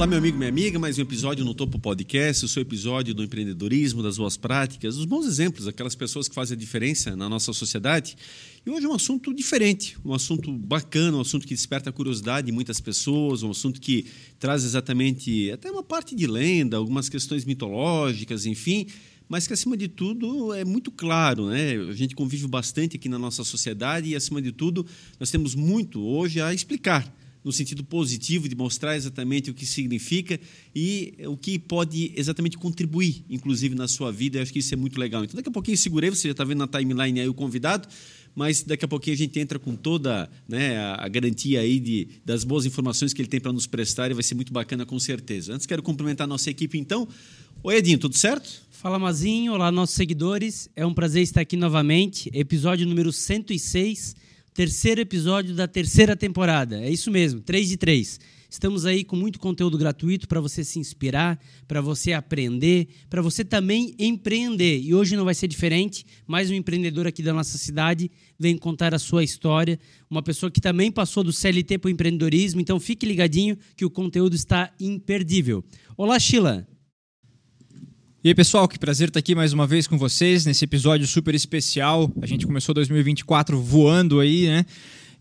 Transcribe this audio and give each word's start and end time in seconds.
Olá, 0.00 0.06
meu 0.06 0.16
amigo, 0.16 0.38
minha 0.38 0.48
amiga, 0.48 0.78
mais 0.78 0.98
um 0.98 1.02
episódio 1.02 1.44
no 1.44 1.52
Topo 1.52 1.78
Podcast, 1.78 2.46
o 2.46 2.48
seu 2.48 2.62
episódio 2.62 3.12
do 3.12 3.22
empreendedorismo, 3.22 4.02
das 4.02 4.16
boas 4.16 4.34
práticas, 4.34 4.96
dos 4.96 5.04
bons 5.04 5.26
exemplos, 5.26 5.68
aquelas 5.68 5.94
pessoas 5.94 6.26
que 6.26 6.34
fazem 6.34 6.56
a 6.56 6.58
diferença 6.58 7.14
na 7.14 7.28
nossa 7.28 7.52
sociedade. 7.52 8.16
E 8.64 8.70
hoje 8.70 8.86
é 8.86 8.88
um 8.88 8.94
assunto 8.94 9.34
diferente, 9.34 9.98
um 10.02 10.14
assunto 10.14 10.50
bacana, 10.50 11.18
um 11.18 11.20
assunto 11.20 11.46
que 11.46 11.52
desperta 11.52 11.90
a 11.90 11.92
curiosidade 11.92 12.46
de 12.46 12.52
muitas 12.52 12.80
pessoas, 12.80 13.42
um 13.42 13.50
assunto 13.50 13.78
que 13.78 14.06
traz 14.38 14.64
exatamente 14.64 15.50
até 15.50 15.70
uma 15.70 15.82
parte 15.82 16.16
de 16.16 16.26
lenda, 16.26 16.78
algumas 16.78 17.10
questões 17.10 17.44
mitológicas, 17.44 18.46
enfim, 18.46 18.86
mas 19.28 19.46
que 19.46 19.52
acima 19.52 19.76
de 19.76 19.86
tudo 19.86 20.54
é 20.54 20.64
muito 20.64 20.90
claro, 20.90 21.50
né? 21.50 21.72
A 21.76 21.92
gente 21.92 22.14
convive 22.14 22.46
bastante 22.46 22.96
aqui 22.96 23.10
na 23.10 23.18
nossa 23.18 23.44
sociedade 23.44 24.08
e 24.08 24.16
acima 24.16 24.40
de 24.40 24.50
tudo 24.50 24.86
nós 25.18 25.30
temos 25.30 25.54
muito 25.54 26.00
hoje 26.02 26.40
a 26.40 26.54
explicar 26.54 27.14
no 27.44 27.52
sentido 27.52 27.82
positivo 27.82 28.48
de 28.48 28.54
mostrar 28.54 28.96
exatamente 28.96 29.50
o 29.50 29.54
que 29.54 29.64
significa 29.64 30.38
e 30.74 31.14
o 31.26 31.36
que 31.36 31.58
pode 31.58 32.12
exatamente 32.14 32.58
contribuir, 32.58 33.24
inclusive 33.28 33.74
na 33.74 33.88
sua 33.88 34.12
vida. 34.12 34.38
Eu 34.38 34.42
acho 34.42 34.52
que 34.52 34.58
isso 34.58 34.74
é 34.74 34.76
muito 34.76 34.98
legal. 34.98 35.24
Então, 35.24 35.36
daqui 35.36 35.48
a 35.48 35.52
pouquinho 35.52 35.76
segurei, 35.76 36.10
você 36.10 36.28
já 36.28 36.32
está 36.32 36.44
vendo 36.44 36.58
na 36.58 36.68
timeline 36.68 37.20
aí 37.20 37.28
o 37.28 37.34
convidado, 37.34 37.88
mas 38.34 38.62
daqui 38.62 38.84
a 38.84 38.88
pouquinho 38.88 39.14
a 39.14 39.18
gente 39.18 39.38
entra 39.40 39.58
com 39.58 39.74
toda 39.74 40.30
né, 40.46 40.78
a, 40.78 41.08
garantia 41.08 41.60
aí 41.60 41.80
de, 41.80 42.08
das 42.24 42.44
boas 42.44 42.66
informações 42.66 43.12
que 43.12 43.22
ele 43.22 43.28
tem 43.28 43.40
para 43.40 43.52
nos 43.52 43.66
prestar 43.66 44.10
e 44.10 44.14
vai 44.14 44.22
ser 44.22 44.34
muito 44.34 44.52
bacana 44.52 44.84
com 44.84 44.98
certeza. 44.98 45.54
Antes 45.54 45.66
quero 45.66 45.82
cumprimentar 45.82 46.26
a 46.26 46.28
nossa 46.28 46.50
equipe 46.50 46.78
então. 46.78 47.08
Oi 47.62 47.76
Edinho, 47.76 47.98
tudo 47.98 48.16
certo? 48.16 48.62
Fala 48.70 48.98
Mazinho, 48.98 49.52
olá 49.52 49.70
nossos 49.70 49.94
seguidores. 49.94 50.70
É 50.74 50.86
um 50.86 50.94
prazer 50.94 51.22
estar 51.22 51.40
aqui 51.40 51.56
novamente, 51.56 52.30
episódio 52.32 52.86
número 52.86 53.12
106 53.12 54.14
terceiro 54.54 55.00
episódio 55.00 55.54
da 55.54 55.68
terceira 55.68 56.16
temporada. 56.16 56.80
É 56.80 56.90
isso 56.90 57.10
mesmo, 57.10 57.40
3 57.40 57.68
de 57.68 57.76
3. 57.76 58.20
Estamos 58.50 58.84
aí 58.84 59.04
com 59.04 59.14
muito 59.14 59.38
conteúdo 59.38 59.78
gratuito 59.78 60.26
para 60.26 60.40
você 60.40 60.64
se 60.64 60.80
inspirar, 60.80 61.38
para 61.68 61.80
você 61.80 62.12
aprender, 62.12 62.88
para 63.08 63.22
você 63.22 63.44
também 63.44 63.94
empreender. 63.96 64.80
E 64.80 64.92
hoje 64.92 65.14
não 65.14 65.24
vai 65.24 65.34
ser 65.34 65.46
diferente. 65.46 66.04
Mais 66.26 66.50
um 66.50 66.54
empreendedor 66.54 67.06
aqui 67.06 67.22
da 67.22 67.32
nossa 67.32 67.56
cidade 67.56 68.10
vem 68.36 68.58
contar 68.58 68.92
a 68.92 68.98
sua 68.98 69.22
história. 69.22 69.78
Uma 70.10 70.20
pessoa 70.20 70.50
que 70.50 70.60
também 70.60 70.90
passou 70.90 71.22
do 71.22 71.32
CLT 71.32 71.78
para 71.78 71.88
o 71.88 71.92
empreendedorismo. 71.92 72.60
Então 72.60 72.80
fique 72.80 73.06
ligadinho 73.06 73.56
que 73.76 73.84
o 73.84 73.90
conteúdo 73.90 74.34
está 74.34 74.74
imperdível. 74.80 75.64
Olá, 75.96 76.18
Sheila. 76.18 76.66
E 78.22 78.28
aí, 78.28 78.34
pessoal, 78.34 78.68
que 78.68 78.78
prazer 78.78 79.08
estar 79.08 79.18
aqui 79.18 79.34
mais 79.34 79.54
uma 79.54 79.66
vez 79.66 79.86
com 79.86 79.96
vocês 79.96 80.44
nesse 80.44 80.62
episódio 80.62 81.06
super 81.06 81.34
especial. 81.34 82.12
A 82.20 82.26
gente 82.26 82.46
começou 82.46 82.74
2024 82.74 83.58
voando 83.58 84.20
aí, 84.20 84.46
né? 84.46 84.66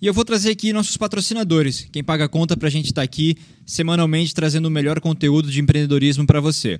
E 0.01 0.05
eu 0.05 0.13
vou 0.13 0.25
trazer 0.25 0.51
aqui 0.51 0.73
nossos 0.73 0.97
patrocinadores, 0.97 1.87
quem 1.93 2.03
paga 2.03 2.25
a 2.25 2.27
conta 2.27 2.57
para 2.57 2.67
a 2.67 2.69
gente 2.69 2.87
estar 2.87 3.01
aqui 3.01 3.37
semanalmente 3.65 4.35
trazendo 4.35 4.65
o 4.65 4.69
melhor 4.69 4.99
conteúdo 4.99 5.49
de 5.49 5.61
empreendedorismo 5.61 6.27
para 6.27 6.41
você. 6.41 6.77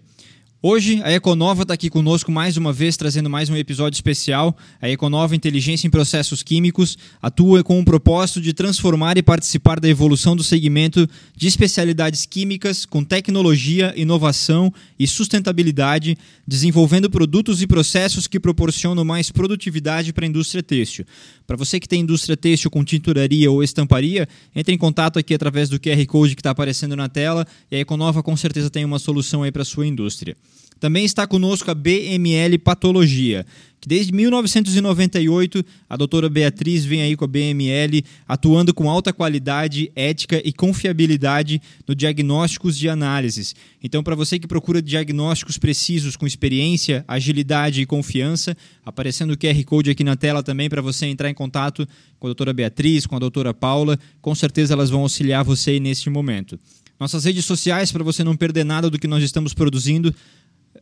Hoje, 0.62 1.00
a 1.06 1.12
Econova 1.14 1.62
está 1.62 1.74
aqui 1.74 1.90
conosco 1.90 2.34
mais 2.34 2.58
uma 2.58 2.74
vez, 2.74 2.98
trazendo 2.98 3.30
mais 3.30 3.50
um 3.50 3.56
episódio 3.56 3.96
especial. 3.96 4.58
A 4.82 4.90
Econova 4.90 5.34
Inteligência 5.34 5.88
em 5.88 5.90
Processos 5.90 6.44
Químicos 6.44 6.98
atua 7.22 7.64
com 7.64 7.80
o 7.80 7.86
propósito 7.86 8.42
de 8.42 8.52
transformar 8.52 9.18
e 9.18 9.24
participar 9.24 9.80
da 9.80 9.88
evolução 9.88 10.36
do 10.36 10.44
segmento 10.44 11.08
de 11.34 11.48
especialidades 11.48 12.26
químicas 12.26 12.86
com 12.86 13.06
tecnologia, 13.06 13.94
inovação 13.96 14.70
e 15.00 15.08
sustentabilidade, 15.08 16.18
desenvolvendo 16.46 17.10
produtos 17.10 17.62
e 17.62 17.68
processos 17.68 18.28
que 18.28 18.38
proporcionam 18.38 19.06
mais 19.06 19.32
produtividade 19.32 20.12
para 20.12 20.26
a 20.26 20.28
indústria 20.28 20.62
têxtil. 20.62 21.06
Para 21.48 21.56
você 21.56 21.80
que 21.80 21.88
tem 21.88 22.02
indústria 22.02 22.36
têxtil 22.36 22.70
com 22.70 22.84
tinturaria 22.84 23.50
ou 23.50 23.64
estamparia, 23.64 24.28
entre 24.54 24.76
em 24.76 24.78
contato 24.78 25.18
aqui 25.18 25.34
através 25.34 25.70
do 25.70 25.80
QR 25.80 26.06
Code 26.06 26.36
que 26.36 26.42
está 26.42 26.52
aparecendo 26.52 26.98
na 26.98 27.08
tela 27.08 27.48
e 27.72 27.78
a 27.78 27.80
Econova 27.80 28.22
com 28.22 28.36
certeza 28.36 28.70
tem 28.70 28.83
uma 28.83 29.00
solução 29.00 29.42
aí 29.42 29.54
para 29.54 29.62
a 29.62 29.66
sua 29.66 29.88
indústria. 29.88 30.36
Também 30.80 31.04
está 31.04 31.28
conosco 31.28 31.70
a 31.70 31.76
BML 31.76 32.58
Patologia, 32.60 33.45
que 33.82 33.88
desde 33.88 34.14
1998 34.14 35.64
a 35.90 35.98
doutora 35.98 36.30
Beatriz 36.30 36.86
vem 36.86 37.02
aí 37.02 37.16
com 37.16 37.26
a 37.26 37.28
BML 37.28 38.04
atuando 38.28 38.73
com 38.73 38.89
alta 38.89 39.12
qualidade, 39.12 39.92
ética 39.95 40.42
e 40.44 40.54
confiabilidade 40.54 41.62
no 41.88 41.94
diagnósticos 41.94 42.78
de 42.78 42.88
análises. 42.88 43.56
Então, 43.84 44.02
para 44.04 44.16
você 44.16 44.39
que 44.39 44.48
procura 44.48 44.82
diagnósticos 44.82 45.58
precisos 45.58 46.16
com 46.16 46.26
experiência, 46.26 47.04
agilidade 47.08 47.82
e 47.82 47.86
confiança, 47.86 48.56
aparecendo 48.86 49.32
o 49.32 49.38
QR 49.38 49.62
Code 49.66 49.92
aqui 49.92 50.04
na 50.04 50.16
tela 50.16 50.42
também 50.42 50.70
para 50.70 50.82
você 50.82 51.06
entrar 51.06 51.30
em 51.30 51.34
contato 51.34 51.88
com 52.20 52.28
a 52.28 52.30
doutora 52.30 52.54
Beatriz, 52.54 53.06
com 53.06 53.16
a 53.16 53.20
doutora 53.20 53.54
Paula, 53.54 54.00
com 54.22 54.34
certeza 54.34 54.73
elas 54.73 54.89
vão 54.89 55.02
auxiliar 55.02 55.44
você 55.44 55.80
neste 55.80 56.10
momento. 56.10 56.58
Nossas 57.00 57.23
redes 57.23 57.45
sociais 57.45 57.94
para 57.94 58.04
você 58.04 58.26
não 58.26 58.36
perder 58.36 58.66
nada 58.66 58.89
do 58.89 59.00
que 59.00 59.08
nós 59.08 59.23
estamos 59.23 59.54
produzindo 59.54 60.14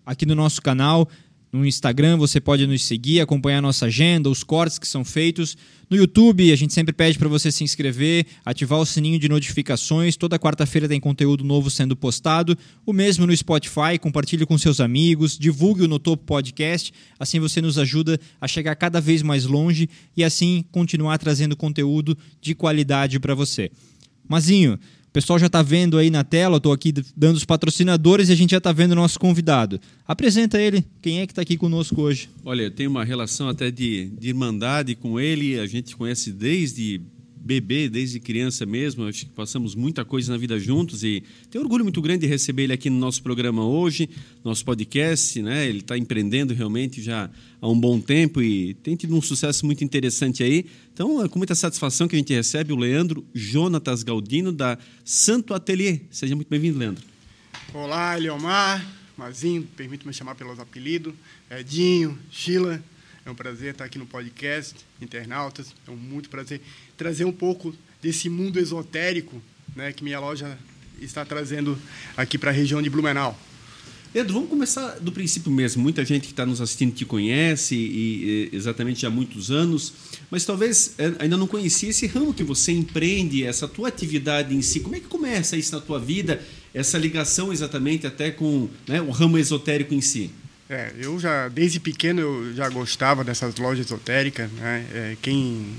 aqui 0.08 0.26
no 0.26 0.34
nosso 0.34 0.62
canal. 0.62 1.08
No 1.52 1.66
Instagram 1.66 2.18
você 2.18 2.42
pode 2.42 2.68
nos 2.68 2.84
seguir, 2.84 3.22
acompanhar 3.22 3.62
nossa 3.62 3.86
agenda, 3.86 4.30
os 4.30 4.44
cortes 4.44 4.78
que 4.78 4.88
são 4.88 5.04
feitos. 5.06 5.58
No 5.90 5.96
YouTube 5.96 6.52
a 6.52 6.56
gente 6.56 6.74
sempre 6.74 6.94
pede 6.94 7.18
para 7.18 7.30
você 7.30 7.52
se 7.52 7.64
inscrever, 7.64 8.26
ativar 8.46 8.80
o 8.80 8.86
sininho 8.86 9.18
de 9.18 9.30
notificações. 9.30 10.18
Toda 10.18 10.38
quarta-feira 10.38 10.90
tem 10.90 11.00
conteúdo 11.00 11.44
novo 11.44 11.70
sendo 11.70 11.96
postado. 11.96 12.58
O 12.86 12.92
mesmo 12.92 13.26
no 13.26 13.36
Spotify, 13.36 13.98
compartilhe 14.00 14.46
com 14.46 14.58
seus 14.58 14.82
amigos, 14.82 15.38
divulgue 15.38 15.84
o 15.84 15.88
No 15.88 16.00
Podcast. 16.00 16.94
Assim 17.18 17.40
você 17.40 17.62
nos 17.62 17.78
ajuda 17.78 18.20
a 18.42 18.48
chegar 18.48 18.76
cada 18.76 19.00
vez 19.00 19.22
mais 19.22 19.46
longe 19.46 19.90
e 20.16 20.24
assim 20.24 20.66
continuar 20.72 21.18
trazendo 21.18 21.56
conteúdo 21.56 22.18
de 22.42 22.56
qualidade 22.56 23.20
para 23.20 23.34
você. 23.34 23.72
Mazinho, 24.28 24.78
pessoal 25.18 25.40
já 25.40 25.48
está 25.48 25.64
vendo 25.64 25.98
aí 25.98 26.12
na 26.12 26.24
tela, 26.24 26.58
estou 26.58 26.72
aqui 26.72 26.94
dando 27.16 27.38
os 27.38 27.44
patrocinadores 27.44 28.30
e 28.30 28.34
a 28.34 28.36
gente 28.36 28.52
já 28.52 28.60
está 28.60 28.72
vendo 28.72 28.92
o 28.92 28.96
nosso 28.96 29.20
convidado. 29.20 29.82
Apresenta 30.08 30.62
ele, 30.62 30.86
quem 31.02 31.22
é 31.22 31.26
que 31.26 31.32
está 31.32 31.42
aqui 31.42 31.58
conosco 31.58 32.00
hoje? 32.04 32.30
Olha, 32.46 32.62
eu 32.62 32.70
tenho 32.70 32.92
uma 32.92 33.04
relação 33.04 33.50
até 33.50 33.72
de, 33.72 34.12
de 34.20 34.28
irmandade 34.28 34.94
com 34.94 35.20
ele, 35.20 35.60
a 35.60 35.66
gente 35.66 35.96
conhece 35.96 36.32
desde 36.32 37.02
bebê, 37.48 37.88
desde 37.88 38.20
criança 38.20 38.66
mesmo. 38.66 39.06
Acho 39.06 39.26
que 39.26 39.32
passamos 39.32 39.74
muita 39.74 40.04
coisa 40.04 40.32
na 40.32 40.38
vida 40.38 40.60
juntos 40.60 41.04
e 41.04 41.24
tenho 41.50 41.64
orgulho 41.64 41.86
muito 41.86 42.02
grande 42.02 42.22
de 42.22 42.28
receber 42.28 42.64
ele 42.64 42.74
aqui 42.74 42.90
no 42.90 43.00
nosso 43.00 43.24
programa 43.24 43.66
hoje, 43.66 44.10
nosso 44.44 44.66
podcast. 44.66 45.42
Né? 45.42 45.68
Ele 45.68 45.80
está 45.80 45.98
empreendendo 45.98 46.54
realmente 46.54 47.02
já 47.02 47.30
há 47.62 47.70
um 47.70 47.80
bom 47.80 48.02
tempo 48.02 48.42
e 48.42 48.74
tem 48.76 48.96
tido 48.98 49.16
um 49.16 49.22
sucesso 49.22 49.66
muito 49.66 49.84
interessante 49.84 50.44
aí. 50.44 50.66
Então, 50.94 51.24
é 51.24 51.30
com 51.30 51.40
muita 51.40 51.56
satisfação 51.56 52.08
que 52.08 52.16
a 52.16 52.20
gente 52.20 52.34
recebe 52.34 52.74
o 52.74 52.76
Leandro 52.76 53.26
Jonatas 53.34 54.04
Galdino, 54.04 54.52
da 54.52 54.78
Santo 55.06 55.54
Atelier. 55.54 56.02
Seja 56.12 56.36
muito 56.36 56.50
bem-vindo, 56.50 56.78
Leandro. 56.78 57.04
Olá, 57.74 58.18
Eliomar, 58.18 58.86
Mazinho, 59.16 59.64
permite-me 59.76 60.14
chamar 60.14 60.36
pelos 60.36 60.60
apelidos, 60.60 61.14
Edinho, 61.50 62.18
Sheila. 62.30 62.84
É 63.28 63.30
um 63.30 63.36
prazer 63.36 63.74
estar 63.74 63.84
aqui 63.84 64.00
no 64.00 64.06
podcast, 64.06 64.74
internautas. 65.02 65.76
É 65.86 65.92
um 65.92 65.98
muito 65.98 66.30
prazer 66.30 66.62
trazer 66.96 67.26
um 67.26 67.32
pouco 67.34 67.76
desse 68.02 68.30
mundo 68.30 68.58
esotérico 68.58 69.42
né, 69.76 69.92
que 69.92 70.02
minha 70.02 70.18
loja 70.18 70.58
está 71.02 71.26
trazendo 71.26 71.78
aqui 72.16 72.38
para 72.38 72.52
a 72.52 72.54
região 72.54 72.82
de 72.82 72.90
Blumenau. 72.90 73.38
Pedro, 74.14 74.34
vamos 74.34 74.50
começar 74.50 75.00
do 75.00 75.12
princípio 75.12 75.52
mesmo. 75.52 75.84
Muita 75.84 76.06
gente 76.06 76.24
que 76.24 76.32
está 76.32 76.46
nos 76.46 76.62
assistindo 76.62 76.96
te 76.96 77.04
conhece 77.04 77.76
e, 77.76 78.50
e, 78.50 78.56
exatamente 78.56 79.06
há 79.06 79.10
muitos 79.10 79.52
anos, 79.52 79.92
mas 80.32 80.46
talvez 80.46 80.96
é, 80.98 81.12
ainda 81.20 81.36
não 81.36 81.48
conhecia 81.48 81.90
esse 81.90 82.08
ramo 82.08 82.34
que 82.34 82.46
você 82.46 82.72
empreende, 82.72 83.44
essa 83.44 83.68
tua 83.68 83.90
atividade 83.90 84.56
em 84.56 84.62
si. 84.62 84.80
Como 84.80 84.96
é 84.96 85.02
que 85.02 85.08
começa 85.08 85.58
isso 85.58 85.76
na 85.76 85.82
tua 85.82 86.00
vida, 86.00 86.42
essa 86.74 86.98
ligação 86.98 87.52
exatamente 87.52 88.08
até 88.08 88.32
com 88.32 88.70
né, 88.88 89.02
o 89.02 89.10
ramo 89.10 89.38
esotérico 89.38 89.94
em 89.94 90.00
si? 90.00 90.32
É, 90.70 90.92
eu 91.00 91.18
já, 91.18 91.48
desde 91.48 91.80
pequeno, 91.80 92.20
eu 92.20 92.54
já 92.54 92.68
gostava 92.68 93.24
dessas 93.24 93.56
lojas 93.56 93.86
esotéricas. 93.86 94.52
Né? 94.52 94.86
É, 94.94 95.18
quem, 95.22 95.74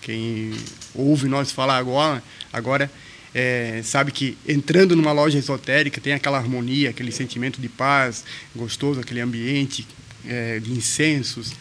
quem 0.00 0.54
ouve 0.94 1.28
nós 1.28 1.52
falar 1.52 1.76
agora, 1.76 2.22
agora 2.50 2.90
é, 3.34 3.82
sabe 3.84 4.10
que 4.10 4.36
entrando 4.48 4.96
numa 4.96 5.12
loja 5.12 5.38
esotérica 5.38 6.00
tem 6.00 6.14
aquela 6.14 6.38
harmonia, 6.38 6.88
aquele 6.88 7.12
sentimento 7.12 7.60
de 7.60 7.68
paz 7.68 8.24
gostoso, 8.56 8.98
aquele 8.98 9.20
ambiente 9.20 9.86
é, 10.26 10.58
de 10.58 10.72
incensos. 10.72 11.52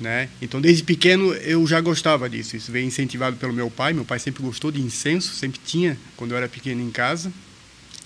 Né? 0.00 0.28
Então, 0.42 0.60
desde 0.60 0.82
pequeno 0.82 1.32
eu 1.34 1.64
já 1.68 1.80
gostava 1.80 2.28
disso. 2.28 2.56
Isso 2.56 2.72
veio 2.72 2.84
incentivado 2.84 3.36
pelo 3.36 3.52
meu 3.52 3.70
pai. 3.70 3.92
Meu 3.92 4.04
pai 4.04 4.18
sempre 4.18 4.42
gostou 4.42 4.72
de 4.72 4.80
incenso, 4.80 5.34
sempre 5.36 5.60
tinha 5.64 5.96
quando 6.16 6.32
eu 6.32 6.36
era 6.36 6.48
pequeno 6.48 6.82
em 6.82 6.90
casa. 6.90 7.32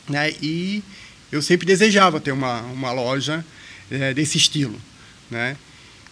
Né? 0.06 0.34
E 0.42 0.84
eu 1.32 1.40
sempre 1.40 1.66
desejava 1.66 2.20
ter 2.20 2.32
uma, 2.32 2.60
uma 2.60 2.92
loja 2.92 3.42
é, 3.90 4.14
desse 4.14 4.38
estilo. 4.38 4.80
Né? 5.30 5.56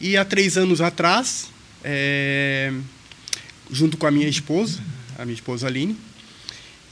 E 0.00 0.16
há 0.16 0.24
três 0.24 0.56
anos 0.56 0.80
atrás, 0.80 1.48
é, 1.82 2.72
junto 3.70 3.96
com 3.96 4.06
a 4.06 4.10
minha 4.10 4.28
esposa, 4.28 4.80
a 5.18 5.24
minha 5.24 5.34
esposa 5.34 5.66
Aline, 5.66 5.96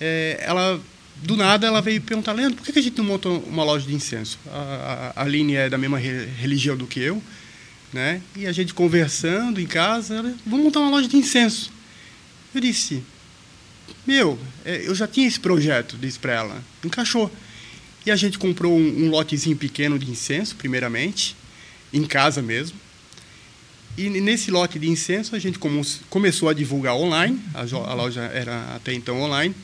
é, 0.01 0.39
ela 0.41 0.81
do 1.23 1.37
nada 1.37 1.67
ela 1.67 1.81
veio 1.81 2.01
perguntar, 2.01 2.33
Leandro, 2.33 2.57
por 2.57 2.73
que 2.73 2.79
a 2.79 2.83
gente 2.83 2.99
não 2.99 3.05
monta 3.05 3.29
uma 3.29 3.65
loja 3.65 3.87
de 3.87 3.95
incenso? 3.95 4.39
A, 4.49 5.13
a 5.17 5.23
Aline 5.23 5.55
é 5.55 5.71
da 5.71 5.79
mesma 5.79 5.99
religião 5.99 6.77
do 6.77 6.87
que 6.87 7.01
eu, 7.01 7.23
né? 7.93 8.21
E 8.35 8.47
a 8.47 8.53
gente 8.53 8.75
conversando 8.75 9.61
em 9.61 9.67
casa, 9.67 10.17
ela, 10.17 10.35
vamos 10.45 10.65
montar 10.65 10.81
uma 10.81 10.91
loja 10.91 11.09
de 11.09 11.17
incenso. 11.17 11.73
Eu 12.55 12.61
disse, 12.61 13.03
meu, 14.07 14.39
é, 14.65 14.87
eu 14.87 14.95
já 14.95 15.07
tinha 15.07 15.27
esse 15.27 15.41
projeto, 15.41 15.97
disse 15.97 16.19
para 16.19 16.35
ela, 16.35 16.63
encaixou. 16.85 17.33
E 18.07 18.11
a 18.11 18.17
gente 18.17 18.39
comprou 18.39 18.79
um, 18.79 19.07
um 19.07 19.11
lotezinho 19.11 19.57
pequeno 19.57 19.99
de 19.99 20.09
incenso, 20.09 20.55
primeiramente, 20.55 21.37
em 21.93 22.05
casa 22.05 22.41
mesmo. 22.41 22.79
E 23.99 24.09
nesse 24.09 24.51
lote 24.51 24.79
de 24.79 24.89
incenso 24.89 25.35
a 25.35 25.39
gente 25.39 25.59
começou 26.09 26.49
a 26.49 26.55
divulgar 26.55 26.95
online, 26.95 27.41
a 27.53 27.95
loja 27.95 28.21
era 28.23 28.77
até 28.77 28.93
então 28.93 29.21
online. 29.21 29.55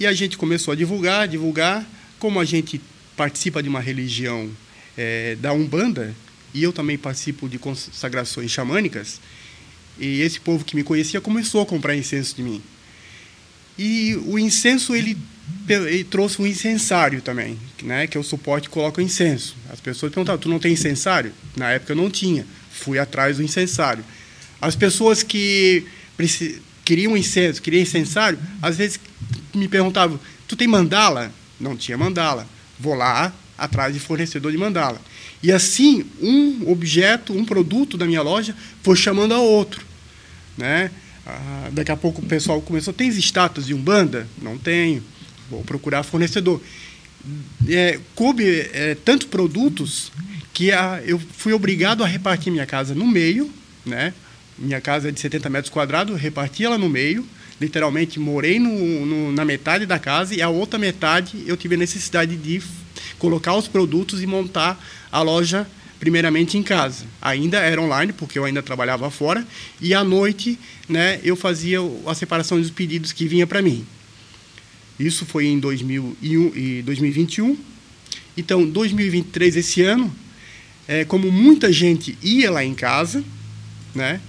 E 0.00 0.06
a 0.06 0.12
gente 0.12 0.38
começou 0.38 0.72
a 0.72 0.74
divulgar, 0.74 1.28
divulgar. 1.28 1.84
Como 2.18 2.40
a 2.40 2.44
gente 2.44 2.80
participa 3.16 3.62
de 3.62 3.68
uma 3.68 3.80
religião 3.80 4.50
é, 4.96 5.36
da 5.36 5.52
Umbanda, 5.52 6.14
e 6.54 6.62
eu 6.62 6.72
também 6.72 6.96
participo 6.96 7.48
de 7.48 7.58
consagrações 7.58 8.50
xamânicas, 8.50 9.20
e 9.98 10.20
esse 10.22 10.40
povo 10.40 10.64
que 10.64 10.74
me 10.74 10.82
conhecia 10.82 11.20
começou 11.20 11.60
a 11.60 11.66
comprar 11.66 11.94
incenso 11.94 12.34
de 12.34 12.42
mim. 12.42 12.62
E 13.76 14.16
o 14.26 14.38
incenso, 14.38 14.94
ele, 14.94 15.18
ele 15.68 16.04
trouxe 16.04 16.40
um 16.40 16.46
incensário 16.46 17.20
também, 17.20 17.58
né, 17.82 18.06
que 18.06 18.16
é 18.16 18.20
o 18.20 18.24
suporte 18.24 18.68
que 18.68 18.74
coloca 18.74 19.02
incenso. 19.02 19.56
As 19.70 19.80
pessoas 19.80 20.12
perguntavam, 20.12 20.40
tu 20.40 20.48
não 20.48 20.58
tem 20.58 20.72
incensário? 20.72 21.32
Na 21.56 21.70
época 21.70 21.92
eu 21.92 21.96
não 21.96 22.10
tinha 22.10 22.46
fui 22.78 22.98
atrás 22.98 23.36
do 23.36 23.42
incensário. 23.42 24.04
As 24.60 24.74
pessoas 24.76 25.22
que 25.22 25.84
queriam 26.84 27.16
incenso, 27.16 27.60
queriam 27.60 27.82
incensário, 27.82 28.38
às 28.62 28.76
vezes 28.76 28.98
me 29.54 29.68
perguntavam: 29.68 30.18
tu 30.46 30.56
tem 30.56 30.66
mandala? 30.66 31.32
Não 31.60 31.76
tinha 31.76 31.98
mandala. 31.98 32.46
Vou 32.78 32.94
lá 32.94 33.32
atrás 33.56 33.92
de 33.92 34.00
fornecedor 34.00 34.52
de 34.52 34.58
mandala. 34.58 35.00
E 35.42 35.52
assim, 35.52 36.04
um 36.20 36.70
objeto, 36.70 37.32
um 37.32 37.44
produto 37.44 37.96
da 37.96 38.06
minha 38.06 38.22
loja 38.22 38.54
foi 38.82 38.96
chamando 38.96 39.34
a 39.34 39.38
outro. 39.38 39.84
Né? 40.56 40.90
Ah, 41.26 41.68
daqui 41.72 41.92
a 41.92 41.96
pouco 41.96 42.22
o 42.22 42.26
pessoal 42.26 42.60
começou: 42.62 42.94
tens 42.94 43.16
status 43.16 43.66
de 43.66 43.74
Umbanda? 43.74 44.26
Não 44.40 44.56
tenho. 44.56 45.02
Vou 45.50 45.62
procurar 45.62 46.02
fornecedor. 46.02 46.60
É, 47.68 47.98
coube 48.14 48.44
é, 48.72 48.96
tantos 49.04 49.26
produtos 49.26 50.12
que 50.52 50.72
a, 50.72 51.00
eu 51.04 51.18
fui 51.18 51.52
obrigado 51.52 52.02
a 52.02 52.06
repartir 52.06 52.52
minha 52.52 52.66
casa 52.66 52.94
no 52.94 53.06
meio, 53.06 53.50
né? 53.84 54.14
Minha 54.58 54.80
casa 54.80 55.08
é 55.08 55.12
de 55.12 55.20
70 55.20 55.48
metros 55.48 55.70
quadrados, 55.70 56.20
reparti 56.20 56.64
ela 56.64 56.76
no 56.76 56.88
meio, 56.88 57.24
literalmente 57.60 58.18
morei 58.18 58.58
no, 58.58 59.06
no, 59.06 59.32
na 59.32 59.44
metade 59.44 59.86
da 59.86 59.98
casa 59.98 60.34
e 60.34 60.42
a 60.42 60.48
outra 60.48 60.78
metade 60.78 61.44
eu 61.46 61.56
tive 61.56 61.76
a 61.76 61.78
necessidade 61.78 62.36
de 62.36 62.60
colocar 63.18 63.54
os 63.54 63.68
produtos 63.68 64.22
e 64.22 64.26
montar 64.26 64.82
a 65.10 65.22
loja 65.22 65.66
primeiramente 65.98 66.56
em 66.56 66.62
casa. 66.62 67.04
Ainda 67.20 67.58
era 67.58 67.80
online, 67.80 68.12
porque 68.12 68.38
eu 68.38 68.44
ainda 68.44 68.62
trabalhava 68.62 69.10
fora, 69.10 69.46
e 69.80 69.92
à 69.94 70.04
noite 70.04 70.58
né, 70.88 71.20
eu 71.24 71.36
fazia 71.36 71.78
a 72.06 72.14
separação 72.14 72.60
dos 72.60 72.70
pedidos 72.70 73.12
que 73.12 73.26
vinha 73.26 73.46
para 73.46 73.60
mim. 73.60 73.84
Isso 74.98 75.24
foi 75.24 75.46
em 75.46 75.58
2001 75.58 76.52
e 76.56 76.82
2021. 76.82 77.56
Então, 78.36 78.68
2023, 78.68 79.56
esse 79.56 79.82
ano, 79.82 80.12
é, 80.86 81.04
como 81.04 81.30
muita 81.30 81.72
gente 81.72 82.16
ia 82.22 82.50
lá 82.50 82.64
em 82.64 82.74
casa, 82.74 83.22
né? 83.94 84.20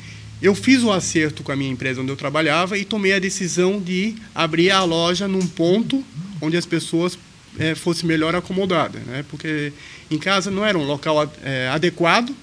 Eu 0.41 0.55
fiz 0.55 0.83
o 0.83 0.91
acerto 0.91 1.43
com 1.43 1.51
a 1.51 1.55
minha 1.55 1.69
empresa 1.69 2.01
onde 2.01 2.11
eu 2.11 2.15
trabalhava 2.15 2.77
e 2.77 2.85
tomei 2.85 3.13
a 3.13 3.19
decisão 3.19 3.79
de 3.79 4.15
abrir 4.33 4.71
a 4.71 4.83
loja 4.83 5.27
num 5.27 5.45
ponto 5.45 6.03
onde 6.41 6.55
as 6.55 6.65
pessoas 6.65 7.19
é, 7.57 7.75
fossem 7.75 8.07
melhor 8.07 8.35
acomodadas, 8.35 9.01
né? 9.03 9.25
Porque 9.29 9.73
em 10.09 10.17
casa 10.17 10.49
não 10.49 10.65
era 10.65 10.77
um 10.77 10.85
local 10.85 11.31
é, 11.43 11.67
adequado 11.69 12.33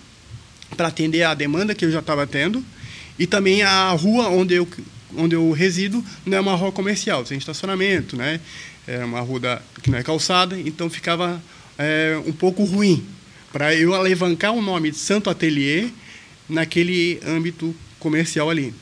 para 0.76 0.88
atender 0.88 1.22
a 1.22 1.32
demanda 1.32 1.74
que 1.74 1.84
eu 1.84 1.90
já 1.90 2.00
estava 2.00 2.26
tendo 2.26 2.62
e 3.18 3.26
também 3.26 3.62
a 3.62 3.90
rua 3.92 4.28
onde 4.28 4.54
eu 4.54 4.68
onde 5.16 5.34
eu 5.34 5.50
resido 5.52 6.04
não 6.24 6.38
é 6.38 6.40
uma 6.40 6.54
rua 6.54 6.72
comercial, 6.72 7.24
sem 7.24 7.38
estacionamento, 7.38 8.16
né? 8.16 8.40
É 8.86 9.04
uma 9.04 9.20
rua 9.20 9.62
que 9.82 9.90
não 9.90 9.98
é 9.98 10.02
calçada, 10.02 10.58
então 10.58 10.88
ficava 10.88 11.42
é, 11.78 12.20
um 12.26 12.32
pouco 12.32 12.64
ruim 12.64 13.04
para 13.52 13.74
eu 13.74 13.94
alavancar 13.94 14.52
o 14.52 14.62
nome 14.62 14.90
de 14.90 14.98
Santo 14.98 15.30
Atelier 15.30 15.88
naquele 16.48 17.20
âmbito 17.24 17.74
comercial 17.98 18.50
ali. 18.50 18.72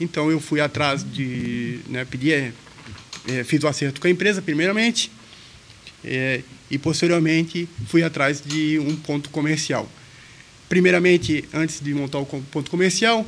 Então 0.00 0.30
eu 0.30 0.40
fui 0.40 0.60
atrás 0.60 1.04
de, 1.04 1.78
né, 1.88 2.04
pedi, 2.04 2.32
é, 2.32 2.52
fiz 3.44 3.62
o 3.62 3.68
acerto 3.68 4.00
com 4.00 4.06
a 4.06 4.10
empresa 4.10 4.42
primeiramente 4.42 5.10
é, 6.04 6.40
e 6.70 6.76
posteriormente 6.76 7.68
fui 7.86 8.02
atrás 8.02 8.42
de 8.44 8.78
um 8.78 8.96
ponto 8.96 9.30
comercial. 9.30 9.88
Primeiramente, 10.68 11.44
antes 11.52 11.80
de 11.80 11.94
montar 11.94 12.18
o 12.18 12.26
ponto 12.26 12.70
comercial, 12.70 13.26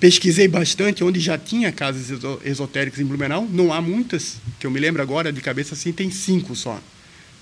pesquisei 0.00 0.48
bastante 0.48 1.04
onde 1.04 1.20
já 1.20 1.38
tinha 1.38 1.70
casas 1.70 2.10
esotéricas 2.44 2.98
em 2.98 3.04
Blumenau. 3.04 3.46
Não 3.48 3.72
há 3.72 3.80
muitas, 3.80 4.38
que 4.58 4.66
eu 4.66 4.70
me 4.70 4.80
lembro 4.80 5.02
agora 5.02 5.32
de 5.32 5.40
cabeça 5.40 5.74
assim, 5.74 5.92
tem 5.92 6.10
cinco 6.10 6.56
só 6.56 6.80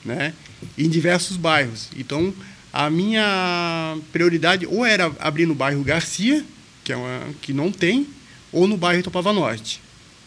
né? 0.04 0.34
em 0.76 0.88
diversos 0.88 1.36
bairros. 1.36 1.88
Então, 1.96 2.32
a 2.72 2.90
minha 2.90 3.96
prioridade 4.12 4.66
ou 4.66 4.84
era 4.84 5.12
abrir 5.18 5.46
no 5.46 5.54
bairro 5.54 5.82
Garcia, 5.82 6.44
que, 6.84 6.92
é 6.92 6.96
uma, 6.96 7.28
que 7.40 7.52
não 7.52 7.70
tem, 7.70 8.06
ou 8.52 8.66
no 8.66 8.76
bairro 8.76 9.02
Topava 9.02 9.32
Norte, 9.32 9.80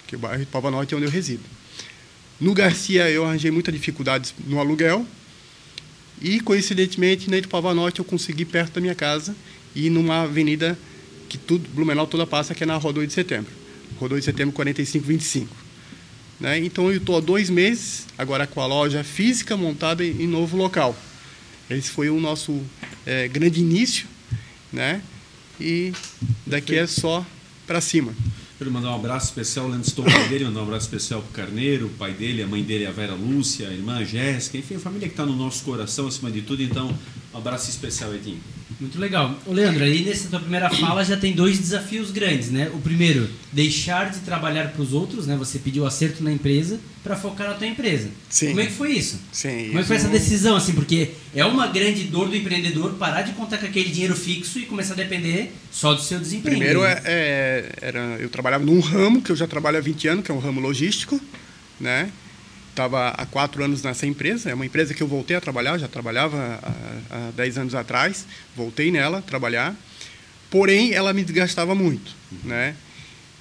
que 0.08 0.16
é 0.16 0.18
o 0.18 0.22
bairro 0.22 0.46
Topava 0.46 0.72
Norte 0.72 0.94
é 0.94 0.98
onde 0.98 1.06
eu 1.06 1.12
resido. 1.12 1.44
No 2.40 2.54
Garcia, 2.54 3.10
eu 3.10 3.26
arranjei 3.26 3.52
muitas 3.52 3.74
dificuldades 3.74 4.34
no 4.48 4.60
aluguel, 4.60 5.06
e, 6.22 6.40
coincidentemente, 6.40 7.30
na 7.30 7.38
Itupava 7.38 7.74
Norte 7.74 7.98
eu 7.98 8.06
consegui 8.06 8.46
perto 8.46 8.74
da 8.74 8.82
minha 8.82 8.94
casa 8.94 9.36
e 9.76 9.90
numa 9.90 10.22
avenida 10.22 10.78
que 11.32 11.38
tudo, 11.38 11.66
Blumenau 11.70 12.06
toda 12.06 12.28
passa, 12.28 12.54
que 12.54 12.62
é 12.64 12.66
na 12.66 12.76
Rua 12.76 12.92
2 12.92 13.08
de 13.08 13.14
Setembro. 13.14 13.50
Rua 13.98 14.10
2 14.10 14.22
de 14.22 14.26
Setembro 14.26 14.54
4525. 14.54 15.56
Né? 16.42 16.60
Então 16.60 16.92
eu 16.92 16.98
estou 16.98 17.16
há 17.16 17.22
dois 17.22 17.50
meses, 17.50 18.06
agora 18.18 18.46
com 18.46 18.60
a 18.60 18.66
loja 18.66 19.02
física 19.02 19.56
montada 19.56 20.04
em, 20.04 20.28
novo 20.28 20.58
local. 20.58 20.94
Esse 21.70 21.90
foi 21.90 22.10
o 22.10 22.20
nosso 22.20 22.62
é, 23.06 23.30
grande 23.30 23.62
início, 23.62 24.08
né? 24.74 25.02
E 25.58 25.94
daqui 26.46 26.76
é 26.76 26.86
só 26.86 27.26
para 27.66 27.80
cima. 27.80 28.14
Quero 28.58 28.70
mandar 28.70 28.92
um 28.92 28.96
abraço 28.96 29.28
especial, 29.28 29.70
Leandro 29.70 29.88
estou 29.88 30.04
pai 30.04 30.28
dele, 30.28 30.44
mandar 30.44 30.60
um 30.60 30.64
abraço 30.64 30.86
especial 30.88 31.22
para 31.22 31.30
o 31.30 31.34
Carneiro, 31.34 31.86
o 31.86 31.90
pai 31.92 32.12
dele, 32.12 32.44
a 32.44 32.48
mãe 32.48 32.62
dele, 32.62 32.86
a 32.86 32.92
Vera 32.92 33.14
Lúcia, 33.14 33.70
a 33.70 33.72
irmã 33.72 34.04
Jéssica, 34.04 34.58
enfim, 34.58 34.76
a 34.76 34.80
família 34.80 35.08
que 35.08 35.14
está 35.14 35.26
no 35.26 35.36
nosso 35.36 35.64
coração 35.64 36.08
acima 36.08 36.30
de 36.30 36.42
tudo. 36.42 36.62
Então, 36.62 36.94
um 37.34 37.38
abraço 37.38 37.70
especial, 37.70 38.14
Edinho. 38.14 38.42
Muito 38.82 39.00
legal. 39.00 39.40
Ô 39.46 39.54
Leandro, 39.54 39.84
aí 39.84 40.04
nessa 40.04 40.28
tua 40.28 40.40
primeira 40.40 40.68
fala 40.68 41.06
já 41.06 41.16
tem 41.16 41.34
dois 41.34 41.60
desafios 41.60 42.10
grandes, 42.10 42.50
né? 42.50 42.72
O 42.74 42.80
primeiro, 42.80 43.30
deixar 43.52 44.10
de 44.10 44.22
trabalhar 44.22 44.72
para 44.72 44.82
os 44.82 44.92
outros, 44.92 45.28
né? 45.28 45.36
Você 45.38 45.60
pediu 45.60 45.86
acerto 45.86 46.24
na 46.24 46.32
empresa 46.32 46.80
para 47.04 47.16
focar 47.16 47.48
na 47.48 47.54
tua 47.54 47.68
empresa. 47.68 48.10
Sim. 48.28 48.48
Como 48.48 48.62
é 48.62 48.66
que 48.66 48.72
foi 48.72 48.94
isso? 48.94 49.20
Sim. 49.32 49.68
Como 49.68 49.78
é 49.78 49.82
que 49.84 49.88
foi 49.88 49.98
essa 49.98 50.08
decisão, 50.08 50.56
assim? 50.56 50.74
Porque 50.74 51.12
é 51.36 51.46
uma 51.46 51.68
grande 51.68 52.06
dor 52.06 52.28
do 52.28 52.36
empreendedor 52.36 52.94
parar 52.94 53.22
de 53.22 53.34
contar 53.34 53.60
com 53.60 53.68
aquele 53.68 53.92
dinheiro 53.92 54.16
fixo 54.16 54.58
e 54.58 54.66
começar 54.66 54.96
a 54.96 54.98
depender 54.98 55.54
só 55.72 55.94
do 55.94 56.02
seu 56.02 56.18
desempenho. 56.18 56.58
Primeiro, 56.58 56.84
é, 56.84 57.02
é, 57.06 57.70
era, 57.82 58.00
eu 58.20 58.30
trabalhava 58.30 58.66
num 58.66 58.80
ramo 58.80 59.22
que 59.22 59.32
eu 59.32 59.36
já 59.36 59.46
trabalho 59.46 59.78
há 59.78 59.82
20 59.82 60.08
anos, 60.08 60.26
que 60.26 60.32
é 60.32 60.34
um 60.34 60.40
ramo 60.40 60.60
logístico, 60.60 61.22
né? 61.80 62.10
Estava 62.72 63.10
há 63.10 63.26
quatro 63.26 63.64
anos 63.64 63.84
nessa 63.84 64.08
empresa. 64.08 64.50
É 64.50 64.54
uma 64.54 64.66
empresa 64.66 64.94
que 64.94 65.04
eu 65.04 65.08
voltei 65.08 65.36
a 65.36 65.42
trabalhar, 65.42 65.78
já 65.78 65.88
trabalhava 65.88 66.60
há, 66.64 67.16
há 67.16 67.32
dez 67.36 67.58
anos 67.58 67.76
atrás. 67.76 68.26
Voltei 68.56 68.92
nela 68.92 69.22
trabalhar. 69.22 69.76
Porém, 70.50 70.94
ela 70.94 71.14
me 71.14 71.24
desgastava 71.24 71.76
muito, 71.76 72.14
né? 72.44 72.76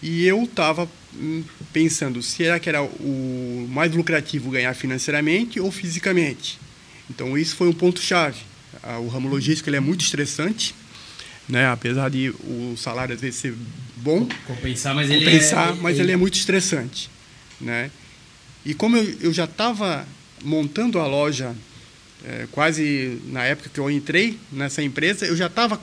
E 0.03 0.27
eu 0.27 0.45
estava 0.45 0.89
hum, 1.15 1.43
pensando, 1.73 2.23
será 2.23 2.59
que 2.59 2.69
era 2.69 2.83
o 2.83 3.69
mais 3.71 3.95
lucrativo 3.95 4.51
ganhar 4.51 4.73
financeiramente 4.75 5.61
ou 5.61 5.71
fisicamente? 5.71 6.59
Então, 7.11 7.37
isso 7.37 7.57
foi 7.57 7.69
um 7.69 7.73
ponto-chave. 7.73 8.39
O 9.05 9.09
ramo 9.09 9.29
logístico 9.29 9.69
ele 9.69 9.77
é 9.77 9.81
muito 9.81 10.03
estressante, 10.03 10.75
né? 11.49 11.67
apesar 11.67 12.09
de 12.09 12.31
o 12.31 12.75
salário 12.79 13.15
às 13.15 13.21
vezes 13.21 13.41
ser 13.41 13.55
bom. 13.97 14.27
Compensar, 14.47 14.95
mas, 14.95 15.09
compensar, 15.09 15.71
ele, 15.71 15.79
é, 15.79 15.83
mas 15.83 15.99
ele 15.99 16.13
é 16.13 16.17
muito 16.17 16.35
estressante. 16.35 17.11
Né? 17.61 17.91
E 18.65 18.75
como 18.75 18.97
eu, 18.97 19.17
eu 19.21 19.33
já 19.33 19.45
estava 19.45 20.07
montando 20.43 20.99
a 20.99 21.07
loja, 21.07 21.55
é, 22.25 22.47
quase 22.53 23.21
na 23.27 23.45
época 23.45 23.71
que 23.73 23.81
eu 23.81 23.91
entrei 23.91 24.39
nessa 24.53 24.83
empresa, 24.83 25.27
eu 25.27 25.37
já 25.37 25.47
estava 25.47 25.79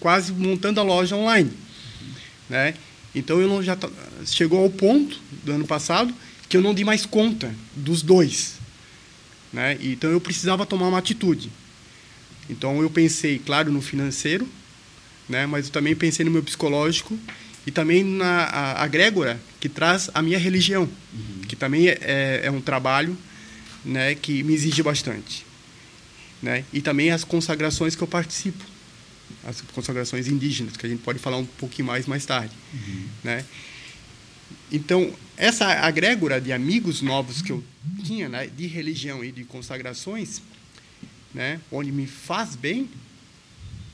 quase 0.00 0.32
montando 0.32 0.80
a 0.80 0.82
loja 0.82 1.16
online. 1.16 1.50
Né? 2.48 2.74
Então 3.14 3.40
eu 3.40 3.48
não 3.48 3.62
já 3.62 3.76
chegou 4.24 4.62
ao 4.62 4.70
ponto 4.70 5.20
do 5.44 5.52
ano 5.52 5.66
passado 5.66 6.14
que 6.48 6.56
eu 6.56 6.62
não 6.62 6.74
dei 6.74 6.84
mais 6.84 7.06
conta 7.06 7.54
dos 7.74 8.02
dois. 8.02 8.54
Né? 9.52 9.76
Então 9.80 10.10
eu 10.10 10.20
precisava 10.20 10.64
tomar 10.66 10.88
uma 10.88 10.98
atitude. 10.98 11.50
Então 12.48 12.82
eu 12.82 12.90
pensei, 12.90 13.38
claro, 13.38 13.70
no 13.70 13.80
financeiro, 13.80 14.48
né? 15.28 15.46
mas 15.46 15.66
eu 15.66 15.72
também 15.72 15.94
pensei 15.94 16.24
no 16.24 16.30
meu 16.30 16.42
psicológico 16.42 17.18
e 17.66 17.70
também 17.70 18.02
na 18.02 18.44
a, 18.44 18.84
a 18.84 18.86
Grégora, 18.86 19.40
que 19.62 19.68
traz 19.68 20.10
a 20.12 20.20
minha 20.20 20.40
religião, 20.40 20.82
uhum. 20.82 21.42
que 21.46 21.54
também 21.54 21.86
é, 21.86 21.96
é, 22.00 22.40
é, 22.46 22.50
um 22.50 22.60
trabalho 22.60 23.16
né, 23.84 24.12
que 24.12 24.42
me 24.42 24.52
exige 24.52 24.82
bastante. 24.82 25.46
Né? 26.42 26.64
E 26.72 26.82
também 26.82 27.12
as 27.12 27.22
consagrações 27.22 27.94
que 27.94 28.02
eu 28.02 28.08
participo, 28.08 28.64
as 29.44 29.60
consagrações 29.60 30.26
indígenas, 30.26 30.76
que 30.76 30.84
a 30.84 30.88
gente 30.88 31.02
pode 31.02 31.20
falar 31.20 31.36
um 31.36 31.46
pouquinho 31.46 31.86
mais 31.86 32.08
mais 32.08 32.26
tarde. 32.26 32.52
Uhum. 32.74 33.06
Né? 33.22 33.44
então, 34.72 35.14
essa 35.36 35.66
agrégora 35.66 36.40
de 36.40 36.52
amigos 36.52 37.00
novos 37.00 37.40
que 37.40 37.52
eu 37.52 37.62
tinha, 38.02 38.28
né, 38.28 38.48
de 38.48 38.66
religião 38.66 39.24
e 39.24 39.30
de 39.30 39.44
consagrações, 39.44 40.42
né, 41.32 41.60
onde 41.70 41.92
me 41.92 42.08
faz 42.08 42.56
bem, 42.56 42.90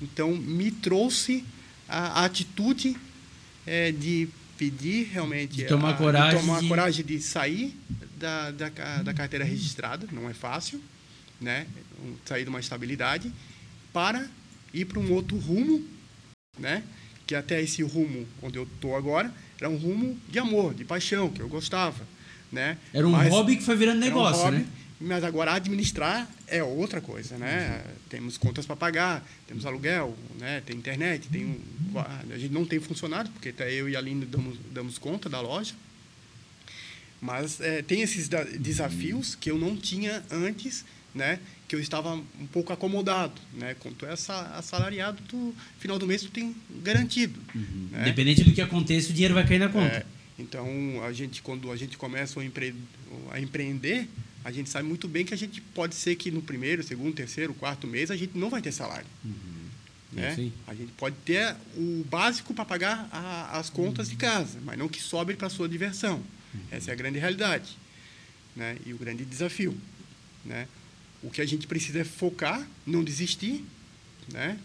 então 0.00 0.34
me 0.34 0.70
trouxe 0.70 1.44
a, 1.87 2.22
a 2.22 2.25
atitude 2.25 2.96
é, 3.66 3.92
de 3.92 4.30
pedir 4.58 5.04
realmente 5.12 5.54
De 5.56 5.64
tomar 5.66 5.90
a, 5.90 5.94
coragem 5.94 6.38
de 6.40 6.44
tomar 6.46 6.60
de- 6.60 6.68
coragem 6.68 7.04
de 7.06 7.20
sair 7.22 7.74
da, 8.18 8.50
da, 8.50 8.68
da 9.04 9.14
carteira 9.14 9.44
registrada, 9.44 10.06
não 10.12 10.28
é 10.28 10.34
fácil, 10.34 10.82
né, 11.40 11.66
sair 12.26 12.42
de 12.42 12.50
uma 12.50 12.58
estabilidade 12.60 13.32
para 13.92 14.28
ir 14.74 14.84
para 14.84 14.98
um 14.98 15.12
outro 15.12 15.38
rumo, 15.38 15.86
né, 16.58 16.82
que 17.26 17.34
até 17.34 17.62
esse 17.62 17.82
rumo 17.82 18.26
onde 18.42 18.58
eu 18.58 18.64
estou 18.64 18.96
agora 18.96 19.32
era 19.60 19.70
um 19.70 19.76
rumo 19.76 20.18
de 20.28 20.38
amor, 20.38 20.74
de 20.74 20.84
paixão, 20.84 21.30
que 21.30 21.40
eu 21.40 21.48
gostava, 21.48 22.06
né? 22.50 22.78
Era 22.92 23.06
um 23.06 23.10
Mas- 23.12 23.28
hobby 23.30 23.56
que 23.56 23.62
foi 23.62 23.76
virando 23.76 23.96
era 24.02 24.06
um 24.06 24.08
negócio, 24.08 24.44
hobby, 24.44 24.56
né? 24.58 24.66
Mas 25.00 25.23
agora 25.23 25.52
administrar 25.52 26.28
é 26.49 26.61
outra 26.62 27.00
coisa, 27.00 27.38
né? 27.38 27.83
Uhum. 27.87 27.93
Temos 28.09 28.37
contas 28.37 28.67
para 28.67 28.75
pagar, 28.75 29.25
temos 29.47 29.64
aluguel, 29.64 30.17
né? 30.40 30.61
Tem 30.67 30.76
internet, 30.76 31.28
tem 31.28 31.45
um, 31.47 31.61
a 32.00 32.37
gente 32.38 32.52
não 32.52 32.64
tem 32.64 32.81
funcionário 32.81 33.31
porque 33.31 33.50
até 33.50 33.73
eu 33.73 33.88
e 33.88 33.95
a 33.95 33.99
Aline 34.00 34.26
damos, 34.26 34.59
damos 34.73 34.99
conta 34.99 35.28
da 35.28 35.40
loja. 35.40 35.75
Mas 37.21 37.61
é, 37.61 37.83
tem 37.83 38.02
esses 38.02 38.28
desafios 38.59 39.35
que 39.35 39.50
eu 39.50 39.59
não 39.59 39.76
tinha 39.76 40.23
antes, 40.31 40.85
né? 41.14 41.38
Que 41.67 41.75
eu 41.76 41.81
estava 41.81 42.14
um 42.14 42.47
pouco 42.52 42.73
acomodado, 42.73 43.40
né? 43.55 43.76
Quando 43.81 43.97
tu 43.97 44.07
é 44.07 44.12
assa- 44.12 44.52
assalariado, 44.57 45.23
tu 45.28 45.55
final 45.78 45.99
do 45.99 46.07
mês 46.07 46.23
tu 46.23 46.31
tem 46.31 46.55
garantido, 46.83 47.40
né? 47.93 48.02
Independente 48.02 48.43
do 48.45 48.52
que 48.52 48.61
aconteça, 48.61 49.11
o 49.11 49.12
dinheiro 49.12 49.35
vai 49.35 49.47
cair 49.47 49.59
na 49.59 49.69
conta. 49.69 49.87
É, 49.87 50.07
então, 50.38 50.67
a 51.05 51.12
gente, 51.12 51.43
quando 51.43 51.71
a 51.73 51.76
gente 51.76 51.97
começa 51.99 52.40
a 53.31 53.40
empreender, 53.40 54.09
a 54.49 54.52
gente 54.52 54.71
sabe 54.71 54.88
muito 54.88 55.07
bem 55.07 55.26
que 55.26 55.35
a 55.35 55.37
gente 55.37 55.61
pode 55.61 55.95
ser 55.95 56.17
que 56.17 56.31
no 56.31 56.40
primeiro, 56.40 56.83
segundo, 56.83 57.14
terceiro, 57.14 57.52
quarto 57.52 57.87
mês 57.87 58.11
a 58.11 58.17
gente 58.17 58.37
não 58.38 58.49
vai 58.49 58.62
ter 58.62 58.73
salário. 58.73 59.07
Né? 60.11 60.31
Isso 60.31 60.40
aí. 60.40 60.52
A 60.67 60.75
gente 60.75 60.90
pode 60.93 61.17
ter 61.25 61.55
o 61.76 62.02
básico 62.09 62.55
para 62.55 62.64
pagar 62.64 63.07
a- 63.12 63.59
as 63.59 63.69
contas 63.69 64.09
de 64.09 64.17
casa, 64.17 64.59
mas 64.64 64.78
não 64.78 64.88
que 64.88 65.02
sobre 65.02 65.37
para 65.37 65.49
a 65.49 65.50
sua 65.50 65.69
diversão. 65.69 66.23
Essa 66.71 66.90
é 66.90 66.93
a 66.95 66.97
grande 66.97 67.19
realidade 67.19 67.76
né? 68.57 68.78
e 68.87 68.95
o 68.95 68.97
grande 68.99 69.23
desafio. 69.25 69.76
Né? 70.47 70.67
O 71.23 71.31
que 71.31 71.43
a 71.43 71.47
gente 71.47 71.67
precisa 71.67 71.99
é 71.99 72.05
focar, 72.05 72.67
não 72.87 73.05
desistir. 73.05 73.62
Né? 74.33 74.59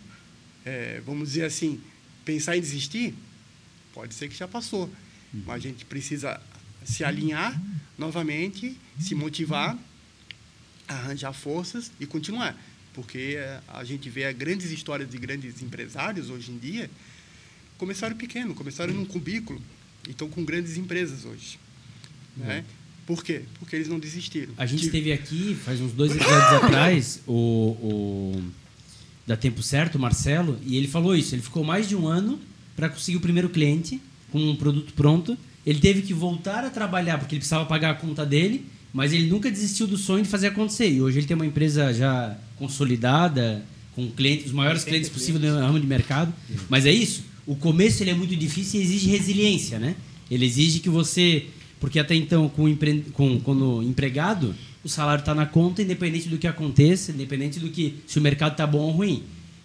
É, 0.64 1.02
vamos 1.06 1.28
dizer 1.30 1.44
assim, 1.44 1.82
pensar 2.24 2.56
em 2.56 2.62
desistir, 2.62 3.14
pode 3.94 4.14
ser 4.14 4.30
que 4.30 4.36
já 4.36 4.48
passou. 4.48 4.90
Mas 5.34 5.56
a 5.56 5.60
gente 5.60 5.84
precisa 5.84 6.40
se 6.86 7.04
alinhar 7.04 7.60
novamente, 7.98 8.78
se 9.00 9.16
motivar, 9.16 9.78
arranjar 10.88 11.34
forças 11.34 11.92
e 12.00 12.06
continuar. 12.06 12.56
Porque 12.94 13.36
eh, 13.38 13.60
a 13.68 13.84
gente 13.84 14.10
vê 14.10 14.32
grandes 14.34 14.72
histórias 14.72 15.10
de 15.10 15.18
grandes 15.18 15.62
empresários 15.62 16.30
hoje 16.30 16.52
em 16.52 16.58
dia, 16.58 16.90
começaram 17.78 18.16
pequeno, 18.16 18.54
começaram 18.54 18.94
num 18.94 19.06
cubículo 19.06 19.62
e 20.08 20.12
estão 20.12 20.30
com 20.30 20.44
grandes 20.46 20.78
empresas 20.78 21.26
hoje. 21.26 21.58
Né? 22.38 22.64
Por 23.06 23.24
quê? 23.24 23.44
Porque 23.60 23.76
eles 23.76 23.88
não 23.88 24.00
desistiram. 24.00 24.54
A 24.58 24.66
gente 24.66 24.82
Tive- 24.82 24.92
teve 24.92 25.12
aqui, 25.12 25.56
faz 25.56 25.82
uns 25.82 25.92
dois 25.92 26.16
episódios 26.16 26.64
atrás, 26.64 27.22
o, 27.28 27.34
o 27.34 28.44
da 29.26 29.36
Tempo 29.36 29.62
Certo, 29.64 29.96
o 29.96 30.00
Marcelo, 30.00 30.60
e 30.64 30.78
ele 30.78 30.88
falou 30.88 31.16
isso. 31.16 31.34
Ele 31.36 31.42
ficou 31.42 31.64
mais 31.64 31.88
de 31.90 31.96
um 31.96 32.08
ano 32.08 32.40
para 32.76 32.90
conseguir 32.90 33.18
o 33.18 33.22
primeiro 33.22 33.50
cliente 33.50 34.00
com 34.32 34.40
um 34.52 34.56
produto 34.56 34.94
pronto. 34.94 35.38
Ele 35.66 35.80
teve 35.80 36.02
que 36.02 36.14
voltar 36.14 36.64
a 36.66 36.70
trabalhar 36.70 37.18
porque 37.18 37.36
ele 37.36 37.40
precisava 37.40 37.66
pagar 37.66 37.92
a 37.92 37.94
conta 37.96 38.26
dele, 38.26 38.66
mas 38.94 39.14
ele 39.14 39.28
nunca 39.28 39.50
desistiu 39.50 39.88
do 39.88 39.98
sonho 39.98 40.24
de 40.24 40.30
fazer 40.30 40.48
acontecer. 40.48 40.90
E 40.90 41.02
hoje 41.02 41.20
ele 41.20 41.28
tem 41.28 41.36
uma 41.36 41.46
empresa 41.46 41.94
já 41.94 42.38
consolidada, 42.58 43.66
com 43.96 44.10
clientes, 44.12 44.48
os 44.48 44.52
maiores 44.52 44.84
clientes 44.84 45.10
possíveis 45.10 45.44
no 45.44 45.60
ramo 45.60 45.80
de 45.80 45.88
mercado. 45.88 46.34
Mas 46.70 46.86
é 46.86 46.92
isso. 46.92 47.24
O 47.46 47.56
começo 47.56 48.04
ele 48.04 48.10
é 48.10 48.14
muito 48.14 48.36
difícil 48.36 48.80
e 48.80 48.84
exige 48.84 49.10
resiliência, 49.10 49.80
né? 49.80 49.96
Ele 50.30 50.46
exige 50.46 50.80
que 50.80 50.90
você 50.90 51.48
porque 51.84 52.00
até 52.00 52.16
então, 52.16 52.48
com, 52.48 52.70
empre... 52.70 53.04
com 53.12 53.38
quando 53.42 53.84
empregado, 53.84 54.56
o 54.86 54.88
salário 54.88 55.20
está 55.20 55.36
na 55.36 55.46
conta, 55.46 55.82
independente 55.82 56.30
do 56.30 56.38
que 56.38 56.48
aconteça, 56.48 57.12
independente 57.12 57.60
do 57.60 57.68
que 57.68 57.96
se 58.08 58.18
o 58.18 58.22
mercado 58.22 58.54
está 58.54 58.66
bom 58.66 58.80
ou 58.80 58.92
ruim. 58.92 59.22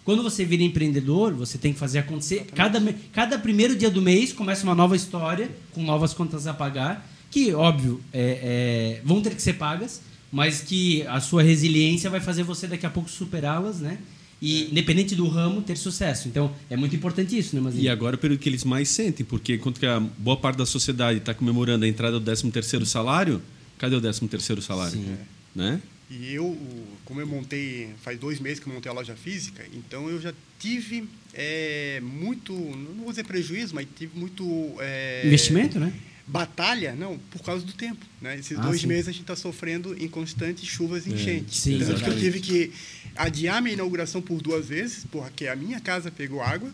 Quando 0.09 0.23
você 0.23 0.43
vira 0.43 0.63
empreendedor, 0.63 1.35
você 1.35 1.55
tem 1.55 1.71
que 1.71 1.77
fazer 1.77 1.99
acontecer. 1.99 2.47
Cada, 2.55 2.81
cada 3.13 3.37
primeiro 3.37 3.75
dia 3.75 3.91
do 3.91 4.01
mês 4.01 4.33
começa 4.33 4.63
uma 4.63 4.73
nova 4.73 4.95
história, 4.95 5.51
com 5.71 5.83
novas 5.83 6.15
contas 6.15 6.47
a 6.47 6.53
pagar, 6.53 7.07
que, 7.29 7.53
óbvio, 7.53 8.01
é- 8.11 8.97
é, 8.97 9.01
vão 9.05 9.21
ter 9.21 9.35
que 9.35 9.41
ser 9.43 9.53
pagas, 9.53 10.01
mas 10.31 10.61
que 10.61 11.03
a 11.03 11.19
sua 11.19 11.43
resiliência 11.43 12.09
vai 12.09 12.19
fazer 12.19 12.41
você 12.41 12.65
daqui 12.65 12.87
a 12.87 12.89
pouco 12.89 13.07
superá-las, 13.07 13.81
né? 13.81 13.99
E, 14.41 14.71
independente 14.71 15.13
do 15.13 15.27
ramo, 15.27 15.61
ter 15.61 15.77
sucesso. 15.77 16.27
Então, 16.27 16.51
é 16.71 16.75
muito 16.75 16.95
importante 16.95 17.37
isso, 17.37 17.55
né, 17.55 17.61
Mazinho? 17.61 17.83
E 17.83 17.87
agora 17.87 18.15
é 18.15 18.17
o 18.17 18.19
período 18.19 18.39
que 18.39 18.49
eles 18.49 18.63
mais 18.63 18.89
sentem, 18.89 19.23
porque 19.23 19.57
enquanto 19.57 19.79
que 19.79 19.85
a 19.85 19.99
boa 19.99 20.37
parte 20.37 20.57
da 20.57 20.65
sociedade 20.65 21.19
está 21.19 21.35
comemorando 21.35 21.85
a 21.85 21.87
entrada 21.87 22.19
do 22.19 22.25
13º 22.25 22.83
salário, 22.83 23.43
cadê 23.77 23.95
o 23.95 24.01
13º 24.01 24.59
salário? 24.59 24.93
Sim. 24.93 25.17
Né? 25.55 25.79
E 26.09 26.33
eu, 26.33 26.57
como 27.05 27.21
eu 27.21 27.27
montei, 27.27 27.93
faz 28.01 28.19
dois 28.19 28.39
meses 28.39 28.59
que 28.59 28.67
eu 28.67 28.73
montei 28.73 28.89
a 28.91 28.93
loja 28.95 29.15
física, 29.15 29.63
então 29.73 30.09
eu 30.09 30.19
já 30.19 30.33
tive 30.57 31.07
é, 31.33 31.99
muito, 32.01 32.51
não 32.53 33.03
vou 33.03 33.09
dizer 33.11 33.25
prejuízo, 33.25 33.75
mas 33.75 33.87
tive 33.95 34.17
muito... 34.17 34.43
é, 34.79 35.23
Investimento, 35.25 35.79
né? 35.79 35.93
Batalha, 36.25 36.93
não, 36.95 37.17
por 37.31 37.41
causa 37.41 37.65
do 37.65 37.73
tempo. 37.73 38.05
Né? 38.21 38.37
Esses 38.37 38.57
Ah, 38.57 38.61
dois 38.61 38.81
sim. 38.81 38.87
meses 38.87 39.07
a 39.07 39.11
gente 39.11 39.21
está 39.21 39.35
sofrendo 39.35 39.95
em 40.03 40.07
constantes 40.07 40.63
chuvas 40.67 41.05
e 41.07 41.11
enchentes. 41.13 41.57
sim, 41.57 41.79
Tanto 41.79 42.03
que 42.03 42.09
eu 42.09 42.19
tive 42.19 42.39
que 42.39 42.71
adiar 43.15 43.61
minha 43.61 43.73
inauguração 43.73 44.21
por 44.21 44.41
duas 44.41 44.67
vezes, 44.67 45.05
porque 45.11 45.47
a 45.47 45.55
minha 45.55 45.79
casa 45.79 46.11
pegou 46.11 46.41
água, 46.41 46.71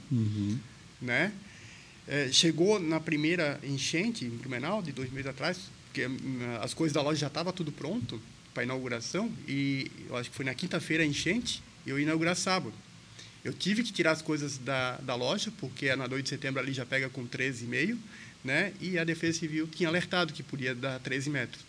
né? 1.02 1.32
É, 2.08 2.30
chegou 2.32 2.80
na 2.80 3.00
primeira 3.00 3.60
enchente 3.64 4.26
em 4.26 4.30
Blumenau, 4.30 4.82
de 4.82 4.92
dois 4.92 5.10
meses 5.12 5.28
atrás, 5.28 5.58
porque 5.86 6.06
hum, 6.06 6.40
as 6.62 6.74
coisas 6.74 6.94
da 6.94 7.02
loja 7.02 7.22
já 7.22 7.28
estavam 7.28 7.52
tudo 7.52 7.72
pronto 7.72 8.22
para 8.56 8.64
inauguração, 8.64 9.30
e 9.48 9.92
eu 10.10 10.16
acho 10.16 10.32
que 10.32 10.36
foi 10.36 10.46
na 10.46 10.54
quinta-feira 10.54 11.04
a 11.04 11.06
enchente, 11.06 11.62
e 11.86 11.90
eu 11.90 12.00
ia 12.00 12.06
inaugurar 12.06 12.36
sábado. 12.36 12.74
Eu 13.44 13.54
tive 13.54 13.84
que 13.84 13.92
tirar 13.92 14.12
as 14.12 14.22
coisas 14.22 14.58
da, 14.58 14.98
da 14.98 15.14
loja, 15.14 15.52
porque 15.60 15.94
na 15.96 16.08
2 16.08 16.24
de 16.24 16.30
setembro 16.30 16.62
ali 16.62 16.74
já 16.74 16.86
pega 16.86 17.10
com 17.10 17.28
13,5, 17.28 17.98
né? 18.44 18.74
e 18.80 18.98
a 18.98 19.04
Defesa 19.04 19.40
Civil 19.40 19.68
tinha 19.68 19.90
alertado 19.90 20.34
que 20.34 20.42
podia 20.42 20.74
dar 20.74 21.00
13 21.00 21.30
metros. 21.30 21.64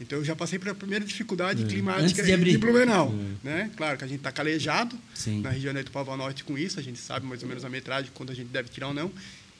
Então 0.00 0.18
eu 0.18 0.24
já 0.24 0.34
passei 0.34 0.58
pela 0.58 0.74
primeira 0.74 1.04
dificuldade 1.04 1.64
climática 1.66 2.04
Antes 2.04 2.26
de 2.26 2.32
abrir. 2.32 2.58
Blumenau. 2.58 3.14
Né? 3.44 3.70
Claro 3.76 3.96
que 3.96 4.04
a 4.04 4.08
gente 4.08 4.18
está 4.18 4.32
calejado 4.32 4.98
Sim. 5.14 5.40
na 5.40 5.50
região 5.50 5.72
da 5.72 5.80
Itupava 5.80 6.16
Norte 6.16 6.42
com 6.42 6.58
isso, 6.58 6.80
a 6.80 6.82
gente 6.82 6.98
sabe 6.98 7.24
mais 7.24 7.42
ou 7.42 7.48
menos 7.48 7.64
a 7.64 7.70
metragem, 7.70 8.10
quando 8.12 8.30
a 8.30 8.34
gente 8.34 8.48
deve 8.48 8.68
tirar 8.68 8.88
ou 8.88 8.94
não. 8.94 9.12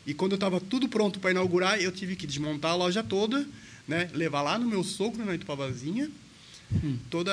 E 0.07 0.13
quando 0.13 0.33
eu 0.33 0.37
estava 0.37 0.61
tudo 0.61 0.89
pronto 0.89 1.21
para 1.21 1.31
inaugurar, 1.31 1.81
eu 1.81 1.93
tive 1.93 2.17
que 2.17 2.27
desmontar 2.27 2.73
a 2.73 2.75
loja 2.75 3.03
toda, 3.03 3.47
né? 3.87 4.11
levar 4.13 4.43
lá 4.43 4.59
no 4.59 4.67
meu 4.67 4.83
sogro, 4.83 5.25
na 5.25 5.35
Itupavazinha, 5.35 6.11
todos 7.11 7.33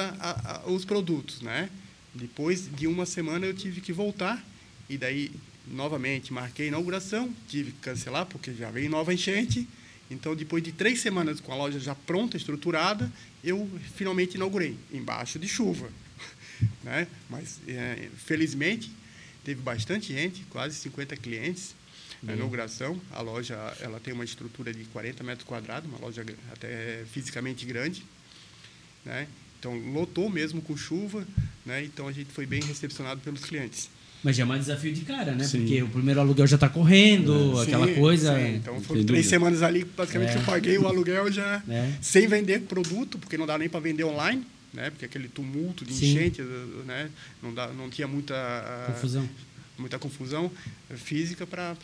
os 0.66 0.86
produtos. 0.86 1.42
Né? 1.42 1.70
Depois 2.14 2.70
de 2.74 2.88
uma 2.88 3.06
semana 3.06 3.46
eu 3.46 3.54
tive 3.54 3.82
que 3.82 3.94
voltar 3.94 4.44
e 4.90 4.98
daí 4.98 5.32
novamente 5.68 6.34
marquei 6.34 6.66
a 6.66 6.68
inauguração, 6.70 7.34
tive 7.48 7.72
que 7.72 7.80
cancelar 7.80 8.26
porque 8.26 8.54
já 8.54 8.70
veio 8.70 8.90
nova 8.90 9.14
enchente. 9.14 9.68
Então, 10.10 10.36
depois 10.36 10.62
de 10.62 10.74
três 10.74 11.00
semanas 11.00 11.40
com 11.40 11.54
a 11.54 11.56
loja 11.56 11.80
já 11.80 11.96
pronta, 11.96 12.36
estruturada, 12.36 13.10
eu 13.42 13.70
finalmente 13.96 14.36
inaugurei, 14.36 14.78
embaixo 14.92 15.40
de 15.40 15.48
chuva. 15.48 15.90
Né? 16.84 17.08
Mas, 17.28 17.60
é, 17.68 18.08
felizmente, 18.18 18.92
teve 19.44 19.60
bastante 19.62 20.14
gente, 20.14 20.44
quase 20.44 20.76
50 20.76 21.18
clientes 21.18 21.74
na 22.22 22.34
inauguração. 22.34 23.02
A 23.12 23.22
loja 23.22 23.56
ela 23.80 24.00
tem 24.00 24.14
uma 24.14 24.24
estrutura 24.24 24.72
de 24.72 24.84
40 24.86 25.24
metros 25.24 25.48
quadrados, 25.48 25.90
uma 25.90 25.98
loja 25.98 26.24
até 26.52 27.04
fisicamente 27.12 27.66
grande. 27.66 28.04
Né? 29.06 29.28
Então, 29.60 29.78
lotou 29.94 30.30
mesmo 30.30 30.62
com 30.62 30.76
chuva. 30.76 31.26
Né? 31.66 31.84
Então, 31.84 32.08
a 32.08 32.12
gente 32.12 32.32
foi 32.32 32.46
bem 32.46 32.62
recepcionado 32.62 33.22
pelos 33.22 33.44
clientes. 33.46 33.90
Mas 34.24 34.36
já 34.36 34.44
é 34.44 34.46
mais 34.46 34.62
desafio 34.62 34.94
de 34.94 35.02
cara, 35.02 35.34
né? 35.34 35.44
Sim. 35.44 35.62
Porque 35.62 35.82
o 35.82 35.88
primeiro 35.88 36.20
aluguel 36.20 36.46
já 36.46 36.56
está 36.56 36.70
correndo, 36.70 37.60
aquela 37.60 37.88
Sim, 37.88 37.96
coisa. 37.96 38.36
sim. 38.38 38.56
Então, 38.56 38.80
foram 38.82 39.04
três 39.04 39.26
semanas 39.26 39.64
ali, 39.64 39.84
basicamente, 39.84 40.34
É. 40.34 40.38
eu 40.38 40.42
paguei 40.44 40.78
o 40.78 40.88
aluguel 40.88 41.32
já 41.32 41.64
É. 41.68 41.92
sem 42.02 42.28
vender 42.28 42.62
produto, 42.62 43.18
porque 43.18 43.36
não 43.36 43.48
dá 43.48 43.58
nem 43.58 43.68
para 43.68 43.80
vender 43.80 44.04
online, 44.04 44.46
né? 44.72 44.92
Porque 44.92 45.06
aquele 45.06 45.28
tumulto 45.28 45.84
de 45.84 45.94
Sim. 45.96 46.12
enchente, 46.12 46.40
né? 46.86 47.10
Não, 47.42 47.52
dá, 47.52 47.70
não 47.70 47.90
tinha 47.90 48.08
muita... 48.08 48.36
ah, 48.36 48.92
Confusão. 48.94 49.28
Muita 49.78 49.98
confusão 49.98 50.52
física 50.96 51.48
para 51.48 51.76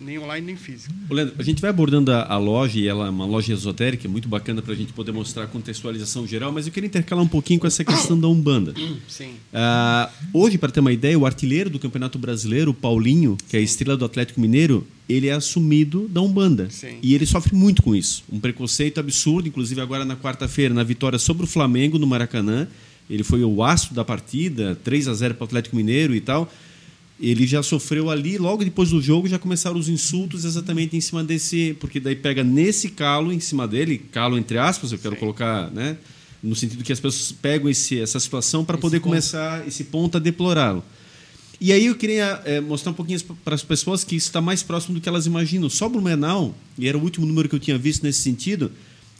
nem 0.00 0.18
online 0.18 0.46
nem 0.46 0.56
física. 0.56 0.92
Leandro, 1.10 1.34
a 1.38 1.42
gente 1.42 1.60
vai 1.60 1.70
abordando 1.70 2.12
a, 2.12 2.24
a, 2.24 2.38
loja 2.38 2.78
e 2.78 2.86
ela 2.86 3.06
é 3.06 3.10
uma 3.10 3.26
loja 3.26 3.52
esotérica, 3.52 4.08
muito 4.08 4.28
bacana 4.28 4.62
para 4.62 4.72
a 4.72 4.76
gente 4.76 4.92
poder 4.92 5.12
mostrar 5.12 5.44
a 5.44 5.46
contextualização 5.46 6.26
geral, 6.26 6.52
mas 6.52 6.66
eu 6.66 6.72
queria 6.72 6.86
intercalar 6.86 7.24
um 7.24 7.28
pouquinho 7.28 7.60
com 7.60 7.66
essa 7.66 7.84
questão 7.84 8.18
da 8.18 8.28
Umbanda. 8.28 8.74
Sim. 9.08 9.34
Uh, 9.52 10.10
hoje, 10.32 10.58
para 10.58 10.70
ter 10.70 10.80
uma 10.80 10.92
ideia, 10.92 11.18
o 11.18 11.26
artilheiro 11.26 11.68
do 11.68 11.78
Campeonato 11.78 12.18
Brasileiro, 12.18 12.70
o 12.70 12.74
Paulinho, 12.74 13.36
que 13.36 13.50
Sim. 13.50 13.56
é 13.56 13.60
a 13.60 13.62
estrela 13.62 13.96
do 13.96 14.04
Atlético 14.04 14.40
Mineiro, 14.40 14.86
ele 15.08 15.28
é 15.28 15.32
assumido 15.32 16.08
da 16.08 16.20
Umbanda. 16.22 16.70
Sim. 16.70 16.98
E 17.02 17.14
ele 17.14 17.26
sofre 17.26 17.54
muito 17.54 17.82
com 17.82 17.94
isso. 17.94 18.22
Um 18.30 18.38
preconceito 18.38 19.00
absurdo, 19.00 19.48
inclusive 19.48 19.80
agora 19.80 20.04
na 20.04 20.16
quarta-feira, 20.16 20.72
na 20.72 20.84
vitória 20.84 21.18
sobre 21.18 21.44
o 21.44 21.46
Flamengo 21.46 21.98
no 21.98 22.06
Maracanã. 22.06 22.68
Ele 23.08 23.24
foi 23.24 23.42
o 23.42 23.62
astro 23.64 23.92
da 23.92 24.04
partida, 24.04 24.78
3 24.84 25.08
a 25.08 25.14
0 25.14 25.34
para 25.34 25.42
o 25.42 25.46
Atlético 25.46 25.74
Mineiro 25.74 26.14
e 26.14 26.20
tal 26.20 26.48
ele 27.20 27.46
já 27.46 27.62
sofreu 27.62 28.08
ali, 28.08 28.38
logo 28.38 28.64
depois 28.64 28.90
do 28.90 29.00
jogo 29.00 29.28
já 29.28 29.38
começaram 29.38 29.78
os 29.78 29.88
insultos 29.88 30.44
exatamente 30.44 30.96
em 30.96 31.00
cima 31.00 31.22
desse, 31.22 31.76
porque 31.78 32.00
daí 32.00 32.16
pega 32.16 32.42
nesse 32.42 32.88
calo 32.88 33.32
em 33.32 33.40
cima 33.40 33.68
dele, 33.68 33.98
calo 34.10 34.38
entre 34.38 34.56
aspas, 34.56 34.90
eu 34.90 34.98
quero 34.98 35.14
Sim. 35.14 35.20
colocar, 35.20 35.70
né, 35.70 35.98
no 36.42 36.56
sentido 36.56 36.82
que 36.82 36.92
as 36.92 36.98
pessoas 36.98 37.32
pegam 37.32 37.68
esse, 37.68 38.00
essa 38.00 38.18
situação 38.18 38.64
para 38.64 38.78
poder 38.78 39.00
ponto. 39.00 39.10
começar 39.10 39.66
esse 39.68 39.84
ponto 39.84 40.16
a 40.16 40.20
deplorá-lo. 40.20 40.82
E 41.60 41.74
aí 41.74 41.86
eu 41.86 41.94
queria 41.94 42.40
é, 42.46 42.58
mostrar 42.58 42.92
um 42.92 42.94
pouquinho 42.94 43.20
para 43.44 43.54
as 43.54 43.62
pessoas 43.62 44.02
que 44.02 44.16
isso 44.16 44.28
está 44.28 44.40
mais 44.40 44.62
próximo 44.62 44.94
do 44.94 45.00
que 45.00 45.06
elas 45.06 45.26
imaginam. 45.26 45.68
Só 45.68 45.90
Blumenau, 45.90 46.54
e 46.78 46.88
era 46.88 46.96
o 46.96 47.02
último 47.02 47.26
número 47.26 47.50
que 47.50 47.54
eu 47.54 47.60
tinha 47.60 47.76
visto 47.76 48.02
nesse 48.02 48.20
sentido, 48.20 48.72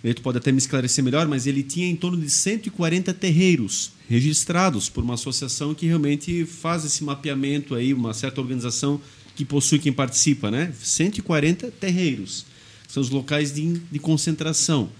ele 0.03 0.21
pode 0.21 0.39
até 0.39 0.51
me 0.51 0.59
esclarecer 0.59 1.05
melhor, 1.05 1.29
mas 1.29 1.47
ele 1.47 1.63
tinha 1.63 1.87
em 1.87 1.97
torno 1.97 2.19
de 2.19 2.31
140 2.31 3.13
terreiros 3.15 3.93
registrados 4.09 4.89
por 4.89 5.05
uma 5.05 5.15
associação 5.15 5.75
que 5.75 5.87
realmente 5.87 6.45
faz 6.45 6.85
esse 6.85 7.05
mapeamento 7.05 7.75
aí, 7.75 7.93
uma 7.93 8.15
certa 8.15 8.41
organização 8.41 9.01
que 9.37 9.45
possui 9.45 9.79
quem 9.79 9.93
participa, 9.93 10.51
né? 10.51 10.73
140 10.83 11.71
terreiros. 11.73 12.47
São 12.89 13.01
os 13.03 13.11
locais 13.11 13.53
de, 13.53 13.79
de 13.91 13.99
concentração. 13.99 14.91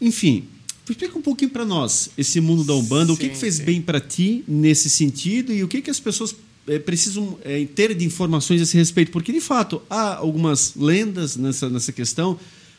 Enfim, 0.00 0.48
explica 0.88 1.16
um 1.18 1.22
pouquinho 1.22 1.50
para 1.50 1.64
nós 1.64 2.10
esse 2.16 2.40
mundo 2.40 2.64
da 2.64 2.74
Umbanda, 2.74 3.12
sim, 3.12 3.12
o 3.12 3.16
que, 3.16 3.28
que 3.28 3.36
fez 3.36 3.56
sim. 3.56 3.64
bem 3.64 3.82
para 3.82 4.00
ti 4.00 4.42
nesse 4.48 4.88
sentido 4.88 5.52
e 5.52 5.62
o 5.62 5.68
que, 5.68 5.82
que 5.82 5.90
as 5.90 6.00
pessoas 6.00 6.34
é, 6.66 6.78
precisam 6.78 7.38
é, 7.44 7.64
ter 7.66 7.94
de 7.94 8.04
informações 8.04 8.60
a 8.60 8.64
esse 8.64 8.76
respeito, 8.76 9.10
porque 9.10 9.32
de 9.32 9.40
fato 9.40 9.82
há 9.88 10.16
algumas 10.16 10.74
lendas 10.74 11.36
nessa, 11.36 11.68
nessa 11.68 11.92
questão 11.92 12.38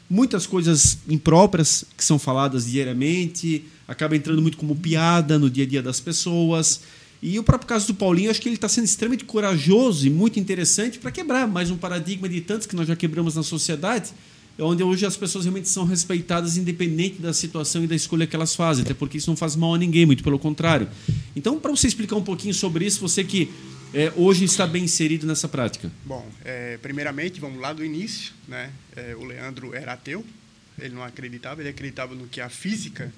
muitas 0.10 0.48
coisas 0.48 0.98
impróprias 1.08 1.86
que 1.96 2.04
são 2.04 2.18
faladas 2.18 2.66
diariamente, 2.66 3.66
acaba 3.88 4.16
entrando 4.16 4.42
muito 4.42 4.58
como 4.58 4.76
piada 4.76 5.38
no 5.38 5.50
dia 5.50 5.64
a 5.64 5.68
dia 5.68 5.84
das 5.84 6.00
pessoas. 6.00 6.82
E 7.22 7.38
o 7.38 7.44
próprio 7.44 7.68
caso 7.68 7.88
do 7.88 7.94
Paulinho, 7.94 8.32
acho 8.32 8.42
que 8.42 8.48
ele 8.48 8.56
está 8.56 8.70
sendo 8.70 8.86
extremamente 8.86 9.26
corajoso 9.26 10.08
e 10.08 10.10
muito 10.10 10.40
interessante 10.40 10.98
para 10.98 11.12
quebrar 11.12 11.48
mais 11.48 11.70
um 11.70 11.78
paradigma 11.78 12.30
de 12.30 12.42
tantos 12.42 12.66
que 12.66 12.76
nós 12.76 12.88
já 12.88 12.96
quebramos 12.96 13.36
na 13.36 13.44
sociedade, 13.44 14.12
onde 14.58 14.84
hoje 14.84 15.06
as 15.06 15.18
pessoas 15.18 15.46
realmente 15.46 15.70
são 15.70 15.86
respeitadas 15.86 16.58
independente 16.58 17.22
da 17.22 17.34
situação 17.34 17.84
e 17.84 17.88
da 17.88 17.96
escolha 17.96 18.26
que 18.26 18.36
elas 18.36 18.56
fazem, 18.56 18.84
até 18.84 18.94
porque 18.94 19.18
isso 19.18 19.30
não 19.30 19.38
faz 19.38 19.56
mal 19.56 19.76
a 19.76 19.78
ninguém, 19.78 20.06
muito 20.06 20.24
pelo 20.24 20.40
contrário. 20.40 20.88
Então, 21.36 21.60
para 21.60 21.72
você 21.72 21.88
explicar 21.88 22.16
um 22.16 22.24
pouquinho 22.24 22.54
sobre 22.54 22.86
isso, 22.86 23.02
você 23.02 23.24
que 23.24 23.50
é, 23.94 24.12
hoje 24.16 24.46
está 24.46 24.68
bem 24.68 24.84
inserido 24.84 25.26
nessa 25.26 25.48
prática? 25.48 25.92
Bom, 26.06 26.28
é, 26.46 26.78
primeiramente, 26.78 27.40
vamos 27.40 27.60
lá 27.60 27.74
do 27.74 27.84
início. 27.84 28.34
Né? 28.48 28.72
É, 28.96 29.16
o 29.16 29.24
Leandro 29.26 29.74
era 29.74 29.94
ateu, 29.94 30.26
ele 30.78 30.94
não 30.94 31.04
acreditava, 31.04 31.62
ele 31.62 31.70
acreditava 31.70 32.14
no 32.16 32.28
que 32.28 32.40
a 32.42 32.50
física 32.50 33.12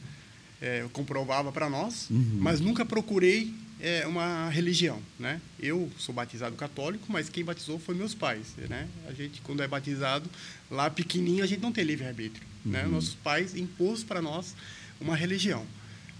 é, 0.61 0.85
comprovava 0.93 1.51
para 1.51 1.69
nós, 1.69 2.09
uhum. 2.09 2.37
mas 2.39 2.59
nunca 2.59 2.85
procurei 2.85 3.53
é, 3.81 4.05
uma 4.07 4.49
religião. 4.49 5.01
Né? 5.19 5.41
Eu 5.59 5.91
sou 5.97 6.13
batizado 6.13 6.55
católico, 6.55 7.05
mas 7.09 7.29
quem 7.29 7.43
batizou 7.43 7.79
foi 7.79 7.95
meus 7.95 8.13
pais. 8.13 8.53
Né? 8.69 8.87
A 9.09 9.13
gente, 9.13 9.41
quando 9.41 9.61
é 9.61 9.67
batizado, 9.67 10.29
lá 10.69 10.89
pequenininho, 10.89 11.43
a 11.43 11.47
gente 11.47 11.61
não 11.61 11.71
tem 11.71 11.83
livre-arbítrio. 11.83 12.45
Né? 12.63 12.79
Uhum. 12.79 12.85
Né? 12.85 12.93
Nossos 12.93 13.15
pais 13.15 13.55
impôs 13.55 14.03
para 14.03 14.21
nós 14.21 14.55
uma 14.99 15.15
religião. 15.15 15.65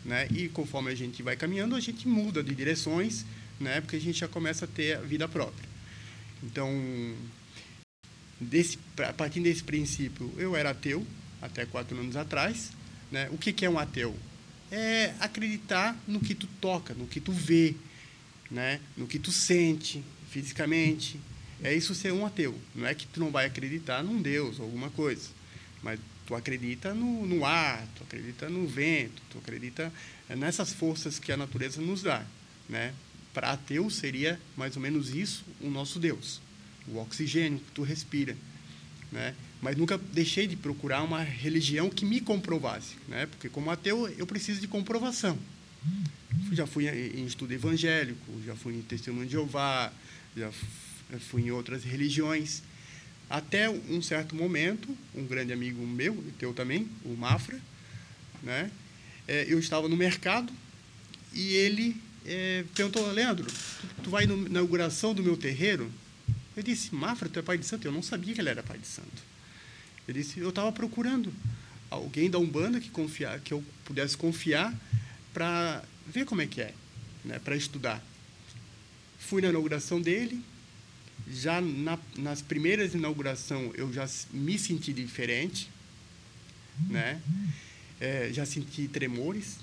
Né? 0.04 0.28
E 0.32 0.50
conforme 0.50 0.92
a 0.92 0.96
gente 0.96 1.22
vai 1.22 1.36
caminhando, 1.36 1.76
a 1.76 1.80
gente 1.80 2.08
muda 2.08 2.44
de 2.44 2.56
direções, 2.56 3.26
né? 3.62 3.82
Porque 3.82 3.96
a 3.96 4.02
gente 4.02 4.20
já 4.20 4.28
começa 4.28 4.66
a 4.66 4.68
ter 4.68 4.98
a 4.98 5.02
vida 5.02 5.28
própria. 5.28 5.70
Então, 6.44 6.70
desse, 8.40 8.80
a 8.98 9.14
partir 9.14 9.40
desse 9.42 9.64
princípio, 9.64 10.34
eu 10.38 10.56
era 10.56 10.72
ateu 10.72 11.06
até 11.42 11.66
quatro 11.66 11.98
anos 11.98 12.16
atrás. 12.16 12.72
Né? 13.12 13.30
O 13.32 13.38
que, 13.38 13.54
que 13.54 13.66
é 13.66 13.70
um 13.70 13.78
ateu? 13.78 14.16
É 14.72 15.14
acreditar 15.20 15.98
no 16.08 16.20
que 16.20 16.34
tu 16.34 16.48
toca, 16.60 16.94
no 16.94 17.06
que 17.06 17.20
tu 17.20 17.32
vê, 17.32 17.76
né? 18.50 18.80
no 18.98 19.06
que 19.06 19.20
tu 19.20 19.32
sente 19.32 20.04
fisicamente. 20.30 21.20
É 21.64 21.74
isso 21.74 21.94
ser 21.94 22.12
um 22.12 22.26
ateu. 22.26 22.58
Não 22.74 22.88
é 22.88 22.96
que 22.96 23.06
tu 23.06 23.20
não 23.20 23.30
vai 23.30 23.46
acreditar 23.46 24.02
num 24.02 24.22
Deus 24.22 24.60
ou 24.60 24.66
alguma 24.66 24.90
coisa, 24.90 25.30
mas 25.84 26.00
tu 26.26 26.34
acredita 26.34 26.94
no, 26.94 27.28
no 27.28 27.46
ar, 27.46 27.86
tu 27.96 28.04
acredita 28.04 28.50
no 28.50 28.66
vento, 28.66 29.22
tu 29.30 29.38
acredita 29.38 29.92
nessas 30.30 30.72
forças 30.72 31.20
que 31.20 31.32
a 31.32 31.38
natureza 31.38 31.82
nos 31.82 32.02
dá, 32.02 32.26
né? 32.70 32.94
Para 33.34 33.52
ateu 33.52 33.90
seria 33.90 34.40
mais 34.58 34.76
ou 34.76 34.82
menos 34.82 35.10
isso 35.10 35.46
o 35.62 35.70
nosso 35.70 36.00
Deus, 36.00 36.42
o 36.88 36.98
oxigênio 36.98 37.60
que 37.60 37.72
tu 37.72 37.82
respira, 37.84 38.36
né? 39.12 39.36
Mas 39.62 39.78
nunca 39.78 39.98
deixei 39.98 40.48
de 40.48 40.56
procurar 40.56 41.04
uma 41.04 41.22
religião 41.22 41.90
que 41.90 42.04
me 42.04 42.20
comprovasse, 42.20 42.96
né? 43.08 43.28
Porque 43.28 43.48
como 43.48 43.70
ateu 43.70 44.08
eu 44.18 44.26
preciso 44.26 44.60
de 44.60 44.68
comprovação. 44.68 45.38
Já 46.52 46.68
fui 46.68 46.88
em 46.88 47.26
estudo 47.26 47.54
evangélico, 47.54 48.42
já 48.46 48.56
fui 48.56 48.76
em 48.76 48.82
testemunho 48.82 49.26
de 49.26 49.32
Jeová, 49.34 49.92
já 50.36 50.52
fui 51.30 51.44
em 51.44 51.52
outras 51.52 51.84
religiões. 51.84 52.62
Até 53.30 53.70
um 53.70 54.02
certo 54.02 54.36
momento, 54.36 54.96
um 55.16 55.26
grande 55.26 55.54
amigo 55.54 55.86
meu, 55.88 56.22
teu 56.38 56.54
também, 56.54 56.90
o 57.06 57.16
Mafra, 57.16 57.60
né? 58.44 58.70
É, 59.28 59.46
eu 59.48 59.60
estava 59.60 59.88
no 59.88 59.96
mercado 59.96 60.52
e 61.34 61.54
ele 61.54 61.96
é, 62.26 62.64
perguntou, 62.76 63.10
Leandro, 63.12 63.46
tu, 63.46 64.04
tu 64.04 64.10
vai 64.10 64.26
na 64.26 64.34
inauguração 64.34 65.14
do 65.14 65.24
meu 65.24 65.38
terreiro? 65.38 65.92
Eu 66.56 66.64
disse, 66.64 66.94
Mafra, 66.94 67.30
tu 67.30 67.40
é 67.40 67.42
pai 67.42 67.58
de 67.58 67.66
santo? 67.66 67.88
Eu 67.88 67.92
não 67.92 68.04
sabia 68.04 68.34
que 68.34 68.42
ele 68.42 68.50
era 68.50 68.62
pai 68.62 68.78
de 68.78 68.88
santo. 68.88 69.24
Ele 70.08 70.22
disse, 70.22 70.40
eu 70.40 70.50
estava 70.50 70.72
procurando 70.72 71.34
alguém 71.90 72.30
da 72.30 72.40
Umbanda 72.40 72.80
que, 72.80 72.90
confiar, 72.90 73.40
que 73.40 73.54
eu 73.54 73.64
pudesse 73.86 74.18
confiar 74.18 74.74
para 75.34 75.84
ver 76.08 76.26
como 76.26 76.42
é 76.42 76.48
que 76.48 76.62
é, 76.62 76.74
né, 77.24 77.40
para 77.40 77.56
estudar. 77.56 78.04
Fui 79.20 79.42
na 79.42 79.50
inauguração 79.50 80.02
dele, 80.02 80.44
já 81.30 81.62
na, 81.62 81.98
nas 82.18 82.42
primeiras 82.42 82.94
inaugurações 82.94 83.72
eu 83.76 83.92
já 83.94 84.10
me 84.32 84.58
senti 84.58 84.92
diferente, 84.92 85.70
né? 86.90 87.22
É, 88.00 88.32
já 88.34 88.46
senti 88.46 88.88
tremores, 88.88 89.58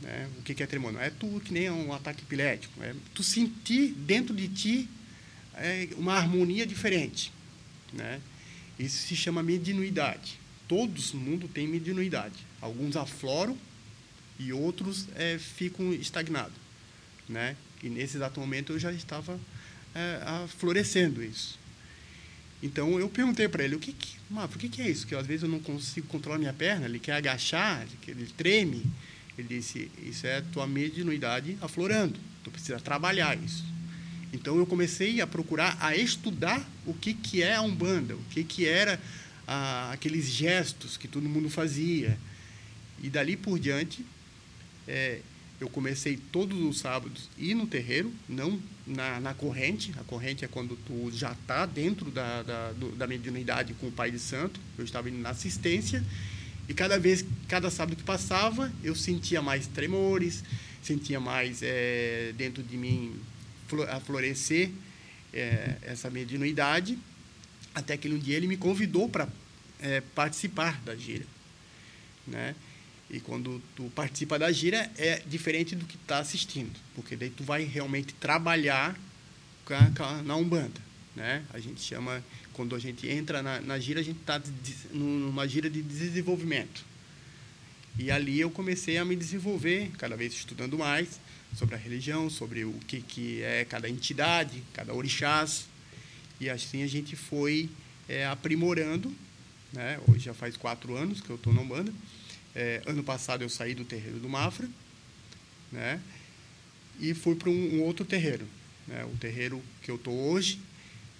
né? 0.00 0.28
O 0.38 0.42
que 0.42 0.62
é 0.62 0.66
tremor? 0.66 0.94
É 1.00 1.10
tu 1.10 1.40
que 1.44 1.52
nem 1.52 1.70
um 1.70 1.92
ataque 1.92 2.22
epilético. 2.22 2.82
É 2.82 2.94
tu 3.14 3.22
sentir 3.22 3.92
dentro 3.92 4.34
de 4.34 4.48
ti 4.48 4.88
é, 5.54 5.88
uma 5.96 6.14
harmonia 6.14 6.66
diferente. 6.66 7.32
Né? 7.92 8.20
Isso 8.78 9.06
se 9.06 9.16
chama 9.16 9.42
mediunidade. 9.42 10.38
Todos 10.66 11.12
no 11.12 11.20
mundo 11.20 11.48
têm 11.48 11.66
mediunidade. 11.66 12.36
Alguns 12.60 12.96
afloram 12.96 13.56
e 14.38 14.52
outros 14.52 15.06
é, 15.16 15.38
ficam 15.38 15.92
estagnados. 15.92 16.56
Né? 17.28 17.56
E 17.82 17.88
nesse 17.88 18.16
exato 18.16 18.40
momento 18.40 18.72
eu 18.72 18.78
já 18.78 18.92
estava 18.92 19.38
é, 19.94 20.46
florescendo 20.48 21.22
isso. 21.22 21.58
Então 22.62 22.98
eu 22.98 23.08
perguntei 23.08 23.48
para 23.48 23.64
ele 23.64 23.74
o 23.74 23.78
que, 23.78 23.92
que, 23.92 24.16
o 24.30 24.58
que, 24.58 24.68
que 24.68 24.82
é 24.82 24.88
isso? 24.88 25.06
Que 25.06 25.14
às 25.14 25.26
vezes 25.26 25.42
eu 25.42 25.48
não 25.48 25.60
consigo 25.60 26.06
controlar 26.08 26.38
minha 26.38 26.52
perna, 26.52 26.86
ele 26.86 26.98
quer 26.98 27.12
agachar, 27.12 27.86
ele 28.06 28.26
treme. 28.36 28.84
Ele 29.40 29.48
disse: 29.48 29.90
Isso 30.02 30.26
é 30.26 30.42
tua 30.52 30.66
mediunidade 30.66 31.56
aflorando. 31.60 32.18
Tu 32.44 32.50
precisa 32.50 32.78
trabalhar 32.78 33.36
isso. 33.42 33.64
Então 34.32 34.56
eu 34.58 34.66
comecei 34.66 35.20
a 35.20 35.26
procurar, 35.26 35.76
a 35.80 35.96
estudar 35.96 36.64
o 36.86 36.94
que, 36.94 37.14
que 37.14 37.42
é 37.42 37.56
a 37.56 37.62
Umbanda, 37.62 38.14
o 38.14 38.22
que, 38.30 38.44
que 38.44 38.66
era 38.66 39.00
ah, 39.46 39.90
aqueles 39.92 40.26
gestos 40.26 40.96
que 40.96 41.08
todo 41.08 41.28
mundo 41.28 41.50
fazia. 41.50 42.16
E 43.02 43.08
dali 43.08 43.36
por 43.36 43.58
diante, 43.58 44.04
é, 44.86 45.20
eu 45.58 45.68
comecei 45.68 46.18
todos 46.30 46.58
os 46.60 46.78
sábados 46.78 47.28
ir 47.36 47.54
no 47.54 47.66
terreiro, 47.66 48.12
não 48.28 48.60
na, 48.86 49.18
na 49.20 49.34
corrente. 49.34 49.92
A 49.98 50.04
corrente 50.04 50.44
é 50.44 50.48
quando 50.48 50.76
tu 50.86 51.10
já 51.12 51.32
está 51.32 51.64
dentro 51.66 52.10
da, 52.10 52.42
da, 52.42 52.72
da 52.96 53.06
mediunidade 53.06 53.74
com 53.74 53.88
o 53.88 53.92
Pai 53.92 54.10
de 54.10 54.18
Santo. 54.18 54.60
Eu 54.78 54.84
estava 54.84 55.08
indo 55.08 55.18
na 55.18 55.30
assistência 55.30 56.04
e 56.70 56.72
cada 56.72 57.00
vez, 57.00 57.24
cada 57.48 57.68
sábado 57.68 57.96
que 57.96 58.04
passava, 58.04 58.72
eu 58.84 58.94
sentia 58.94 59.42
mais 59.42 59.66
tremores, 59.66 60.44
sentia 60.80 61.18
mais 61.18 61.64
é, 61.64 62.32
dentro 62.36 62.62
de 62.62 62.76
mim 62.76 63.20
a 63.88 63.98
florescer 63.98 64.70
é, 65.34 65.78
essa 65.82 66.08
mediunidade, 66.08 66.96
até 67.74 67.96
que 67.96 68.08
um 68.08 68.16
dia 68.16 68.36
ele 68.36 68.46
me 68.46 68.56
convidou 68.56 69.08
para 69.08 69.28
é, 69.80 70.00
participar 70.14 70.80
da 70.82 70.94
gira. 70.94 71.26
Né? 72.24 72.54
E 73.10 73.18
quando 73.18 73.60
tu 73.74 73.90
participa 73.92 74.38
da 74.38 74.52
gira, 74.52 74.88
é 74.96 75.24
diferente 75.26 75.74
do 75.74 75.84
que 75.84 75.96
está 75.96 76.20
assistindo, 76.20 76.78
porque 76.94 77.16
daí 77.16 77.30
tu 77.30 77.42
vai 77.42 77.64
realmente 77.64 78.14
trabalhar 78.14 78.96
na 80.24 80.36
Umbanda. 80.36 80.80
Né? 81.14 81.44
A 81.52 81.58
gente 81.58 81.80
chama, 81.80 82.22
quando 82.52 82.74
a 82.74 82.78
gente 82.78 83.08
entra 83.08 83.42
na, 83.42 83.60
na 83.60 83.78
gira, 83.78 84.00
a 84.00 84.02
gente 84.02 84.20
está 84.20 84.40
numa 84.92 85.46
gira 85.46 85.68
de 85.68 85.82
desenvolvimento. 85.82 86.84
E 87.98 88.10
ali 88.10 88.40
eu 88.40 88.50
comecei 88.50 88.96
a 88.96 89.04
me 89.04 89.16
desenvolver, 89.16 89.90
cada 89.98 90.16
vez 90.16 90.32
estudando 90.32 90.78
mais 90.78 91.20
sobre 91.56 91.74
a 91.74 91.78
religião, 91.78 92.30
sobre 92.30 92.64
o 92.64 92.72
que, 92.86 93.00
que 93.00 93.42
é 93.42 93.64
cada 93.64 93.88
entidade, 93.88 94.62
cada 94.72 94.94
orixás. 94.94 95.66
E 96.40 96.48
assim 96.48 96.82
a 96.82 96.86
gente 96.86 97.16
foi 97.16 97.68
é, 98.08 98.26
aprimorando. 98.26 99.14
Né? 99.72 100.00
Hoje 100.08 100.24
já 100.24 100.34
faz 100.34 100.56
quatro 100.56 100.96
anos 100.96 101.20
que 101.20 101.30
eu 101.30 101.36
estou 101.36 101.52
na 101.52 101.60
Umbanda. 101.60 101.92
É, 102.54 102.82
ano 102.86 103.02
passado 103.02 103.42
eu 103.42 103.48
saí 103.48 103.74
do 103.74 103.84
terreiro 103.84 104.18
do 104.18 104.28
Mafra 104.28 104.68
né? 105.70 106.00
e 106.98 107.14
fui 107.14 107.36
para 107.36 107.50
um, 107.50 107.76
um, 107.76 107.82
outro 107.82 108.04
terreiro. 108.04 108.46
Né? 108.86 109.04
O 109.04 109.16
terreiro 109.16 109.62
que 109.82 109.90
eu 109.90 109.96
estou 109.96 110.14
hoje 110.14 110.58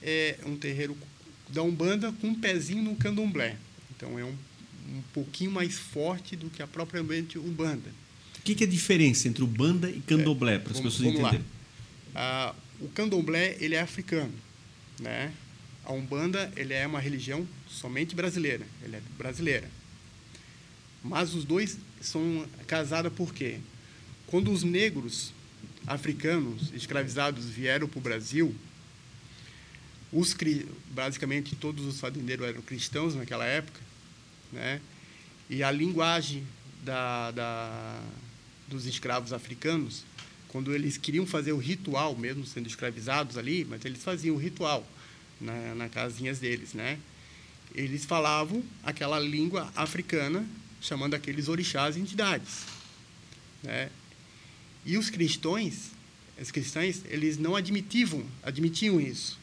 é 0.03 0.39
um 0.47 0.57
terreiro 0.57 0.97
da 1.49 1.63
Umbanda 1.63 2.13
com 2.13 2.29
um 2.29 2.35
pezinho 2.35 2.83
no 2.83 2.97
candomblé. 2.97 3.57
Então 3.97 4.19
é 4.19 4.25
um, 4.25 4.35
um 4.89 5.03
pouquinho 5.13 5.51
mais 5.51 5.79
forte 5.79 6.37
do 6.37 6.49
que 6.49 6.63
a 6.63 6.67
própria 6.67 7.03
Umbanda. 7.03 7.91
O 8.39 8.43
que, 8.43 8.55
que 8.55 8.65
é 8.65 8.67
a 8.67 8.71
diferença 8.71 9.29
entre 9.29 9.45
Umbanda 9.45 9.91
e 9.91 10.01
candomblé, 10.01 10.55
é, 10.55 10.59
para 10.59 10.73
as 10.73 10.79
vamos, 10.79 10.95
pessoas 10.95 11.13
vamos 11.13 11.21
entenderem? 11.21 11.47
Ah, 12.15 12.55
o 12.81 12.89
candomblé 12.89 13.57
ele 13.61 13.75
é 13.75 13.81
africano. 13.81 14.33
Né? 14.99 15.33
A 15.85 15.93
Umbanda 15.93 16.53
ele 16.57 16.73
é 16.73 16.87
uma 16.87 17.01
religião 17.01 17.47
somente 17.69 18.15
brasileira. 18.15 18.67
Ele 18.83 18.97
é 18.97 19.03
brasileira. 19.19 19.69
Mas 21.03 21.35
os 21.35 21.45
dois 21.45 21.79
são 22.01 22.47
casados 22.67 23.13
por 23.13 23.35
quê? 23.35 23.59
Quando 24.27 24.51
os 24.53 24.63
negros 24.63 25.33
africanos 25.87 26.73
escravizados 26.75 27.47
vieram 27.47 27.89
para 27.89 27.99
o 27.99 28.03
Brasil, 28.03 28.55
os, 30.13 30.37
basicamente 30.91 31.55
todos 31.55 31.85
os 31.85 32.01
fazendeiros 32.01 32.47
eram 32.47 32.63
cristãos 32.63 33.15
naquela 33.15 33.45
época, 33.45 33.81
né? 34.53 34.81
e 35.49 35.65
a 35.65 35.71
linguagem 35.71 36.47
da, 36.85 37.33
da, 37.33 38.03
dos 38.69 38.87
escravos 38.87 39.33
africanos, 39.33 40.05
quando 40.49 40.73
eles 40.73 40.97
queriam 40.97 41.27
fazer 41.27 41.53
o 41.53 41.59
ritual, 41.59 42.17
mesmo 42.17 42.45
sendo 42.47 42.69
escravizados 42.69 43.37
ali, 43.37 43.65
mas 43.65 43.85
eles 43.85 44.03
faziam 44.03 44.37
o 44.37 44.39
ritual 44.39 44.87
na, 45.41 45.75
na 45.75 45.89
casinhas 45.89 46.39
deles, 46.39 46.73
né? 46.73 46.99
Eles 47.75 48.05
falavam 48.05 48.63
aquela 48.83 49.19
língua 49.19 49.73
africana, 49.77 50.45
chamando 50.81 51.15
aqueles 51.15 51.49
orixás 51.49 51.97
entidades, 51.97 52.65
né? 53.63 53.91
E 54.85 54.97
os 54.97 55.11
cristãos, 55.11 55.91
os 56.41 56.51
cristãos, 56.51 57.03
eles 57.07 57.39
não 57.39 57.55
admitiam, 57.55 58.25
admitiam 58.43 59.01
isso 59.01 59.40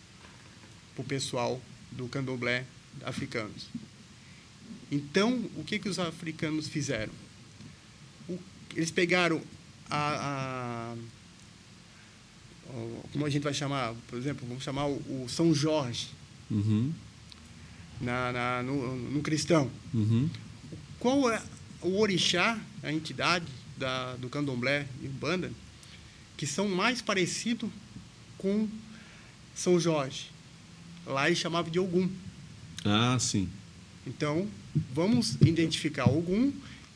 para 0.98 1.04
o 1.04 1.06
pessoal 1.06 1.62
do 1.92 2.08
candomblé 2.08 2.66
africanos. 3.06 3.68
Então, 4.92 5.46
o 5.56 5.64
que, 5.64 5.78
que 5.78 5.88
os 5.88 6.00
africanos 6.00 6.68
fizeram? 6.68 7.14
O, 8.28 8.40
eles 8.76 8.90
pegaram 8.90 9.42
a, 9.90 10.96
a, 10.96 10.96
como 13.12 13.26
a 13.26 13.30
gente 13.30 13.44
vai 13.44 13.54
chamar, 13.54 13.94
por 14.08 14.18
exemplo, 14.18 14.48
vamos 14.48 14.64
chamar 14.64 14.88
o, 14.88 15.24
o 15.24 15.30
São 15.30 15.54
Jorge 15.54 16.08
uhum. 16.50 16.92
na, 18.02 18.32
na, 18.32 18.64
no, 18.64 18.96
no 18.96 19.22
cristão. 19.22 19.70
Uhum. 19.94 20.28
Qual 21.00 21.30
é 21.30 21.42
o 21.82 22.00
orixá, 22.00 22.60
a 22.82 22.92
entidade 22.92 23.46
da, 23.78 24.16
do 24.16 24.30
candomblé 24.30 24.88
e 25.02 25.08
umbanda, 25.08 25.52
que 26.36 26.48
são 26.48 26.68
mais 26.68 27.04
parecidos 27.04 27.70
com 28.38 28.68
São 29.54 29.80
Jorge? 29.80 30.37
Lá 31.08 31.28
eles 31.28 31.40
chamavam 31.40 31.72
de 31.72 31.80
Ogum. 31.80 32.10
Ah, 32.84 33.18
sim. 33.20 33.50
Então, 34.06 34.48
vamos 34.94 35.36
identificar 35.42 36.10
Ogum, 36.10 36.52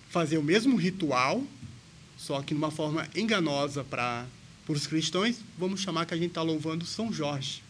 fazer 0.10 0.38
o 0.38 0.43
mesmo 0.43 0.76
ritual, 0.76 1.43
só 2.17 2.41
que 2.41 2.54
de 2.54 2.58
uma 2.58 2.71
forma 2.71 3.08
enganosa 3.15 3.84
para 3.84 4.26
os 4.67 4.86
cristãos, 4.86 5.38
vamos 5.58 5.82
chamar 5.82 6.06
que 6.06 6.13
a 6.13 6.17
gente 6.17 6.30
está 6.30 6.41
louvando 6.41 6.86
São 6.86 7.12
Jorge. 7.12 7.63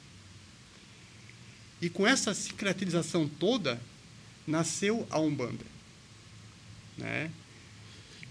E 1.82 1.90
com 1.90 2.06
essa 2.06 2.34
sincretização 2.34 3.28
toda, 3.28 3.80
nasceu 4.46 5.08
a 5.10 5.20
Umbanda. 5.20 5.66
Né? 6.98 7.32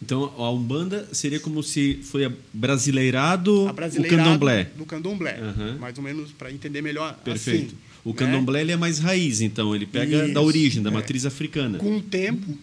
Então, 0.02 0.32
a 0.38 0.50
Umbanda 0.50 1.08
seria 1.12 1.40
como 1.40 1.62
se 1.62 2.00
foi 2.02 2.32
brasileirado 2.52 3.66
o 3.66 3.74
candomblé. 4.08 4.64
Do 4.76 4.86
candomblé, 4.86 5.40
uhum. 5.40 5.78
mais 5.78 5.96
ou 5.98 6.04
menos 6.04 6.32
para 6.32 6.50
entender 6.50 6.80
melhor 6.80 7.14
Perfeito. 7.22 7.74
Assim, 7.74 7.89
o 8.04 8.14
candomblé 8.14 8.58
né? 8.58 8.64
ele 8.64 8.72
é 8.72 8.76
mais 8.76 8.98
raiz, 8.98 9.40
então, 9.40 9.74
ele 9.74 9.86
pega 9.86 10.24
Isso, 10.24 10.34
da 10.34 10.40
origem, 10.40 10.82
da 10.82 10.90
é. 10.90 10.92
matriz 10.92 11.26
africana. 11.26 11.78
Com 11.78 11.98
o 11.98 12.02
tempo, 12.02 12.56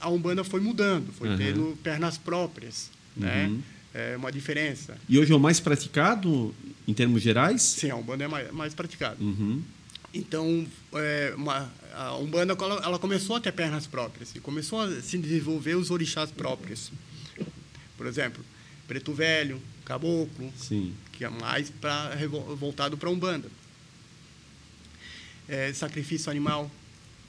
a 0.00 0.08
Umbanda 0.08 0.44
foi 0.44 0.60
mudando, 0.60 1.12
foi 1.12 1.30
uhum. 1.30 1.36
tendo 1.36 1.78
pernas 1.82 2.16
próprias, 2.16 2.90
né? 3.16 3.46
Uhum. 3.46 3.60
É 3.92 4.16
uma 4.16 4.30
diferença. 4.30 4.96
E 5.08 5.18
hoje 5.18 5.32
é 5.32 5.34
o 5.34 5.40
mais 5.40 5.58
praticado 5.58 6.54
em 6.86 6.92
termos 6.92 7.22
gerais? 7.22 7.62
Sim, 7.62 7.90
a 7.90 7.96
Umbanda 7.96 8.24
é 8.24 8.28
mais, 8.28 8.52
mais 8.52 8.74
praticada. 8.74 9.16
Uhum. 9.18 9.62
Então, 10.12 10.66
é, 10.94 11.34
uma, 11.36 11.72
a 11.94 12.16
Umbanda 12.16 12.56
ela 12.84 12.98
começou 12.98 13.36
a 13.36 13.40
ter 13.40 13.52
pernas 13.52 13.86
próprias 13.86 14.34
e 14.34 14.40
começou 14.40 14.80
a 14.80 15.00
se 15.00 15.18
desenvolver 15.18 15.74
os 15.74 15.90
orixás 15.90 16.30
próprios. 16.30 16.92
Por 17.96 18.06
exemplo, 18.06 18.44
Preto 18.86 19.12
Velho, 19.12 19.60
Caboclo, 19.84 20.52
Sim. 20.56 20.92
que 21.12 21.24
é 21.24 21.28
mais 21.28 21.70
pra, 21.70 22.12
voltado 22.58 22.96
para 22.96 23.08
a 23.08 23.12
Umbanda. 23.12 23.48
É, 25.48 25.72
sacrifício 25.72 26.30
animal, 26.30 26.70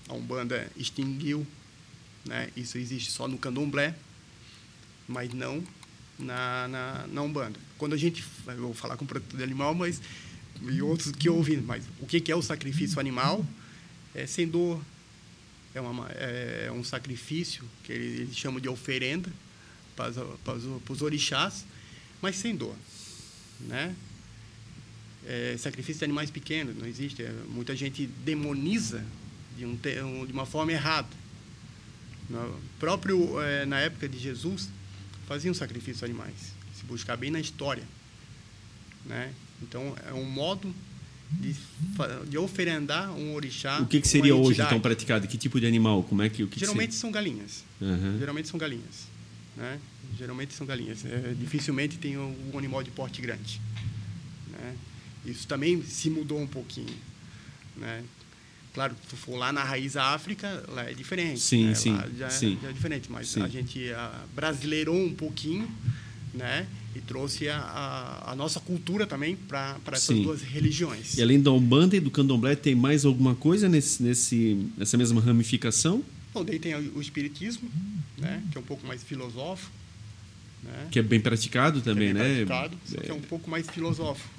a 0.08 0.14
Umbanda 0.14 0.70
extinguiu. 0.76 1.46
Né? 2.26 2.50
Isso 2.56 2.78
existe 2.78 3.12
só 3.12 3.28
no 3.28 3.38
candomblé, 3.38 3.96
mas 5.08 5.34
não 5.34 5.64
na, 6.18 6.68
na, 6.68 7.08
na 7.08 7.22
Umbanda. 7.22 7.60
Quando 7.78 7.94
a 7.94 7.98
gente. 7.98 8.24
Eu 8.48 8.58
vou 8.58 8.74
falar 8.74 8.98
com 8.98 9.06
o 9.06 9.08
produto 9.08 9.38
de 9.38 9.44
animal, 9.44 9.74
mas 9.76 10.02
e 10.62 10.82
outros 10.82 11.12
que 11.12 11.30
ouvem, 11.30 11.62
mas 11.62 11.84
o 12.00 12.08
que 12.08 12.32
é 12.32 12.36
o 12.36 12.42
sacrifício 12.42 13.00
animal? 13.00 13.46
É 14.16 14.26
sem 14.26 14.48
dor. 14.48 14.82
É, 15.76 15.82
uma, 15.82 16.08
é 16.10 16.72
um 16.72 16.84
sacrifício 16.84 17.64
que 17.84 17.92
eles 17.92 18.36
chamam 18.36 18.60
de 18.60 18.68
oferenda 18.68 19.32
para, 19.96 20.12
para, 20.12 20.56
para 20.84 20.94
os 20.94 21.02
orixás, 21.04 21.66
mas 22.20 22.36
sem 22.36 22.56
dor. 22.56 22.76
Né? 23.60 23.96
É, 25.28 25.58
sacrifício 25.58 26.00
de 26.00 26.06
animais 26.06 26.32
pequenos, 26.32 26.76
não 26.78 26.88
existe. 26.88 27.22
É, 27.22 27.32
muita 27.50 27.76
gente 27.76 28.08
demoniza 28.24 29.04
de, 29.58 29.66
um, 29.66 29.76
de 30.26 30.32
uma 30.32 30.46
forma 30.46 30.72
errada. 30.72 31.10
No 32.30 32.60
próprio 32.80 33.42
é, 33.42 33.66
na 33.66 33.80
época 33.80 34.08
de 34.08 34.18
Jesus 34.18 34.70
faziam 35.28 35.54
sacrifício 35.54 36.00
de 36.00 36.06
animais. 36.06 36.54
Se 36.76 36.86
buscar 36.86 37.18
bem 37.18 37.30
na 37.30 37.40
história, 37.40 37.84
né? 39.06 39.34
Então, 39.62 39.96
é 40.08 40.13
um 40.13 40.24
modo 40.24 40.74
de, 41.32 41.56
de 42.30 42.38
oferendar 42.38 43.12
um 43.12 43.34
orixá. 43.34 43.80
O 43.82 43.88
que, 43.88 44.00
que 44.00 44.08
seria 44.08 44.36
hoje, 44.36 44.62
então, 44.62 44.80
praticado? 44.80 45.28
Que 45.28 45.38
tipo 45.38 45.60
de 45.60 45.66
animal? 45.66 46.04
Como 46.04 46.22
é 46.22 46.30
que, 46.30 46.44
o 46.44 46.48
que 46.48 46.60
Geralmente 46.60 46.90
que 46.90 46.96
são 46.96 47.12
galinhas. 47.12 47.63
Uhum. 47.82 48.18
Geralmente 48.20 48.48
são 48.48 48.58
galinhas. 48.58 49.08
Né? 49.56 49.80
Geralmente 50.18 50.54
são 50.54 50.66
galinhas. 50.66 51.04
É, 51.06 51.34
dificilmente 51.38 51.98
tem 51.98 52.18
um 52.18 52.58
animal 52.58 52.84
de 52.84 52.92
porte 52.92 53.22
grande. 53.22 53.60
Né? 54.52 54.76
Isso 55.28 55.48
também 55.48 55.82
se 55.84 56.10
mudou 56.10 56.40
um 56.40 56.48
pouquinho. 56.48 56.96
Né? 57.76 58.04
Claro, 58.74 58.96
se 59.10 59.16
for 59.16 59.36
lá 59.36 59.52
na 59.52 59.63
raiz 59.63 59.98
África, 59.98 60.63
lá 60.70 60.90
é 60.90 60.94
diferente. 60.94 61.40
Sim, 61.40 61.66
né? 61.66 61.76
sim, 61.76 61.92
lá 61.92 62.08
já, 62.18 62.30
sim. 62.30 62.58
já 62.62 62.70
é 62.70 62.74
diferente, 62.74 63.12
mas 63.12 63.30
sim. 63.30 63.42
a 63.42 63.48
gente 63.48 63.92
a, 63.92 64.24
brasileirou 64.34 64.96
um 64.96 65.13
pouquinho, 65.13 65.70
né? 66.34 66.68
e 66.98 67.02
trouxe 67.02 67.48
a, 67.48 67.58
a, 67.58 68.32
a 68.32 68.36
nossa 68.36 68.60
cultura 68.60 69.06
também 69.06 69.36
para 69.36 69.78
essas 69.92 70.16
Sim. 70.16 70.24
duas 70.24 70.42
religiões. 70.42 71.16
E 71.16 71.22
além 71.22 71.40
da 71.40 71.52
Umbanda 71.52 71.96
e 71.96 72.00
do 72.00 72.10
Candomblé, 72.10 72.56
tem 72.56 72.76
mais 72.76 73.06
alguma 73.06 73.36
coisa 73.36 73.70
nesse, 73.70 74.02
nesse, 74.02 74.68
nessa 74.76 74.98
mesma 74.98 75.22
ramificação? 75.22 76.04
Bom, 76.34 76.44
daí 76.44 76.60
tem 76.60 76.76
o 76.76 77.00
Espiritismo, 77.00 77.70
né, 78.18 78.42
que 78.52 78.58
é 78.58 78.62
um 78.62 78.63
pouco 78.63 78.86
mais 78.86 79.04
filosófico. 79.04 79.72
Né? 80.63 80.88
Que 80.90 81.00
é 81.00 81.04
bem 81.04 81.20
praticado 81.20 81.82
também, 81.82 82.10
é 82.10 82.13
bem 82.13 82.24
né? 82.24 82.46
Praticado, 82.46 82.78
que 83.04 83.12
é 83.12 83.13
um 83.13 83.22
pouco 83.22 83.50
mais 83.50 83.70
filosófico. 83.70 84.37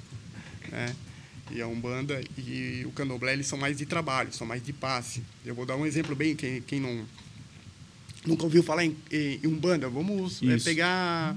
Né? 0.71 0.95
E 1.51 1.61
a 1.61 1.67
Umbanda 1.67 2.21
e 2.37 2.83
o 2.85 2.91
Candomblé 2.91 3.33
eles 3.33 3.47
são 3.47 3.57
mais 3.57 3.77
de 3.77 3.85
trabalho, 3.85 4.31
são 4.31 4.45
mais 4.45 4.63
de 4.63 4.71
passe. 4.71 5.23
Eu 5.43 5.55
vou 5.55 5.65
dar 5.65 5.75
um 5.75 5.85
exemplo 5.85 6.15
bem, 6.15 6.35
quem, 6.35 6.61
quem 6.61 6.79
não 6.79 7.05
nunca 8.25 8.43
ouviu 8.43 8.61
falar 8.61 8.85
em, 8.85 8.95
em 9.11 9.47
Umbanda, 9.47 9.89
vamos 9.89 10.41
é, 10.43 10.57
pegar 10.57 11.35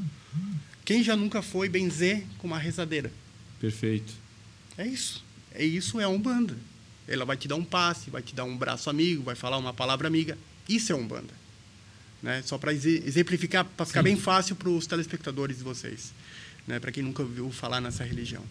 quem 0.84 1.02
já 1.02 1.16
nunca 1.16 1.42
foi 1.42 1.68
benzer 1.68 2.24
com 2.38 2.46
uma 2.46 2.58
rezadeira? 2.58 3.12
Perfeito. 3.60 4.12
É 4.76 4.86
isso. 4.86 5.24
É 5.54 5.64
isso 5.64 6.00
é 6.00 6.04
a 6.04 6.08
Umbanda. 6.08 6.56
Ela 7.06 7.24
vai 7.24 7.36
te 7.36 7.46
dar 7.46 7.56
um 7.56 7.64
passe, 7.64 8.10
vai 8.10 8.22
te 8.22 8.34
dar 8.34 8.44
um 8.44 8.56
braço 8.56 8.90
amigo, 8.90 9.22
vai 9.22 9.34
falar 9.34 9.58
uma 9.58 9.72
palavra 9.72 10.08
amiga. 10.08 10.36
Isso 10.68 10.92
é 10.92 10.94
Umbanda. 10.94 11.41
Né? 12.22 12.42
Só 12.44 12.56
para 12.56 12.72
exemplificar, 12.72 13.64
para 13.64 13.84
ficar 13.84 14.00
Sim. 14.00 14.04
bem 14.04 14.16
fácil 14.16 14.54
para 14.54 14.68
os 14.68 14.86
telespectadores 14.86 15.58
de 15.58 15.64
vocês, 15.64 16.12
né? 16.66 16.78
para 16.78 16.92
quem 16.92 17.02
nunca 17.02 17.22
ouviu 17.22 17.50
falar 17.50 17.80
nessa 17.80 18.04
religião. 18.04 18.44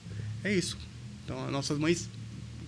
É 0.44 0.54
isso. 0.54 0.78
Então, 1.24 1.46
as 1.46 1.52
nossas 1.52 1.78
mães, 1.78 2.10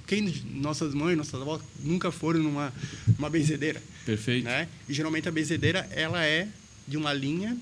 quem 0.07 0.21
nossas 0.45 0.93
mães, 0.93 1.17
nossas 1.17 1.41
avós 1.41 1.61
nunca 1.79 2.11
foram 2.11 2.39
numa 2.41 2.73
uma 3.17 3.29
benzedeira, 3.29 3.81
Perfeito. 4.05 4.45
né? 4.45 4.67
E 4.87 4.93
geralmente 4.93 5.27
a 5.27 5.31
benzedeira 5.31 5.87
ela 5.91 6.23
é 6.23 6.47
de 6.87 6.97
uma 6.97 7.11
linha 7.11 7.57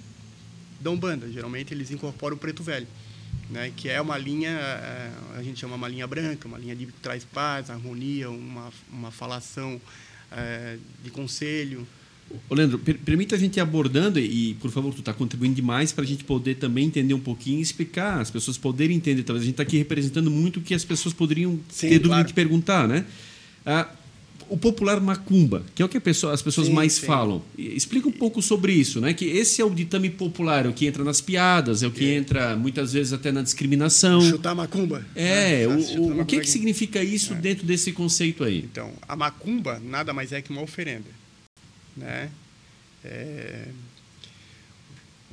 da 0.79 0.91
Umbanda. 0.91 1.31
Geralmente 1.31 1.73
eles 1.73 1.91
incorporam 1.91 2.35
o 2.35 2.39
preto 2.39 2.61
velho, 2.61 2.87
né? 3.49 3.71
Que 3.75 3.89
é 3.89 4.01
uma 4.01 4.17
linha, 4.17 4.51
eh, 4.51 5.11
a 5.37 5.43
gente 5.43 5.59
chama 5.59 5.75
uma 5.75 5.87
linha 5.87 6.05
branca, 6.05 6.47
uma 6.47 6.57
linha 6.57 6.75
de 6.75 6.87
que 6.87 6.93
traz 6.93 7.23
paz, 7.23 7.69
harmonia, 7.69 8.29
uma 8.29 8.71
uma 8.91 9.11
falação 9.11 9.79
eh, 10.31 10.77
de 11.03 11.09
conselho. 11.09 11.87
Ô, 12.49 12.55
Leandro, 12.55 12.77
per 12.79 12.97
permita 12.99 13.35
a 13.35 13.39
gente 13.39 13.57
ir 13.57 13.59
abordando 13.59 14.19
e, 14.19 14.55
por 14.61 14.71
favor, 14.71 14.93
tu 14.93 14.99
está 14.99 15.13
contribuindo 15.13 15.55
demais 15.55 15.91
para 15.91 16.03
a 16.03 16.07
gente 16.07 16.23
poder 16.23 16.55
também 16.55 16.85
entender 16.85 17.13
um 17.13 17.19
pouquinho 17.19 17.59
e 17.59 17.61
explicar, 17.61 18.19
as 18.21 18.29
pessoas 18.31 18.57
poderem 18.57 18.97
entender. 18.97 19.23
Talvez 19.23 19.43
a 19.43 19.45
gente 19.45 19.53
está 19.53 19.63
aqui 19.63 19.77
representando 19.77 20.29
muito 20.31 20.57
o 20.59 20.61
que 20.61 20.73
as 20.73 20.83
pessoas 20.85 21.13
poderiam 21.13 21.59
Sim, 21.69 21.89
ter 21.89 21.95
dúvida 21.99 22.07
claro. 22.15 22.27
de 22.27 22.33
perguntar, 22.33 22.87
né? 22.87 23.05
Ah, 23.65 23.87
o 24.49 24.57
popular 24.57 24.99
macumba, 24.99 25.63
que 25.73 25.81
é 25.81 25.85
o 25.85 25.87
que 25.87 25.95
a 25.95 26.01
pessoa- 26.01 26.33
as 26.33 26.41
pessoas 26.41 26.67
Sim, 26.67 26.73
mais 26.73 26.91
sim. 26.93 27.05
falam. 27.05 27.41
Explica 27.57 28.09
um 28.09 28.11
pouco 28.11 28.41
sobre 28.41 28.73
isso, 28.73 28.99
né? 28.99 29.13
Que 29.13 29.23
esse 29.23 29.61
é 29.61 29.65
o 29.65 29.69
ditame 29.69 30.09
popular, 30.09 30.65
é 30.65 30.67
o 30.69 30.73
que 30.73 30.85
entra 30.85 31.05
nas 31.05 31.21
piadas, 31.21 31.81
é 31.83 31.87
o 31.87 31.91
que 31.91 32.03
entra 32.03 32.53
muitas 32.57 32.91
vezes 32.91 33.13
até 33.13 33.31
na 33.31 33.41
discriminação. 33.41 34.19
Chutar 34.19 34.53
macumba. 34.53 35.05
É, 35.15 35.65
né? 35.65 35.67
o, 35.67 35.69
o- 35.69 35.73
o 35.75 35.79
macumba 36.09 36.25
que, 36.25 36.35
que 36.35 36.41
aqui. 36.41 36.49
significa 36.49 37.01
isso 37.01 37.33
dentro 37.35 37.65
desse 37.65 37.93
conceito 37.93 38.43
aí? 38.43 38.57
Então, 38.69 38.91
a 39.07 39.15
macumba 39.15 39.79
nada 39.79 40.11
mais 40.11 40.33
é 40.33 40.41
que 40.41 40.51
uma 40.51 40.61
oferenda, 40.61 41.05
né? 41.95 42.29
É, 43.03 43.67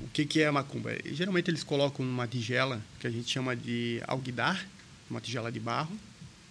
O 0.03 0.09
que, 0.13 0.25
que 0.25 0.41
é 0.41 0.47
a 0.47 0.53
macumba? 0.53 0.91
Geralmente 1.13 1.51
eles 1.51 1.63
colocam 1.65 2.05
numa 2.05 2.27
tigela 2.27 2.81
que 3.01 3.07
a 3.07 3.11
gente 3.11 3.29
chama 3.31 3.55
de 3.57 4.01
alguidar, 4.07 4.65
uma 5.11 5.21
tigela 5.21 5.51
de 5.51 5.59
barro, 5.61 5.97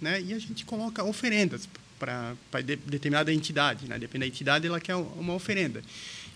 né? 0.02 0.22
E 0.22 0.34
a 0.34 0.39
gente 0.39 0.65
coloca 0.65 1.04
oferendas 1.04 1.67
para 2.00 2.36
de, 2.63 2.76
determinada 2.76 3.34
entidade, 3.34 3.88
né? 3.88 3.98
Depende 3.98 4.26
da 4.26 4.28
entidade, 4.28 4.67
ela 4.67 4.80
quer 4.80 4.96
uma 4.96 5.34
oferenda. 5.34 5.82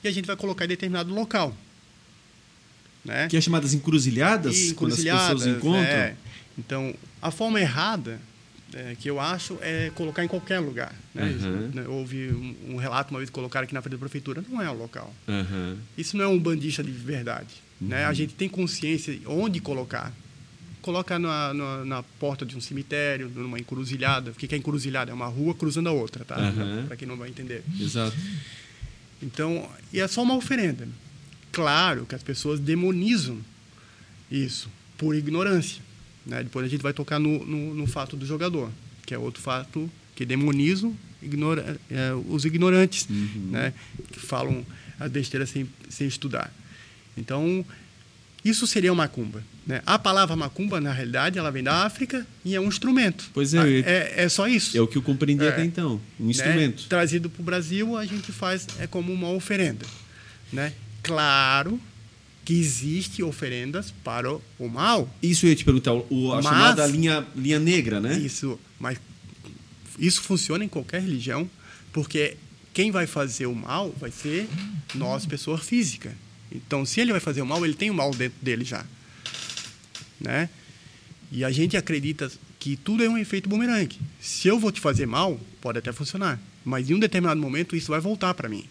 E 0.04 0.08
a 0.08 0.12
gente 0.12 0.26
vai 0.26 0.36
colocar 0.36 0.66
em 0.66 0.70
determinado 0.70 1.14
local, 1.14 1.56
né? 3.06 3.28
Que 3.28 3.38
é 3.38 3.42
chamadas 3.42 3.74
encruzilhadas, 3.74 4.58
E 4.58 4.74
quando 4.74 4.94
as 4.94 5.00
pessoas 5.04 5.46
encruzilhadas, 5.46 5.58
encontram. 5.58 5.84
é. 5.84 6.16
Então, 6.58 6.96
a 7.22 7.30
forma 7.32 7.60
errada 7.60 8.20
é, 8.74 8.96
que 9.00 9.10
eu 9.10 9.20
acho 9.20 9.58
é 9.62 9.92
colocar 9.96 10.24
em 10.24 10.28
qualquer 10.28 10.60
lugar. 10.60 10.94
Né? 11.14 11.24
Uhum. 11.24 11.72
Né, 11.74 11.88
Houve 11.88 12.30
um, 12.30 12.74
um 12.74 12.76
relato 12.78 13.12
uma 13.12 13.20
vez 13.20 13.30
que 13.30 13.34
colocaram 13.34 13.64
aqui 13.64 13.74
na 13.74 13.82
frente 13.82 13.94
da 13.94 14.00
prefeitura, 14.00 14.44
não 14.50 14.62
é 14.62 14.70
o 14.70 14.74
local. 14.74 15.14
Aham. 15.28 15.78
Isso 15.98 16.18
não 16.18 16.26
é 16.26 16.28
um 16.28 16.40
bandista 16.40 16.84
de 16.84 16.92
verdade. 16.92 17.56
Né? 17.80 18.04
Uhum. 18.04 18.10
A 18.10 18.14
gente 18.14 18.34
tem 18.34 18.48
consciência 18.48 19.20
onde 19.26 19.60
colocar. 19.60 20.14
Coloca 20.82 21.20
na, 21.20 21.54
na, 21.54 21.86
na 21.86 22.04
porta 22.04 22.46
de 22.46 22.58
um 22.58 22.62
cemitério, 22.62 23.30
numa 23.30 23.60
encruzilhada. 23.60 24.32
O 24.32 24.34
que 24.34 24.54
é 24.54 24.58
encruzilhada? 24.58 25.12
É 25.12 25.14
uma 25.14 25.28
rua 25.28 25.54
cruzando 25.54 25.90
a 25.90 25.92
outra, 25.92 26.26
tá? 26.26 26.38
Uhum. 26.40 26.88
Para 26.88 26.96
quem 26.96 27.08
não 27.08 27.18
vai 27.18 27.30
entender. 27.30 27.64
Exato. 27.80 28.16
Então, 29.22 29.70
e 29.94 30.00
é 30.00 30.08
só 30.08 30.24
uma 30.24 30.36
oferenda. 30.36 30.88
Claro 31.52 32.06
que 32.06 32.16
as 32.16 32.24
pessoas 32.24 32.60
demonizam 32.60 33.38
isso 34.32 34.70
por 34.98 35.16
ignorância. 35.16 35.82
Né? 36.26 36.44
Depois 36.44 36.66
a 36.66 36.70
gente 36.70 36.82
vai 36.82 36.94
tocar 36.94 37.20
no, 37.20 37.46
no, 37.46 37.74
no 37.74 37.88
fato 37.88 38.16
do 38.16 38.26
jogador, 38.26 38.70
que 39.06 39.14
é 39.14 39.18
outro 39.18 39.42
fato 39.42 39.90
que 40.16 40.26
demonizam 40.26 40.96
ignora, 41.22 41.80
é, 41.90 42.14
os 42.30 42.46
ignorantes, 42.46 43.08
né? 43.10 43.74
que 44.12 44.20
falam 44.20 44.66
a 45.00 45.08
besteira 45.08 45.46
sem, 45.46 45.68
sem 45.90 46.08
estudar. 46.08 46.52
Então, 47.18 47.66
isso 48.44 48.66
seria 48.66 48.92
uma 48.92 49.04
macumba. 49.04 49.44
Né? 49.66 49.82
A 49.86 50.00
palavra 50.00 50.36
macumba, 50.36 50.82
na 50.82 50.92
realidade, 50.92 51.38
ela 51.38 51.52
vem 51.52 51.64
da 51.64 51.86
África 51.86 52.26
e 52.44 52.56
é 52.56 52.60
um 52.60 52.68
instrumento. 52.68 53.30
Pois 53.34 53.54
é, 53.54 53.60
eu- 53.60 53.84
é, 53.86 54.24
é 54.24 54.30
só 54.30 54.48
isso 54.48 54.76
É 54.76 54.82
o 54.82 54.88
que 54.88 54.98
eu 54.98 55.02
compreendi 55.02 55.46
É. 55.46 55.50
até 55.50 55.64
então. 55.64 56.02
Um 56.20 56.26
né? 56.26 56.32
instrumento. 56.32 56.88
Trazido 56.88 57.30
para 57.30 57.42
o 57.42 57.46
Brasil, 57.46 57.96
a 57.96 58.06
gente 58.06 58.32
faz 58.32 58.68
é 58.80 58.88
como 58.88 59.14
uma 59.14 59.30
oferenda. 59.30 59.86
Né? 60.52 60.74
Claro 61.04 61.80
que 62.44 62.60
existe 62.60 63.22
oferendas 63.22 63.92
para 64.04 64.32
o, 64.34 64.68
mal. 64.68 65.10
Isso 65.22 65.46
eu 65.46 65.50
ia 65.50 65.56
te 65.56 65.64
perguntar, 65.64 65.94
o, 65.94 66.32
a 66.32 66.36
Mas- 66.38 66.46
chamada 66.46 66.88
linha, 66.88 67.26
linha 67.36 67.60
negra, 67.60 68.00
né? 68.00 68.18
Isso, 68.18 68.60
mas 68.80 69.00
isso 70.00 70.22
funciona 70.22 70.64
em 70.64 70.68
qualquer 70.68 71.02
religião, 71.02 71.50
porque 71.94 72.38
quem 72.74 72.90
vai 72.92 73.06
fazer 73.06 73.46
o 73.46 73.54
mal 73.56 73.94
vai 74.00 74.12
ser 74.12 74.48
nós, 74.96 75.26
pessoa 75.26 75.58
física. 75.58 76.16
Então, 76.52 76.86
se 76.86 77.00
ele 77.00 77.12
vai 77.12 77.22
fazer 77.22 77.42
o 77.42 77.46
mal, 77.46 77.64
ele 77.64 77.76
tem 77.76 77.90
o 77.90 77.94
mal 77.94 78.12
dentro 78.12 78.38
dele 78.42 78.66
já. 78.66 78.86
Né? 80.20 80.50
E 81.32 81.44
a 81.44 81.52
gente 81.52 81.78
acredita 81.78 82.32
que 82.60 82.76
tudo 82.76 83.04
é 83.04 83.10
um 83.10 83.18
efeito 83.18 83.48
bumerangue. 83.50 83.98
Se 84.20 84.48
eu 84.48 84.60
vou 84.60 84.72
te 84.72 84.80
fazer 84.82 85.06
mal, 85.06 85.40
pode 85.62 85.80
até 85.80 85.92
funcionar, 85.92 86.40
mas 86.64 86.90
em 86.90 86.94
um 86.94 87.00
determinado 87.00 87.40
momento 87.40 87.76
isso 87.76 87.92
vai 87.92 88.00
voltar 88.00 88.34
para 88.34 88.50
mim, 88.50 88.66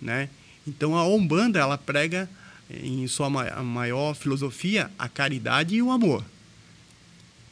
né? 0.00 0.28
Então 0.66 0.96
a 0.96 1.06
Umbanda 1.06 1.58
ela 1.58 1.76
prega 1.76 2.28
em 2.70 3.06
sua 3.06 3.30
maior 3.30 4.14
filosofia 4.14 4.90
a 4.98 5.08
caridade 5.08 5.74
e 5.76 5.82
o 5.82 5.90
amor, 5.90 6.24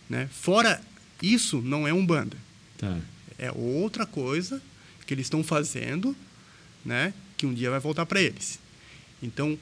né? 0.09 0.29
Fora 0.31 0.81
isso 1.23 1.61
não 1.63 1.87
é 1.89 1.93
Umbanda, 1.93 2.37
Tá. 2.79 2.99
é 3.39 3.51
outra 3.51 4.05
coisa 4.05 4.61
que 5.07 5.15
eles 5.15 5.27
estão 5.27 5.43
fazendo, 5.43 6.15
né? 6.85 7.15
Que 7.37 7.47
um 7.47 7.55
dia 7.55 7.71
vai 7.71 7.81
voltar 7.81 8.05
para 8.07 8.21
eles. 8.21 8.59
Então 9.23 9.59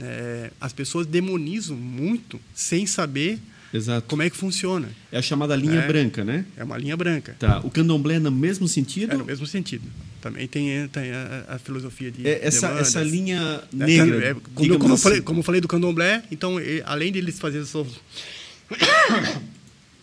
é, 0.00 0.52
as 0.60 0.72
pessoas 0.72 1.06
demonizam 1.06 1.76
muito 1.76 2.40
sem 2.54 2.86
saber 2.86 3.40
Exato. 3.72 4.06
como 4.08 4.22
é 4.22 4.30
que 4.30 4.36
funciona. 4.36 4.88
É 5.12 5.18
a 5.18 5.22
chamada 5.22 5.54
linha 5.54 5.80
É. 5.80 5.86
branca, 5.86 6.24
né? 6.24 6.44
É 6.56 6.64
uma 6.64 6.78
linha 6.78 6.96
branca. 6.96 7.36
Tá. 7.38 7.60
O 7.60 7.70
candomblé 7.70 8.14
é 8.16 8.18
no 8.18 8.30
mesmo 8.30 8.66
sentido? 8.68 9.12
É 9.12 9.16
no 9.16 9.24
mesmo 9.24 9.46
sentido. 9.46 9.84
Também 10.20 10.48
tem, 10.48 10.88
tem 10.88 11.12
a, 11.12 11.44
a 11.54 11.58
filosofia 11.58 12.10
de 12.10 12.26
É 12.26 12.46
essa, 12.46 12.66
demandas. 12.68 12.88
essa 12.88 13.02
linha 13.02 13.62
É, 13.72 13.76
negra. 13.76 14.26
é, 14.30 14.34
como, 14.54 14.78
como, 14.78 14.94
assim. 14.94 15.02
falei, 15.02 15.20
como 15.20 15.38
eu 15.40 15.44
falei 15.44 15.60
do 15.60 15.68
candomblé, 15.68 16.22
então, 16.30 16.56
além 16.86 17.12
de 17.12 17.18
eles 17.18 17.38
fazerem 17.38 17.62
essas, 17.62 17.86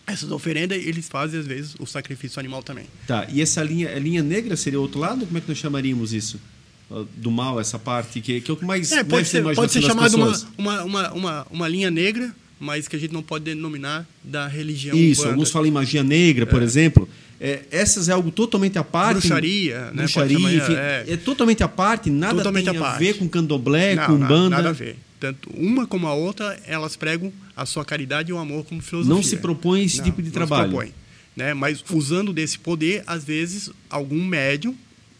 essas 0.06 0.30
oferendas, 0.30 0.78
eles 0.82 1.08
fazem, 1.08 1.40
às 1.40 1.46
vezes, 1.46 1.74
o 1.78 1.86
sacrifício 1.86 2.38
animal 2.38 2.62
também. 2.62 2.86
Tá. 3.06 3.26
E 3.30 3.42
essa 3.42 3.62
linha, 3.62 3.94
a 3.94 3.98
linha 3.98 4.22
negra 4.22 4.56
seria 4.56 4.78
o 4.78 4.82
outro 4.82 5.00
lado? 5.00 5.26
Como 5.26 5.36
é 5.36 5.40
que 5.40 5.48
nós 5.48 5.58
chamaríamos 5.58 6.12
isso? 6.12 6.40
Ó, 6.88 7.04
Do 7.16 7.30
mal, 7.30 7.58
essa 7.60 7.78
parte 7.78 8.20
que, 8.20 8.40
que 8.40 8.50
é 8.50 8.54
o 8.54 8.56
que 8.56 8.64
mais 8.64 8.92
É, 8.92 9.02
pode 9.02 9.26
ser, 9.28 9.42
pode 9.54 9.72
ser 9.72 9.82
chamado 9.82 10.14
uma, 10.16 10.84
uma, 10.84 11.12
uma, 11.12 11.46
uma 11.50 11.68
linha 11.68 11.90
negra, 11.90 12.32
mas 12.58 12.88
que 12.88 12.96
a 12.96 12.98
gente 12.98 13.12
não 13.12 13.22
pode 13.22 13.44
denominar 13.44 14.06
da 14.24 14.46
religião 14.48 14.96
Isso, 14.96 15.26
alguns 15.28 15.50
falam 15.50 15.68
em 15.68 15.70
magia 15.72 16.02
negra, 16.02 16.46
por 16.46 16.62
exemplo. 16.62 17.08
É, 17.38 17.64
essas 17.70 18.08
é 18.08 18.12
algo 18.12 18.30
totalmente 18.30 18.78
à 18.78 18.84
parte. 18.84 19.18
Bruxaria, 19.20 19.90
né? 19.92 20.04
Bruxaria, 20.04 20.38
chamar, 20.38 20.54
enfim. 20.54 20.74
é. 20.74 21.04
É. 21.06 21.16
totalmente 21.18 21.62
à 21.62 21.68
parte, 21.68 22.08
nada 22.08 22.36
Totalmente 22.38 22.70
tem 22.70 22.76
a 22.76 22.80
parte. 22.80 22.98
ver 22.98 23.14
com 23.18 23.28
candomblé, 23.28 23.94
Não, 23.94 24.06
com 24.06 24.16
banda. 24.18 24.56
Nada 24.56 24.70
a 24.70 24.72
ver. 24.72 24.96
Tanto 25.20 25.50
uma 25.54 25.86
como 25.86 26.06
a 26.06 26.14
outra, 26.14 26.58
elas 26.66 26.96
pregam 26.96 27.30
a 27.54 27.66
sua 27.66 27.84
caridade 27.84 28.30
e 28.30 28.32
o 28.32 28.38
amor 28.38 28.64
como 28.64 28.80
filosofia. 28.80 29.14
Não 29.14 29.22
se 29.22 29.36
propõe 29.36 29.84
esse 29.84 29.98
Não, 29.98 30.04
tipo 30.04 30.22
de 30.22 30.28
não 30.28 30.32
se 30.32 30.34
trabalho. 30.34 30.70
propõe, 30.70 30.92
né? 31.36 31.52
Mas 31.52 31.84
usando 31.90 32.32
desse 32.32 32.58
poder, 32.58 33.02
às 33.06 33.22
vezes, 33.24 33.70
algum 33.90 34.24
médium, 34.24 34.74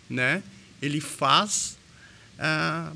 né? 0.08 0.42
Ele 0.80 1.00
faz 1.00 1.75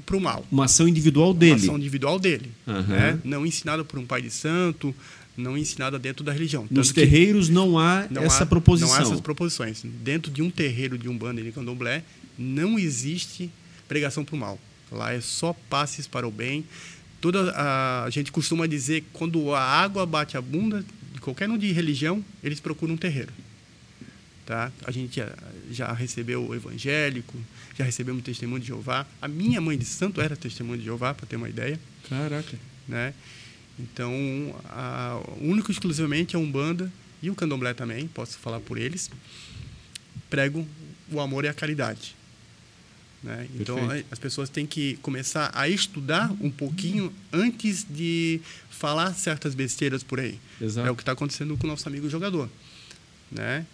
para 0.06 0.16
o 0.16 0.20
mal. 0.20 0.46
Uma 0.50 0.66
ação 0.66 0.86
individual 0.86 1.30
Uma 1.30 1.38
dele. 1.38 1.54
ação 1.62 1.76
individual 1.76 2.18
dele. 2.18 2.50
Aham. 2.66 2.82
Né? 2.86 3.18
Não 3.24 3.46
ensinada 3.46 3.84
por 3.84 3.98
um 3.98 4.06
pai 4.06 4.20
de 4.22 4.30
santo, 4.30 4.94
não 5.36 5.56
ensinada 5.56 5.98
dentro 5.98 6.22
da 6.24 6.32
religião. 6.32 6.62
Nos 6.70 6.88
Tanto 6.88 6.94
que 6.94 7.00
terreiros 7.00 7.48
não 7.48 7.78
há 7.78 8.06
não 8.10 8.22
essa 8.22 8.42
há- 8.42 8.46
proposição. 8.46 8.88
Não 8.90 8.96
há 8.96 9.00
essas 9.02 9.20
proposições. 9.20 9.82
Dentro 10.02 10.30
de 10.30 10.42
um 10.42 10.50
terreiro 10.50 10.98
de 10.98 11.08
Umbanda 11.08 11.40
e 11.40 11.44
de 11.44 11.52
Candomblé, 11.52 12.02
não 12.38 12.78
existe 12.78 13.50
pregação 13.88 14.24
para 14.24 14.34
o 14.36 14.38
mal. 14.38 14.58
Lá 14.92 15.12
é 15.12 15.20
só 15.20 15.54
passes 15.70 16.06
para 16.06 16.26
o 16.26 16.30
bem. 16.30 16.64
Toda 17.20 17.50
a, 17.52 18.04
a 18.04 18.10
gente 18.10 18.32
costuma 18.32 18.66
dizer 18.66 19.02
que 19.02 19.06
quando 19.12 19.54
a 19.54 19.60
água 19.62 20.04
bate 20.04 20.36
a 20.36 20.40
bunda 20.40 20.84
de 21.14 21.20
qualquer 21.20 21.48
um 21.48 21.56
de 21.56 21.70
religião, 21.72 22.24
eles 22.42 22.60
procuram 22.60 22.94
um 22.94 22.96
terreiro. 22.96 23.32
Tá? 24.46 24.72
A 24.84 24.90
gente 24.90 25.16
já, 25.16 25.28
já 25.70 25.92
recebeu 25.92 26.44
o 26.48 26.54
evangélico, 26.54 27.36
já 27.80 27.84
recebemos 27.84 28.22
testemunho 28.22 28.60
de 28.60 28.66
Jeová. 28.68 29.06
A 29.22 29.26
minha 29.26 29.60
mãe 29.60 29.76
de 29.76 29.86
santo 29.86 30.20
era 30.20 30.36
testemunho 30.36 30.78
de 30.78 30.84
Jeová, 30.84 31.14
para 31.14 31.26
ter 31.26 31.36
uma 31.36 31.48
ideia 31.48 31.80
Caraca. 32.08 32.58
né? 32.86 33.14
Então, 33.78 34.14
a, 34.66 35.18
único 35.40 35.72
exclusivamente 35.72 36.36
a 36.36 36.38
Umbanda 36.38 36.92
e 37.22 37.30
o 37.30 37.34
Candomblé 37.34 37.72
também, 37.72 38.06
posso 38.06 38.38
falar 38.38 38.60
por 38.60 38.76
eles, 38.76 39.10
pregam 40.28 40.66
o 41.10 41.20
amor 41.20 41.46
e 41.46 41.48
a 41.48 41.54
caridade. 41.54 42.14
Né? 43.22 43.48
Então, 43.58 43.76
Perfeito. 43.76 44.06
as 44.10 44.18
pessoas 44.18 44.50
têm 44.50 44.66
que 44.66 44.96
começar 44.98 45.50
a 45.54 45.66
estudar 45.66 46.30
um 46.38 46.50
pouquinho 46.50 47.10
antes 47.32 47.86
de 47.88 48.42
falar 48.68 49.14
certas 49.14 49.54
besteiras 49.54 50.02
por 50.02 50.20
aí. 50.20 50.38
Exato. 50.60 50.86
É 50.86 50.90
o 50.90 50.96
que 50.96 51.02
está 51.02 51.12
acontecendo 51.12 51.56
com 51.56 51.66
o 51.66 51.70
nosso 51.70 51.88
amigo 51.88 52.10
jogador. 52.10 52.50
Né? 53.32 53.64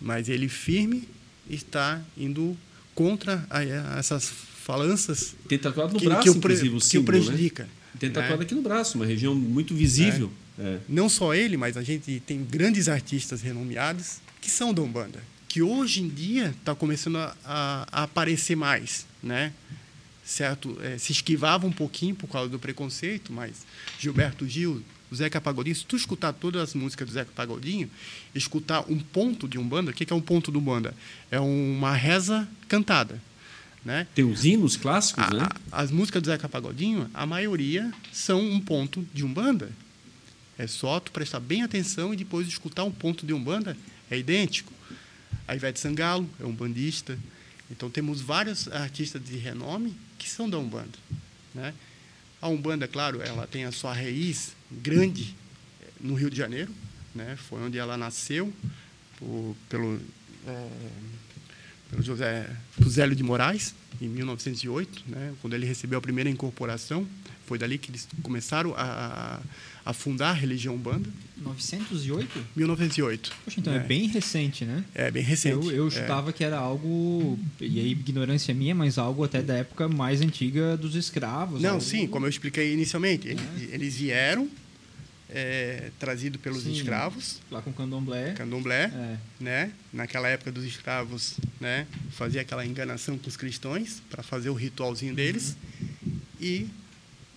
Mas 0.00 0.30
ele 0.30 0.48
firme 0.48 1.06
está 1.48 2.00
indo 2.16 2.56
contra 2.94 3.46
a- 3.50 3.58
a 3.58 3.98
essas 3.98 4.24
falanças 4.28 5.34
Tem 5.48 5.58
tatuado 5.58 5.94
no 5.94 5.98
que, 5.98 6.04
braço, 6.06 6.22
que 6.22 6.30
o, 6.30 6.36
inclusive, 6.36 6.68
o 6.68 6.70
que 6.72 6.76
o 6.76 6.80
símbolo, 6.80 7.18
né? 7.18 7.24
prejudica. 7.24 7.68
Tem 7.98 8.08
né? 8.08 8.14
tatuado 8.14 8.42
aqui 8.42 8.54
no 8.54 8.62
braço, 8.62 8.96
uma 8.96 9.06
região 9.06 9.34
muito 9.34 9.74
visível. 9.74 10.30
É. 10.58 10.78
Não 10.88 11.08
só 11.08 11.34
ele, 11.34 11.56
mas 11.56 11.76
a 11.76 11.82
gente 11.82 12.22
tem 12.26 12.44
grandes 12.44 12.88
artistas 12.88 13.40
renomeados 13.42 14.18
que 14.40 14.50
são 14.50 14.72
da 14.74 14.82
Umbanda, 14.82 15.22
que 15.48 15.62
hoje 15.62 16.02
em 16.02 16.08
dia 16.08 16.54
está 16.58 16.74
começando 16.74 17.16
a, 17.16 17.36
a, 17.44 17.86
a, 17.90 18.02
aparecer 18.04 18.56
mais, 18.56 19.06
né? 19.22 19.52
Certo? 20.24 20.78
É, 20.82 20.96
se 20.98 21.12
esquivava 21.12 21.66
um 21.66 21.72
pouquinho 21.72 22.14
por 22.14 22.28
causa 22.28 22.48
do 22.50 22.58
preconceito, 22.58 23.32
mas 23.32 23.66
Gilberto 23.98 24.46
Gil, 24.46 24.82
o 25.10 25.14
Zeca 25.14 25.40
Pagodinho, 25.40 25.74
se 25.74 25.84
tu 25.84 25.96
escutar 25.96 26.32
todas 26.32 26.62
as 26.62 26.74
músicas 26.74 27.08
do 27.08 27.12
Zeca 27.12 27.32
Pagodinho, 27.34 27.90
escutar 28.34 28.84
um 28.88 28.98
ponto 28.98 29.48
de 29.48 29.58
Umbanda, 29.58 29.90
o 29.90 29.94
que 29.94 30.10
é 30.10 30.16
um 30.16 30.20
ponto 30.20 30.52
de 30.52 30.58
Umbanda? 30.58 30.94
É 31.30 31.40
uma 31.40 31.94
reza 31.94 32.48
cantada. 32.68 33.20
Né? 33.84 34.06
Tem 34.14 34.24
os 34.24 34.44
hinos 34.44 34.76
clássicos, 34.76 35.24
a, 35.24 35.30
né? 35.30 35.48
A, 35.72 35.82
as 35.82 35.90
músicas 35.90 36.22
do 36.22 36.26
Zeca 36.26 36.48
Pagodinho, 36.48 37.10
a 37.14 37.24
maioria 37.24 37.92
são 38.12 38.40
um 38.40 38.60
ponto 38.60 39.06
de 39.12 39.24
Umbanda. 39.24 39.70
É 40.58 40.66
só 40.66 41.00
tu 41.00 41.10
prestar 41.10 41.40
bem 41.40 41.62
atenção 41.62 42.12
e 42.12 42.16
depois 42.16 42.46
escutar 42.46 42.84
um 42.84 42.90
ponto 42.90 43.26
de 43.26 43.32
Umbanda, 43.32 43.76
é 44.10 44.18
idêntico. 44.18 44.72
A 45.48 45.56
Ivete 45.56 45.80
Sangalo 45.80 46.28
é 46.38 46.44
um 46.44 46.52
bandista. 46.52 47.18
Então 47.70 47.88
temos 47.88 48.20
vários 48.20 48.68
artistas 48.68 49.24
de 49.24 49.36
renome 49.36 49.96
que 50.18 50.28
são 50.28 50.50
da 50.50 50.58
Umbanda. 50.58 50.98
Né? 51.54 51.72
A 52.40 52.48
Umbanda, 52.48 52.88
claro, 52.88 53.20
ela 53.20 53.46
tem 53.46 53.64
a 53.64 53.72
sua 53.72 53.92
raiz 53.92 54.52
grande 54.70 55.36
eh, 55.82 55.86
no 56.00 56.14
Rio 56.14 56.30
de 56.30 56.36
Janeiro, 56.36 56.72
né? 57.14 57.36
foi 57.36 57.60
onde 57.60 57.76
ela 57.78 57.96
nasceu, 57.96 58.52
por, 59.18 59.56
pelo, 59.68 60.00
é, 60.46 60.68
pelo 61.90 62.02
José 62.02 62.48
Zélio 62.88 63.16
de 63.16 63.22
Moraes, 63.22 63.74
em 64.00 64.08
1908, 64.08 65.04
né? 65.08 65.32
quando 65.40 65.54
ele 65.54 65.66
recebeu 65.66 65.98
a 65.98 66.02
primeira 66.02 66.30
incorporação. 66.30 67.06
Foi 67.46 67.58
dali 67.58 67.78
que 67.78 67.90
eles 67.90 68.06
começaram 68.22 68.72
a, 68.76 69.40
a 69.84 69.92
fundar 69.92 70.30
a 70.30 70.32
religião 70.32 70.76
Umbanda. 70.76 71.10
908? 71.36 72.46
1908. 72.54 73.32
Poxa, 73.44 73.60
então 73.60 73.72
é, 73.72 73.76
é 73.76 73.80
bem 73.80 74.06
recente, 74.06 74.64
né? 74.64 74.84
É, 74.94 75.10
bem 75.10 75.22
recente. 75.22 75.66
Eu, 75.66 75.72
eu 75.72 75.90
chutava 75.90 76.30
é. 76.30 76.32
que 76.32 76.44
era 76.44 76.56
algo, 76.56 77.36
e 77.60 77.80
aí 77.80 77.90
ignorância 77.90 78.54
minha, 78.54 78.74
mas 78.74 78.98
algo 78.98 79.24
até 79.24 79.42
da 79.42 79.54
época 79.54 79.88
mais 79.88 80.20
antiga 80.20 80.76
dos 80.76 80.94
escravos. 80.94 81.60
Não, 81.60 81.70
algo... 81.70 81.82
sim, 81.82 82.06
como 82.06 82.24
eu 82.24 82.30
expliquei 82.30 82.72
inicialmente. 82.72 83.28
É. 83.28 83.32
Eles, 83.32 83.72
eles 83.72 83.96
vieram, 83.96 84.48
é, 85.32 85.90
trazido 85.98 86.38
pelos 86.38 86.62
Sim, 86.62 86.72
escravos. 86.72 87.40
Lá 87.50 87.62
com 87.62 87.72
candomblé. 87.72 88.32
Candomblé, 88.32 88.84
é. 88.84 89.16
né? 89.40 89.72
Naquela 89.92 90.28
época 90.28 90.52
dos 90.52 90.64
escravos, 90.64 91.34
né? 91.60 91.86
Fazia 92.12 92.40
aquela 92.40 92.64
enganação 92.64 93.16
com 93.16 93.28
os 93.28 93.36
cristãos 93.36 94.02
para 94.10 94.22
fazer 94.22 94.50
o 94.50 94.54
ritualzinho 94.54 95.14
deles. 95.14 95.56
Uhum. 95.80 96.10
E 96.40 96.68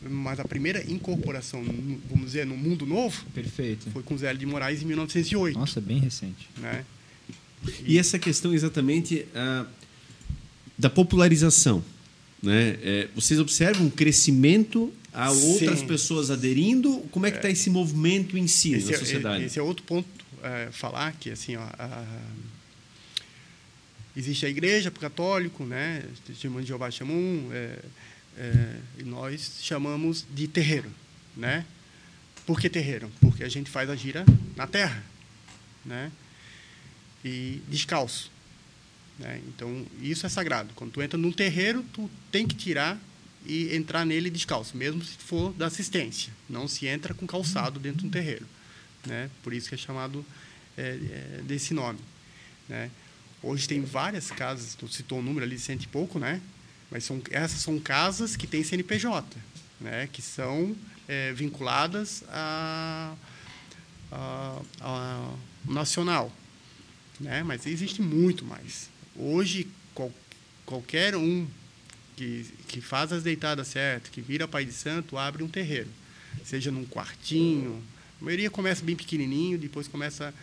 mas 0.10 0.40
a 0.40 0.44
primeira 0.44 0.84
incorporação, 0.92 1.64
vamos 2.10 2.26
dizer, 2.26 2.46
no 2.46 2.58
mundo 2.58 2.86
novo, 2.86 3.24
Perfeito. 3.34 3.90
foi 3.92 4.04
com 4.04 4.18
Zé 4.18 4.34
de 4.34 4.46
Moraes 4.46 4.82
em 4.82 4.86
1908. 4.86 5.58
Nossa, 5.58 5.80
bem 5.80 6.00
recente. 6.00 6.50
Né? 6.58 6.84
E, 7.86 7.94
e 7.94 7.98
essa 7.98 8.20
questão 8.20 8.54
exatamente 8.54 9.26
uh, 9.34 9.66
da 10.78 10.90
popularização, 10.90 11.84
né? 12.42 12.78
É, 12.82 13.08
vocês 13.16 13.40
observam 13.40 13.86
um 13.86 13.90
crescimento 13.90 14.94
a 15.13 15.32
outras 15.32 15.80
Sim. 15.80 15.88
pessoas 15.88 16.32
aderindo? 16.32 16.99
Como 17.12 17.26
é 17.26 17.32
que 17.32 17.38
está 17.38 17.49
esse 17.49 17.69
movimento 17.69 18.38
em 18.38 18.47
si 18.47 18.73
esse 18.73 18.88
na 18.88 18.93
é, 18.93 18.97
sociedade? 18.97 19.43
Esse 19.45 19.60
é 19.60 19.62
outro 19.62 19.86
ponto 19.86 20.08
é, 20.41 20.69
falar 20.71 21.13
que 21.13 21.30
assim, 21.30 21.56
ó, 21.56 21.62
a, 21.62 22.06
existe 24.17 24.45
a 24.45 24.49
igreja 24.49 24.89
católico, 24.89 25.63
né? 25.63 26.04
Testemunho 26.26 26.63
de 26.63 26.67
Jeová 26.69 26.89
chamam 26.89 27.15
é, 27.52 27.80
é, 28.38 28.80
e 28.99 29.04
nós 29.04 29.60
chamamos 29.62 30.26
de 30.34 30.47
terreiro, 30.47 30.91
né? 31.38 31.65
Por 32.45 32.60
que 32.60 32.69
terreiro? 32.69 33.10
Porque 33.21 33.43
a 33.43 33.49
gente 33.49 33.69
faz 33.69 33.89
a 33.89 33.95
gira 33.95 34.26
na 34.56 34.67
terra, 34.67 35.04
né? 35.86 36.12
E 37.23 37.62
descalço, 37.69 38.32
né? 39.19 39.39
Então 39.47 39.86
isso 40.02 40.26
é 40.26 40.30
sagrado. 40.30 40.73
Quando 40.76 40.91
tu 40.91 41.02
entra 41.02 41.17
num 41.17 41.32
terreiro, 41.32 41.86
tu 41.93 42.10
tem 42.32 42.47
que 42.47 42.56
tirar 42.56 42.99
e 43.46 43.76
entrar 43.76 44.06
nele 44.06 44.30
descalço, 44.30 44.76
mesmo 44.76 45.04
se 45.04 45.18
for 45.18 45.54
da 45.54 45.68
assistência. 45.68 46.32
Não 46.50 46.68
se 46.68 46.88
entra 46.88 47.14
com 47.14 47.28
calçado 47.28 47.80
dentro 47.80 48.02
de 48.02 48.08
um 48.08 48.10
terreiro, 48.10 48.46
né? 49.06 49.30
Por 49.42 49.54
isso 49.54 49.70
que 49.70 49.76
é 49.76 49.78
chamado 49.78 50.26
é, 50.78 50.82
é, 50.82 51.42
desse 51.44 51.74
nome, 51.74 52.00
né? 52.68 52.90
Hoje 53.42 53.68
tem 53.68 53.82
várias 53.84 54.32
casas, 54.32 54.74
tu 54.74 54.88
citou 54.88 55.20
um 55.20 55.22
número 55.22 55.46
ali, 55.46 55.60
cento 55.60 55.84
e 55.84 55.88
pouco, 55.88 56.18
né? 56.18 56.42
Mas 56.90 57.04
são, 57.04 57.22
essas 57.30 57.60
são 57.60 57.80
casas 57.80 58.36
que 58.36 58.48
têm 58.48 58.64
CNPJ, 58.64 59.38
né? 59.82 60.08
Que 60.12 60.22
são 60.22 60.76
é, 61.08 61.34
vinculadas 61.34 62.24
a, 62.30 63.16
a, 64.12 64.62
a, 64.80 65.36
nacional, 65.66 66.32
né? 67.20 67.44
Mas 67.44 67.66
existe 67.66 68.02
muito 68.02 68.46
mais. 68.46 68.90
Hoje 69.16 69.68
qual, 69.94 70.12
qualquer 70.66 71.16
um 71.16 71.46
que, 72.15 72.45
que 72.67 72.82
faz 72.82 73.12
as 73.12 73.23
deitadas 73.23 73.67
certas, 73.67 74.12
que 74.12 74.21
vira 74.21 74.47
pai 74.47 74.65
de 74.65 74.73
santo, 74.73 75.17
abre 75.17 75.43
um 75.43 75.47
terreiro. 75.47 75.89
Seja 76.43 76.71
num 76.71 76.86
quartinho. 76.86 77.82
A 78.21 78.23
maioria 78.23 78.49
começa 78.49 78.84
bem 78.84 78.95
pequenininho, 78.95 79.58
depois 79.58 79.88
começa 79.88 80.34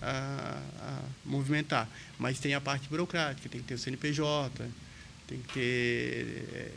a, 0.00 0.62
a 0.82 1.02
movimentar. 1.24 1.88
Mas 2.18 2.38
tem 2.38 2.54
a 2.54 2.60
parte 2.60 2.88
burocrática, 2.88 3.48
tem 3.48 3.60
que 3.60 3.66
ter 3.66 3.74
o 3.74 3.78
CNPJ, 3.78 4.68
tem 5.26 5.38
que 5.40 5.52
ter 5.52 6.48
é, 6.52 6.70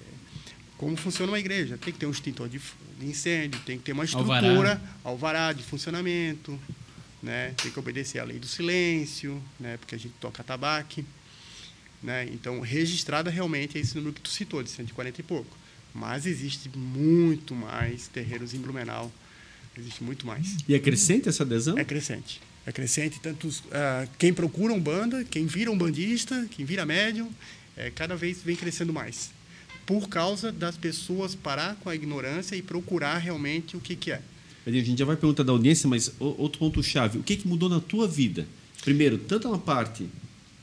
como 0.78 0.98
funciona 0.98 1.32
uma 1.32 1.40
igreja. 1.40 1.78
Tem 1.78 1.94
que 1.94 2.00
ter 2.00 2.06
um 2.06 2.12
extintor 2.12 2.50
de, 2.50 2.60
de 3.00 3.06
incêndio, 3.06 3.60
tem 3.62 3.78
que 3.78 3.84
ter 3.84 3.94
uma 3.94 4.06
estrutura, 4.06 4.42
alvará, 4.42 4.82
alvará 5.04 5.54
de 5.54 5.64
funcionamento, 5.64 6.60
né? 7.22 7.54
tem 7.62 7.72
que 7.72 7.80
obedecer 7.80 8.20
à 8.20 8.24
lei 8.24 8.40
do 8.40 8.48
silêncio, 8.48 9.42
né? 9.60 9.78
porque 9.78 9.96
a 9.96 9.98
gente 9.98 10.14
toca 10.20 10.44
tabaque. 10.44 11.06
Né? 12.04 12.28
Então, 12.34 12.60
registrada 12.60 13.30
realmente 13.30 13.78
é 13.78 13.82
esse 13.82 13.96
número 13.96 14.14
que 14.14 14.22
tu 14.22 14.30
citou, 14.30 14.62
de 14.62 14.70
140 14.70 15.22
e 15.22 15.24
pouco. 15.24 15.58
Mas 15.94 16.26
existe 16.26 16.70
muito 16.76 17.56
mais 17.56 18.08
terreiros 18.08 18.54
em 18.54 18.60
Blumenau. 18.60 19.12
Existe 19.78 20.04
muito 20.04 20.28
mais. 20.28 20.58
E 20.68 20.76
é 20.76 20.80
crescente 20.80 21.30
essa 21.30 21.44
adesão? 21.44 21.78
É 21.78 21.84
crescente. 21.84 22.42
É 22.66 22.72
crescente. 22.72 23.20
Tanto 23.22 23.48
uh, 23.48 24.10
quem 24.20 24.34
procura 24.34 24.74
um 24.74 24.80
banda, 24.80 25.24
quem 25.24 25.46
vira 25.46 25.72
um 25.72 25.78
bandista, 25.78 26.48
quem 26.52 26.66
vira 26.66 26.86
médium, 26.86 27.32
é, 27.76 27.90
cada 27.90 28.16
vez 28.16 28.42
vem 28.44 28.56
crescendo 28.56 28.92
mais. 28.92 29.32
Por 29.86 30.08
causa 30.08 30.52
das 30.52 30.78
pessoas 30.78 31.36
parar 31.36 31.76
com 31.78 31.90
a 31.90 31.96
ignorância 31.96 32.56
e 32.56 32.62
procurar 32.62 33.18
realmente 33.18 33.76
o 33.76 33.80
que, 33.80 33.96
que 33.96 34.12
é. 34.12 34.22
A 34.66 34.72
gente 34.72 34.98
já 34.98 35.06
vai 35.06 35.18
perguntar 35.18 35.44
da 35.44 35.52
audiência, 35.52 35.90
mas 35.90 36.14
outro 36.20 36.60
ponto-chave. 36.60 37.18
O 37.18 37.24
que, 37.24 37.36
que 37.36 37.48
mudou 37.48 37.68
na 37.68 37.82
tua 37.82 38.08
vida? 38.08 38.48
Primeiro, 38.82 39.18
tanto 39.18 39.48
uma 39.48 39.58
parte 39.58 40.08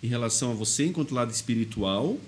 em 0.03 0.09
relação 0.09 0.53
a 0.53 0.55
você 0.55 0.87
enquanto 0.87 1.15
lado 1.15 1.31
espiritual 1.31 2.19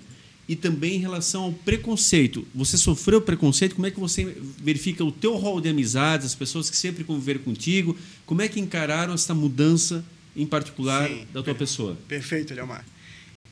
e 0.47 0.55
também 0.55 0.95
em 0.95 0.99
relação 0.99 1.43
ao 1.43 1.53
preconceito. 1.53 2.45
Você 2.53 2.77
sofreu 2.77 3.21
preconceito? 3.21 3.75
Como 3.75 3.87
é 3.87 3.91
que 3.91 3.99
você 3.99 4.25
verifica 4.57 5.03
o 5.03 5.11
teu 5.11 5.35
rol 5.37 5.61
de 5.61 5.69
amizades, 5.69 6.27
as 6.27 6.35
pessoas 6.35 6.69
que 6.69 6.75
sempre 6.75 7.03
conviveram 7.03 7.39
contigo? 7.41 7.97
Como 8.25 8.41
é 8.41 8.47
que 8.47 8.59
encararam 8.59 9.13
essa 9.13 9.33
mudança 9.33 10.03
em 10.35 10.45
particular 10.45 11.07
Sim, 11.07 11.25
da 11.31 11.41
tua 11.41 11.53
per 11.53 11.55
pessoa? 11.55 11.97
Perfeito, 12.07 12.53
Leomar. 12.53 12.85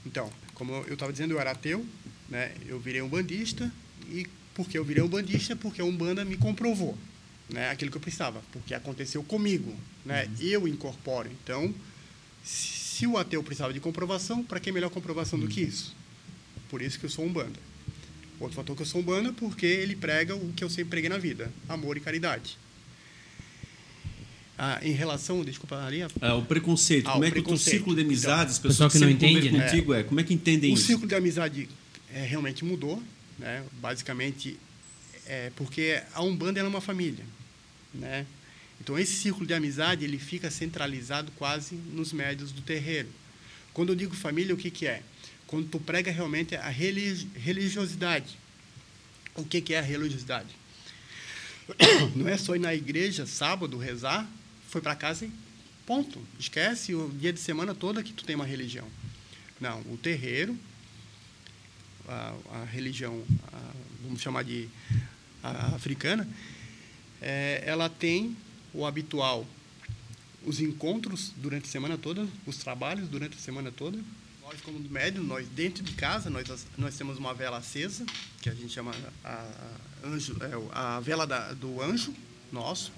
Então, 0.06 0.30
como 0.54 0.74
eu 0.88 0.94
estava 0.94 1.12
dizendo, 1.12 1.34
eu 1.34 1.40
era 1.40 1.52
ateu, 1.52 1.86
né? 2.30 2.52
eu 2.68 2.80
virei 2.80 3.02
um 3.02 3.08
bandista, 3.08 3.72
e 4.10 4.28
porque 4.54 4.78
eu 4.78 4.84
virei 4.84 5.02
um 5.02 5.08
bandista, 5.08 5.56
porque 5.56 5.80
a 5.80 5.86
Umbanda 5.86 6.26
me 6.26 6.36
comprovou 6.36 6.98
né? 7.52 7.70
aquilo 7.70 7.92
que 7.92 7.98
eu 7.98 8.02
precisava, 8.02 8.42
porque 8.52 8.74
aconteceu 8.74 9.24
comigo. 9.24 9.76
Né? 10.06 10.26
Uhum. 10.26 10.48
Eu 10.48 10.68
incorporo. 10.68 11.30
Então, 11.44 11.74
se 13.02 13.08
o 13.08 13.18
ateu 13.18 13.42
precisava 13.42 13.74
de 13.74 13.80
comprovação, 13.80 14.44
para 14.44 14.60
que 14.60 14.72
melhor 14.72 14.92
comprovação 14.92 15.40
do 15.40 15.48
que 15.48 15.60
isso? 15.60 15.96
Por 16.70 16.84
isso 16.84 17.00
que 17.00 17.06
eu 17.08 17.10
sou 17.10 17.26
um 17.26 17.34
banda. 17.34 17.60
Outro 18.40 18.56
fator 18.56 18.76
que 18.76 18.84
eu 18.84 18.86
sou 18.86 19.02
um 19.02 19.04
banda 19.04 19.34
porque 19.34 19.66
ele 19.66 19.96
prega 19.96 20.36
o 20.36 20.54
que 20.54 20.64
eu 20.64 20.70
sempre 20.70 20.92
preguei 20.92 21.10
na 21.10 21.18
vida: 21.18 21.52
amor 21.68 21.98
e 21.98 22.00
caridade. 22.00 22.60
Ah, 24.56 24.80
em 24.84 24.92
relação, 24.92 25.44
desculpa, 25.44 25.82
Maria. 25.82 26.10
Ah, 26.22 26.36
o 26.36 26.46
preconceito. 26.46 27.08
Ah, 27.08 27.14
como 27.14 27.24
o 27.24 27.28
é 27.28 27.32
que 27.32 27.40
o 27.40 27.44
teu 27.44 27.58
círculo 27.58 27.96
de 27.96 28.04
amizades, 28.04 28.60
então, 28.60 28.70
pessoal 28.70 28.88
que 28.88 29.00
não 29.00 29.10
entende, 29.10 29.50
né? 29.50 29.64
contigo, 29.64 29.96
é. 29.96 30.04
Como 30.04 30.20
é 30.20 30.24
que 30.24 30.36
entendem 30.36 30.70
o 30.70 30.74
isso? 30.76 30.84
O 30.84 30.86
círculo 30.86 31.08
de 31.08 31.16
amizade 31.16 31.70
é, 32.14 32.24
realmente 32.24 32.64
mudou, 32.64 33.02
né? 33.40 33.64
Basicamente, 33.82 34.60
é 35.26 35.52
porque 35.56 36.00
a 36.14 36.22
Umbanda 36.22 36.60
é 36.60 36.64
uma 36.64 36.82
família, 36.82 37.26
né? 37.96 38.28
Então, 38.82 38.98
esse 38.98 39.14
círculo 39.14 39.46
de 39.46 39.54
amizade 39.54 40.04
ele 40.04 40.18
fica 40.18 40.50
centralizado 40.50 41.32
quase 41.34 41.76
nos 41.76 42.12
médios 42.12 42.52
do 42.52 42.64
terreiro. 42.64 43.10
Quando 43.76 43.90
eu 43.90 43.96
digo 43.96 44.16
família, 44.16 44.56
o 44.56 44.58
que, 44.58 44.72
que 44.72 44.88
é? 44.88 45.04
Quando 45.46 45.70
tu 45.70 45.80
prega 45.80 46.12
realmente 46.12 46.56
a 46.56 46.68
religiosidade. 46.68 48.40
O 49.36 49.46
que, 49.46 49.62
que 49.62 49.76
é 49.76 49.80
a 49.80 49.84
religiosidade? 49.84 50.50
Não 52.16 52.28
é 52.28 52.36
só 52.38 52.56
ir 52.56 52.60
na 52.60 52.74
igreja 52.74 53.28
sábado 53.28 53.78
rezar, 53.78 54.28
foi 54.68 54.82
para 54.82 54.96
casa 54.96 55.28
e 55.28 55.32
ponto. 55.86 56.20
Esquece 56.40 56.96
o 56.96 57.08
dia 57.10 57.32
de 57.32 57.40
semana 57.40 57.76
toda 57.76 58.02
que 58.02 58.12
tu 58.12 58.26
tem 58.26 58.36
uma 58.36 58.48
religião. 58.48 58.88
Não, 59.60 59.80
o 59.82 59.98
terreiro, 60.02 60.58
a, 62.08 62.36
a 62.54 62.66
religião, 62.66 63.24
a, 63.54 63.74
vamos 64.02 64.24
chamar 64.24 64.44
de 64.44 64.68
africana, 65.44 66.28
é, 67.22 67.62
ela 67.64 67.88
tem 67.88 68.36
o 68.74 68.86
habitual, 68.86 69.46
os 70.46 70.60
encontros 70.60 71.32
durante 71.38 71.66
a 71.66 71.70
semana 71.70 71.98
toda, 71.98 72.28
os 72.46 72.58
trabalhos 72.58 73.08
durante 73.08 73.38
a 73.38 73.40
semana 73.40 73.72
toda. 73.72 74.00
Nós, 74.42 74.60
como 74.62 74.80
médium, 74.80 75.24
nós 75.24 75.48
dentro 75.48 75.84
de 75.84 75.94
casa, 75.94 76.30
nós, 76.30 76.68
nós 76.78 76.98
temos 76.98 77.18
uma 77.18 77.34
vela 77.34 77.58
acesa, 77.58 78.06
que 78.42 78.50
a 78.50 78.54
gente 78.54 78.74
chama 78.74 78.92
a, 79.24 79.30
a 80.04 80.08
anjo, 80.08 80.36
é, 80.42 80.76
a 80.76 81.00
vela 81.00 81.28
da, 81.28 81.54
do 81.54 81.82
anjo 81.82 82.14
nosso. 82.52 82.92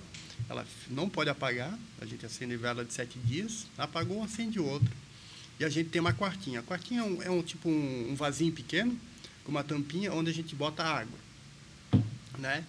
Ela 0.49 0.65
não 0.89 1.09
pode 1.09 1.29
apagar, 1.29 1.77
a 2.01 2.05
gente 2.05 2.25
acende 2.25 2.57
vela 2.57 2.83
de 2.83 2.93
sete 2.93 3.19
dias, 3.19 3.67
apagou, 3.77 4.23
acende 4.23 4.59
outra. 4.59 4.91
E 5.59 5.63
a 5.63 5.69
gente 5.69 5.89
tem 5.89 6.01
uma 6.01 6.13
quartinha. 6.13 6.61
A 6.61 6.63
quartinha 6.63 7.01
é 7.01 7.03
um, 7.03 7.23
é 7.23 7.29
um 7.29 7.43
tipo 7.43 7.69
um, 7.69 8.11
um 8.11 8.15
vasinho 8.15 8.51
pequeno, 8.51 8.99
com 9.43 9.51
uma 9.51 9.63
tampinha, 9.63 10.11
onde 10.11 10.29
a 10.29 10.33
gente 10.33 10.55
bota 10.55 10.83
água. 10.83 11.19
Né? 12.37 12.65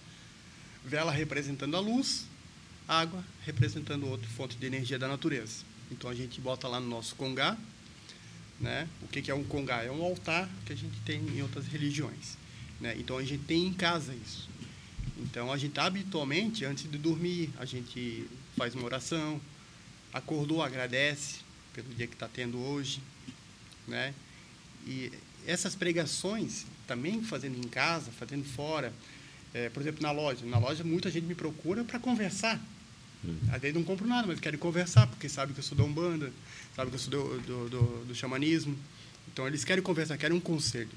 Vela 0.83 1.11
representando 1.11 1.75
a 1.75 1.79
luz, 1.79 2.25
água 2.87 3.23
representando 3.45 4.07
outra 4.07 4.27
fonte 4.29 4.55
de 4.57 4.65
energia 4.65 4.99
da 4.99 5.07
natureza. 5.07 5.63
Então 5.91 6.09
a 6.09 6.15
gente 6.15 6.39
bota 6.41 6.67
lá 6.67 6.79
no 6.79 6.87
nosso 6.87 7.15
congá, 7.15 7.57
né? 8.59 8.87
O 9.01 9.07
que, 9.07 9.29
é 9.29 9.35
um 9.35 9.43
congá? 9.43 9.83
É 9.83 9.91
um 9.91 10.03
altar 10.03 10.49
que 10.65 10.73
a 10.73 10.75
gente 10.75 10.99
tem 11.01 11.19
em 11.19 11.41
outras 11.41 11.67
religiões, 11.67 12.37
né? 12.79 12.95
Então 12.97 13.17
a 13.17 13.23
gente 13.23 13.43
tem 13.43 13.67
em 13.67 13.73
casa 13.73 14.13
isso. 14.13 14.49
Então 15.17 15.51
a 15.51 15.57
gente 15.57 15.79
habitualmente 15.79 16.65
antes 16.65 16.89
de 16.89 16.97
dormir 16.97 17.49
a 17.57 17.65
gente 17.65 18.27
faz 18.57 18.73
uma 18.75 18.85
oração, 18.85 19.39
acordou 20.13 20.63
agradece 20.63 21.39
pelo 21.73 21.93
dia 21.93 22.07
que 22.07 22.13
está 22.13 22.27
tendo 22.27 22.57
hoje, 22.57 23.01
né? 23.87 24.13
E 24.87 25.11
essas 25.45 25.75
pregações 25.75 26.65
também 26.87 27.21
fazendo 27.21 27.57
em 27.57 27.67
casa, 27.67 28.11
fazendo 28.11 28.45
fora, 28.45 28.93
é, 29.53 29.69
por 29.69 29.81
exemplo 29.81 30.01
na 30.01 30.11
loja, 30.11 30.45
na 30.45 30.57
loja 30.57 30.83
muita 30.83 31.09
gente 31.09 31.25
me 31.25 31.35
procura 31.35 31.83
para 31.83 31.99
conversar 31.99 32.59
às 33.51 33.61
vezes 33.61 33.75
não 33.75 33.83
compro 33.83 34.07
nada, 34.07 34.27
mas 34.27 34.39
querem 34.39 34.59
conversar, 34.59 35.07
porque 35.07 35.29
sabe 35.29 35.53
que 35.53 35.59
eu 35.59 35.63
sou 35.63 35.77
da 35.77 35.83
Umbanda, 35.83 36.31
sabe 36.75 36.89
que 36.89 36.95
eu 36.95 36.99
sou 36.99 37.11
do, 37.11 37.41
do, 37.41 37.69
do, 37.69 38.05
do 38.05 38.15
xamanismo. 38.15 38.77
Então, 39.31 39.47
eles 39.47 39.63
querem 39.63 39.83
conversar, 39.83 40.17
querem 40.17 40.35
um 40.35 40.41
conselho. 40.41 40.89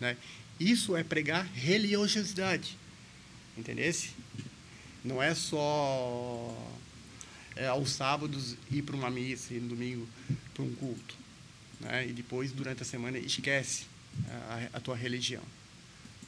Né? 0.00 0.16
Isso 0.58 0.96
é 0.96 1.02
pregar 1.02 1.44
religiosidade. 1.46 2.76
Entendesse? 3.56 4.10
Não 5.04 5.22
é 5.22 5.34
só 5.34 6.56
é, 7.56 7.66
aos 7.66 7.90
sábados 7.90 8.56
ir 8.70 8.82
para 8.82 8.96
uma 8.96 9.10
missa 9.10 9.52
e 9.52 9.60
no 9.60 9.68
domingo 9.68 10.08
para 10.54 10.62
um 10.62 10.74
culto. 10.74 11.14
Né? 11.80 12.08
E 12.08 12.12
depois, 12.12 12.52
durante 12.52 12.82
a 12.82 12.84
semana, 12.84 13.18
esquece 13.18 13.86
a, 14.28 14.76
a 14.78 14.80
tua 14.80 14.96
religião. 14.96 15.42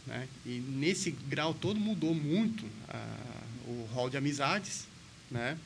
Né? 0.07 0.29
E 0.45 0.63
nesse 0.69 1.11
grau 1.11 1.55
todo 1.55 1.81
mudou 1.81 2.15
muito 2.15 2.65
a, 2.89 3.19
o 3.67 3.89
hall 3.93 4.11
de 4.11 4.17
amizades, 4.17 4.87
né? 5.31 5.59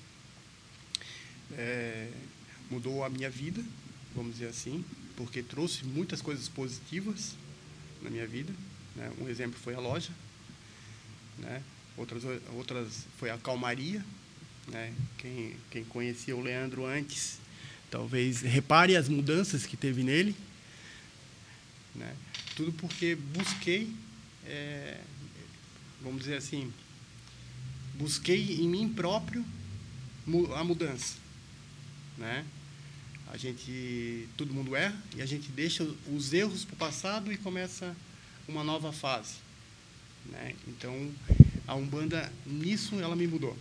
É, 1.53 2.11
mudou 2.71 3.05
a 3.05 3.09
minha 3.09 3.31
vida, 3.31 3.65
vamos 4.15 4.35
dizer 4.35 4.49
assim, 4.49 4.85
porque 5.17 5.43
trouxe 5.43 5.85
muitas 5.85 6.21
coisas 6.21 6.49
positivas 6.49 7.35
na 8.03 8.11
minha 8.11 8.27
vida. 8.27 8.53
Né? 8.95 9.11
Um 9.21 9.29
exemplo 9.29 9.59
foi 9.59 9.75
a 9.75 9.81
loja, 9.81 10.11
né? 11.39 11.63
outras, 11.97 12.23
outras 12.55 13.07
foi 13.19 13.31
a 13.31 13.39
calmaria. 13.39 14.05
Né? 14.69 14.95
Quem, 15.17 15.57
quem 15.71 15.85
conhecia 15.85 16.37
o 16.37 16.43
Leandro 16.43 16.85
antes, 16.85 17.39
talvez 17.91 18.43
repare 18.43 18.97
as 18.97 19.09
mudanças 19.09 19.65
que 19.65 19.77
teve 19.77 20.03
nele. 20.03 20.37
Né? 21.95 22.15
Tudo 22.55 22.73
porque 22.73 23.15
busquei, 23.15 23.91
é, 24.45 25.01
vamos 26.03 26.21
dizer 26.21 26.37
assim, 26.37 26.73
busquei 27.99 28.61
em 28.61 28.69
mim 28.69 28.89
próprio 28.89 29.45
a 30.55 30.63
mudança, 30.63 31.17
né? 32.17 32.45
A 33.31 33.37
gente, 33.37 34.27
todo 34.37 34.55
mundo 34.55 34.75
erra 34.75 34.97
e 35.17 35.21
a 35.21 35.27
gente 35.27 35.51
deixa 35.51 35.87
os 36.11 36.33
erros 36.33 36.65
para 36.65 36.75
o 36.75 36.79
passado 36.79 37.33
e 37.33 37.37
começa 37.37 37.95
uma 38.47 38.65
nova 38.65 38.93
fase, 38.93 39.35
né? 40.27 40.55
Então, 40.67 41.11
a 41.67 41.75
umbanda 41.75 42.33
nisso 42.47 42.95
ela 43.01 43.17
me 43.17 43.27
mudou, 43.27 43.57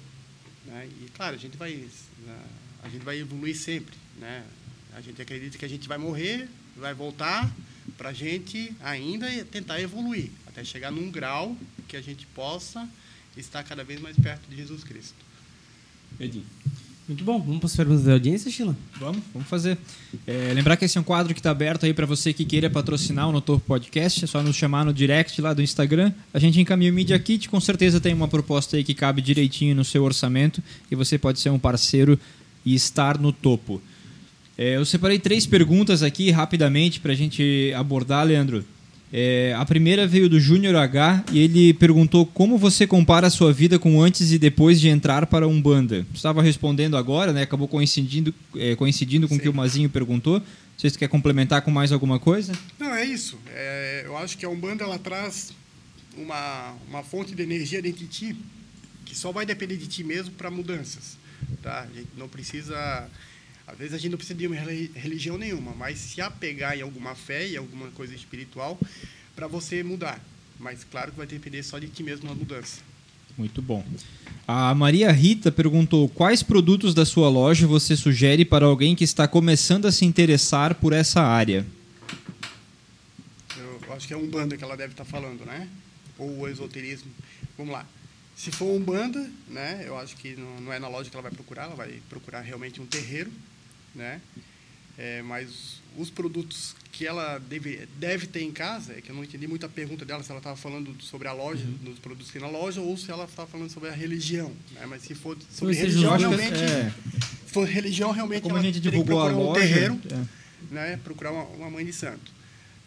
né? 0.65 0.87
E 1.01 1.09
claro, 1.09 1.35
a 1.35 1.39
gente 1.39 1.57
vai, 1.57 1.85
a 2.83 2.89
gente 2.89 3.03
vai 3.03 3.17
evoluir 3.17 3.57
sempre, 3.57 3.95
né? 4.19 4.45
A 4.93 5.01
gente 5.01 5.21
acredita 5.21 5.57
que 5.57 5.65
a 5.65 5.69
gente 5.69 5.87
vai 5.87 5.97
morrer, 5.97 6.47
vai 6.75 6.93
voltar 6.93 7.53
para 7.97 8.09
a 8.09 8.13
gente 8.13 8.73
ainda 8.81 9.27
tentar 9.45 9.81
evoluir 9.81 10.29
até 10.45 10.63
chegar 10.63 10.91
num 10.91 11.11
grau 11.11 11.57
que 11.87 11.97
a 11.97 12.01
gente 12.01 12.25
possa 12.27 12.87
está 13.39 13.63
cada 13.63 13.83
vez 13.83 14.01
mais 14.01 14.17
perto 14.17 14.49
de 14.49 14.55
Jesus 14.55 14.83
Cristo. 14.83 15.15
Edinho. 16.19 16.45
Muito 17.07 17.23
bom. 17.23 17.39
Vamos 17.39 17.59
para 17.59 17.67
as 17.67 17.75
perguntas 17.75 18.03
da 18.03 18.13
audiência, 18.13 18.51
Sheila? 18.51 18.75
Vamos, 18.99 19.23
vamos 19.33 19.47
fazer. 19.47 19.77
É, 20.25 20.51
lembrar 20.53 20.75
que 20.75 20.83
esse 20.83 20.97
é 20.97 21.01
um 21.01 21.03
quadro 21.05 21.33
que 21.33 21.39
está 21.39 21.51
aberto 21.51 21.85
aí 21.85 21.93
para 21.93 22.05
você 22.05 22.33
que 22.33 22.43
queira 22.43 22.69
patrocinar 22.69 23.29
o 23.29 23.31
Notor 23.31 23.61
Podcast. 23.61 24.25
É 24.25 24.27
só 24.27 24.43
nos 24.43 24.57
chamar 24.57 24.83
no 24.83 24.93
direct 24.93 25.41
lá 25.41 25.53
do 25.53 25.61
Instagram. 25.61 26.11
A 26.33 26.39
gente 26.39 26.59
encaminha 26.59 26.91
o 26.91 26.93
Media 26.93 27.17
Kit. 27.17 27.47
Com 27.47 27.61
certeza 27.61 28.01
tem 28.01 28.13
uma 28.13 28.27
proposta 28.27 28.75
aí 28.75 28.83
que 28.83 28.93
cabe 28.93 29.21
direitinho 29.21 29.73
no 29.73 29.85
seu 29.85 30.03
orçamento 30.03 30.61
e 30.91 30.95
você 30.95 31.17
pode 31.17 31.39
ser 31.39 31.49
um 31.49 31.59
parceiro 31.59 32.19
e 32.65 32.75
estar 32.75 33.17
no 33.17 33.31
topo. 33.31 33.81
É, 34.57 34.75
eu 34.75 34.83
separei 34.83 35.17
três 35.17 35.45
perguntas 35.45 36.03
aqui 36.03 36.29
rapidamente 36.29 36.99
para 36.99 37.13
a 37.13 37.15
gente 37.15 37.71
abordar, 37.73 38.25
Leandro. 38.25 38.65
É, 39.11 39.55
a 39.57 39.63
primeira 39.63 40.05
veio 40.05 40.27
do 40.27 40.39
Júnior 40.39 40.75
H 40.75 41.23
e 41.31 41.39
ele 41.39 41.73
perguntou 41.73 42.25
como 42.25 42.57
você 42.57 42.85
compara 42.85 43.27
a 43.27 43.29
sua 43.29 43.53
vida 43.53 43.79
com 43.79 44.01
antes 44.01 44.31
e 44.31 44.37
depois 44.37 44.81
de 44.81 44.89
entrar 44.89 45.25
para 45.27 45.47
Umbanda. 45.47 46.05
Estava 46.13 46.41
respondendo 46.41 46.97
agora, 46.97 47.31
né? 47.31 47.43
Acabou 47.43 47.67
coincidindo, 47.67 48.33
é, 48.55 48.75
coincidindo 48.75 49.27
com 49.27 49.35
o 49.35 49.39
que 49.39 49.47
o 49.47 49.53
Mazinho 49.53 49.89
perguntou. 49.89 50.39
Não 50.39 50.79
sei 50.79 50.89
se 50.89 50.97
quer 50.97 51.07
complementar 51.07 51.61
com 51.61 51.71
mais 51.71 51.91
alguma 51.91 52.19
coisa. 52.19 52.53
Não, 52.77 52.93
é 52.93 53.05
isso. 53.05 53.39
É, 53.47 54.03
eu 54.05 54.17
acho 54.17 54.37
que 54.37 54.45
a 54.45 54.49
Umbanda 54.49 54.83
ela 54.83 54.99
traz 54.99 55.53
uma, 56.17 56.75
uma 56.87 57.01
fonte 57.01 57.33
de 57.33 57.41
energia 57.41 57.81
dentro 57.81 57.99
de 57.99 58.07
ti 58.07 58.35
que 59.05 59.17
só 59.17 59.31
vai 59.31 59.45
depender 59.45 59.77
de 59.77 59.87
ti 59.87 60.03
mesmo 60.03 60.33
para 60.33 60.51
mudanças. 60.51 61.17
Tá? 61.63 61.81
A 61.81 61.95
gente 61.95 62.09
não 62.17 62.27
precisa 62.27 63.09
às 63.67 63.77
vezes 63.77 63.93
a 63.93 63.97
gente 63.97 64.11
não 64.11 64.17
precisa 64.17 64.39
de 64.39 64.47
uma 64.47 64.55
religião 64.55 65.37
nenhuma, 65.37 65.73
mas 65.75 65.99
se 65.99 66.21
apegar 66.21 66.77
em 66.77 66.81
alguma 66.81 67.13
fé 67.13 67.45
e 67.45 67.57
alguma 67.57 67.91
coisa 67.91 68.15
espiritual 68.15 68.79
para 69.35 69.45
você 69.45 69.83
mudar. 69.83 70.23
Mas 70.57 70.85
claro 70.85 71.11
que 71.11 71.17
vai 71.17 71.27
depender 71.27 71.61
só 71.63 71.77
de 71.77 71.87
ti 71.89 72.01
mesmo 72.01 72.31
a 72.31 72.33
mudança. 72.33 72.79
Muito 73.37 73.61
bom. 73.61 73.85
A 74.47 74.73
Maria 74.73 75.11
Rita 75.11 75.51
perguntou 75.51 76.07
quais 76.07 76.41
produtos 76.41 76.93
da 76.93 77.05
sua 77.05 77.29
loja 77.29 77.67
você 77.67 77.95
sugere 77.95 78.45
para 78.45 78.65
alguém 78.65 78.95
que 78.95 79.03
está 79.03 79.27
começando 79.27 79.85
a 79.85 79.91
se 79.91 80.05
interessar 80.05 80.73
por 80.73 80.93
essa 80.93 81.21
área. 81.21 81.65
Eu 83.55 83.93
acho 83.93 84.07
que 84.07 84.13
é 84.13 84.17
um 84.17 84.27
banda 84.27 84.55
que 84.55 84.63
ela 84.63 84.77
deve 84.77 84.93
estar 84.93 85.05
falando, 85.05 85.45
né? 85.45 85.67
Ou 86.17 86.39
o 86.39 86.47
esoterismo. 86.47 87.11
Vamos 87.57 87.73
lá. 87.73 87.85
Se 88.35 88.49
for 88.49 88.73
um 88.73 88.79
banda, 88.79 89.29
né? 89.47 89.83
Eu 89.85 89.97
acho 89.97 90.15
que 90.15 90.35
não 90.35 90.71
é 90.71 90.79
na 90.79 90.87
loja 90.87 91.09
que 91.09 91.15
ela 91.15 91.23
vai 91.23 91.31
procurar, 91.31 91.63
ela 91.65 91.75
vai 91.75 91.99
procurar 92.09 92.41
realmente 92.41 92.81
um 92.81 92.85
terreiro 92.85 93.31
né? 93.95 94.21
É, 94.97 95.21
mas 95.21 95.79
os 95.95 96.09
produtos 96.09 96.75
que 96.91 97.05
ela 97.05 97.37
deve, 97.37 97.87
deve 97.99 98.25
ter 98.25 98.41
em 98.41 98.51
casa, 98.51 98.93
é 98.93 99.01
que 99.01 99.11
eu 99.11 99.15
não 99.15 99.23
entendi 99.23 99.47
muito 99.47 99.65
a 99.65 99.69
pergunta 99.69 100.03
dela, 100.03 100.23
se 100.23 100.31
ela 100.31 100.39
estava 100.39 100.55
falando 100.55 100.95
sobre 100.99 101.27
a 101.27 101.33
loja, 101.33 101.63
uhum. 101.63 101.91
dos 101.91 101.99
produtos 101.99 102.31
que 102.31 102.39
tem 102.39 102.41
na 102.41 102.55
loja, 102.55 102.81
ou 102.81 102.97
se 102.97 103.11
ela 103.11 103.25
estava 103.25 103.47
falando 103.47 103.69
sobre 103.69 103.89
a 103.89 103.91
religião. 103.93 104.51
Né? 104.71 104.85
Mas 104.87 105.03
se 105.03 105.13
for 105.13 105.37
sobre 105.51 105.75
religião, 105.75 106.17
realmente. 106.17 106.55
É. 106.55 106.91
Se 107.45 107.53
for 107.53 107.67
religião, 107.67 108.11
realmente. 108.11 108.41
Como 108.41 108.55
a 108.55 108.61
gente 108.61 108.79
divulgou 108.79 109.21
a 109.21 109.31
loja. 109.31 109.49
Um 109.49 109.53
terreiro, 109.53 110.01
é. 110.09 110.73
né? 110.73 110.99
procurar 111.03 111.31
uma, 111.31 111.43
uma 111.43 111.69
mãe 111.69 111.85
de 111.85 111.93
santo. 111.93 112.35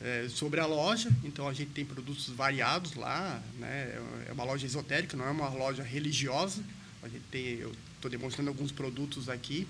É, 0.00 0.26
sobre 0.30 0.58
a 0.58 0.66
loja, 0.66 1.10
então 1.22 1.46
a 1.46 1.52
gente 1.52 1.70
tem 1.72 1.84
produtos 1.84 2.28
variados 2.30 2.94
lá, 2.94 3.40
né? 3.58 4.00
É 4.26 4.32
uma 4.32 4.44
loja 4.44 4.64
esotérica, 4.64 5.14
não 5.14 5.26
é 5.26 5.30
uma 5.30 5.50
loja 5.50 5.82
religiosa. 5.82 6.62
A 7.02 7.08
gente 7.08 7.22
tem, 7.30 7.58
eu 7.58 7.70
estou 7.96 8.10
demonstrando 8.10 8.48
alguns 8.48 8.72
produtos 8.72 9.28
aqui 9.28 9.68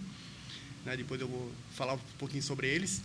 né? 0.84 0.96
depois 0.96 1.20
eu 1.20 1.28
vou 1.28 1.50
falar 1.74 1.94
um 1.94 1.98
pouquinho 2.18 2.42
sobre 2.42 2.68
eles. 2.68 3.02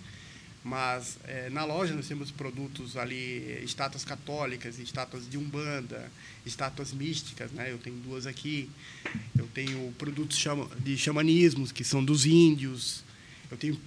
Mas 0.64 1.20
é, 1.26 1.48
na 1.52 1.64
loja 1.64 1.94
nós 1.94 2.08
temos 2.08 2.32
produtos 2.32 2.98
ali, 2.98 3.62
estátuas 3.64 4.04
católicas, 4.04 4.80
estátuas 4.80 5.30
de 5.30 5.38
umbanda, 5.38 6.12
estátuas 6.44 6.92
místicas, 6.92 7.52
né? 7.52 7.72
Eu 7.72 7.78
tenho 7.78 7.98
duas 7.98 8.26
aqui. 8.26 8.68
Eu 9.38 9.48
tenho 9.54 9.92
produtos 9.92 10.44
de 10.80 10.98
xamanismos, 10.98 11.72
que 11.72 11.84
são 11.84 12.04
dos 12.04 12.26
índios. 12.26 13.04
Eu 13.52 13.58
tenho 13.58 13.80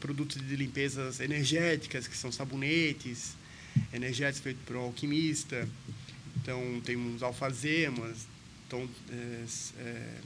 produtos 0.00 0.44
de 0.44 0.56
limpezas 0.56 1.20
energéticas, 1.20 2.08
que 2.08 2.16
são 2.16 2.32
sabonetes, 2.32 3.36
energéticos 3.92 4.40
feitos 4.40 4.64
por 4.64 4.74
um 4.74 4.80
alquimista. 4.80 5.68
Então, 6.36 6.82
tem 6.84 6.96
uns 6.96 7.22
alfazemas, 7.22 8.26
então, 8.66 8.88
é, 9.08 9.44
é, 9.78 10.18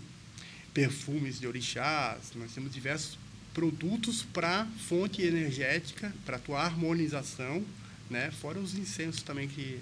perfumes 0.75 1.41
de 1.41 1.47
orixás, 1.47 2.33
nós 2.35 2.53
temos 2.53 2.73
diversos 2.73 3.19
produtos 3.53 4.23
para 4.23 4.67
fonte 4.89 5.23
energética, 5.23 6.13
para 6.25 6.39
tua 6.39 6.61
harmonização, 6.63 7.65
né? 8.09 8.31
fora 8.31 8.59
os 8.59 8.77
incensos 8.77 9.23
também, 9.23 9.49
que, 9.49 9.81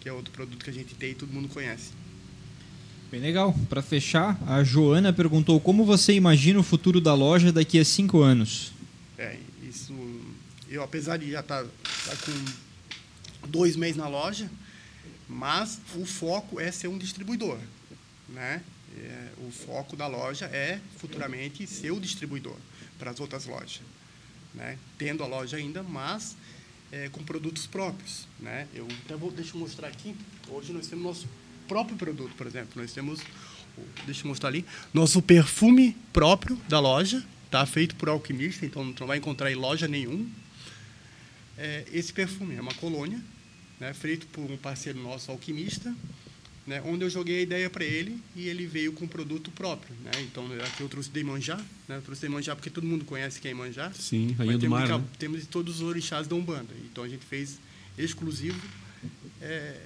que 0.00 0.08
é 0.08 0.12
outro 0.12 0.32
produto 0.32 0.64
que 0.64 0.70
a 0.70 0.72
gente 0.72 0.94
tem 0.94 1.10
e 1.10 1.14
todo 1.14 1.32
mundo 1.32 1.48
conhece. 1.48 1.90
Bem 3.10 3.20
legal. 3.20 3.54
Para 3.68 3.82
fechar, 3.82 4.40
a 4.46 4.64
Joana 4.64 5.12
perguntou 5.12 5.60
como 5.60 5.84
você 5.84 6.12
imagina 6.14 6.58
o 6.58 6.62
futuro 6.62 7.00
da 7.00 7.14
loja 7.14 7.52
daqui 7.52 7.78
a 7.78 7.84
cinco 7.84 8.20
anos. 8.20 8.72
É, 9.16 9.38
isso. 9.62 9.94
Eu, 10.68 10.82
apesar 10.82 11.16
de 11.16 11.30
já 11.30 11.40
estar 11.40 11.62
tá, 11.64 11.70
tá 12.06 12.16
com 12.16 13.48
dois 13.48 13.76
meses 13.76 13.96
na 13.96 14.08
loja, 14.08 14.50
mas 15.28 15.78
o 15.94 16.04
foco 16.04 16.58
é 16.60 16.72
ser 16.72 16.88
um 16.88 16.98
distribuidor, 16.98 17.58
né? 18.28 18.62
É, 18.96 19.28
o 19.46 19.50
foco 19.50 19.94
da 19.96 20.06
loja 20.06 20.46
é 20.46 20.80
futuramente 20.96 21.66
ser 21.66 21.90
o 21.90 22.00
distribuidor 22.00 22.56
para 22.98 23.10
as 23.10 23.20
outras 23.20 23.44
lojas, 23.46 23.80
né? 24.54 24.78
Tendo 24.96 25.22
a 25.22 25.26
loja 25.26 25.58
ainda, 25.58 25.82
mas 25.82 26.36
é, 26.90 27.08
com 27.10 27.22
produtos 27.22 27.66
próprios, 27.66 28.26
né? 28.40 28.66
Eu 28.74 28.88
até 29.04 29.14
vou 29.16 29.30
deixa 29.30 29.54
eu 29.54 29.60
mostrar 29.60 29.88
aqui. 29.88 30.14
Hoje 30.48 30.72
nós 30.72 30.86
temos 30.86 31.04
nosso 31.04 31.28
próprio 31.66 31.96
produto, 31.96 32.34
por 32.36 32.46
exemplo. 32.46 32.80
Nós 32.80 32.92
temos, 32.92 33.20
deixa 34.04 34.24
eu 34.24 34.28
mostrar 34.28 34.48
ali, 34.48 34.64
nosso 34.94 35.20
perfume 35.20 35.96
próprio 36.12 36.56
da 36.68 36.80
loja, 36.80 37.24
tá 37.50 37.64
feito 37.66 37.96
por 37.96 38.08
alquimista, 38.08 38.64
então 38.64 38.84
não 38.84 39.06
vai 39.06 39.18
encontrar 39.18 39.50
em 39.50 39.56
loja 39.56 39.86
nenhum. 39.86 40.30
É, 41.58 41.84
esse 41.92 42.12
perfume 42.12 42.56
é 42.56 42.60
uma 42.60 42.74
colônia, 42.74 43.20
né, 43.80 43.92
feito 43.94 44.26
por 44.28 44.50
um 44.50 44.56
parceiro 44.56 44.98
nosso 45.00 45.30
alquimista, 45.30 45.94
né, 46.66 46.82
onde 46.84 47.04
eu 47.04 47.10
joguei 47.10 47.38
a 47.38 47.42
ideia 47.42 47.70
para 47.70 47.84
ele 47.84 48.20
e 48.34 48.48
ele 48.48 48.66
veio 48.66 48.92
com 48.92 49.04
um 49.04 49.08
produto 49.08 49.50
próprio. 49.52 49.94
Né? 50.02 50.10
Então, 50.22 50.44
aqui 50.64 50.80
eu 50.80 50.88
trouxe 50.88 51.08
Demanjá, 51.10 51.56
né? 51.88 51.96
eu 51.96 52.02
trouxe 52.02 52.22
Demanjá 52.22 52.56
porque 52.56 52.70
todo 52.70 52.86
mundo 52.86 53.04
conhece 53.04 53.40
quem 53.40 53.52
é 53.52 53.54
Manjá. 53.54 53.92
Sim, 53.92 54.32
Rainha 54.32 54.58
do 54.58 54.68
Mar. 54.68 54.88
Né? 54.88 55.04
Temos 55.18 55.46
todos 55.46 55.76
os 55.76 55.82
orixás 55.82 56.26
da 56.26 56.34
Umbanda. 56.34 56.74
Então, 56.90 57.04
a 57.04 57.08
gente 57.08 57.24
fez 57.24 57.58
exclusivo 57.96 58.60
é, 59.40 59.80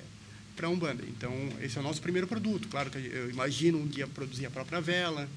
para 0.57 0.69
a 0.69 0.71
Umbanda. 0.71 1.05
Então, 1.07 1.33
esse 1.61 1.77
é 1.77 1.81
o 1.81 1.85
nosso 1.85 2.01
primeiro 2.01 2.27
produto. 2.27 2.67
Claro 2.69 2.91
que 2.91 2.99
eu 2.99 3.31
imagino 3.31 3.79
um 3.79 3.87
dia 3.87 4.07
produzir 4.07 4.47
a 4.47 4.51
própria 4.51 4.81
vela, 4.81 5.29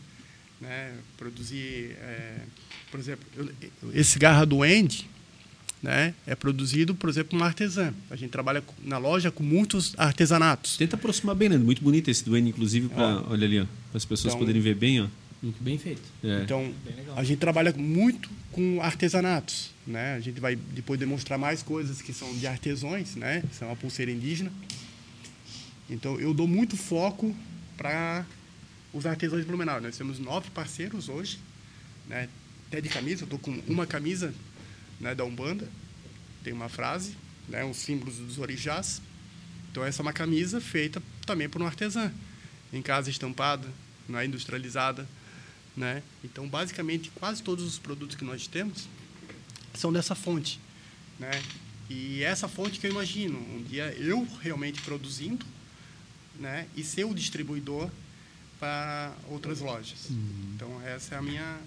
né? 0.61 0.95
produzir, 1.17 1.97
é, 1.99 2.39
por 2.89 3.01
exemplo, 3.01 3.25
eu, 3.35 3.51
esse 3.93 4.17
garra 4.17 4.45
do 4.45 4.63
Andy, 4.63 5.09
né, 5.83 6.13
é 6.25 6.33
produzido, 6.33 6.95
por 6.95 7.09
exemplo, 7.09 7.37
uma 7.37 7.45
artesã. 7.45 7.93
A 8.09 8.15
gente 8.15 8.31
trabalha 8.31 8.63
na 8.81 8.97
loja 8.97 9.29
com 9.29 9.43
muitos 9.43 9.93
artesanatos. 9.97 10.77
Tenta 10.77 10.95
aproximar 10.95 11.35
bem, 11.35 11.49
né? 11.49 11.57
Muito 11.57 11.83
bonito 11.83 12.09
esse 12.09 12.23
do 12.23 12.37
N, 12.37 12.49
inclusive, 12.49 12.87
para 12.87 13.21
olha 13.29 13.45
ali, 13.45 13.67
para 13.91 13.97
as 13.97 14.05
pessoas 14.05 14.33
então, 14.33 14.39
poderem 14.39 14.61
ver 14.61 14.75
bem, 14.75 15.01
ó. 15.01 15.07
Muito 15.41 15.61
bem 15.61 15.77
feito. 15.77 16.01
É. 16.23 16.41
Então, 16.41 16.73
a 17.17 17.23
gente 17.25 17.39
trabalha 17.39 17.73
muito 17.73 18.29
com 18.53 18.81
artesanatos, 18.81 19.71
né? 19.85 20.15
A 20.15 20.21
gente 20.21 20.39
vai 20.39 20.55
depois 20.55 20.97
demonstrar 20.97 21.37
mais 21.37 21.61
coisas 21.61 22.01
que 22.01 22.13
são 22.13 22.33
de 22.33 22.47
artesões, 22.47 23.17
né? 23.17 23.43
São 23.51 23.69
a 23.69 23.75
pulseira 23.75 24.09
indígena. 24.09 24.53
Então, 25.89 26.17
eu 26.17 26.33
dou 26.33 26.47
muito 26.47 26.77
foco 26.77 27.35
para 27.75 28.25
os 28.93 29.05
artesãos 29.05 29.41
de 29.41 29.47
Blumenau. 29.47 29.81
Nós 29.81 29.97
temos 29.97 30.17
nove 30.17 30.49
parceiros 30.51 31.09
hoje, 31.09 31.39
né? 32.07 32.29
Até 32.69 32.79
de 32.79 32.87
camisa, 32.87 33.23
eu 33.23 33.25
estou 33.25 33.37
com 33.37 33.51
uma 33.67 33.85
camisa 33.85 34.33
né, 35.03 35.13
da 35.13 35.25
Umbanda, 35.25 35.69
tem 36.43 36.53
uma 36.53 36.69
frase, 36.69 37.15
né, 37.49 37.63
os 37.63 37.77
símbolos 37.77 38.15
dos 38.15 38.39
orixás. 38.39 39.01
Então, 39.69 39.83
essa 39.83 40.01
é 40.01 40.03
uma 40.03 40.13
camisa 40.13 40.61
feita 40.61 41.03
também 41.25 41.49
por 41.49 41.61
um 41.61 41.65
artesã, 41.65 42.11
em 42.71 42.81
casa 42.81 43.09
estampada, 43.09 43.67
não 44.07 44.17
é 44.17 44.25
industrializada. 44.25 45.07
Né? 45.75 46.01
Então, 46.23 46.47
basicamente, 46.47 47.11
quase 47.15 47.43
todos 47.43 47.65
os 47.65 47.77
produtos 47.77 48.15
que 48.15 48.23
nós 48.23 48.47
temos 48.47 48.87
são 49.73 49.91
dessa 49.91 50.15
fonte. 50.15 50.59
Né? 51.19 51.31
E 51.89 52.23
essa 52.23 52.47
fonte 52.47 52.79
que 52.79 52.87
eu 52.87 52.91
imagino, 52.91 53.37
um 53.37 53.63
dia 53.63 53.93
eu 53.97 54.27
realmente 54.41 54.81
produzindo 54.81 55.45
né, 56.39 56.67
e 56.75 56.83
ser 56.83 57.03
o 57.05 57.13
distribuidor 57.13 57.89
para 58.59 59.13
outras 59.27 59.59
lojas. 59.59 60.09
Uhum. 60.09 60.53
Então, 60.55 60.81
essa 60.83 61.15
é 61.15 61.17
a 61.17 61.21
minha 61.21 61.59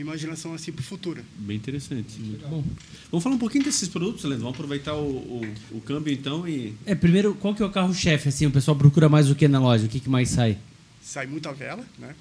imaginação 0.00 0.54
assim 0.54 0.72
para 0.72 0.80
o 0.80 0.84
futuro. 0.84 1.24
Bem 1.38 1.56
interessante. 1.56 2.18
Muito 2.20 2.46
bom. 2.48 2.62
Vamos 3.10 3.22
falar 3.22 3.34
um 3.34 3.38
pouquinho 3.38 3.64
desses 3.64 3.88
produtos, 3.88 4.24
Leandro. 4.24 4.44
Vamos 4.44 4.56
aproveitar 4.56 4.94
o, 4.94 5.08
o, 5.08 5.54
o, 5.72 5.80
câmbio 5.80 6.12
então 6.12 6.46
e. 6.46 6.74
É, 6.84 6.94
primeiro, 6.94 7.34
qual 7.34 7.54
que 7.54 7.62
é 7.62 7.66
o 7.66 7.70
carro-chefe? 7.70 8.28
Assim, 8.28 8.46
o 8.46 8.50
pessoal 8.50 8.76
procura 8.76 9.08
mais 9.08 9.30
o 9.30 9.34
que 9.34 9.48
na 9.48 9.60
loja? 9.60 9.86
O 9.86 9.88
que, 9.88 10.00
que 10.00 10.08
mais 10.08 10.28
sai? 10.28 10.58
Sai 11.02 11.26
muita 11.26 11.52
vela, 11.52 11.84
né? 11.98 12.14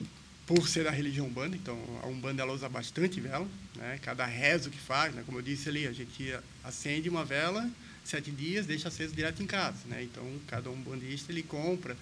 Por 0.47 0.69
ser 0.69 0.83
da 0.83 0.91
religião 0.91 1.25
Umbanda, 1.25 1.55
então 1.55 1.77
a 2.03 2.07
Umbanda 2.07 2.43
ela 2.43 2.53
usa 2.53 2.69
bastante 2.69 3.19
vela, 3.19 3.47
né? 3.75 3.99
Cada 4.01 4.25
rezo 4.25 4.69
que 4.69 4.77
faz, 4.77 5.13
né? 5.13 5.23
Como 5.25 5.39
eu 5.39 5.41
disse 5.41 5.67
ali, 5.67 5.87
a 5.87 5.91
gente 5.91 6.33
acende 6.63 7.09
uma 7.09 7.25
vela 7.25 7.69
sete 8.03 8.29
dias, 8.29 8.67
deixa 8.67 8.87
aceso 8.87 9.15
direto 9.15 9.41
em 9.41 9.47
casa, 9.47 9.79
né? 9.87 10.03
Então 10.03 10.23
cada 10.47 10.69
umbandista 10.69 11.31
ele 11.31 11.41
compra 11.41 11.97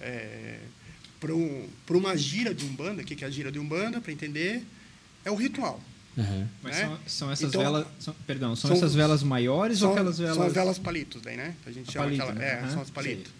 é, 0.00 0.58
para 1.20 1.32
um, 1.34 1.68
uma 1.90 2.16
gira 2.16 2.52
de 2.52 2.64
umbanda, 2.64 3.02
o 3.02 3.04
que 3.04 3.24
é 3.24 3.26
a 3.26 3.30
gira 3.30 3.50
de 3.50 3.58
umbanda, 3.58 4.00
para 4.00 4.12
entender 4.12 4.62
é 5.26 5.30
o 5.30 5.34
ritual. 5.34 5.82
Uhum. 6.16 6.48
Mas 6.62 6.76
né? 6.76 6.82
são, 6.82 6.98
são, 7.06 7.30
essas 7.30 7.48
então, 7.48 7.60
velas. 7.60 7.86
São, 7.98 8.14
perdão, 8.26 8.56
são, 8.56 8.68
são, 8.68 8.76
essas 8.76 8.94
velas 8.94 9.22
maiores 9.22 9.80
são, 9.80 9.88
ou 9.88 9.94
aquelas 9.94 10.18
velas. 10.18 10.36
São 10.36 10.46
as 10.46 10.52
velas 10.54 10.78
palitos, 10.78 11.20
daí, 11.20 11.36
né? 11.36 11.54
A 11.66 11.70
gente 11.70 11.90
a 11.90 11.92
chama 11.92 12.04
palito, 12.06 12.22
aquela. 12.22 12.38
Né? 12.38 12.52
É, 12.52 12.62
uhum. 12.62 12.70
são 12.70 12.80
as 12.80 12.90
palitos. 12.90 13.32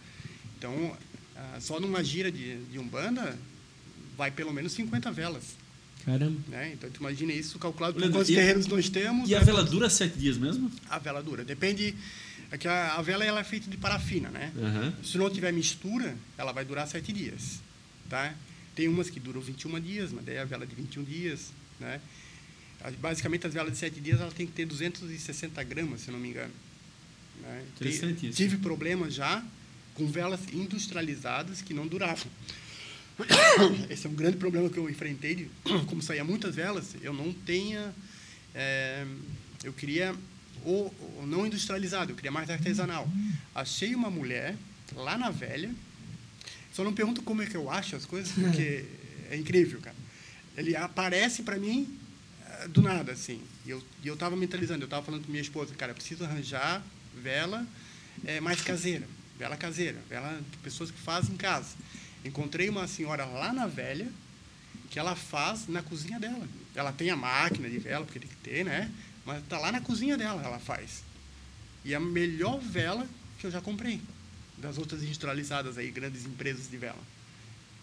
Então, 0.59 0.97
ah, 1.37 1.59
só 1.61 1.81
numa 1.81 2.05
gira 2.05 2.31
de, 2.31 2.57
de 2.65 2.79
Umbanda 2.79 3.39
vai 4.17 4.31
pelo 4.31 4.53
menos 4.53 4.73
50 4.73 5.11
velas. 5.13 5.57
Caramba. 6.05 6.39
Né? 6.49 6.73
Então, 6.75 6.91
tu 6.91 7.01
imagina 7.01 7.33
isso 7.33 7.59
calculado 7.59 7.95
por 7.99 8.11
quantos 8.11 8.29
terrenos 8.29 8.67
nós 8.67 8.89
temos. 8.89 9.29
E 9.29 9.35
a 9.35 9.41
vela 9.41 9.65
dura 9.65 9.89
sete 9.89 10.19
dias 10.19 10.37
mesmo? 10.37 10.71
A 10.91 10.99
vela 10.99 11.23
dura. 11.23 11.45
Depende. 11.45 11.95
É 12.51 12.59
que 12.59 12.69
a, 12.69 12.95
a 12.95 13.03
vela 13.03 13.25
ela 13.25 13.41
é 13.41 13.45
feita 13.45 13.69
de 13.69 13.77
parafina, 13.77 14.29
né? 14.29 14.53
Uhum. 14.57 15.05
Se 15.05 15.19
não 15.19 15.29
tiver 15.31 15.53
mistura, 15.53 16.17
ela 16.37 16.53
vai 16.53 16.65
durar 16.65 16.87
sete 16.87 17.13
dias. 17.13 17.61
Tá? 18.09 18.35
Tem 18.75 18.87
umas 18.87 19.09
que 19.09 19.19
duram 19.19 19.41
21 19.41 19.81
dias, 19.81 20.13
mas 20.13 20.25
daí 20.25 20.37
é 20.37 20.43
a 20.43 20.45
vela 20.45 20.67
de 20.67 20.75
21 20.75 21.03
dias, 21.03 21.53
né? 21.79 22.01
Basicamente, 23.01 23.47
as 23.47 23.55
velas 23.55 23.73
de 23.73 23.79
7 23.79 24.01
dias 24.01 24.21
ela 24.21 24.31
tem 24.31 24.47
que 24.47 24.53
ter 24.53 24.67
260 24.67 25.63
gramas, 25.65 26.03
se 26.03 26.11
não 26.11 26.19
me 26.19 26.29
engano. 26.29 26.53
Né? 27.43 27.65
Tive 28.37 28.59
problemas 28.59 29.15
já 29.15 29.43
com 29.95 30.07
velas 30.07 30.41
industrializadas 30.53 31.63
que 31.63 31.75
não 31.75 31.87
duravam. 31.87 32.31
Esse 33.89 34.07
é 34.07 34.11
um 34.11 34.15
grande 34.15 34.37
problema 34.37 34.69
que 34.69 34.79
eu 34.79 34.89
enfrentei. 34.89 35.35
De, 35.35 35.51
como 35.87 36.03
saía 36.03 36.23
muitas 36.23 36.55
velas, 36.55 36.95
eu 37.03 37.13
não 37.13 37.33
tenha. 37.33 37.95
É, 38.55 39.07
eu 39.65 39.73
queria 39.73 40.15
o, 40.65 40.93
o 41.21 41.27
não 41.27 41.47
industrializado, 41.47 42.13
eu 42.13 42.17
queria 42.17 42.31
mais 42.31 42.51
artesanal. 42.51 43.09
Achei 43.55 43.95
uma 43.95 44.11
mulher 44.11 44.55
lá 44.95 45.17
na 45.17 45.31
velha. 45.31 45.75
Só 46.73 46.85
não 46.85 46.93
pergunto 46.93 47.23
como 47.23 47.41
é 47.41 47.47
que 47.47 47.57
eu 47.57 47.71
acho 47.71 47.97
as 47.97 48.05
coisas, 48.05 48.33
porque 48.33 48.85
é 49.31 49.37
incrível, 49.37 49.81
cara. 49.81 49.97
Ele 50.57 50.75
aparece 50.77 51.43
para 51.43 51.59
mim 51.59 51.99
do 52.69 52.83
nada, 52.83 53.13
assim. 53.13 53.43
E 53.65 53.71
eu, 53.71 53.83
eu 54.05 54.17
tava 54.17 54.37
mentalizando, 54.37 54.85
eu 54.85 54.89
tava 54.89 55.05
falando 55.05 55.25
com 55.25 55.31
minha 55.31 55.43
esposa, 55.43 55.75
cara, 55.75 55.95
preciso 55.95 56.25
arranjar 56.25 56.83
vela 57.15 57.67
é, 58.25 58.41
mais 58.41 58.61
caseira, 58.61 59.07
vela 59.39 59.57
caseira, 59.57 59.99
vela 60.09 60.41
de 60.51 60.57
pessoas 60.59 60.91
que 60.91 60.99
fazem 60.99 61.35
em 61.35 61.37
casa. 61.37 61.75
Encontrei 62.25 62.69
uma 62.69 62.87
senhora 62.87 63.25
lá 63.25 63.53
na 63.53 63.67
velha, 63.67 64.09
que 64.91 64.99
ela 64.99 65.15
faz 65.15 65.69
na 65.69 65.83
cozinha 65.83 66.19
dela. 66.19 66.47
Ela 66.75 66.93
tem 66.93 67.11
a 67.11 67.17
máquina 67.17 67.69
de 67.69 67.79
vela, 67.79 68.05
porque 68.05 68.19
tem 68.19 68.29
que 68.29 68.37
ter, 68.37 68.65
né? 68.65 68.91
Mas 69.25 69.43
tá 69.49 69.59
lá 69.59 69.73
na 69.73 69.81
cozinha 69.81 70.17
dela, 70.17 70.43
ela 70.43 70.59
faz. 70.59 71.03
E 71.85 71.95
a 71.95 72.01
melhor 72.01 72.59
vela 72.61 73.07
que 73.39 73.47
eu 73.47 73.51
já 73.51 73.61
comprei. 73.61 74.01
Das 74.59 74.79
outras 74.79 75.03
industrializadas 75.03 75.77
aí, 75.77 75.91
grandes 75.91 76.25
empresas 76.25 76.71
de 76.71 76.77
vela. 76.77 76.99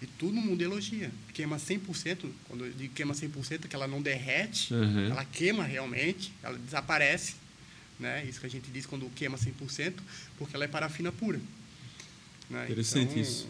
E 0.03 0.07
todo 0.19 0.33
mundo 0.33 0.61
elogia. 0.61 1.09
Queima 1.33 1.55
100%, 1.55 2.29
quando 2.49 2.65
eu 2.65 2.73
digo 2.73 2.93
queima 2.93 3.13
100%, 3.13 3.63
é 3.63 3.67
que 3.69 3.75
ela 3.75 3.87
não 3.87 4.01
derrete, 4.01 4.73
uhum. 4.73 5.05
ela 5.05 5.23
queima 5.23 5.63
realmente, 5.63 6.33
ela 6.43 6.57
desaparece. 6.57 7.35
Né? 7.97 8.25
Isso 8.27 8.41
que 8.41 8.45
a 8.45 8.49
gente 8.49 8.69
diz 8.69 8.85
quando 8.85 9.09
queima 9.15 9.37
100%, 9.37 9.93
porque 10.37 10.53
ela 10.57 10.65
é 10.65 10.67
parafina 10.67 11.09
pura. 11.09 11.39
Né? 12.49 12.65
Interessante 12.65 13.11
então, 13.11 13.21
isso. 13.21 13.47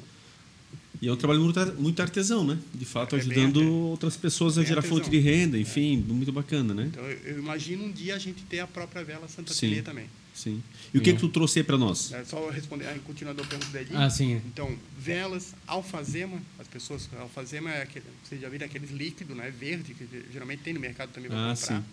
E 1.02 1.08
é 1.08 1.12
um 1.12 1.18
trabalho 1.18 1.42
muito 1.80 2.02
artesão, 2.02 2.46
né? 2.46 2.58
De 2.74 2.86
fato, 2.86 3.16
é 3.16 3.20
ajudando 3.20 3.68
outras 3.68 4.16
pessoas 4.16 4.58
a 4.60 4.64
gerar 4.64 4.78
artesão. 4.78 5.00
fonte 5.00 5.10
de 5.10 5.18
renda, 5.18 5.58
enfim, 5.58 6.06
é. 6.08 6.14
muito 6.14 6.32
bacana, 6.32 6.74
né? 6.74 6.86
Então, 6.86 7.04
eu 7.04 7.40
imagino 7.40 7.84
um 7.84 7.92
dia 7.92 8.16
a 8.16 8.20
gente 8.20 8.44
ter 8.44 8.60
a 8.60 8.68
própria 8.68 9.04
vela 9.04 9.28
Santa 9.28 9.54
Sim. 9.54 9.82
também. 9.82 10.08
Sim. 10.34 10.64
E 10.94 10.98
o 10.98 11.02
que, 11.02 11.12
é. 11.12 11.14
que 11.14 11.20
tu 11.20 11.30
trouxe 11.30 11.64
para 11.64 11.78
nós? 11.78 12.12
É 12.12 12.26
só 12.26 12.50
responder, 12.50 12.88
continuando 13.06 13.44
a 13.44 13.46
pergunta 13.46 13.72
dele. 13.72 13.92
Ah, 13.94 14.10
sim. 14.10 14.42
Então, 14.48 14.76
velas, 14.98 15.54
alfazema, 15.68 16.42
as 16.58 16.68
pessoas, 16.68 17.08
alfazema 17.20 17.72
é 17.72 17.84
aquele, 17.84 18.06
vocês 18.24 18.42
já 18.42 18.50
viram 18.50 18.66
aqueles 18.66 18.90
líquidos, 18.90 19.38
né, 19.38 19.52
verde, 19.52 19.94
que 19.94 20.08
geralmente 20.32 20.64
tem 20.64 20.74
no 20.74 20.80
mercado 20.80 21.12
também 21.12 21.30
para 21.30 21.52
ah, 21.52 21.56
comprar. 21.56 21.78
Sim. 21.78 21.86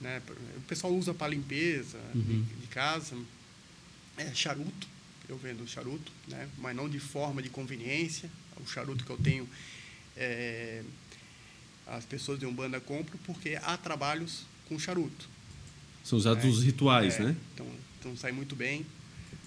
Né, 0.00 0.22
o 0.56 0.60
pessoal 0.62 0.94
usa 0.94 1.12
para 1.12 1.28
limpeza 1.28 1.98
uhum. 2.14 2.22
de, 2.22 2.42
de, 2.42 2.66
casa. 2.68 3.16
É, 4.16 4.32
charuto, 4.32 4.86
eu 5.28 5.36
vendo 5.36 5.66
charuto, 5.66 6.12
né, 6.28 6.48
mas 6.58 6.74
não 6.74 6.88
de 6.88 7.00
forma 7.00 7.42
de 7.42 7.50
conveniência. 7.50 8.30
O 8.58 8.66
charuto 8.66 9.04
que 9.04 9.10
eu 9.10 9.18
tenho, 9.18 9.46
é, 10.16 10.82
as 11.86 12.04
pessoas 12.04 12.38
de 12.38 12.46
Umbanda 12.46 12.80
compram 12.80 13.18
porque 13.24 13.58
há 13.60 13.76
trabalhos 13.76 14.46
com 14.68 14.78
charuto. 14.78 15.35
São 16.06 16.16
usados 16.16 16.44
é, 16.44 16.46
os 16.46 16.62
rituais, 16.62 17.18
é, 17.18 17.24
né? 17.24 17.36
Então, 17.52 17.66
então 17.98 18.16
sai 18.16 18.30
muito 18.30 18.54
bem. 18.54 18.86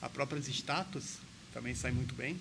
As 0.01 0.11
próprias 0.11 0.45
estátuas 0.49 1.17
também 1.53 1.73
saem 1.73 1.95
muito 1.95 2.13
bem. 2.13 2.35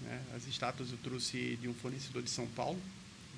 Né? 0.00 0.20
As 0.34 0.48
estátuas 0.48 0.90
eu 0.90 0.98
trouxe 0.98 1.56
de 1.62 1.68
um 1.68 1.74
fornecedor 1.74 2.24
de 2.24 2.30
São 2.30 2.44
Paulo, 2.48 2.76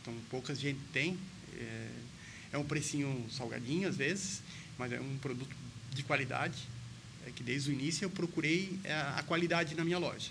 então 0.00 0.14
pouca 0.30 0.54
gente 0.54 0.80
tem. 0.94 1.18
É, 1.58 1.88
é 2.52 2.58
um 2.58 2.64
precinho 2.64 3.26
salgadinho 3.30 3.86
às 3.86 3.96
vezes, 3.96 4.42
mas 4.78 4.92
é 4.92 4.98
um 4.98 5.18
produto 5.18 5.54
de 5.92 6.02
qualidade. 6.02 6.56
É 7.26 7.30
que 7.30 7.42
desde 7.42 7.68
o 7.68 7.74
início 7.74 8.06
eu 8.06 8.10
procurei 8.10 8.78
é, 8.84 8.94
a 8.94 9.22
qualidade 9.26 9.74
na 9.74 9.84
minha 9.84 9.98
loja. 9.98 10.30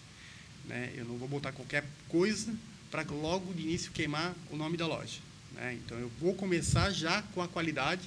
Né? 0.66 0.92
Eu 0.96 1.06
não 1.06 1.20
vou 1.20 1.28
botar 1.28 1.52
qualquer 1.52 1.86
coisa 2.10 2.52
para 2.90 3.04
logo 3.04 3.54
de 3.54 3.62
início 3.62 3.92
queimar 3.92 4.34
o 4.50 4.58
nome 4.58 4.76
da 4.76 4.88
loja. 4.88 5.20
Né? 5.52 5.78
Então 5.86 6.00
eu 6.00 6.12
vou 6.20 6.34
começar 6.34 6.90
já 6.90 7.22
com 7.22 7.44
a 7.44 7.48
qualidade, 7.48 8.02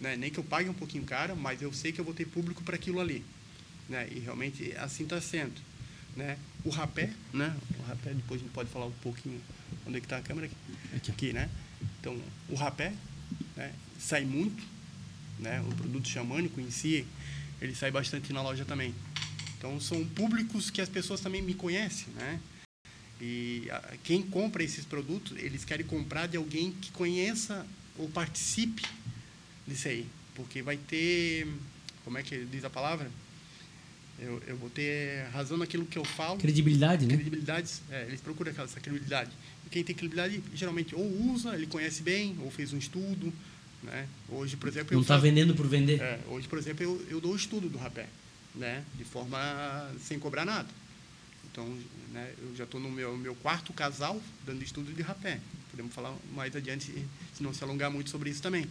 né? 0.00 0.16
nem 0.16 0.30
que 0.30 0.38
eu 0.38 0.44
pague 0.44 0.68
um 0.68 0.74
pouquinho 0.74 1.04
caro, 1.04 1.36
mas 1.36 1.62
eu 1.62 1.72
sei 1.72 1.92
que 1.92 2.00
eu 2.00 2.04
vou 2.04 2.14
ter 2.14 2.26
público 2.26 2.62
para 2.62 2.76
aquilo 2.76 3.00
ali. 3.00 3.24
Né? 3.88 4.08
E 4.10 4.18
realmente 4.18 4.72
assim 4.76 5.04
está 5.04 5.20
sendo. 5.20 5.54
Né? 6.14 6.38
O 6.64 6.70
rapé, 6.70 7.12
né? 7.32 7.54
O 7.78 7.82
rapé, 7.82 8.14
depois 8.14 8.40
a 8.40 8.44
gente 8.44 8.52
pode 8.52 8.70
falar 8.70 8.86
um 8.86 8.92
pouquinho 9.02 9.40
onde 9.86 9.98
é 9.98 10.00
que 10.00 10.06
está 10.06 10.16
a 10.16 10.22
câmera 10.22 10.46
aqui. 10.46 10.56
Aqui. 10.96 11.10
aqui, 11.10 11.32
né? 11.32 11.50
Então, 12.00 12.18
o 12.48 12.54
rapé 12.54 12.92
né? 13.54 13.72
sai 13.98 14.24
muito, 14.24 14.62
né? 15.38 15.60
O 15.60 15.74
produto 15.74 16.08
xamânico 16.08 16.60
em 16.60 16.70
si, 16.70 17.06
ele 17.60 17.74
sai 17.74 17.90
bastante 17.90 18.32
na 18.32 18.42
loja 18.42 18.64
também. 18.64 18.94
Então, 19.58 19.78
são 19.80 20.04
públicos 20.06 20.70
que 20.70 20.80
as 20.80 20.88
pessoas 20.88 21.20
também 21.20 21.42
me 21.42 21.54
conhecem, 21.54 22.08
né? 22.14 22.40
E 23.20 23.68
a, 23.70 23.94
quem 24.02 24.22
compra 24.22 24.62
esses 24.62 24.84
produtos, 24.84 25.36
eles 25.38 25.64
querem 25.64 25.86
comprar 25.86 26.26
de 26.26 26.36
alguém 26.36 26.72
que 26.72 26.90
conheça 26.92 27.66
ou 27.98 28.08
participe 28.08 28.82
disso 29.66 29.88
aí. 29.88 30.06
Porque 30.34 30.62
vai 30.62 30.76
ter, 30.76 31.46
como 32.04 32.18
é 32.18 32.22
que 32.22 32.44
diz 32.44 32.64
a 32.64 32.70
palavra? 32.70 33.10
Eu, 34.18 34.42
eu 34.46 34.56
vou 34.56 34.70
ter 34.70 35.26
razão 35.32 35.58
naquilo 35.58 35.84
que 35.84 35.98
eu 35.98 36.04
falo. 36.04 36.38
Credibilidade, 36.38 37.06
né? 37.06 37.14
Credibilidade, 37.14 37.70
é, 37.90 38.04
eles 38.04 38.20
procuram 38.20 38.50
essa 38.50 38.80
credibilidade. 38.80 39.30
E 39.66 39.68
quem 39.68 39.84
tem 39.84 39.94
credibilidade, 39.94 40.42
geralmente, 40.54 40.94
ou 40.94 41.32
usa, 41.32 41.54
ele 41.54 41.66
conhece 41.66 42.02
bem, 42.02 42.36
ou 42.40 42.50
fez 42.50 42.72
um 42.72 42.78
estudo. 42.78 43.32
Né? 43.82 44.06
Hoje, 44.28 44.56
por 44.56 44.68
exemplo... 44.68 44.94
Não 44.94 45.02
está 45.02 45.18
vendendo 45.18 45.54
por 45.54 45.66
vender. 45.66 46.00
é, 46.00 46.20
hoje, 46.28 46.48
por 46.48 46.58
exemplo, 46.58 46.82
eu, 46.82 47.06
eu 47.10 47.20
dou 47.20 47.32
o 47.32 47.36
estudo 47.36 47.68
do 47.68 47.76
rapé, 47.76 48.08
né? 48.54 48.84
De 48.96 49.04
forma 49.04 49.38
sem 50.00 50.18
cobrar 50.18 50.44
nada. 50.44 50.68
Então, 51.56 51.66
né, 52.12 52.32
eu 52.38 52.54
já 52.54 52.64
estou 52.64 52.78
no 52.78 52.90
meu, 52.90 53.16
meu 53.16 53.34
quarto 53.34 53.72
casal 53.72 54.20
dando 54.44 54.62
estudo 54.62 54.92
de 54.92 55.02
rapé. 55.02 55.40
Podemos 55.70 55.94
falar 55.94 56.14
mais 56.34 56.54
adiante, 56.54 56.92
se 57.34 57.42
não 57.42 57.54
se 57.54 57.62
alongar 57.64 57.90
muito 57.90 58.10
sobre 58.10 58.28
isso 58.28 58.42
também. 58.42 58.66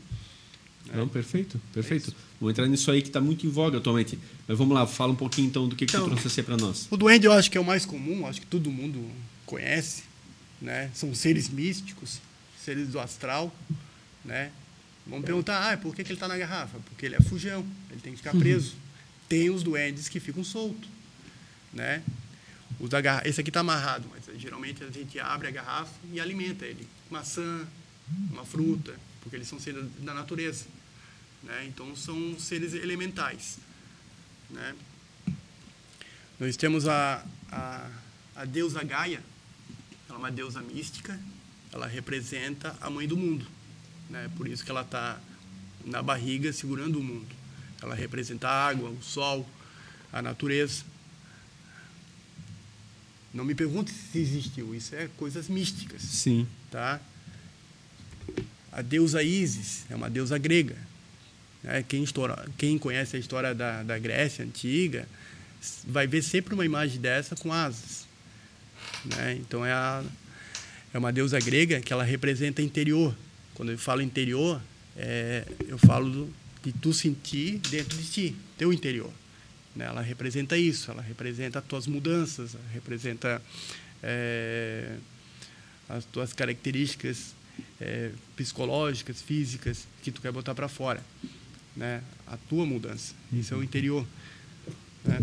Né? 0.86 0.94
Não, 0.96 1.08
perfeito, 1.08 1.60
perfeito. 1.74 2.10
isso. 2.10 2.16
Vou 2.40 2.50
entrar 2.50 2.68
nisso 2.68 2.92
aí 2.92 3.02
que 3.02 3.08
está 3.08 3.22
muito 3.22 3.46
em 3.46 3.50
voga 3.50 3.78
atualmente. 3.78 4.20
Mas 4.48 4.58
vamos 4.58 4.74
lá, 4.76 4.86
fala 4.86 5.12
um 5.14 5.16
pouquinho 5.16 5.48
então 5.48 5.68
do 5.68 5.76
que, 5.76 5.86
que 5.86 5.92
tu 5.94 5.98
Então, 6.06 6.16
trouxe 6.16 6.44
para 6.44 6.58
nós. 6.58 6.88
O 6.92 6.98
duende 6.98 7.26
eu 7.26 7.32
acho 7.34 7.50
que 7.50 7.58
é 7.58 7.62
o 7.62 7.66
mais 7.66 7.86
comum, 7.86 8.26
acho 8.28 8.42
que 8.42 8.48
todo 8.48 8.70
mundo 8.72 9.04
conhece, 9.46 10.04
né? 10.62 10.92
São 10.94 11.14
seres 11.16 11.50
místicos, 11.50 12.20
seres 12.64 12.90
do 12.90 13.00
astral, 13.00 13.56
né? 14.24 14.52
Vamos 15.08 15.26
perguntar, 15.26 15.72
ah, 15.72 15.78
por 15.78 15.96
que, 15.96 16.04
que 16.04 16.10
ele 16.12 16.16
está 16.16 16.28
na 16.28 16.38
garrafa? 16.38 16.80
Porque 16.90 17.06
ele 17.06 17.16
é 17.16 17.22
fujão, 17.22 17.66
ele 17.92 18.02
tem 18.02 18.12
que 18.14 18.18
ficar 18.18 18.32
preso. 18.36 18.74
Tem 19.30 19.50
os 19.50 19.62
duendes 19.64 20.10
que 20.10 20.20
ficam 20.20 20.44
soltos, 20.44 20.90
né? 21.74 22.02
Os 22.80 22.90
da 22.90 23.00
garra- 23.02 23.22
Esse 23.26 23.40
aqui 23.40 23.50
está 23.50 23.60
amarrado, 23.62 24.08
mas 24.12 24.24
geralmente 24.42 24.84
a 24.84 24.90
gente 24.90 25.20
abre 25.20 25.48
a 25.48 25.52
garrafa 25.52 25.94
e 26.12 26.20
alimenta 26.20 26.66
ele. 26.66 26.88
Maçã, 27.10 27.66
uma 28.32 28.44
fruta, 28.44 28.94
porque 29.22 29.36
eles 29.38 29.48
são 29.48 29.60
seres 29.60 29.86
da 30.00 30.14
natureza, 30.14 30.66
né? 31.46 31.66
Então 31.68 31.96
são 31.96 32.38
seres 32.40 32.74
elementais, 32.74 33.58
né? 34.50 34.76
Nós 36.40 36.58
temos 36.58 36.86
a, 36.88 37.26
a, 37.50 37.90
a 38.36 38.46
deusa 38.46 38.84
Gaia, 38.84 39.24
ela 40.10 40.18
é 40.18 40.20
uma 40.20 40.32
deusa 40.32 40.62
mística, 40.62 41.18
ela 41.72 41.88
representa 41.88 42.76
a 42.82 42.90
mãe 42.90 43.08
do 43.08 43.16
mundo. 43.16 43.48
Né? 44.10 44.30
Por 44.36 44.48
isso 44.48 44.64
que 44.64 44.70
ela 44.70 44.82
está 44.82 45.20
na 45.86 46.04
barriga 46.04 46.52
segurando 46.52 47.00
o 47.00 47.04
mundo. 47.04 47.34
Ela 47.82 47.96
representa 47.96 48.50
a 48.50 48.68
água, 48.68 48.90
o 48.90 49.02
sol, 49.02 49.48
a 50.12 50.22
natureza. 50.22 50.84
Não 53.34 53.46
me 53.46 53.56
pergunte 53.56 53.92
se 53.92 54.18
existiu, 54.18 54.74
isso 54.74 54.96
é 54.96 55.10
coisas 55.18 55.50
místicas 55.50 56.02
Sim. 56.02 56.48
tá? 56.72 57.02
A 58.72 58.82
deusa 58.82 59.22
Ísis 59.24 59.86
é 59.90 59.96
uma 59.96 60.10
deusa 60.10 60.38
grega. 60.38 60.78
Né? 61.66 61.84
Quem, 61.88 62.04
estoura, 62.04 62.48
quem 62.58 62.78
conhece 62.78 63.16
a 63.16 63.20
história 63.20 63.54
da, 63.54 63.84
da 63.84 63.98
Grécia 63.98 64.46
antiga 64.46 65.08
vai 65.86 66.06
ver 66.06 66.22
sempre 66.22 66.54
uma 66.54 66.64
imagem 66.64 67.02
dessa 67.02 67.36
com 67.36 67.52
asas. 67.52 68.06
Né? 69.04 69.38
Então 69.42 69.66
é, 69.66 69.74
a, 69.74 70.04
é 70.94 70.98
uma 70.98 71.12
deusa 71.12 71.40
grega 71.40 71.82
que 71.82 71.92
ela 71.92 72.04
representa 72.04 72.62
interior. 72.62 73.16
Quando 73.56 73.72
eu 73.72 73.78
falo 73.78 74.02
interior, 74.02 74.62
é, 74.96 75.46
eu 75.68 75.78
falo 75.78 76.10
do, 76.10 76.34
de 76.64 76.72
tu 76.72 76.94
sentir 76.94 77.58
dentro 77.70 77.98
de 77.98 78.08
ti, 78.10 78.36
teu 78.58 78.72
interior. 78.72 79.12
Né? 79.76 79.86
Ela 79.86 80.02
representa 80.02 80.58
isso, 80.58 80.92
ela 80.92 81.02
representa 81.02 81.60
as 81.60 81.66
tuas 81.66 81.88
mudanças, 81.88 82.56
representa 82.74 83.42
é, 84.04 84.98
as 85.90 86.06
tuas 86.06 86.32
características 86.32 87.34
é, 87.80 88.12
psicológicas, 88.36 89.22
físicas 89.22 89.88
que 90.04 90.12
tu 90.12 90.22
quer 90.22 90.32
botar 90.32 90.54
para 90.54 90.68
fora, 90.68 91.04
né? 91.76 92.02
A 92.28 92.38
tua 92.38 92.66
mudança, 92.66 93.14
isso 93.34 93.54
é 93.54 93.58
o 93.58 93.64
interior, 93.64 94.06
né? 95.04 95.22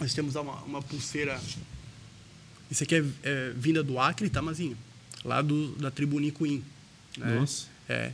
Nós 0.00 0.12
temos 0.12 0.34
uma, 0.34 0.62
uma 0.62 0.82
pulseira, 0.82 1.40
isso 2.70 2.82
aqui 2.82 2.96
é, 2.96 3.04
é 3.22 3.52
vinda 3.56 3.82
do 3.82 3.98
Acre, 3.98 4.28
tá, 4.28 4.42
Mazinho? 4.42 4.76
Lá 5.24 5.40
do, 5.40 5.74
da 5.76 5.90
tribo 5.90 6.18
Nicuim. 6.18 6.64
Né? 7.16 7.38
Nossa. 7.38 7.66
É. 7.88 8.12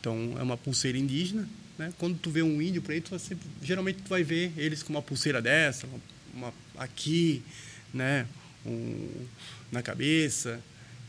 Então 0.00 0.34
é 0.38 0.42
uma 0.42 0.56
pulseira 0.56 0.98
indígena, 0.98 1.48
né? 1.78 1.92
Quando 1.98 2.18
tu 2.18 2.30
vê 2.30 2.42
um 2.42 2.60
índio 2.60 2.82
por 2.82 2.92
aí, 2.92 3.00
tu 3.00 3.10
você, 3.10 3.36
geralmente 3.62 4.02
tu 4.02 4.08
vai 4.08 4.22
ver 4.24 4.52
eles 4.56 4.82
com 4.82 4.92
uma 4.92 5.02
pulseira 5.02 5.40
dessa, 5.40 5.86
uma, 5.86 6.00
uma- 6.34 6.54
aqui, 6.76 7.42
né? 7.94 8.26
Um, 8.66 9.26
na 9.70 9.82
cabeça. 9.82 10.60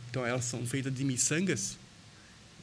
Então 0.09 0.25
elas 0.25 0.45
são 0.45 0.65
feitas 0.65 0.93
de 0.93 1.03
miçangas, 1.03 1.77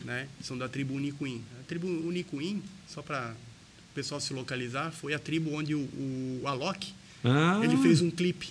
né? 0.04 0.28
São 0.42 0.56
da 0.56 0.68
tribo 0.68 0.94
Unicuim. 0.94 1.42
A 1.60 1.64
tribo 1.64 1.86
Unicuim, 1.86 2.62
só 2.88 3.02
para 3.02 3.34
o 3.90 3.94
pessoal 3.94 4.20
se 4.20 4.32
localizar, 4.32 4.90
foi 4.92 5.14
a 5.14 5.18
tribo 5.18 5.52
onde 5.52 5.74
o, 5.74 5.80
o 6.42 6.42
Alok 6.46 6.92
Ah, 7.24 7.60
ele 7.62 7.76
fez 7.78 8.00
um 8.00 8.10
clipe, 8.10 8.50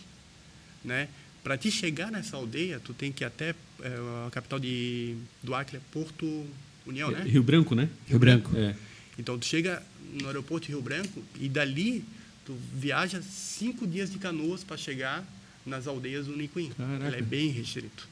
né? 0.83 1.07
Para 1.43 1.57
te 1.57 1.69
chegar 1.69 2.11
nessa 2.11 2.35
aldeia, 2.35 2.79
tu 2.79 2.93
tem 2.93 3.11
que 3.11 3.23
ir 3.23 3.27
até 3.27 3.53
é, 3.81 4.25
a 4.27 4.31
capital 4.31 4.59
de 4.59 5.15
do 5.43 5.53
Acre, 5.53 5.79
Porto 5.91 6.45
União, 6.85 7.11
né? 7.11 7.21
Rio 7.23 7.43
Branco, 7.43 7.75
né? 7.75 7.89
Rio 8.07 8.19
Branco. 8.19 8.55
É. 8.55 8.75
Então 9.17 9.37
tu 9.37 9.45
chega 9.45 9.81
no 10.13 10.27
aeroporto 10.27 10.65
de 10.67 10.73
Rio 10.73 10.81
Branco 10.81 11.23
e 11.39 11.47
dali 11.47 12.03
tu 12.45 12.57
viaja 12.73 13.21
cinco 13.21 13.87
dias 13.87 14.11
de 14.11 14.17
canoas 14.17 14.63
para 14.63 14.77
chegar 14.77 15.25
nas 15.65 15.87
aldeias 15.87 16.27
do. 16.27 16.33
Ele 16.39 17.15
é 17.15 17.21
bem 17.21 17.49
restrito, 17.49 18.07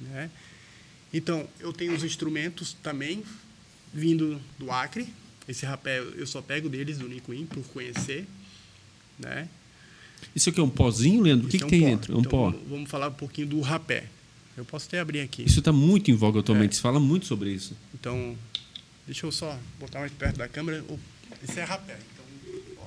né? 0.00 0.30
Então 1.16 1.48
eu 1.60 1.72
tenho 1.72 1.94
os 1.94 2.04
instrumentos 2.04 2.74
também 2.82 3.22
vindo 3.92 4.38
do 4.58 4.70
Acre. 4.70 5.08
Esse 5.48 5.64
rapé 5.64 6.00
eu 6.00 6.26
só 6.26 6.42
pego 6.42 6.68
deles 6.68 6.98
do 6.98 7.08
Nicuim 7.08 7.46
por 7.46 7.64
conhecer, 7.68 8.26
né? 9.18 9.48
Isso 10.34 10.50
aqui 10.50 10.60
é 10.60 10.62
um 10.62 10.68
pozinho, 10.68 11.22
Leandro? 11.22 11.46
O 11.46 11.50
que, 11.50 11.56
Isso 11.56 11.66
que 11.66 11.74
é 11.74 11.78
tem 11.78 11.80
pó. 11.88 11.90
dentro? 11.94 12.12
É 12.12 12.16
um 12.16 12.20
Então, 12.20 12.30
pó. 12.30 12.50
Vamos, 12.68 12.90
falar 12.90 13.08
um 13.08 13.12
pouquinho 13.14 13.46
do 13.46 13.60
rapé. 13.60 14.08
Eu 14.56 14.64
posso 14.64 14.86
até 14.88 14.98
abrir 15.00 15.20
aqui. 15.20 15.44
Isso 15.44 15.58
está 15.60 15.72
muito 15.72 16.10
em 16.10 16.14
voga 16.14 16.40
atualmente. 16.40 16.72
É. 16.72 16.74
Se 16.74 16.80
fala 16.80 16.98
muito 17.00 17.26
sobre 17.26 17.50
isso. 17.50 17.74
Então, 17.94 18.36
deixa 19.06 19.24
eu 19.26 19.32
só 19.32 19.58
botar 19.78 20.00
mais 20.00 20.12
perto 20.12 20.36
da 20.36 20.48
câmera. 20.48 20.84
Esse 21.42 21.60
é 21.60 21.64
rapé. 21.64 21.98
Então, 22.12 22.24
ó, 22.78 22.86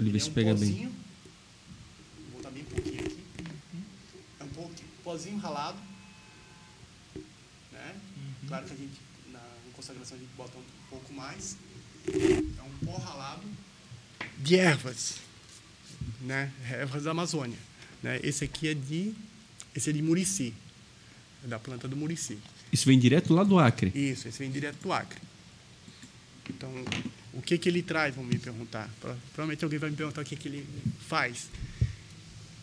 Ele 0.00 0.10
vê 0.10 0.16
é 0.16 0.20
se 0.20 0.30
um 0.30 0.32
pega 0.32 0.54
bem. 0.54 0.70
pozinho. 0.70 0.92
Vou 2.32 2.38
botar 2.40 2.50
bem 2.50 2.64
pouquinho 2.64 3.00
aqui. 3.00 3.16
É 4.40 4.44
um 4.44 4.48
pouquinho, 4.48 4.88
pozinho 5.04 5.36
ralado. 5.38 5.78
Claro 8.48 8.66
que 8.66 8.72
a 8.72 8.76
gente, 8.76 9.00
na 9.32 9.40
consagração, 9.72 10.16
a 10.16 10.20
gente 10.20 10.30
bota 10.36 10.56
um 10.58 10.62
pouco 10.90 11.12
mais. 11.12 11.56
É 12.06 12.62
um 12.62 12.86
pó 12.86 12.96
ralado 12.98 13.42
de 14.38 14.56
ervas. 14.56 15.16
Né? 16.20 16.52
Ervas 16.70 17.04
da 17.04 17.10
Amazônia. 17.12 17.58
Né? 18.02 18.20
Esse 18.22 18.44
aqui 18.44 18.68
é 18.68 18.74
de, 18.74 19.14
esse 19.74 19.90
é 19.90 19.92
de 19.92 20.02
murici. 20.02 20.54
É 21.44 21.48
da 21.48 21.58
planta 21.58 21.86
do 21.88 21.96
murici. 21.96 22.38
Isso 22.72 22.86
vem 22.86 22.98
direto 22.98 23.32
lá 23.32 23.44
do 23.44 23.58
Acre. 23.58 23.92
Isso, 23.94 24.26
esse 24.28 24.38
vem 24.38 24.50
direto 24.50 24.76
do 24.82 24.92
Acre. 24.92 25.20
Então, 26.50 26.70
o 27.32 27.40
que 27.40 27.56
que 27.56 27.68
ele 27.68 27.82
traz, 27.82 28.14
vão 28.14 28.24
me 28.24 28.38
perguntar. 28.38 28.88
Pro- 29.00 29.16
Provavelmente 29.32 29.64
alguém 29.64 29.78
vai 29.78 29.90
me 29.90 29.96
perguntar 29.96 30.20
o 30.20 30.24
que 30.24 30.36
que 30.36 30.48
ele 30.48 30.66
faz. 31.08 31.48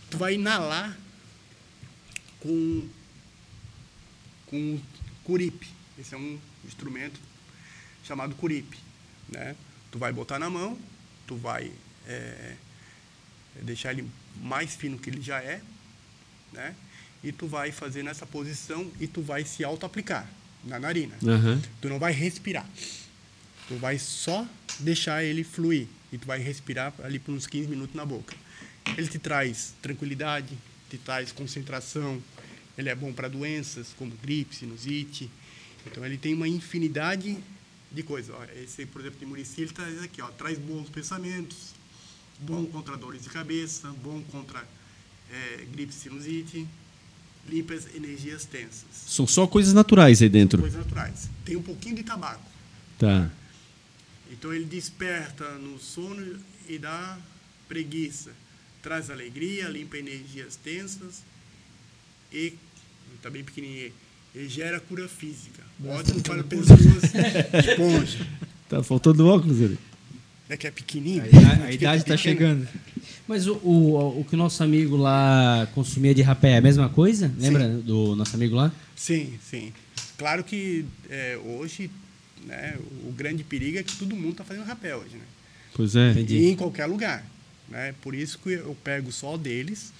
Tu 0.09 0.17
vai 0.17 0.35
inalar 0.35 0.95
com 2.39 2.87
com 4.47 4.79
curipe. 5.23 5.67
Esse 5.99 6.15
é 6.15 6.17
um 6.17 6.39
instrumento 6.65 7.19
chamado 8.03 8.35
curipe, 8.35 8.77
né? 9.29 9.55
Tu 9.91 9.99
vai 9.99 10.11
botar 10.11 10.39
na 10.39 10.49
mão, 10.49 10.77
tu 11.27 11.35
vai 11.35 11.71
é, 12.07 12.55
deixar 13.61 13.91
ele 13.91 14.09
mais 14.41 14.75
fino 14.75 14.97
que 14.97 15.09
ele 15.09 15.21
já 15.21 15.41
é, 15.41 15.61
né? 16.51 16.75
E 17.23 17.31
tu 17.31 17.47
vai 17.47 17.71
fazer 17.71 18.03
nessa 18.03 18.25
posição 18.25 18.89
e 18.99 19.07
tu 19.07 19.21
vai 19.21 19.45
se 19.45 19.63
auto-aplicar 19.63 20.27
na 20.63 20.79
narina. 20.79 21.15
Aham. 21.23 21.61
Tu 21.79 21.89
não 21.89 21.99
vai 21.99 22.11
respirar. 22.11 22.67
Tu 23.67 23.75
vai 23.77 23.99
só 23.99 24.47
deixar 24.79 25.23
ele 25.23 25.43
fluir. 25.43 25.87
E 26.11 26.17
tu 26.17 26.25
vai 26.27 26.39
respirar 26.39 26.93
ali 27.03 27.19
por 27.19 27.33
uns 27.33 27.47
15 27.47 27.67
minutos 27.67 27.95
na 27.95 28.05
boca. 28.05 28.35
Ele 28.97 29.07
te 29.07 29.19
traz 29.19 29.73
tranquilidade, 29.81 30.57
te 30.89 30.97
traz 30.97 31.31
concentração. 31.31 32.21
Ele 32.77 32.89
é 32.89 32.95
bom 32.95 33.11
para 33.11 33.27
doenças 33.27 33.93
como 33.97 34.11
gripe, 34.21 34.55
sinusite. 34.55 35.29
Então 35.85 36.05
ele 36.05 36.17
tem 36.17 36.33
uma 36.33 36.47
infinidade 36.47 37.37
de 37.91 38.03
coisas. 38.03 38.33
Ó, 38.35 38.43
esse, 38.55 38.85
por 38.85 39.01
exemplo, 39.01 39.19
de 39.19 39.25
Murici, 39.25 39.61
ele 39.61 39.71
traz 39.71 40.01
aqui, 40.01 40.21
ó, 40.21 40.27
traz 40.29 40.57
bons 40.57 40.89
pensamentos, 40.89 41.73
bom 42.39 42.65
contra 42.65 42.95
dores 42.95 43.23
de 43.23 43.29
cabeça, 43.29 43.89
bom 44.03 44.21
contra 44.31 44.65
eh, 45.29 45.65
gripe, 45.71 45.93
sinusite, 45.93 46.67
limpa 47.49 47.73
as 47.73 47.93
energias 47.93 48.45
tensas. 48.45 48.87
São 48.91 49.27
só 49.27 49.45
coisas 49.47 49.73
naturais 49.73 50.21
aí 50.21 50.29
dentro. 50.29 50.61
Coisas 50.61 50.79
naturais. 50.79 51.29
Tem 51.43 51.55
um 51.55 51.63
pouquinho 51.63 51.95
de 51.95 52.03
tabaco. 52.03 52.49
Tá. 52.97 53.29
Então 54.31 54.53
ele 54.53 54.65
desperta 54.65 55.57
no 55.57 55.77
sono 55.79 56.39
e 56.67 56.77
dá 56.77 57.17
preguiça. 57.67 58.31
Traz 58.81 59.09
alegria, 59.09 59.67
limpa 59.67 59.97
energias 59.97 60.55
tensas 60.55 61.23
e, 62.31 62.53
está 63.15 63.29
bem 63.29 63.43
pequenininho, 63.43 63.91
e 64.33 64.47
gera 64.47 64.79
cura 64.79 65.07
física. 65.07 65.61
Ótimo 65.85 66.21
para 66.21 66.43
pessoas 66.43 66.79
esponja. 67.65 68.27
Tá 68.71 68.81
faltando 68.81 69.27
óculos 69.27 69.61
ali. 69.61 69.77
É 70.47 70.55
que 70.55 70.65
é 70.65 70.71
pequenininho. 70.71 71.23
A 71.23 71.27
idade, 71.27 71.63
a 71.63 71.71
idade 71.73 72.05
tá 72.05 72.15
pequeno. 72.15 72.17
chegando. 72.17 72.67
Mas 73.27 73.45
o, 73.45 73.55
o, 73.55 74.21
o 74.21 74.23
que 74.23 74.33
o 74.33 74.37
nosso 74.37 74.63
amigo 74.63 74.95
lá 74.95 75.67
consumia 75.75 76.15
de 76.15 76.21
rapé 76.21 76.51
é 76.51 76.57
a 76.57 76.61
mesma 76.61 76.87
coisa? 76.87 77.29
Lembra 77.37 77.67
do 77.67 78.15
nosso 78.15 78.33
amigo 78.33 78.55
lá? 78.55 78.71
Sim, 78.95 79.37
sim. 79.43 79.73
Claro 80.17 80.41
que 80.41 80.85
é, 81.09 81.37
hoje 81.43 81.91
né, 82.45 82.77
o 83.07 83.11
grande 83.11 83.43
perigo 83.43 83.77
é 83.77 83.83
que 83.83 83.95
todo 83.97 84.15
mundo 84.15 84.31
está 84.31 84.43
fazendo 84.43 84.65
rapé 84.65 84.95
hoje. 84.95 85.15
Né? 85.15 85.25
Pois 85.73 85.95
é. 85.95 86.11
Entendi. 86.11 86.37
E 86.37 86.51
em 86.51 86.55
qualquer 86.55 86.85
lugar. 86.85 87.25
Né? 87.67 87.93
Por 88.01 88.15
isso 88.15 88.39
que 88.39 88.51
eu 88.51 88.75
pego 88.83 89.11
só 89.11 89.37
deles, 89.37 89.93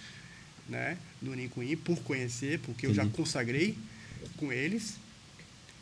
né? 0.69 0.97
Do 1.21 1.33
Nicuim, 1.35 1.75
por 1.77 1.97
conhecer, 1.99 2.59
porque 2.59 2.87
eu 2.87 2.93
já 2.93 3.05
consagrei 3.05 3.77
com 4.37 4.51
eles. 4.51 4.95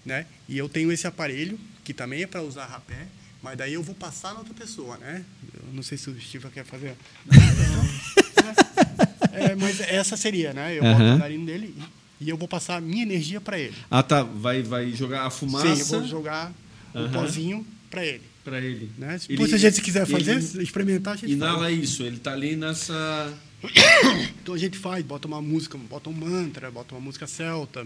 Né? 0.05 0.25
E 0.47 0.57
eu 0.57 0.67
tenho 0.69 0.91
esse 0.91 1.07
aparelho, 1.07 1.59
que 1.83 1.93
também 1.93 2.23
é 2.23 2.27
para 2.27 2.41
usar 2.41 2.65
rapé, 2.65 3.07
mas 3.41 3.57
daí 3.57 3.73
eu 3.73 3.83
vou 3.83 3.95
passar 3.95 4.33
na 4.33 4.39
outra 4.39 4.53
pessoa. 4.53 4.97
Né? 4.97 5.23
Eu 5.53 5.73
não 5.73 5.83
sei 5.83 5.97
se 5.97 6.09
o 6.09 6.19
Steve 6.19 6.47
quer 6.49 6.65
fazer. 6.65 6.95
é, 9.33 9.55
mas 9.55 9.79
essa 9.81 10.17
seria, 10.17 10.53
né? 10.53 10.77
Eu 10.77 10.83
boto 10.83 11.01
Aham. 11.01 11.15
o 11.15 11.19
narino 11.19 11.45
dele 11.45 11.75
e, 12.19 12.29
eu 12.29 12.37
vou 12.37 12.47
passar 12.47 12.77
a 12.77 12.81
minha 12.81 13.03
energia 13.03 13.39
para 13.39 13.57
ele. 13.59 13.75
Ah, 13.89 14.03
tá. 14.03 14.23
Vai, 14.23 14.61
vai 14.63 14.91
jogar 14.91 15.25
a 15.25 15.29
fumaça 15.29 15.75
Sim, 15.75 15.81
eu 15.81 15.85
vou 15.99 16.07
jogar 16.07 16.51
o 16.93 16.97
Aham. 16.99 17.11
pozinho 17.11 17.67
para 17.89 18.05
ele. 18.05 18.23
pra 18.43 18.59
ele. 18.59 18.91
Né? 18.97 19.17
Se 19.17 19.25
Ele- 19.25 19.33
depois, 19.37 19.49
se 19.49 19.55
a 19.55 19.59
gente 19.59 19.81
quiser 19.81 20.03
ele 20.07 20.11
fazer, 20.11 20.61
experimentar, 20.61 21.13
a 21.13 21.17
gente 21.17 21.31
Inala 21.31 21.59
faz. 21.59 21.79
isso. 21.79 22.03
Ele 22.03 22.17
tá 22.19 22.33
ali 22.33 22.55
nessa... 22.55 23.33
Então 24.41 24.53
a 24.55 24.57
gente 24.57 24.77
faz, 24.77 25.03
bota 25.05 25.27
uma 25.27 25.41
música, 25.41 25.77
bota 25.77 26.09
um 26.09 26.13
mantra, 26.13 26.71
bota 26.71 26.95
uma 26.95 27.01
música 27.01 27.27
celta, 27.27 27.85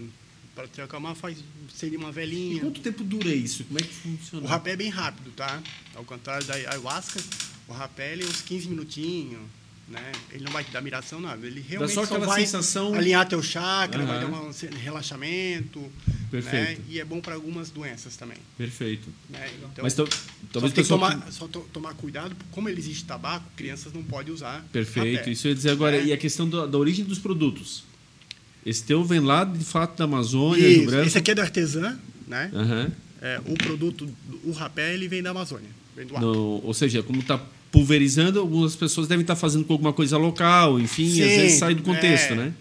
para 0.54 0.68
te 0.68 0.80
acalmar, 0.80 1.14
faz 1.14 1.36
seria 1.74 1.98
uma 1.98 2.10
E 2.10 2.12
velhinha. 2.12 2.60
quanto 2.60 2.80
tempo 2.80 3.02
dura 3.02 3.28
isso? 3.34 3.64
Como 3.64 3.78
é 3.78 3.82
que 3.82 3.92
funciona? 3.92 4.46
O 4.46 4.48
rapé 4.48 4.72
é 4.72 4.76
bem 4.76 4.88
rápido, 4.88 5.30
tá? 5.32 5.62
Ao 5.94 6.04
contrário 6.04 6.46
da 6.46 6.54
ayahuasca, 6.54 7.20
o 7.68 7.72
rapé 7.72 8.14
é 8.14 8.24
uns 8.24 8.40
15 8.42 8.68
minutinhos, 8.68 9.40
né? 9.88 10.12
Ele 10.32 10.44
não 10.44 10.52
vai 10.52 10.64
te 10.64 10.70
dar 10.70 10.80
miração, 10.80 11.20
nada. 11.20 11.46
Ele 11.46 11.60
realmente 11.66 11.92
só 11.94 12.04
aquela 12.04 12.26
vai 12.26 12.40
sensação- 12.40 12.94
alinhar 12.94 13.28
teu 13.28 13.42
chakra, 13.42 14.04
vai 14.04 14.16
Aham. 14.18 14.30
dar 14.30 14.40
um 14.40 14.78
relaxamento, 14.78 15.80
Perfeito. 16.30 16.80
né? 16.80 16.86
E 16.88 16.98
é 17.00 17.04
bom 17.04 17.20
para 17.20 17.34
algumas 17.34 17.70
doenças 17.70 18.16
também, 18.16 18.38
Perfeito. 18.56 19.08
né? 19.28 19.48
Então, 19.58 19.82
Mas 19.84 19.94
tal- 19.94 20.06
só 20.06 20.12
talvez 20.52 20.72
que 20.72 20.80
pessoal... 20.80 20.98
tomar, 21.10 21.30
só 21.32 21.46
to- 21.48 21.66
tomar 21.72 21.94
cuidado, 21.94 22.34
como 22.50 22.68
ele 22.68 22.80
existe 22.80 23.04
tabaco, 23.04 23.44
crianças 23.56 23.92
não 23.92 24.02
podem 24.02 24.32
usar 24.32 24.64
Perfeito. 24.72 25.28
Isso 25.30 25.46
eu 25.46 25.50
ia 25.50 25.54
dizer 25.54 25.70
agora. 25.70 25.96
É. 25.96 26.04
E 26.06 26.12
a 26.12 26.16
questão 26.16 26.48
da, 26.48 26.66
da 26.66 26.78
origem 26.78 27.04
dos 27.04 27.18
produtos? 27.18 27.84
Esse 28.64 28.82
teu 28.84 29.04
vem 29.04 29.20
lá, 29.20 29.44
de 29.44 29.62
fato, 29.64 29.98
da 29.98 30.04
Amazônia, 30.04 30.66
Isso, 30.66 30.80
Rio 30.80 30.90
Branco? 30.90 31.06
esse 31.06 31.18
aqui 31.18 31.30
é 31.30 31.34
da 31.34 31.42
artesã, 31.42 31.98
né? 32.26 32.50
Aham. 32.54 32.90
É, 33.20 33.40
o 33.46 33.54
produto, 33.54 34.08
o 34.42 34.52
rapé, 34.52 34.92
ele 34.94 35.08
vem 35.08 35.22
da 35.22 35.30
Amazônia, 35.30 35.68
vem 35.96 36.06
do 36.06 36.14
Acre. 36.16 36.26
Não, 36.26 36.34
ou 36.62 36.74
seja, 36.74 37.02
como 37.02 37.20
está 37.20 37.38
pulverizando, 37.74 38.38
algumas 38.38 38.76
pessoas 38.76 39.08
devem 39.08 39.22
estar 39.22 39.34
fazendo 39.34 39.64
com 39.64 39.72
alguma 39.72 39.92
coisa 39.92 40.16
local, 40.16 40.78
enfim, 40.78 41.06
às 41.08 41.12
Sim, 41.28 41.36
vezes 41.40 41.58
sai 41.58 41.74
do 41.74 41.82
contexto, 41.82 42.34
é. 42.34 42.36
né? 42.36 42.54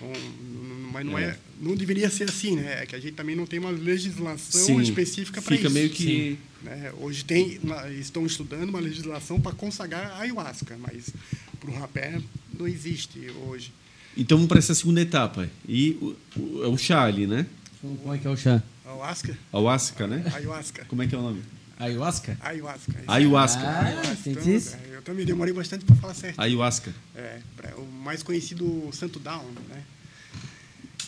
Um, 0.00 0.90
mas 0.92 1.04
não 1.04 1.18
É. 1.18 1.24
é. 1.24 1.38
não 1.60 1.74
deveria 1.74 2.08
ser 2.08 2.30
assim, 2.30 2.54
né? 2.54 2.82
É 2.82 2.86
que 2.86 2.94
a 2.94 3.00
gente 3.00 3.14
também 3.14 3.34
não 3.34 3.46
tem 3.46 3.58
uma 3.58 3.72
legislação 3.72 4.60
Sim, 4.76 4.80
específica 4.80 5.42
para 5.42 5.54
isso. 5.56 5.62
Fica 5.64 5.74
meio 5.74 5.90
que. 5.90 6.38
né? 6.62 6.92
Hoje 7.00 7.24
tem, 7.24 7.58
estão 7.98 8.24
estudando 8.24 8.68
uma 8.68 8.78
legislação 8.78 9.40
para 9.40 9.50
consagrar 9.56 10.12
a 10.12 10.20
ayahuasca, 10.20 10.78
mas 10.78 11.10
para 11.58 11.70
o 11.70 11.74
rapé 11.74 12.20
não 12.56 12.68
existe 12.68 13.18
hoje. 13.48 13.72
Então 14.16 14.38
vamos 14.38 14.48
para 14.48 14.60
essa 14.60 14.72
segunda 14.72 15.00
etapa. 15.00 15.50
E 15.68 15.98
o, 16.00 16.16
o, 16.36 16.64
é 16.64 16.68
o 16.68 16.78
chá 16.78 17.02
ali, 17.02 17.26
né? 17.26 17.44
Como 17.80 18.14
é 18.14 18.18
que 18.18 18.26
é 18.28 18.30
o 18.30 18.36
chá? 18.36 18.62
Ayahuasca? 18.86 19.36
Ayahuasca, 19.52 20.06
né? 20.06 20.22
Ayahuasca. 20.32 20.84
Como 20.84 21.02
é 21.02 21.08
que 21.08 21.14
é 21.16 21.18
o 21.18 21.22
nome? 21.22 21.42
Ayahuasca? 21.78 22.36
Ayahuasca. 22.40 22.92
isso. 22.92 23.10
Ayahuasca. 23.10 23.60
Ah, 23.62 23.84
Ayahuasca. 23.86 24.30
Então, 24.30 24.48
isso? 24.56 24.76
é, 24.76 24.96
eu 24.96 25.02
também 25.02 25.26
demorei 25.26 25.52
bastante 25.52 25.84
para 25.84 25.96
falar 25.96 26.14
certo. 26.14 26.38
Ayahuasca. 26.40 26.94
É, 27.14 27.40
pra- 27.56 27.76
o 27.76 27.86
mais 27.86 28.22
conhecido 28.22 28.88
Santo 28.92 29.18
Down, 29.18 29.44
né? 29.68 29.82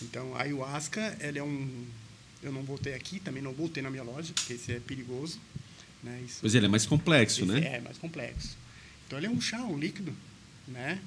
Então, 0.03 0.35
a 0.35 0.43
ayahuasca, 0.43 1.01
ela 1.21 1.39
é 1.39 1.43
um... 1.43 1.85
Eu 2.43 2.53
não 2.53 2.63
voltei 2.63 2.95
aqui, 2.95 3.19
também 3.19 3.43
não 3.43 3.53
voltei 3.53 3.83
na 3.83 3.91
minha 3.91 4.03
loja, 4.03 4.33
porque 4.35 4.53
esse 4.55 4.73
é 4.73 4.81
perigoso. 4.81 5.41
Né? 6.03 6.23
Isso, 6.27 6.39
Pois 6.41 6.55
ele 6.55 6.67
é 6.67 6.69
mais 6.69 6.85
complexo, 6.85 7.47
né? 7.47 7.77
É, 7.77 7.81
mais 7.81 7.97
complexo. 7.99 8.57
Então, 9.07 9.19
ele 9.19 9.27
é 9.27 9.31
um 9.31 9.41
chá, 9.41 9.59
um 9.65 9.79
líquido, 9.79 10.13
né? 10.69 11.01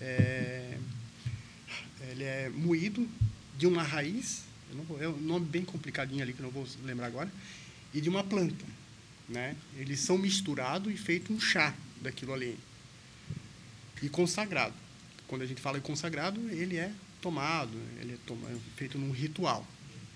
É, 0.00 0.76
ele 2.10 2.24
é 2.24 2.48
moído 2.54 3.08
de 3.56 3.66
uma 3.66 3.82
raiz, 3.82 4.42
eu 4.70 4.76
não 4.76 4.84
vou- 4.84 5.02
é 5.02 5.08
um 5.08 5.16
nome 5.18 5.46
bem 5.46 5.64
complicadinho 5.64 6.22
ali, 6.22 6.32
que 6.32 6.40
eu 6.40 6.44
não 6.44 6.50
vou 6.52 6.66
lembrar 6.84 7.06
agora, 7.06 7.30
e 7.92 8.00
de 8.00 8.08
uma 8.08 8.22
planta, 8.22 8.64
né? 9.28 9.54
Eles 9.76 10.00
são 10.00 10.16
misturados 10.18 10.92
e 10.92 10.96
feito 10.96 11.32
um 11.32 11.40
chá 11.40 11.74
daquilo 12.00 12.32
ali 12.32 12.58
e 14.02 14.08
consagrado. 14.08 14.74
Quando 15.26 15.42
a 15.42 15.46
gente 15.46 15.60
fala 15.60 15.78
em 15.78 15.80
consagrado, 15.82 16.40
ele 16.50 16.76
é 16.76 16.90
tomado, 17.20 17.76
ele 18.00 18.12
é 18.14 18.16
toma- 18.26 18.48
feito 18.76 18.96
num 18.98 19.10
ritual. 19.10 19.66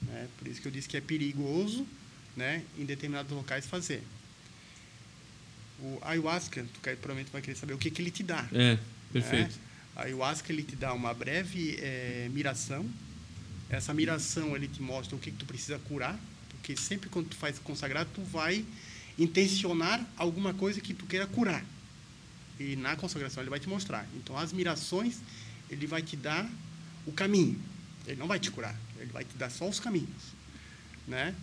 Né? 0.02 0.28
Por 0.38 0.48
isso 0.48 0.60
que 0.60 0.66
eu 0.68 0.72
disse 0.72 0.88
que 0.88 0.96
é 0.96 1.00
perigoso 1.00 1.86
né, 2.36 2.62
em 2.78 2.84
determinados 2.84 3.30
locais 3.32 3.66
fazer. 3.66 4.02
O 5.80 5.98
ayahuasca, 6.02 6.64
tu 6.72 6.80
quer- 6.80 6.96
provavelmente 6.96 7.32
vai 7.32 7.42
querer 7.42 7.56
saber 7.56 7.74
o 7.74 7.78
que, 7.78 7.90
que 7.90 8.00
ele 8.00 8.10
te 8.10 8.22
dá. 8.22 8.48
É, 8.52 8.78
perfeito. 9.12 9.50
né? 9.52 9.58
A 9.96 10.02
ayahuasca 10.04 10.52
ele 10.52 10.62
te 10.62 10.76
dá 10.76 10.92
uma 10.94 11.12
breve 11.12 11.76
eh, 11.80 12.28
miração. 12.32 12.88
Essa 13.68 13.92
miração 13.92 14.54
ele 14.54 14.68
te 14.68 14.80
mostra 14.80 15.16
o 15.16 15.18
que, 15.18 15.30
que 15.30 15.36
tu 15.36 15.44
precisa 15.44 15.78
curar, 15.80 16.18
porque 16.50 16.76
sempre 16.76 17.10
quando 17.10 17.28
tu 17.30 17.36
faz 17.36 17.58
consagrado, 17.58 18.08
tu 18.14 18.22
vai 18.22 18.64
intencionar 19.18 20.04
alguma 20.16 20.54
coisa 20.54 20.80
que 20.80 20.94
tu 20.94 21.06
queira 21.06 21.26
curar. 21.26 21.64
E 22.58 22.76
na 22.76 22.96
consagração 22.96 23.42
ele 23.42 23.50
vai 23.50 23.60
te 23.60 23.68
mostrar. 23.68 24.06
Então 24.16 24.36
as 24.38 24.52
mirações 24.52 25.18
ele 25.70 25.86
vai 25.86 26.02
te 26.02 26.16
dar 26.16 26.48
o 27.06 27.12
caminho. 27.12 27.58
Ele 28.06 28.18
não 28.18 28.26
vai 28.26 28.38
te 28.38 28.50
curar, 28.50 28.74
ele 28.98 29.10
vai 29.12 29.24
te 29.24 29.36
dar 29.36 29.50
só 29.50 29.68
os 29.68 29.78
caminhos, 29.78 30.08
né? 31.06 31.34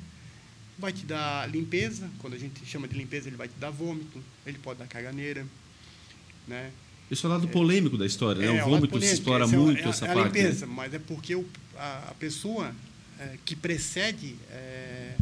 Vai 0.78 0.92
te 0.94 1.06
dar 1.06 1.50
limpeza, 1.50 2.10
quando 2.20 2.34
a 2.34 2.38
gente 2.38 2.66
chama 2.66 2.88
de 2.88 2.98
limpeza, 2.98 3.28
ele 3.28 3.36
vai 3.38 3.48
te 3.48 3.56
dar 3.60 3.70
vômito, 3.70 4.22
ele 4.46 4.58
pode 4.58 4.80
dar 4.80 4.88
caganeira, 4.88 5.46
né? 6.48 6.72
Esse 7.10 7.26
é 7.26 7.30
o 7.30 7.32
lado 7.32 7.48
polêmico 7.48 7.98
da 7.98 8.06
história, 8.06 8.40
né? 8.42 8.46
É, 8.48 8.50
O 8.64 8.68
o 8.68 8.72
lado 8.72 8.88
vômito 8.88 9.00
se 9.02 9.14
explora 9.14 9.44
é 9.46 9.48
muito 9.48 9.82
é 9.82 9.86
a- 9.86 9.90
essa 9.90 10.06
é 10.06 10.12
a 10.12 10.14
parte. 10.14 10.34
né? 10.38 10.42
limpeza, 10.44 10.68
mas 10.68 10.94
é 10.94 11.00
porque 11.00 11.36
o- 11.36 11.48
a, 11.78 12.10
a 12.10 12.14
pessoa 12.16 12.74
é, 13.18 13.38
que 13.46 13.56
precede 13.56 14.36
é, 14.52 15.16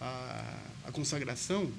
a 0.00 0.56
consagração 0.94 1.70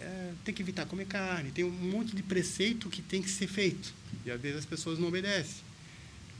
é, 0.00 0.32
tem 0.44 0.54
que 0.54 0.62
evitar 0.62 0.86
comer 0.86 1.06
carne, 1.06 1.50
tem 1.50 1.64
um 1.64 1.70
monte 1.70 2.14
de 2.16 2.22
preceito 2.22 2.88
que 2.88 3.02
tem 3.02 3.22
que 3.22 3.30
ser 3.30 3.46
feito 3.46 3.92
e 4.24 4.30
às 4.30 4.40
vezes 4.40 4.58
as 4.58 4.64
pessoas 4.64 4.98
não 4.98 5.08
obedecem. 5.08 5.62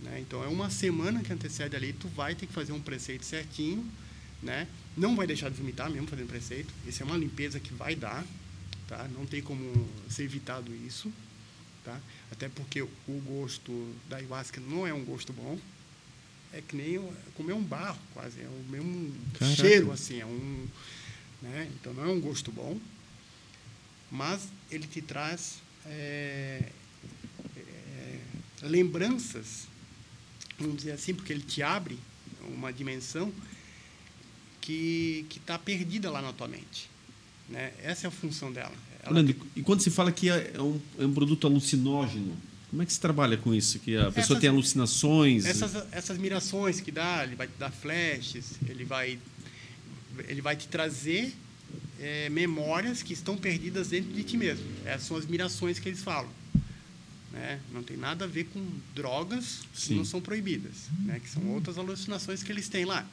né? 0.01 0.19
Então 0.21 0.43
é 0.43 0.49
uma 0.49 0.71
semana 0.71 1.23
que 1.23 1.33
antecede 1.33 1.77
ali, 1.77 1.93
tu 1.93 2.09
vai 2.09 2.35
ter 2.35 2.47
que 2.47 2.53
fazer 2.53 2.73
um 2.73 2.81
preceito 2.81 3.25
certinho, 3.25 3.85
né? 4.43 4.67
Não 4.97 5.15
vai 5.17 5.27
deixar 5.27 5.51
de 5.51 5.57
vomitar 5.57 5.91
mesmo 5.91 6.07
fazendo 6.07 6.29
preceito. 6.29 6.73
Isso 6.87 7.03
é 7.03 7.07
uma 7.07 7.17
limpeza 7.17 7.59
que 7.61 7.73
vai 7.75 7.95
dar, 7.95 8.25
tá? 8.87 9.09
Não 9.17 9.27
tem 9.27 9.43
como 9.43 9.89
ser 10.09 10.25
evitado 10.25 10.73
isso, 10.87 11.13
tá? 11.85 12.01
Até 12.31 12.49
porque 12.49 12.81
o 12.83 12.91
gosto 13.27 13.95
da 14.09 14.17
ayahuasca 14.17 14.61
não 14.61 14.87
é 14.87 14.93
um 14.95 15.05
gosto 15.05 15.33
bom. 15.33 15.59
É 16.53 16.63
que 16.63 16.75
nem 16.77 16.99
comer 17.35 17.53
um 17.53 17.63
barro, 17.63 17.99
quase. 18.15 18.41
É 18.41 18.47
o 18.47 18.65
mesmo 18.71 19.13
Caraca. 19.39 19.57
cheiro, 19.57 19.93
assim. 19.93 20.21
É 20.21 20.27
um, 20.27 20.67
né? 21.43 21.71
Então, 21.81 21.93
não 21.95 22.05
é 22.05 22.09
um 22.09 22.21
gosto 22.21 22.51
bom. 22.53 22.79
Mas 24.11 24.49
ele 24.71 24.87
te 24.87 25.03
traz 25.03 25.59
é, 25.87 26.63
é, 27.57 28.21
lembranças 28.63 29.69
vamos 30.59 30.77
dizer 30.79 30.93
assim, 30.93 31.15
porque 31.15 31.33
ele 31.33 31.43
te 31.43 31.63
abre 31.63 31.99
uma 32.49 32.73
dimensão 32.73 33.33
que 34.61 35.27
está 35.37 35.59
perdida 35.59 36.11
lá 36.11 36.21
na 36.21 36.33
tua 36.33 36.49
mente. 36.49 36.91
Né? 37.49 37.73
Essa 37.83 38.07
é 38.07 38.09
a 38.09 38.11
função 38.11 38.53
dela. 38.53 38.75
Ela... 39.03 39.15
Fernando, 39.15 39.37
e 39.55 39.63
quando 39.63 39.81
se 39.81 39.91
fala 39.91 40.13
que 40.13 40.29
é 40.29 40.61
um, 40.61 40.79
é 40.99 41.07
um 41.07 41.15
produto 41.15 41.47
alucinógeno, 41.47 42.37
como 42.69 42.83
é 42.83 42.87
que 42.87 42.93
se 42.93 43.01
trabalha 43.01 43.39
com 43.39 43.55
isso? 43.55 43.79
Que 43.79 43.97
a 43.97 44.07
pessoa 44.07 44.37
Essas- 44.37 44.41
tem 44.41 44.51
alucinações? 44.51 45.47
Essas, 45.47 45.87
essas 45.91 46.19
mirações 46.19 46.81
que 46.81 46.91
dá, 46.91 47.25
ele 47.25 47.35
vai 47.35 47.47
te 47.47 47.55
dar 47.59 47.71
flashes, 47.71 48.57
ele 48.69 48.85
vai, 48.85 49.19
ele 50.29 50.41
vai 50.41 50.57
te 50.57 50.67
trazer 50.69 51.33
eh, 52.01 52.29
memórias 52.31 53.03
que 53.03 53.13
estão 53.13 53.37
perdidas 53.37 53.89
dentro 53.89 54.13
de 54.13 54.23
ti 54.25 54.37
mesmo. 54.37 54.65
Essas 54.85 55.07
são 55.07 55.17
as 55.17 55.27
mirações 55.27 55.79
que 55.79 55.89
eles 55.89 56.03
falam. 56.03 56.31
Né? 57.33 57.61
Não 57.73 57.83
tem 57.83 57.97
nada 57.97 58.25
a 58.25 58.29
ver 58.29 58.45
com 58.45 58.65
drogas 58.95 59.61
Sim. 59.75 59.89
que 59.89 59.95
não 59.95 60.05
são 60.05 60.21
proibidas, 60.21 60.89
né? 61.05 61.21
que 61.23 61.29
são 61.29 61.47
outras 61.49 61.77
alucinações 61.77 62.43
que 62.43 62.51
eles 62.51 62.69
têm 62.69 62.85
lá. 62.85 63.07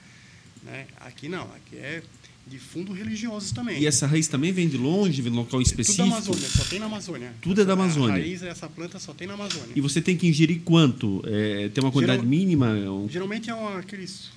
Né? 0.63 0.87
Aqui 1.01 1.27
não, 1.27 1.43
aqui 1.53 1.75
é 1.75 2.01
de 2.47 2.59
fundo 2.59 2.93
religioso 2.93 3.53
também. 3.53 3.81
E 3.81 3.87
essa 3.87 4.05
raiz 4.07 4.27
também 4.27 4.51
vem 4.53 4.69
de 4.69 4.77
longe, 4.77 5.21
vem 5.21 5.31
de 5.31 5.37
um 5.37 5.41
local 5.41 5.59
Tudo 5.59 5.65
específico? 5.67 6.07
da 6.07 6.15
Amazônia, 6.15 6.47
só 6.47 6.63
tem 6.63 6.79
na 6.79 6.85
Amazônia. 6.85 7.33
Tudo 7.41 7.61
é 7.61 7.65
da 7.65 7.71
A 7.71 7.75
Amazônia. 7.75 8.11
raiz 8.13 8.41
dessa 8.41 8.69
planta 8.69 8.99
só 8.99 9.13
tem 9.13 9.27
na 9.27 9.33
Amazônia. 9.33 9.69
E 9.75 9.81
você 9.81 9.99
tem 10.01 10.15
que 10.15 10.27
ingerir 10.27 10.61
quanto? 10.63 11.21
É, 11.25 11.69
tem 11.69 11.83
uma 11.83 11.91
quantidade 11.91 12.19
Geral- 12.19 12.29
mínima? 12.29 12.67
Um- 12.69 13.09
Geralmente 13.09 13.49
é 13.49 13.53
uma, 13.53 13.79
aqueles, 13.79 14.29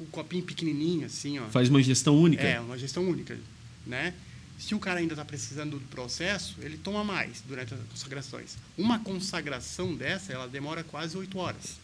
um 0.00 0.06
copinho 0.06 0.42
pequenininho, 0.44 1.06
assim, 1.06 1.38
ó. 1.38 1.46
Faz 1.48 1.68
uma 1.68 1.80
ingestão 1.80 2.16
única? 2.16 2.42
É, 2.42 2.60
uma 2.60 2.76
gestão 2.78 3.08
única, 3.08 3.38
né? 3.86 4.14
Se 4.58 4.74
o 4.74 4.78
cara 4.78 5.00
ainda 5.00 5.14
está 5.14 5.24
precisando 5.24 5.78
do 5.78 5.86
processo, 5.88 6.56
ele 6.60 6.76
toma 6.78 7.02
mais 7.04 7.42
durante 7.46 7.74
as 7.74 7.80
consagrações. 7.90 8.56
Uma 8.78 8.98
consagração 9.00 9.94
dessa, 9.94 10.32
ela 10.32 10.46
demora 10.46 10.84
quase 10.84 11.16
oito 11.16 11.38
horas. 11.38 11.76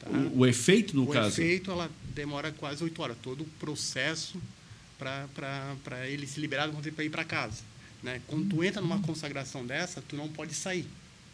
Tá? 0.00 0.10
O, 0.10 0.38
o 0.40 0.46
efeito, 0.46 0.96
no 0.96 1.04
o 1.04 1.08
caso? 1.08 1.28
efeito, 1.40 1.70
ela 1.70 1.90
demora 2.14 2.50
quase 2.52 2.82
oito 2.82 3.00
horas. 3.02 3.16
Todo 3.22 3.42
o 3.42 3.46
processo 3.60 4.40
para 4.98 6.06
ele 6.08 6.26
se 6.26 6.40
liberar 6.40 6.70
para 6.70 7.04
ir 7.04 7.10
para 7.10 7.24
casa. 7.24 7.62
Né? 8.02 8.20
Quando 8.26 8.48
tu 8.48 8.64
entra 8.64 8.80
numa 8.80 9.00
consagração 9.00 9.66
dessa, 9.66 10.00
tu 10.00 10.16
não 10.16 10.28
pode 10.28 10.54
sair, 10.54 10.86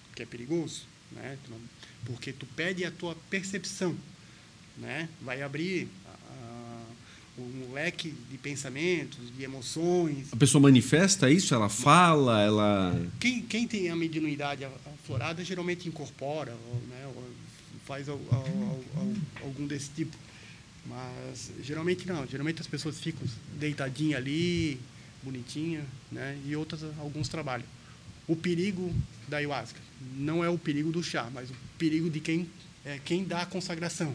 porque 0.08 0.22
é 0.24 0.26
perigoso. 0.26 0.82
Né? 1.12 1.38
Tu 1.44 1.50
não- 1.50 1.60
porque 2.04 2.32
tu 2.32 2.44
perde 2.46 2.84
a 2.84 2.90
tua 2.90 3.14
percepção. 3.30 3.96
Né? 4.78 5.08
Vai 5.20 5.42
abrir 5.42 5.88
ah, 6.06 6.82
um 7.38 7.72
leque 7.72 8.12
de 8.30 8.38
pensamentos, 8.38 9.18
de 9.36 9.42
emoções. 9.44 10.28
A 10.32 10.36
pessoa 10.36 10.60
manifesta 10.62 11.30
isso? 11.30 11.54
Ela 11.54 11.68
fala? 11.68 12.40
Ela... 12.42 13.08
Quem, 13.20 13.42
quem 13.42 13.66
tem 13.68 13.90
a 13.90 13.96
mediunidade 13.96 14.64
aflorada 14.64 15.44
geralmente 15.44 15.88
incorpora, 15.88 16.52
ou, 16.70 16.76
né, 16.88 17.06
ou 17.14 17.24
faz 17.86 18.08
al- 18.08 18.20
al- 18.30 18.80
al- 18.96 19.14
algum 19.42 19.66
desse 19.66 19.90
tipo. 19.90 20.16
Mas 20.86 21.52
geralmente 21.62 22.06
não. 22.06 22.26
Geralmente 22.26 22.60
as 22.60 22.66
pessoas 22.66 22.98
ficam 22.98 23.22
deitadinhas 23.58 24.18
ali, 24.18 24.80
bonitinha, 25.22 25.84
né, 26.10 26.36
e 26.46 26.56
outras 26.56 26.82
alguns 26.98 27.28
trabalham. 27.28 27.66
O 28.26 28.34
perigo 28.34 28.92
da 29.28 29.36
ayahuasca 29.36 29.78
não 30.16 30.42
é 30.42 30.48
o 30.48 30.58
perigo 30.58 30.90
do 30.90 31.02
chá, 31.02 31.28
mas 31.32 31.50
o 31.50 31.54
perigo 31.78 32.08
de 32.10 32.18
quem 32.20 32.48
é 32.84 32.98
quem 33.04 33.22
dá 33.24 33.42
a 33.42 33.46
consagração, 33.46 34.12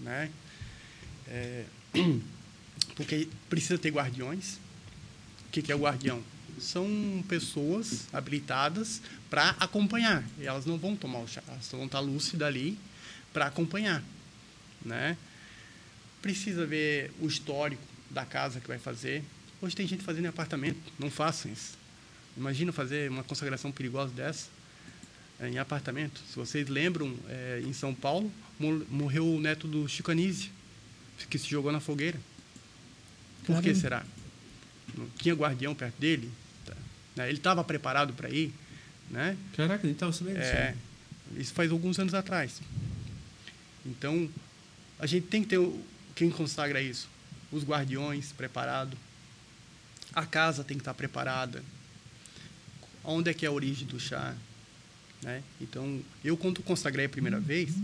né? 0.00 0.30
É, 1.26 1.64
porque 2.94 3.28
precisa 3.48 3.78
ter 3.78 3.90
guardiões, 3.90 4.54
o 5.46 5.50
que, 5.50 5.62
que 5.62 5.72
é 5.72 5.74
o 5.74 5.80
guardião? 5.80 6.22
São 6.58 7.24
pessoas 7.28 8.06
habilitadas 8.12 9.00
para 9.30 9.50
acompanhar. 9.60 10.24
E 10.38 10.46
elas 10.46 10.66
não 10.66 10.76
vão 10.76 10.96
tomar 10.96 11.20
o 11.20 11.28
chá, 11.28 11.42
elas 11.46 11.68
vão 11.70 11.86
estar 11.86 12.00
lúcidas 12.00 12.48
ali 12.48 12.78
para 13.32 13.46
acompanhar. 13.46 14.02
Né? 14.84 15.16
Precisa 16.20 16.66
ver 16.66 17.12
o 17.20 17.26
histórico 17.26 17.82
da 18.10 18.24
casa 18.24 18.60
que 18.60 18.66
vai 18.66 18.78
fazer. 18.78 19.22
Hoje 19.60 19.76
tem 19.76 19.86
gente 19.86 20.02
fazendo 20.02 20.24
em 20.24 20.28
apartamento, 20.28 20.80
não 20.98 21.10
façam 21.10 21.52
isso. 21.52 21.78
Imagina 22.36 22.72
fazer 22.72 23.10
uma 23.10 23.24
consagração 23.24 23.70
perigosa 23.70 24.12
dessa 24.12 24.57
em 25.40 25.58
apartamento. 25.58 26.20
Se 26.30 26.36
vocês 26.36 26.68
lembram, 26.68 27.14
eh, 27.28 27.62
em 27.64 27.72
São 27.72 27.94
Paulo, 27.94 28.30
mo- 28.58 28.84
morreu 28.88 29.26
o 29.34 29.40
neto 29.40 29.68
do 29.68 29.86
Chico 29.88 30.10
Anísio, 30.10 30.50
que 31.30 31.38
se 31.38 31.48
jogou 31.48 31.70
na 31.70 31.80
fogueira. 31.80 32.18
Por 33.44 33.56
que 33.56 33.62
Caramba. 33.62 33.80
será? 33.80 34.06
Não 34.96 35.08
tinha 35.10 35.34
guardião 35.34 35.74
perto 35.74 35.98
dele? 35.98 36.30
Tá. 36.64 36.74
Né? 37.16 37.28
Ele 37.28 37.38
estava 37.38 37.62
preparado 37.62 38.12
para 38.14 38.28
ir? 38.30 38.52
Né? 39.10 39.36
Caraca, 39.56 39.82
nem 39.84 39.92
estava 39.92 40.12
sabendo 40.12 40.38
disso. 40.38 40.50
É, 40.50 40.74
isso 41.36 41.52
faz 41.54 41.70
alguns 41.70 41.98
anos 41.98 42.14
atrás. 42.14 42.60
Então, 43.86 44.28
a 44.98 45.06
gente 45.06 45.26
tem 45.28 45.42
que 45.42 45.48
ter 45.48 45.60
quem 46.14 46.30
consagra 46.30 46.80
isso. 46.82 47.08
Os 47.50 47.64
guardiões 47.64 48.32
preparados. 48.32 48.98
A 50.12 50.26
casa 50.26 50.62
tem 50.64 50.76
que 50.76 50.82
estar 50.82 50.94
preparada. 50.94 51.62
Onde 53.04 53.30
é 53.30 53.34
que 53.34 53.46
é 53.46 53.48
a 53.48 53.52
origem 53.52 53.86
do 53.86 53.98
chá? 54.00 54.34
Né? 55.22 55.42
Então, 55.60 56.00
eu 56.24 56.36
quando 56.36 56.62
consagrei 56.62 57.06
a 57.06 57.08
primeira 57.08 57.40
vez, 57.40 57.74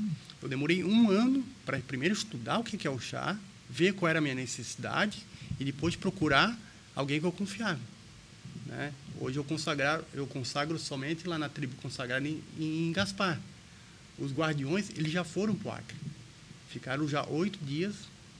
eu 0.40 0.48
demorei 0.48 0.84
um 0.84 1.10
ano 1.10 1.44
para 1.64 1.78
primeiro 1.80 2.14
estudar 2.14 2.58
o 2.58 2.64
que 2.64 2.86
é 2.86 2.90
o 2.90 2.98
chá, 2.98 3.36
ver 3.68 3.94
qual 3.94 4.08
era 4.08 4.18
a 4.18 4.22
minha 4.22 4.34
necessidade 4.34 5.22
e 5.58 5.64
depois 5.64 5.96
procurar 5.96 6.56
alguém 6.94 7.20
que 7.20 7.26
eu 7.26 7.32
confiava. 7.32 7.80
Né? 8.66 8.92
Hoje 9.20 9.38
eu 9.38 9.44
consagro, 9.44 10.04
eu 10.12 10.26
consagro 10.26 10.78
somente 10.78 11.26
lá 11.26 11.38
na 11.38 11.48
tribo 11.48 11.74
consagrada 11.76 12.26
em, 12.26 12.42
em 12.58 12.92
Gaspar. 12.92 13.40
Os 14.18 14.32
guardiões, 14.32 14.90
eles 14.90 15.12
já 15.12 15.24
foram 15.24 15.54
para 15.54 15.68
o 15.68 15.72
Acre. 15.72 15.96
Ficaram 16.70 17.08
já 17.08 17.24
oito 17.26 17.58
dias 17.64 17.94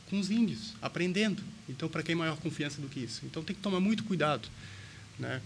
com 0.09 0.19
os 0.19 0.31
índios, 0.31 0.75
aprendendo. 0.81 1.43
Então, 1.69 1.89
para 1.89 2.03
quem 2.03 2.15
maior 2.15 2.37
confiança 2.37 2.81
do 2.81 2.89
que 2.89 3.01
isso? 3.01 3.23
Então, 3.25 3.43
tem 3.43 3.57
que 3.57 3.63
tomar 3.63 3.81
muito 3.81 4.05
cuidado. 4.05 4.49
Né? 5.19 5.41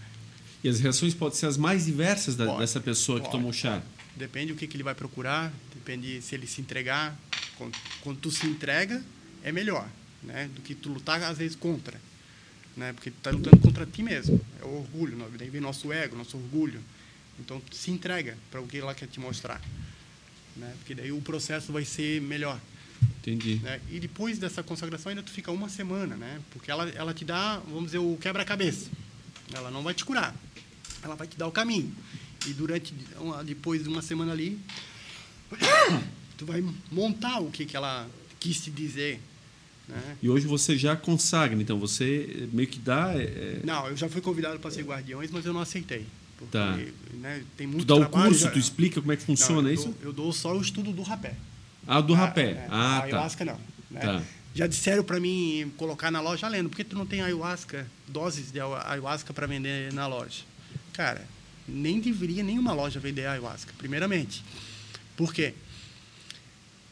E 0.63 0.69
as 0.69 0.79
reações 0.79 1.13
podem 1.13 1.37
ser 1.37 1.45
as 1.45 1.57
mais 1.57 1.85
diversas 1.85 2.35
da- 2.35 2.57
dessa 2.57 2.79
pessoa 2.79 3.19
que 3.19 3.25
pode, 3.25 3.37
tomou 3.37 3.53
chá. 3.53 3.81
Depende 4.15 4.51
do 4.53 4.57
que, 4.57 4.67
que 4.67 4.75
ele 4.75 4.83
vai 4.83 4.93
procurar, 4.95 5.53
depende 5.73 6.21
se 6.21 6.35
ele 6.35 6.45
se 6.47 6.59
entregar. 6.61 7.17
Quando, 7.57 7.77
quando 8.01 8.19
tu 8.19 8.29
se 8.31 8.45
entrega, 8.45 9.01
é 9.43 9.51
melhor, 9.51 9.87
né? 10.23 10.49
Do 10.53 10.61
que 10.61 10.75
tu 10.75 10.89
lutar, 10.89 11.21
às 11.23 11.37
vezes, 11.37 11.55
contra. 11.55 11.99
Né? 12.75 12.93
Porque 12.93 13.11
tu 13.11 13.17
está 13.17 13.31
lutando 13.31 13.57
contra 13.59 13.85
ti 13.85 14.03
mesmo. 14.03 14.39
É 14.61 14.65
o 14.65 14.77
orgulho, 14.79 15.17
né? 15.17 15.25
daí 15.37 15.49
vem 15.49 15.61
nosso 15.61 15.91
ego, 15.91 16.15
nosso 16.15 16.37
orgulho. 16.37 16.81
Então, 17.39 17.59
tu 17.61 17.75
se 17.75 17.91
entrega 17.91 18.37
para 18.51 18.59
o 18.61 18.67
que 18.67 18.77
ela 18.77 18.93
quer 18.93 19.07
te 19.07 19.19
mostrar. 19.19 19.61
Né? 20.55 20.73
Porque 20.79 20.93
daí 20.93 21.11
o 21.11 21.21
processo 21.21 21.71
vai 21.71 21.85
ser 21.85 22.21
melhor. 22.21 22.59
Entendi. 23.21 23.55
né? 23.63 23.79
E 23.89 23.99
depois 23.99 24.37
dessa 24.39 24.61
consagração 24.63 25.09
ainda 25.09 25.23
tu 25.23 25.31
fica 25.31 25.51
uma 25.51 25.69
semana, 25.69 26.15
né? 26.17 26.39
Porque 26.51 26.69
ela, 26.69 26.89
ela 26.89 27.13
te 27.13 27.23
dá, 27.23 27.57
vamos 27.65 27.85
dizer, 27.85 27.97
o 27.99 28.17
quebra-cabeça. 28.19 28.89
Ela 29.53 29.71
não 29.71 29.81
vai 29.83 29.93
te 29.93 30.05
curar. 30.05 30.35
Ela 31.01 31.15
vai 31.15 31.27
te 31.27 31.37
dar 31.37 31.47
o 31.47 31.51
caminho. 31.51 31.91
E 32.47 32.53
durante 32.53 32.93
depois 33.45 33.83
de 33.83 33.89
uma 33.89 34.01
semana 34.01 34.31
ali, 34.31 34.59
tu 36.37 36.45
vai 36.45 36.63
montar 36.91 37.39
o 37.39 37.49
que 37.51 37.65
que 37.65 37.75
ela 37.75 38.07
quis 38.39 38.61
te 38.61 38.71
dizer, 38.71 39.19
né? 39.87 40.17
E 40.21 40.29
hoje 40.29 40.47
você 40.47 40.77
já 40.77 40.95
consagra, 40.95 41.59
então 41.61 41.77
você 41.79 42.47
meio 42.53 42.67
que 42.67 42.79
dá. 42.79 43.13
é, 43.13 43.23
é, 43.23 43.61
Não, 43.65 43.87
eu 43.87 43.97
já 43.97 44.07
fui 44.07 44.21
convidado 44.21 44.59
para 44.59 44.71
ser 44.71 44.83
guardiões, 44.83 45.31
mas 45.31 45.45
eu 45.45 45.53
não 45.53 45.61
aceitei. 45.61 46.05
Porque, 46.37 46.51
Tá. 46.57 46.77
né, 47.15 47.43
tem 47.57 47.67
tu 47.67 47.71
muito 47.73 47.85
dá 47.85 47.95
o 47.95 47.99
trabalho, 47.99 48.25
curso, 48.29 48.45
já- 48.45 48.51
tu 48.51 48.59
explica 48.59 49.01
como 49.01 49.11
é 49.11 49.17
que 49.17 49.23
Não, 49.23 49.35
funciona 49.35 49.67
eu 49.69 49.73
isso? 49.73 49.85
Dou, 49.89 49.95
eu 50.03 50.13
dou 50.13 50.31
só 50.31 50.55
o 50.55 50.61
estudo 50.61 50.93
do 50.93 51.01
rapé. 51.01 51.33
Ah, 51.85 51.99
do 51.99 52.13
rapé. 52.13 52.51
é, 52.51 52.67
Ah, 52.69 52.97
a 52.97 52.99
tá. 52.99 53.03
ayahuasca 53.05 53.43
não. 53.43 53.59
né? 53.91 53.99
Tá. 53.99 54.23
Já 54.53 54.67
disseram 54.67 55.03
para 55.03 55.19
mim 55.19 55.71
colocar 55.77 56.09
na 56.11 56.21
loja, 56.21 56.47
lendo, 56.47 56.69
por 56.69 56.75
que 56.75 56.83
tu 56.83 56.95
não 56.97 57.05
tem 57.05 57.21
ayahuasca, 57.21 57.87
doses 58.07 58.51
de 58.51 58.59
ayahuasca 58.59 59.33
para 59.33 59.45
vender 59.47 59.93
na 59.93 60.07
loja? 60.07 60.43
Cara, 60.93 61.25
nem 61.67 61.99
deveria 61.99 62.43
nenhuma 62.43 62.73
loja 62.73 62.99
vender 62.99 63.25
ayahuasca, 63.27 63.71
primeiramente. 63.77 64.43
Por 65.15 65.33
quê? 65.33 65.53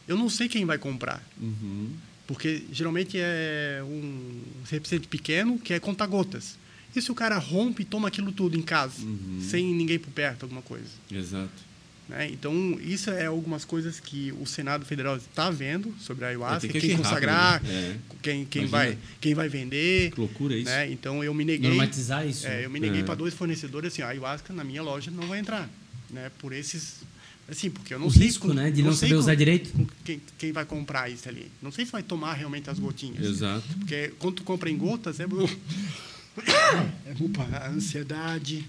Eu 0.06 0.16
não 0.16 0.30
sei 0.30 0.48
quem 0.48 0.64
vai 0.64 0.78
comprar. 0.78 1.22
Uhum. 1.38 1.90
Porque 2.26 2.64
geralmente 2.70 3.16
é 3.18 3.80
um 3.84 4.42
recipiente 4.70 5.08
pequeno 5.08 5.58
que 5.58 5.72
é 5.74 5.80
conta-gotas. 5.80 6.56
E 6.94 7.02
se 7.02 7.10
o 7.10 7.14
cara 7.14 7.36
rompe 7.38 7.82
e 7.82 7.84
toma 7.84 8.08
aquilo 8.08 8.32
tudo 8.32 8.56
em 8.56 8.62
casa, 8.62 9.02
Uhum. 9.02 9.46
sem 9.50 9.64
ninguém 9.74 9.98
por 9.98 10.10
perto, 10.10 10.44
alguma 10.44 10.62
coisa? 10.62 10.88
Exato. 11.10 11.67
Né? 12.08 12.28
Então, 12.30 12.78
isso 12.82 13.10
é 13.10 13.26
algumas 13.26 13.64
coisas 13.64 14.00
que 14.00 14.32
o 14.40 14.46
Senado 14.46 14.84
Federal 14.86 15.16
está 15.16 15.50
vendo 15.50 15.94
sobre 16.00 16.24
a 16.24 16.28
É, 16.28 16.30
ayahuasca, 16.30 16.60
tem 16.60 16.70
que 16.80 16.80
quem 16.88 16.96
consagrar, 16.96 17.52
rápido, 17.54 17.68
né? 17.72 17.98
quem, 18.22 18.44
quem, 18.46 18.62
Imagina. 18.64 18.90
vai, 18.94 18.98
quem 19.20 19.34
vai 19.34 19.48
vender. 19.48 20.10
Que 20.12 20.20
loucura 20.20 20.56
isso. 20.56 20.70
Né? 20.70 20.90
Então, 20.90 21.22
eu 21.22 21.34
me 21.34 21.44
neguei. 21.44 21.68
Normatizar 21.68 22.26
isso. 22.26 22.46
É, 22.46 22.50
né? 22.50 22.64
eu 22.64 22.70
me 22.70 22.80
neguei 22.80 23.00
É. 23.00 23.04
para 23.04 23.14
dois 23.14 23.34
fornecedores 23.34 23.92
assim, 23.92 24.02
a 24.02 24.08
ayahuasca 24.08 24.52
na 24.54 24.64
minha 24.64 24.82
loja 24.82 25.10
não 25.10 25.26
vai 25.28 25.38
entrar, 25.38 25.68
né? 26.10 26.30
Por 26.38 26.52
esses 26.52 27.06
assim, 27.50 27.70
porque 27.70 27.94
eu 27.94 27.98
não 27.98 28.08
O 28.08 28.10
sei 28.10 28.24
risco, 28.26 28.48
com- 28.48 28.52
né, 28.54 28.70
de 28.70 28.82
não 28.82 28.92
sei 28.92 29.08
saber 29.08 29.14
com- 29.14 29.20
usar 29.20 29.34
direito. 29.34 29.70
com 29.72 29.86
Quem, 30.04 30.20
quem 30.36 30.52
vai 30.52 30.66
comprar 30.66 31.10
isso 31.10 31.26
ali? 31.30 31.50
Não 31.62 31.72
sei 31.72 31.86
se 31.86 31.92
vai 31.92 32.02
tomar 32.02 32.34
realmente 32.34 32.68
as 32.68 32.78
gotinhas. 32.78 33.24
Exato. 33.24 33.64
Porque 33.78 34.12
quando 34.18 34.34
tu 34.36 34.42
compra 34.44 34.68
em 34.68 34.76
gotas, 34.76 35.18
é 35.20 35.26
bom. 35.26 35.48
É 36.38 37.56
a 37.56 37.68
ansiedade, 37.70 38.64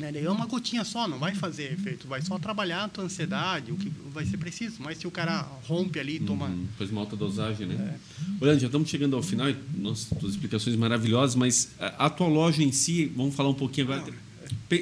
Né? 0.00 0.10
Daí 0.10 0.24
é 0.24 0.30
uma 0.30 0.46
gotinha 0.46 0.82
só, 0.82 1.06
não 1.06 1.18
vai 1.18 1.34
fazer 1.34 1.72
efeito, 1.72 2.08
vai 2.08 2.22
só 2.22 2.38
trabalhar 2.38 2.84
a 2.84 2.88
tua 2.88 3.04
ansiedade, 3.04 3.70
o 3.70 3.76
que 3.76 3.92
vai 4.12 4.24
ser 4.24 4.38
preciso. 4.38 4.76
Mas 4.80 4.98
se 4.98 5.06
o 5.06 5.10
cara 5.10 5.46
rompe 5.66 6.00
ali 6.00 6.16
e 6.16 6.20
toma. 6.20 6.46
Uhum, 6.46 6.66
faz 6.78 6.90
uma 6.90 7.02
alta 7.02 7.14
dosagem, 7.14 7.66
né? 7.66 7.94
É. 7.94 8.24
Olha, 8.40 8.58
já 8.58 8.66
estamos 8.66 8.88
chegando 8.88 9.14
ao 9.14 9.22
final, 9.22 9.52
nossa, 9.76 10.18
suas 10.18 10.32
explicações 10.32 10.74
maravilhosas, 10.74 11.36
mas 11.36 11.70
a, 11.78 12.06
a 12.06 12.10
tua 12.10 12.28
loja 12.28 12.62
em 12.62 12.72
si, 12.72 13.12
vamos 13.14 13.34
falar 13.34 13.50
um 13.50 13.54
pouquinho 13.54 13.92
agora. 13.92 14.12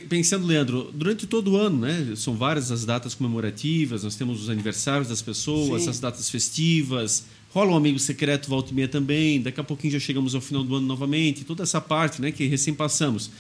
Pensando, 0.08 0.46
Leandro, 0.46 0.90
durante 0.94 1.26
todo 1.26 1.52
o 1.52 1.56
ano, 1.56 1.80
né? 1.80 2.14
São 2.16 2.34
várias 2.34 2.70
as 2.70 2.84
datas 2.84 3.14
comemorativas, 3.14 4.04
nós 4.04 4.14
temos 4.14 4.42
os 4.42 4.48
aniversários 4.48 5.08
das 5.08 5.20
pessoas, 5.20 5.82
Sim. 5.82 5.90
as 5.90 6.00
datas 6.00 6.30
festivas, 6.30 7.24
rola 7.50 7.72
um 7.72 7.76
amigo 7.76 7.98
secreto 7.98 8.48
volta 8.48 8.70
e 8.70 8.74
meia 8.74 8.88
também, 8.88 9.40
daqui 9.40 9.60
a 9.60 9.64
pouquinho 9.64 9.94
já 9.94 9.98
chegamos 9.98 10.34
ao 10.34 10.40
final 10.40 10.62
do 10.62 10.76
ano 10.76 10.86
novamente, 10.86 11.44
toda 11.44 11.62
essa 11.62 11.80
parte 11.80 12.20
né, 12.20 12.30
que 12.30 12.46
recém 12.46 12.74
passamos. 12.74 13.30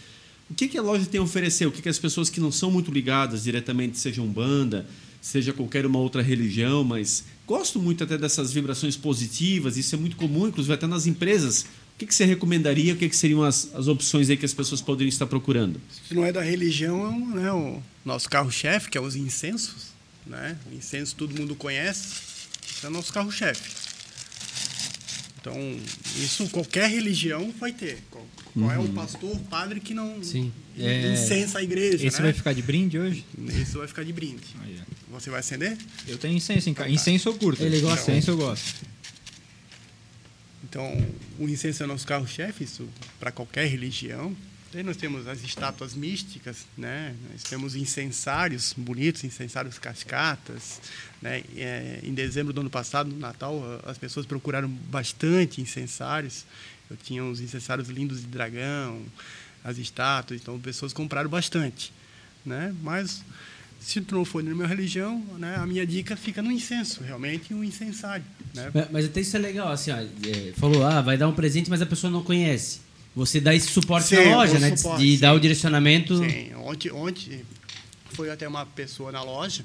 O 0.50 0.54
que, 0.54 0.68
que 0.68 0.78
a 0.78 0.82
loja 0.82 1.04
tem 1.06 1.20
a 1.20 1.22
oferecer? 1.22 1.66
O 1.66 1.72
que, 1.72 1.82
que 1.82 1.88
as 1.88 1.98
pessoas 1.98 2.30
que 2.30 2.40
não 2.40 2.50
são 2.50 2.70
muito 2.70 2.90
ligadas 2.90 3.44
diretamente, 3.44 3.98
seja 3.98 4.22
banda, 4.22 4.86
seja 5.20 5.52
qualquer 5.52 5.84
uma 5.84 5.98
outra 5.98 6.22
religião, 6.22 6.82
mas 6.84 7.24
gosto 7.46 7.78
muito 7.78 8.02
até 8.04 8.16
dessas 8.16 8.52
vibrações 8.52 8.96
positivas, 8.96 9.76
isso 9.76 9.94
é 9.94 9.98
muito 9.98 10.16
comum, 10.16 10.48
inclusive 10.48 10.72
até 10.72 10.86
nas 10.86 11.06
empresas. 11.06 11.62
O 11.62 11.98
que, 11.98 12.06
que 12.06 12.14
você 12.14 12.24
recomendaria? 12.24 12.94
O 12.94 12.96
que, 12.96 13.08
que 13.08 13.16
seriam 13.16 13.42
as, 13.42 13.74
as 13.74 13.88
opções 13.88 14.30
aí 14.30 14.36
que 14.36 14.46
as 14.46 14.54
pessoas 14.54 14.80
poderiam 14.80 15.08
estar 15.08 15.26
procurando? 15.26 15.80
Se 16.06 16.14
não 16.14 16.24
é 16.24 16.32
da 16.32 16.42
religião, 16.42 17.32
é 17.32 17.40
né, 17.40 17.52
o 17.52 17.82
nosso 18.04 18.28
carro-chefe, 18.30 18.88
que 18.88 18.96
é 18.96 19.00
os 19.00 19.16
incensos. 19.16 19.88
Né? 20.24 20.56
O 20.70 20.74
incenso 20.74 21.16
todo 21.16 21.36
mundo 21.38 21.54
conhece, 21.56 22.14
esse 22.70 22.86
é 22.86 22.88
o 22.88 22.92
nosso 22.92 23.12
carro-chefe. 23.12 23.88
Então, 25.40 25.54
isso 26.16 26.48
qualquer 26.50 26.88
religião 26.88 27.52
vai 27.58 27.72
ter. 27.72 27.98
Qual 28.52 28.66
uhum. 28.66 28.72
é 28.72 28.78
o 28.78 28.82
uhum. 28.82 28.94
pastor, 28.94 29.30
o 29.30 29.38
padre 29.40 29.80
que 29.80 29.94
não 29.94 30.22
Sim. 30.22 30.52
É... 30.78 31.12
incensa 31.12 31.58
a 31.58 31.62
igreja? 31.62 32.06
Esse 32.06 32.18
né? 32.18 32.24
vai 32.24 32.32
ficar 32.32 32.52
de 32.52 32.62
brinde 32.62 32.98
hoje? 32.98 33.24
Isso 33.38 33.78
vai 33.78 33.88
ficar 33.88 34.04
de 34.04 34.12
brinde. 34.12 34.44
Você 35.10 35.30
vai 35.30 35.40
acender? 35.40 35.76
Eu 36.06 36.18
tenho 36.18 36.36
incenso 36.36 36.68
em 36.68 36.74
casa. 36.74 36.88
Então, 36.88 36.96
tá. 36.96 37.10
Incenso 37.10 37.28
eu 37.28 37.34
curto. 37.34 37.62
Ele 37.62 37.80
gosta. 37.80 38.02
Então, 38.02 38.14
incenso 38.14 38.30
eu 38.30 38.36
gosto. 38.36 38.86
Então, 40.64 41.06
o 41.38 41.48
incenso 41.48 41.82
é 41.82 41.86
nosso 41.86 42.06
carro-chefe, 42.06 42.64
isso 42.64 42.86
para 43.18 43.32
qualquer 43.32 43.66
religião. 43.66 44.36
Aí 44.74 44.82
nós 44.82 44.98
temos 44.98 45.26
as 45.26 45.42
estátuas 45.42 45.94
místicas, 45.94 46.66
né? 46.76 47.14
Nós 47.32 47.42
temos 47.42 47.74
incensários 47.74 48.74
bonitos, 48.76 49.24
incensários 49.24 49.78
cascatas, 49.78 50.78
né? 51.22 51.42
É, 51.56 52.00
em 52.02 52.12
dezembro 52.12 52.52
do 52.52 52.60
ano 52.60 52.68
passado, 52.68 53.08
no 53.08 53.18
Natal, 53.18 53.62
as 53.86 53.96
pessoas 53.96 54.26
procuraram 54.26 54.68
bastante 54.68 55.62
incensários. 55.62 56.44
Eu 56.90 56.96
tinha 56.96 57.22
uns 57.22 57.40
incensários 57.40 57.88
lindos 57.88 58.20
de 58.20 58.26
dragão, 58.26 59.02
as 59.62 59.78
estátuas, 59.78 60.40
então 60.40 60.58
pessoas 60.58 60.92
compraram 60.92 61.28
bastante, 61.28 61.92
né? 62.44 62.74
Mas 62.82 63.22
se 63.80 64.04
não 64.10 64.24
for 64.24 64.42
na 64.42 64.54
minha 64.54 64.66
religião, 64.66 65.22
né, 65.38 65.56
a 65.56 65.66
minha 65.66 65.86
dica 65.86 66.16
fica 66.16 66.42
no 66.42 66.50
incenso, 66.50 67.02
realmente 67.02 67.52
um 67.54 67.62
incensário. 67.62 68.24
Né? 68.54 68.70
Mas 68.90 69.06
até 69.06 69.20
isso 69.20 69.36
é 69.36 69.38
legal, 69.38 69.70
assim, 69.70 69.90
ó, 69.90 69.96
é, 69.96 70.52
falou, 70.56 70.84
ah, 70.84 71.00
vai 71.00 71.16
dar 71.16 71.28
um 71.28 71.34
presente, 71.34 71.70
mas 71.70 71.82
a 71.82 71.86
pessoa 71.86 72.10
não 72.10 72.22
conhece. 72.22 72.80
Você 73.14 73.40
dá 73.40 73.54
esse 73.54 73.68
suporte 73.68 74.08
sim, 74.08 74.16
na 74.16 74.36
loja, 74.36 74.58
né? 74.58 74.76
Suporte, 74.76 75.02
de 75.02 75.14
sim. 75.14 75.18
dar 75.20 75.32
o 75.32 75.40
direcionamento. 75.40 76.18
Sim, 76.18 76.54
ontem, 76.54 76.90
ontem 76.92 77.44
foi 78.12 78.30
até 78.30 78.46
uma 78.46 78.64
pessoa 78.64 79.10
na 79.10 79.22
loja, 79.22 79.64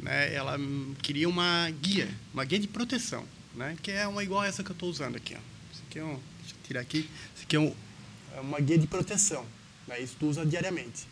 né? 0.00 0.34
Ela 0.34 0.58
queria 1.02 1.28
uma 1.28 1.70
guia, 1.82 2.08
uma 2.32 2.44
guia 2.44 2.58
de 2.58 2.68
proteção, 2.68 3.24
né? 3.54 3.76
Que 3.82 3.90
é 3.90 4.06
uma 4.06 4.22
igual 4.22 4.40
a 4.40 4.46
essa 4.46 4.62
que 4.62 4.70
eu 4.70 4.74
estou 4.74 4.88
usando 4.88 5.16
aqui, 5.16 5.34
ó 5.34 5.53
aqui 5.94 5.98
é 5.98 6.04
um, 6.04 6.18
deixa 6.40 6.54
eu 6.54 6.66
tirar 6.66 6.80
aqui. 6.80 7.08
Isso 7.34 7.44
aqui 7.44 7.56
é, 7.56 7.60
um, 7.60 7.74
é 8.34 8.40
uma 8.40 8.60
guia 8.60 8.78
de 8.78 8.86
proteção. 8.86 9.46
Né? 9.86 10.00
Isso 10.00 10.16
tu 10.18 10.26
usa 10.26 10.44
diariamente. 10.44 11.06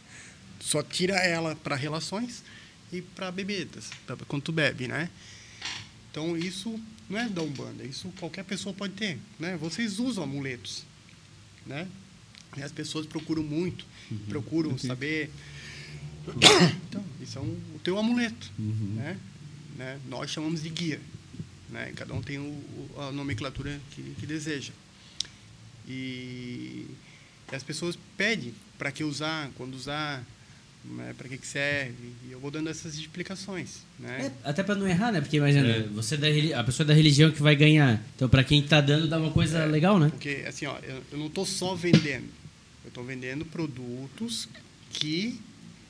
Só 0.61 0.83
tira 0.83 1.14
ela 1.16 1.55
para 1.57 1.76
relações 1.76 2.43
e 2.93 3.01
para 3.01 3.30
bebidas, 3.30 3.91
pra, 4.07 4.16
quando 4.28 4.43
tu 4.43 4.53
bebe, 4.53 4.87
né? 4.89 5.09
Então 6.11 6.37
isso 6.37 6.78
não 7.09 7.18
é 7.18 7.28
da 7.28 7.43
Umbanda, 7.43 7.85
isso 7.85 8.12
qualquer 8.18 8.45
pessoa 8.45 8.74
pode 8.74 8.95
ter, 8.95 9.18
né? 9.39 9.57
Vocês 9.57 9.99
usam 9.99 10.24
amuletos, 10.24 10.85
né? 11.66 11.89
E 12.57 12.62
as 12.62 12.70
pessoas 12.70 13.07
procuram 13.07 13.43
muito, 13.43 13.87
uhum. 14.11 14.18
procuram 14.28 14.72
okay. 14.72 14.89
saber. 14.89 15.30
Então, 16.89 17.05
isso 17.20 17.39
é 17.39 17.41
um, 17.41 17.61
o 17.74 17.80
teu 17.83 17.99
amuleto, 17.99 18.53
uhum. 18.59 18.95
né? 18.95 19.18
né? 19.76 19.99
Nós 20.09 20.30
chamamos 20.30 20.62
de 20.62 20.68
guia. 20.68 21.01
Né? 21.73 21.91
Cada 21.97 22.12
um 22.12 22.20
tem 22.20 22.39
o, 22.39 22.62
a 22.99 23.11
nomenclatura 23.11 23.81
que, 23.93 24.03
que 24.20 24.27
deseja. 24.27 24.73
E, 25.89 26.87
e, 27.51 27.55
as 27.55 27.62
pessoas 27.62 27.99
pedem 28.16 28.55
para 28.79 28.93
que 28.93 29.03
usar, 29.03 29.51
quando 29.57 29.75
usar, 29.75 30.23
né? 30.85 31.14
para 31.16 31.29
que, 31.29 31.39
que 31.39 31.47
serve. 31.47 32.12
E 32.29 32.33
eu 32.33 32.39
vou 32.39 32.51
dando 32.51 32.68
essas 32.68 32.95
explicações. 32.95 33.81
Né? 33.99 34.31
É, 34.45 34.49
até 34.49 34.62
para 34.62 34.75
não 34.75 34.87
errar, 34.87 35.12
né? 35.12 35.20
Porque 35.23 35.39
imagina, 35.39 35.66
é. 35.66 35.83
você 35.85 36.14
é 36.16 36.18
da, 36.18 36.61
a 36.61 36.64
pessoa 36.64 36.87
da 36.87 36.93
religião 36.93 37.31
que 37.31 37.43
vai 37.43 37.57
ganhar. 37.57 38.05
Então, 38.14 38.29
para 38.29 38.45
quem 38.45 38.61
está 38.61 38.81
dando, 38.81 39.09
dá 39.09 39.18
uma 39.18 39.33
coisa 39.33 39.61
é, 39.61 39.66
legal, 39.66 39.99
né? 39.99 40.11
Porque, 40.11 40.45
assim, 40.47 40.66
ó, 40.66 40.77
eu, 40.83 41.03
eu 41.11 41.18
não 41.18 41.27
estou 41.29 41.47
só 41.47 41.75
vendendo. 41.75 42.29
Eu 42.85 42.89
estou 42.89 43.03
vendendo 43.03 43.47
produtos 43.47 44.47
que 44.91 45.41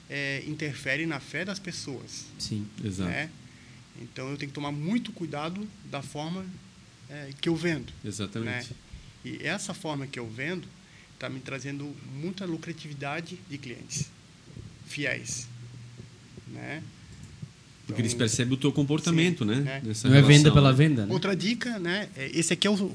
é, 0.08 0.44
interferem 0.46 1.06
na 1.06 1.18
fé 1.18 1.44
das 1.44 1.58
pessoas. 1.58 2.26
Sim, 2.38 2.66
exato. 2.84 3.10
Né? 3.10 3.30
Então 4.00 4.30
eu 4.30 4.36
tenho 4.36 4.50
que 4.50 4.54
tomar 4.54 4.72
muito 4.72 5.12
cuidado 5.12 5.66
da 5.90 6.02
forma 6.02 6.44
é, 7.10 7.30
que 7.40 7.48
eu 7.48 7.56
vendo. 7.56 7.92
Exatamente. 8.04 8.70
Né? 8.70 8.76
E 9.24 9.46
essa 9.46 9.74
forma 9.74 10.06
que 10.06 10.18
eu 10.18 10.28
vendo 10.28 10.66
está 11.14 11.28
me 11.28 11.40
trazendo 11.40 11.94
muita 12.14 12.44
lucratividade 12.44 13.38
de 13.48 13.58
clientes 13.58 14.10
fiéis, 14.86 15.46
né? 16.48 16.82
Porque 17.86 18.00
eles 18.00 18.12
então, 18.12 18.26
percebem 18.26 18.54
o 18.54 18.56
teu 18.56 18.72
comportamento, 18.72 19.44
sim, 19.44 19.50
né? 19.50 19.82
né? 19.84 19.94
Não 20.04 20.14
é 20.14 20.22
venda 20.22 20.52
pela 20.52 20.72
venda, 20.72 21.06
né? 21.06 21.12
Outra 21.12 21.34
dica, 21.34 21.78
né? 21.78 22.08
É, 22.16 22.30
esse 22.32 22.52
aqui 22.52 22.66
é 22.66 22.70
o, 22.70 22.92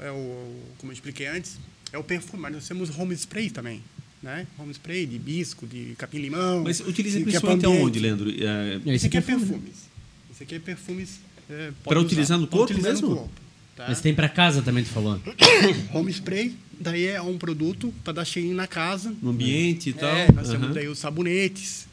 é 0.00 0.10
o, 0.10 0.60
como 0.78 0.90
eu 0.90 0.94
expliquei 0.94 1.26
antes, 1.26 1.58
é 1.92 1.98
o 1.98 2.04
perfume, 2.04 2.42
mas 2.42 2.52
nós 2.52 2.68
temos 2.68 2.96
home 2.96 3.14
spray 3.14 3.50
também. 3.50 3.82
Né? 4.22 4.46
Home 4.58 4.72
spray 4.72 5.04
de 5.04 5.18
bisco, 5.18 5.66
de 5.66 5.94
capim-limão. 5.98 6.64
Mas 6.64 6.80
utiliza 6.80 7.20
principalmente 7.20 7.66
aonde, 7.66 7.98
Leandro? 7.98 8.30
É... 8.30 8.80
Esse 8.94 9.06
aqui 9.06 9.18
é 9.18 9.20
perfumes. 9.20 9.93
Esse 10.34 10.42
aqui 10.42 10.56
é 10.56 10.58
perfumes. 10.58 11.20
É, 11.48 11.70
para 11.84 12.00
utilizar 12.00 12.36
no 12.36 12.48
corpo 12.48 12.64
utilizar 12.64 12.92
mesmo? 12.92 13.08
No 13.10 13.16
corpo, 13.18 13.40
tá? 13.76 13.84
Mas 13.86 14.00
tem 14.00 14.12
para 14.12 14.28
casa 14.28 14.62
também, 14.62 14.82
tu 14.82 14.90
falou. 14.90 15.20
Home 15.94 16.10
spray, 16.10 16.56
daí 16.80 17.06
é 17.06 17.22
um 17.22 17.38
produto 17.38 17.94
para 18.02 18.14
dar 18.14 18.24
cheirinho 18.24 18.56
na 18.56 18.66
casa. 18.66 19.14
No 19.22 19.30
ambiente 19.30 19.90
e 19.90 19.92
é, 19.92 19.96
tal. 19.96 20.34
Nós 20.34 20.48
uhum. 20.48 20.54
temos 20.58 20.74
daí 20.74 20.88
os 20.88 20.98
sabonetes, 20.98 21.86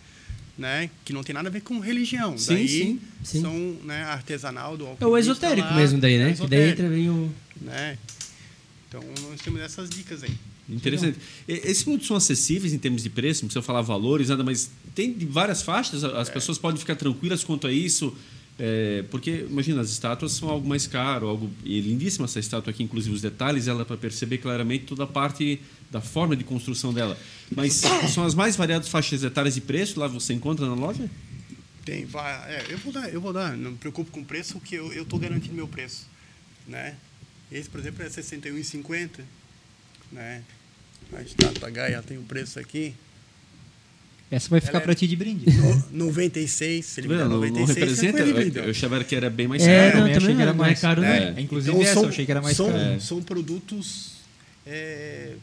né? 0.58 0.90
Que 1.06 1.14
não 1.14 1.24
tem 1.24 1.36
nada 1.36 1.50
a 1.50 1.52
ver 1.52 1.62
com 1.62 1.80
religião. 1.80 2.36
Sim, 2.36 2.56
daí 2.56 2.68
sim, 2.68 3.00
sim. 3.24 3.42
são 3.42 3.54
né, 3.84 4.04
artesanal 4.06 4.76
do 4.76 4.88
É 5.00 5.06
o 5.06 5.16
esotérico 5.16 5.68
lá, 5.68 5.76
mesmo 5.76 6.00
daí, 6.00 6.18
né? 6.18 6.32
É 6.32 6.34
que 6.34 6.48
daí 6.48 6.70
entra 6.72 6.90
bem 6.90 7.10
o. 7.12 7.32
Né? 7.62 7.96
Então 8.90 9.04
nós 9.30 9.40
temos 9.42 9.62
essas 9.62 9.88
dicas 9.88 10.24
aí. 10.24 10.32
Interessante. 10.68 11.20
Esses 11.48 11.84
produtos 11.84 12.08
são 12.08 12.16
acessíveis 12.16 12.74
em 12.74 12.78
termos 12.78 13.04
de 13.04 13.10
preço, 13.10 13.44
não 13.44 13.48
precisa 13.48 13.62
falar 13.62 13.82
valores, 13.82 14.30
nada, 14.30 14.44
mas 14.44 14.72
tem 14.96 15.14
várias 15.30 15.62
faixas, 15.62 16.04
as 16.04 16.30
é. 16.30 16.32
pessoas 16.32 16.58
podem 16.58 16.80
ficar 16.80 16.96
tranquilas 16.96 17.44
quanto 17.44 17.68
a 17.68 17.72
isso. 17.72 18.16
É, 18.64 19.04
porque, 19.10 19.48
imagina, 19.50 19.82
as 19.82 19.90
estátuas 19.90 20.34
são 20.34 20.48
algo 20.48 20.70
mais 20.70 20.86
caro, 20.86 21.28
algo 21.28 21.50
e 21.66 21.82
lindíssima 21.82 22.26
essa 22.26 22.40
estátua 22.40 22.70
aqui, 22.70 22.84
inclusive 22.84 23.16
os 23.16 23.20
detalhes, 23.20 23.68
ela 23.68 23.84
para 23.84 23.98
perceber 23.98 24.38
claramente 24.38 24.86
toda 24.86 25.04
a 25.04 25.08
parte 25.08 25.60
da 25.90 26.00
forma 26.00 26.36
de 26.36 26.44
construção 26.44 26.94
dela. 26.94 27.18
Mas 27.56 27.82
são 28.14 28.24
as 28.24 28.36
mais 28.36 28.56
variadas 28.56 28.88
faixas 28.88 29.24
etárias 29.24 29.56
de 29.56 29.62
preço, 29.62 30.00
lá 30.00 30.08
você 30.08 30.34
encontra 30.34 30.68
na 30.68 30.76
loja? 30.76 31.10
Tem, 31.84 32.06
vai, 32.06 32.54
é, 32.54 32.68
eu 32.70 32.78
vou 32.78 32.94
dar, 32.94 33.10
eu 33.12 33.20
vou 33.20 33.34
dar, 33.34 33.58
não 33.58 33.72
me 33.72 33.78
preocupe 33.78 34.12
com 34.12 34.20
o 34.20 34.26
preço, 34.26 34.54
porque 34.60 34.76
eu 34.76 35.02
estou 35.02 35.18
garantindo 35.18 35.56
meu 35.56 35.68
preço, 35.68 36.06
né? 36.68 36.96
Esse, 37.52 37.68
por 37.68 37.80
exemplo, 37.80 38.04
é 38.04 38.10
R$ 38.10 38.12
61,50, 38.12 39.22
né? 40.12 40.44
A 41.12 41.24
estátua 41.24 41.68
Gaia 41.72 42.04
tem 42.04 42.16
o 42.16 42.22
um 42.22 42.26
preço 42.26 42.60
aqui, 42.60 42.94
essa 44.32 44.50
vai 44.50 44.62
ficar 44.62 44.80
para 44.80 44.96
ti 44.96 45.06
de 45.06 45.16
brinde. 45.18 45.46
No, 45.92 46.06
96, 46.06 46.86
se 46.86 47.02
ele 47.02 47.10
me 47.10 47.18
der 47.18 47.26
96, 47.26 47.68
não 47.68 47.76
representa, 47.76 48.60
eu, 48.60 48.64
eu 48.64 48.72
achava 48.72 49.04
que 49.04 49.14
era 49.14 49.30
bem 49.30 49.46
mais 49.46 49.62
é, 49.62 49.92
caro. 49.92 50.00
Não, 50.00 50.08
eu 50.08 50.18
achei 50.18 50.36
que 50.36 50.42
era 50.42 50.54
mais 50.54 50.80
caro. 50.80 51.02
Né? 51.02 51.34
É. 51.36 51.42
Inclusive 51.42 51.72
então, 51.72 51.84
essa, 51.84 51.94
são, 51.94 52.04
eu 52.04 52.10
achei 52.10 52.26
que 52.26 52.32
era 52.32 52.42
mais 52.42 52.56
são, 52.56 52.72
caro. 52.72 53.02
São 53.02 53.22
produtos 53.22 54.14
é, 54.66 55.34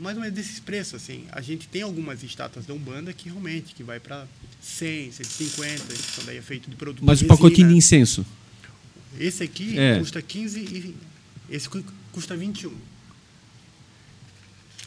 mais 0.00 0.16
ou 0.16 0.22
menos 0.22 0.36
desses 0.36 0.58
preços. 0.58 0.94
Assim. 0.94 1.26
A 1.30 1.40
gente 1.40 1.68
tem 1.68 1.82
algumas 1.82 2.24
estátuas 2.24 2.66
da 2.66 2.74
Umbanda 2.74 3.12
que 3.12 3.28
realmente 3.28 3.72
que 3.72 3.84
vai 3.84 4.00
para 4.00 4.26
100, 4.60 5.12
150, 5.12 5.84
então 5.84 6.24
daí 6.26 6.36
é 6.36 6.42
feito 6.42 6.68
de 6.68 6.74
produto 6.74 7.04
Mas 7.04 7.22
o 7.22 7.26
pacotinho 7.26 7.68
de 7.68 7.76
incenso? 7.76 8.26
Esse 9.18 9.44
aqui 9.44 9.78
é. 9.78 10.00
custa 10.00 10.20
15 10.20 10.58
e 10.58 10.94
esse 11.48 11.68
custa 12.10 12.36
21. 12.36 12.72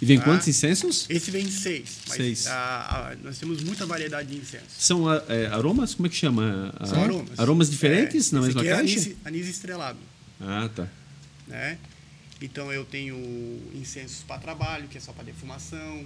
E 0.01 0.05
vem 0.05 0.19
tá? 0.19 0.25
quantos 0.25 0.47
incensos? 0.47 1.05
Esse 1.09 1.31
vem 1.31 1.49
seis. 1.49 1.89
seis. 2.05 2.47
A, 2.47 3.09
a, 3.11 3.15
nós 3.23 3.39
temos 3.39 3.63
muita 3.63 3.85
variedade 3.85 4.29
de 4.29 4.37
incensos. 4.37 4.73
São 4.77 5.11
é, 5.11 5.47
aromas? 5.47 5.95
Como 5.95 6.05
é 6.05 6.09
que 6.09 6.15
chama? 6.15 6.73
São 6.85 7.03
aromas. 7.03 7.39
Aromas 7.39 7.69
diferentes 7.69 8.31
é, 8.31 8.35
na 8.35 8.41
mesma 8.41 8.61
aqui 8.61 8.69
caixa? 8.69 8.81
É 8.81 9.01
anis, 9.01 9.15
anis 9.25 9.47
estrelado. 9.47 9.99
Ah, 10.39 10.69
tá. 10.73 10.87
Né? 11.47 11.77
Então 12.41 12.71
eu 12.71 12.85
tenho 12.85 13.17
incensos 13.73 14.23
para 14.27 14.39
trabalho, 14.39 14.87
que 14.87 14.97
é 14.97 15.01
só 15.01 15.11
para 15.11 15.23
defumação. 15.23 16.05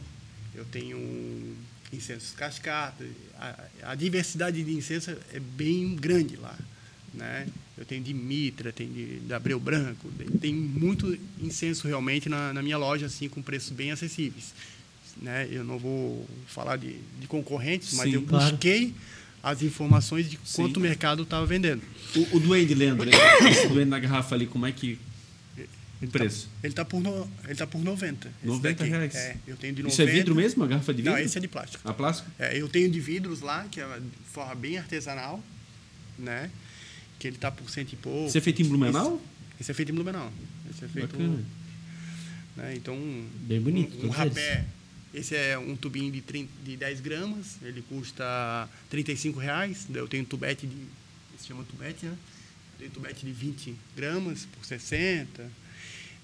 Eu 0.55 0.65
tenho 0.65 1.57
incensos 1.91 2.31
cascata. 2.31 3.05
A, 3.37 3.91
a 3.91 3.95
diversidade 3.95 4.63
de 4.63 4.71
incenso 4.71 5.11
é 5.33 5.39
bem 5.39 5.95
grande 5.95 6.37
lá. 6.37 6.57
Né? 7.13 7.47
Eu 7.81 7.85
tenho 7.85 8.03
de 8.03 8.13
Mitra, 8.13 8.71
tenho 8.71 8.93
de, 8.93 9.19
de 9.21 9.33
Abreu 9.33 9.59
Branco, 9.59 10.07
tem 10.39 10.53
muito 10.53 11.17
incenso 11.41 11.87
realmente 11.87 12.29
na, 12.29 12.53
na 12.53 12.61
minha 12.61 12.77
loja, 12.77 13.07
assim, 13.07 13.27
com 13.27 13.41
preços 13.41 13.71
bem 13.71 13.91
acessíveis. 13.91 14.53
Né? 15.19 15.47
Eu 15.51 15.63
não 15.63 15.79
vou 15.79 16.23
falar 16.45 16.77
de, 16.77 16.97
de 17.19 17.25
concorrentes, 17.25 17.93
mas 17.93 18.07
Sim, 18.07 18.17
eu 18.17 18.21
claro. 18.21 18.51
busquei 18.51 18.93
as 19.41 19.63
informações 19.63 20.29
de 20.29 20.37
Sim. 20.43 20.61
quanto 20.61 20.77
o 20.77 20.79
mercado 20.79 21.23
estava 21.23 21.43
vendendo. 21.43 21.81
O, 22.15 22.37
o 22.37 22.39
duende, 22.39 22.75
Leandro, 22.75 23.09
esse 23.49 23.67
duende 23.67 23.89
na 23.89 23.97
garrafa 23.97 24.35
ali, 24.35 24.45
como 24.45 24.67
é 24.67 24.71
que. 24.71 24.99
O 25.99 26.07
preço? 26.07 26.49
Ele 26.61 26.71
está 26.71 26.85
por, 26.85 27.01
no, 27.01 27.27
ele 27.45 27.55
tá 27.55 27.65
por 27.65 27.83
90. 27.83 28.27
esse 28.27 28.47
90 28.47 28.77
daqui. 28.77 28.91
reais. 28.91 29.15
É, 29.15 29.37
eu 29.47 29.57
tenho 29.57 29.73
de 29.73 29.81
90. 29.81 29.93
Isso 29.93 30.01
é 30.03 30.05
vidro 30.05 30.35
mesmo? 30.35 30.63
A 30.63 30.67
garrafa 30.67 30.93
de 30.93 31.01
vidro? 31.01 31.13
Não, 31.13 31.19
esse 31.19 31.35
é 31.35 31.41
de 31.41 31.47
plástico. 31.47 31.89
A 31.89 31.93
plástico? 31.95 32.29
É, 32.37 32.59
eu 32.59 32.69
tenho 32.69 32.91
de 32.91 32.99
vidros 32.99 33.41
lá, 33.41 33.65
que 33.71 33.81
é 33.81 33.85
de 33.85 34.29
forma 34.31 34.53
bem 34.53 34.77
artesanal, 34.77 35.43
né? 36.19 36.51
Que 37.21 37.27
ele 37.27 37.37
tá 37.37 37.51
por 37.51 37.69
cento 37.69 37.93
e 37.93 37.95
pouco. 37.95 38.27
Isso 38.29 38.37
é 38.39 38.41
feito 38.41 38.63
em 38.63 38.65
Blumenau? 38.67 39.21
Esse, 39.53 39.61
esse 39.61 39.71
é 39.71 39.73
feito 39.75 39.91
em 39.91 39.93
Blumenau. 39.95 40.33
Esse 40.71 40.85
é 40.85 40.87
feito. 40.87 41.09
Bacana. 41.15 41.45
Né? 42.57 42.73
Então. 42.75 42.97
Bem 43.41 43.61
bonito, 43.61 43.95
Um, 44.03 44.07
um 44.07 44.09
rapé. 44.09 44.65
Esse 45.13 45.35
é 45.35 45.55
um 45.55 45.75
tubinho 45.75 46.11
de, 46.11 46.19
30, 46.21 46.49
de 46.65 46.77
10 46.77 46.99
gramas, 47.01 47.57
ele 47.61 47.83
custa 47.83 48.67
35 48.89 49.37
reais. 49.39 49.85
Daí 49.87 50.01
Eu 50.01 50.07
tenho 50.07 50.23
um 50.23 50.25
tubete 50.25 50.65
de. 50.65 50.75
Se 51.39 51.47
chama 51.47 51.63
tubete, 51.63 52.07
né? 52.07 52.13
Eu 52.73 52.79
tenho 52.79 52.91
tubete 52.91 53.23
de 53.23 53.31
20 53.31 53.75
gramas 53.95 54.47
por 54.51 54.65
60. 54.65 55.47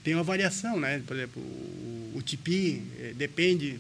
Tem 0.04 0.16
uma 0.16 0.24
variação, 0.24 0.80
né? 0.80 1.04
Por 1.06 1.16
exemplo, 1.16 1.42
o, 1.44 2.14
o 2.16 2.22
tipi, 2.24 2.82
eh, 2.98 3.14
depende. 3.16 3.78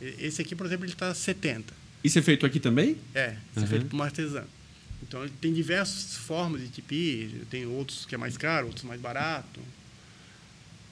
Esse 0.00 0.40
aqui, 0.42 0.54
por 0.54 0.64
exemplo, 0.66 0.84
ele 0.84 0.92
está 0.92 1.12
70. 1.12 1.74
Isso 2.04 2.18
é 2.20 2.22
feito 2.22 2.46
aqui 2.46 2.60
também? 2.60 2.96
É, 3.14 3.30
isso 3.50 3.58
Uhum. 3.60 3.64
é 3.64 3.66
feito 3.66 3.86
por 3.86 3.96
um 3.96 4.02
artesão. 4.02 4.44
Então, 5.02 5.26
tem 5.40 5.52
diversas 5.52 6.16
formas 6.16 6.60
de 6.60 6.68
tipi. 6.68 7.42
Tem 7.50 7.66
outros 7.66 8.04
que 8.06 8.14
é 8.14 8.18
mais 8.18 8.36
caro, 8.36 8.66
outros 8.68 8.84
mais 8.84 9.00
barato. 9.00 9.60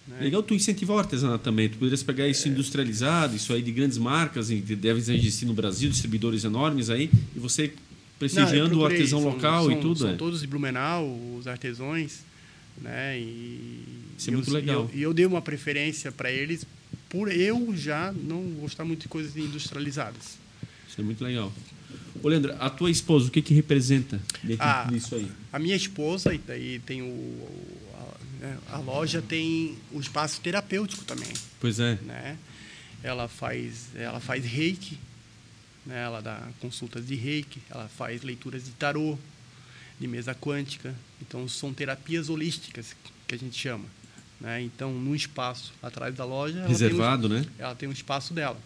né? 0.07 0.19
Legal 0.23 0.43
tu 0.43 0.55
incentivar 0.55 0.97
o 0.97 0.99
artesanato 1.01 1.45
também. 1.45 1.69
Tu 1.69 1.77
poderias 1.77 2.03
pegar 2.03 2.25
É. 2.27 2.31
isso 2.31 2.49
industrializado, 2.49 3.37
isso 3.37 3.53
aí 3.53 3.61
de 3.63 3.71
grandes 3.71 3.99
marcas, 3.99 4.49
que 4.49 4.61
devem 4.75 5.03
existir 5.03 5.45
no 5.45 5.53
Brasil, 5.55 5.91
distribuidores 5.91 6.45
enormes 6.45 6.89
aí, 6.89 7.11
e 7.37 7.39
você 7.39 7.67
Não, 7.69 7.73
prestigiando 8.19 8.75
o 8.75 8.79
procurei, 8.79 8.97
artesão 8.97 9.21
são- 9.21 9.31
local 9.31 9.65
são, 9.65 9.73
e 9.73 9.81
tudo. 9.83 9.99
São 9.99 10.09
é. 10.11 10.17
todos 10.17 10.41
de 10.41 10.47
Blumenau, 10.47 11.07
os 11.39 11.47
artesões, 11.47 12.21
né? 12.81 13.19
E, 13.21 13.85
Isso 14.17 14.31
é 14.31 14.33
muito 14.33 14.49
eu, 14.49 14.55
legal. 14.55 14.91
E 14.91 14.95
eu, 14.95 14.99
e 15.01 15.03
eu 15.03 15.13
dei 15.15 15.27
uma 15.27 15.43
preferência 15.43 16.11
para 16.11 16.33
eles 16.33 16.65
por 17.11 17.31
eu 17.31 17.75
já 17.77 18.11
não 18.13 18.43
gostar 18.61 18.85
muito 18.87 19.03
de 19.03 19.09
coisas 19.09 19.37
industrializadas. 19.37 20.39
Isso 20.89 20.99
é 21.01 21.05
muito 21.05 21.23
legal. 21.23 21.53
Ô, 22.23 22.29
Leandro, 22.29 22.55
a 22.59 22.69
tua 22.71 22.91
esposa, 22.91 23.29
o 23.29 23.31
que 23.31 23.41
que 23.43 23.55
representa 23.55 24.21
dentro 24.43 24.65
Ah. 24.65 24.89
aí? 25.13 25.31
A 25.53 25.59
minha 25.59 25.77
esposa, 25.77 26.35
e 26.35 26.39
daí 26.39 26.79
tem 26.81 27.03
o, 27.03 27.49
a, 27.95 28.45
né, 28.47 28.59
a 28.73 28.79
loja 28.79 29.23
tem 29.23 29.77
o 29.93 30.01
espaço 30.01 30.41
terapêutico 30.41 31.05
também, 31.05 31.33
Pois 31.61 31.79
é. 31.81 31.97
né? 32.03 32.37
Ela 33.03 33.29
faz, 33.29 33.89
ela 33.95 34.19
faz 34.21 34.45
reiki, 34.45 34.99
né? 35.87 36.03
Ela 36.03 36.21
dá 36.21 36.41
consultas 36.61 37.07
de 37.07 37.15
reiki, 37.15 37.61
ela 37.71 37.89
faz 37.89 38.23
leituras 38.23 38.65
de 38.65 38.73
tarô, 38.73 39.17
de 40.01 40.07
mesa 40.09 40.35
quântica. 40.35 40.95
Então 41.23 41.49
são 41.49 41.73
terapias 41.73 42.29
holísticas 42.29 42.95
que 43.27 43.35
a 43.35 43.39
gente 43.39 43.57
chama, 43.57 43.85
né? 44.41 44.61
Então 44.63 44.93
no 44.93 45.15
espaço 45.15 45.73
atrás 45.83 46.15
da 46.15 46.25
loja, 46.25 46.55
tem 46.55 46.65
um- 46.65 46.69
Reservado, 46.69 47.29
né? 47.29 47.45
ela 47.59 47.75
tem 47.75 47.89
um 47.89 47.93
espaço 47.93 48.35
dela. 48.35 48.59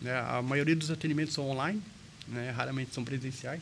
né? 0.00 0.18
A 0.18 0.40
maioria 0.42 0.74
dos 0.74 0.90
atendimentos 0.90 1.34
são 1.34 1.48
online, 1.50 1.80
né? 2.30 2.50
raramente 2.50 2.94
são 2.94 3.04
presenciais. 3.04 3.60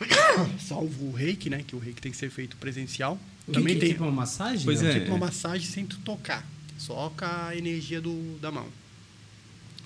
Salvo 0.60 1.06
o 1.06 1.12
reiki, 1.12 1.48
né? 1.48 1.62
que 1.66 1.76
o 1.76 1.78
reiki 1.78 2.00
tem 2.00 2.10
que 2.12 2.18
ser 2.18 2.30
feito 2.30 2.56
presencial. 2.56 3.18
O 3.46 3.52
que 3.52 3.52
Também 3.52 3.74
que 3.74 3.78
é 3.78 3.80
tem 3.80 3.88
tipo 3.90 4.04
uma 4.04 4.12
massagem? 4.12 4.64
Pois 4.64 4.82
não? 4.82 4.88
é. 4.88 4.94
tipo 5.00 5.06
uma 5.08 5.18
massagem 5.26 5.66
sem 5.68 5.86
tu 5.86 5.98
tocar, 5.98 6.44
só 6.78 7.10
com 7.16 7.24
a 7.24 7.54
energia 7.56 8.00
do, 8.00 8.38
da 8.40 8.50
mão. 8.50 8.66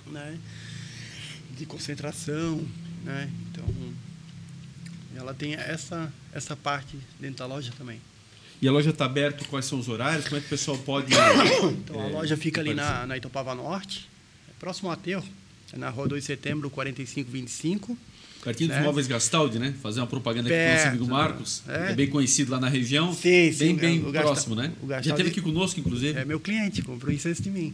Né? 0.07 0.37
De 1.57 1.65
concentração. 1.65 2.65
Né? 3.03 3.29
Então, 3.51 3.65
ela 5.15 5.33
tem 5.33 5.53
essa, 5.53 6.11
essa 6.33 6.55
parte 6.55 6.97
dentro 7.19 7.37
da 7.37 7.45
loja 7.45 7.71
também. 7.77 7.99
E 8.61 8.67
a 8.67 8.71
loja 8.71 8.89
está 8.89 9.05
aberta, 9.05 9.45
quais 9.45 9.65
são 9.65 9.79
os 9.79 9.87
horários? 9.87 10.25
Como 10.25 10.37
é 10.37 10.39
que 10.41 10.47
o 10.47 10.49
pessoal 10.49 10.77
pode. 10.79 11.13
Então, 11.71 12.01
a 12.01 12.07
É, 12.07 12.11
loja 12.11 12.35
fica 12.37 12.59
ali 12.59 12.73
na, 12.73 13.05
na 13.05 13.15
Itopava 13.17 13.55
Norte, 13.55 14.09
é 14.49 14.51
próximo 14.59 14.89
ao 14.89 14.93
aterro, 14.93 15.23
é 15.23 15.27
na 15.77 15.89
rua 15.89 16.07
2 16.07 16.23
de 16.23 16.27
setembro, 16.27 16.69
4525. 16.69 17.97
Pertinho 18.43 18.69
dos 18.69 18.77
né? 18.77 18.83
móveis 18.83 19.05
Gastaldi, 19.05 19.59
né? 19.59 19.75
Fazer 19.81 19.99
uma 19.99 20.07
propaganda 20.07 20.47
aqui 20.49 20.55
com 20.57 20.63
o 20.63 20.71
nosso 20.71 20.83
Perto, 20.83 20.87
amigo 20.95 21.07
Marcos. 21.07 21.63
é. 21.67 21.91
É. 21.91 21.93
bem 21.93 22.07
conhecido 22.09 22.51
lá 22.51 22.59
na 22.59 22.69
região. 22.69 23.13
Sim, 23.13 23.51
sim, 23.51 23.57
Bem, 23.57 23.75
bem 23.75 23.97
é, 23.97 24.07
o 24.07 24.11
Gasta- 24.11 24.27
próximo, 24.27 24.55
né? 24.55 24.73
o 24.81 24.87
Já 24.87 24.95
Gastaldi- 24.95 25.09
esteve 25.09 25.29
aqui 25.29 25.41
conosco, 25.41 25.79
inclusive. 25.79 26.17
É 26.17 26.23
meu 26.23 26.39
cliente, 26.39 26.81
comprou 26.81 27.13
incenso 27.13 27.41
de 27.43 27.49
mim. 27.51 27.73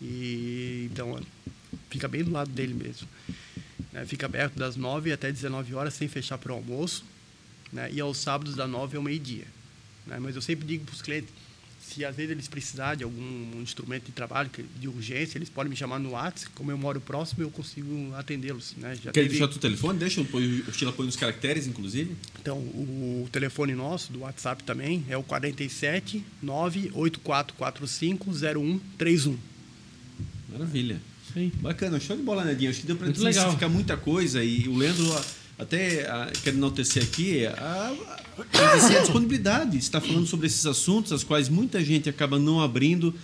E 0.00 0.88
então 0.92 1.20
fica 1.90 2.06
bem 2.08 2.22
do 2.22 2.30
lado 2.30 2.50
dele 2.50 2.74
mesmo. 2.74 3.08
Né, 3.92 4.04
Fica 4.06 4.26
aberto 4.26 4.54
das 4.56 4.76
9 4.76 5.12
até 5.12 5.32
19 5.32 5.74
horas 5.74 5.94
sem 5.94 6.06
fechar 6.08 6.38
para 6.38 6.52
o 6.52 6.56
almoço, 6.56 7.04
né? 7.72 7.90
E 7.92 8.00
aos 8.00 8.18
sábados 8.18 8.54
da 8.54 8.66
9 8.66 8.96
ao 8.96 9.02
meio-dia. 9.02 9.44
né? 10.06 10.18
Mas 10.20 10.36
eu 10.36 10.42
sempre 10.42 10.66
digo 10.66 10.84
para 10.84 10.94
os 10.94 11.02
clientes, 11.02 11.30
se 11.96 12.04
às 12.04 12.14
vezes 12.14 12.30
eles 12.32 12.46
precisarem 12.46 12.98
de 12.98 13.04
algum 13.04 13.60
instrumento 13.62 14.04
de 14.06 14.12
trabalho 14.12 14.50
de 14.78 14.86
urgência, 14.88 15.38
eles 15.38 15.48
podem 15.48 15.70
me 15.70 15.76
chamar 15.76 15.98
no 15.98 16.10
WhatsApp, 16.10 16.50
como 16.54 16.70
eu 16.70 16.76
moro 16.76 17.00
próximo, 17.00 17.42
eu 17.42 17.50
consigo 17.50 18.12
atendê-los, 18.14 18.74
né? 18.76 18.94
Já 18.96 19.10
Quer 19.10 19.22
teve- 19.22 19.28
deixar 19.30 19.46
o 19.46 19.48
telefone? 19.58 19.98
Deixa, 19.98 20.20
o 20.20 20.72
Sheila 20.72 20.92
põe 20.92 21.06
nos 21.06 21.16
caracteres, 21.16 21.66
inclusive. 21.66 22.14
Então, 22.40 22.58
o 22.58 23.26
telefone 23.32 23.74
nosso, 23.74 24.12
do 24.12 24.20
WhatsApp 24.20 24.62
também, 24.64 25.04
é 25.08 25.16
o 25.16 25.22
47 25.22 26.22
98445 26.42 28.32
0131. 28.32 29.38
Maravilha. 30.52 31.00
Aí. 31.34 31.52
Bacana, 31.60 31.98
show 32.00 32.16
de 32.16 32.22
bola, 32.22 32.44
Nedinho. 32.44 32.70
Acho 32.70 32.80
que 32.80 32.86
deu 32.86 32.96
para 32.96 33.10
desmistificar 33.10 33.68
muita 33.68 33.96
coisa 33.96 34.42
e 34.44 34.68
o 34.68 34.76
Leandro 34.76 35.04
até 35.58 36.08
a, 36.08 36.30
quero 36.42 36.56
enaltecer 36.56 37.02
aqui 37.02 37.46
a, 37.46 37.94
a, 38.52 38.72
a 38.72 39.00
disponibilidade. 39.00 39.78
Está 39.78 40.00
falando 40.00 40.26
sobre 40.26 40.46
esses 40.46 40.66
assuntos, 40.66 41.12
as 41.12 41.24
quais 41.24 41.48
muita 41.48 41.82
gente 41.84 42.08
acaba 42.08 42.38
não 42.38 42.60
abrindo, 42.60 43.14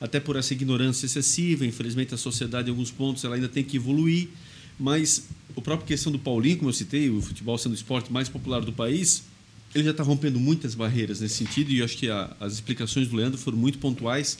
até 0.00 0.20
por 0.20 0.36
essa 0.36 0.52
ignorância 0.54 1.06
excessiva. 1.06 1.66
Infelizmente, 1.66 2.14
a 2.14 2.16
sociedade, 2.16 2.68
em 2.68 2.70
alguns 2.70 2.90
pontos, 2.90 3.24
ela 3.24 3.34
ainda 3.34 3.48
tem 3.48 3.64
que 3.64 3.76
evoluir. 3.76 4.28
Mas 4.78 5.28
a 5.56 5.60
própria 5.60 5.86
questão 5.86 6.10
do 6.10 6.18
Paulinho, 6.18 6.58
como 6.58 6.70
eu 6.70 6.74
citei, 6.74 7.10
o 7.10 7.20
futebol 7.20 7.58
sendo 7.58 7.72
o 7.72 7.74
esporte 7.74 8.10
mais 8.10 8.28
popular 8.28 8.60
do 8.60 8.72
país, 8.72 9.24
ele 9.74 9.84
já 9.84 9.90
está 9.90 10.02
rompendo 10.02 10.40
muitas 10.40 10.74
barreiras 10.74 11.20
nesse 11.20 11.34
sentido 11.34 11.70
e 11.70 11.78
eu 11.78 11.84
acho 11.84 11.96
que 11.96 12.08
as 12.08 12.54
explicações 12.54 13.08
do 13.08 13.16
Leandro 13.16 13.38
foram 13.38 13.58
muito 13.58 13.78
pontuais 13.78 14.38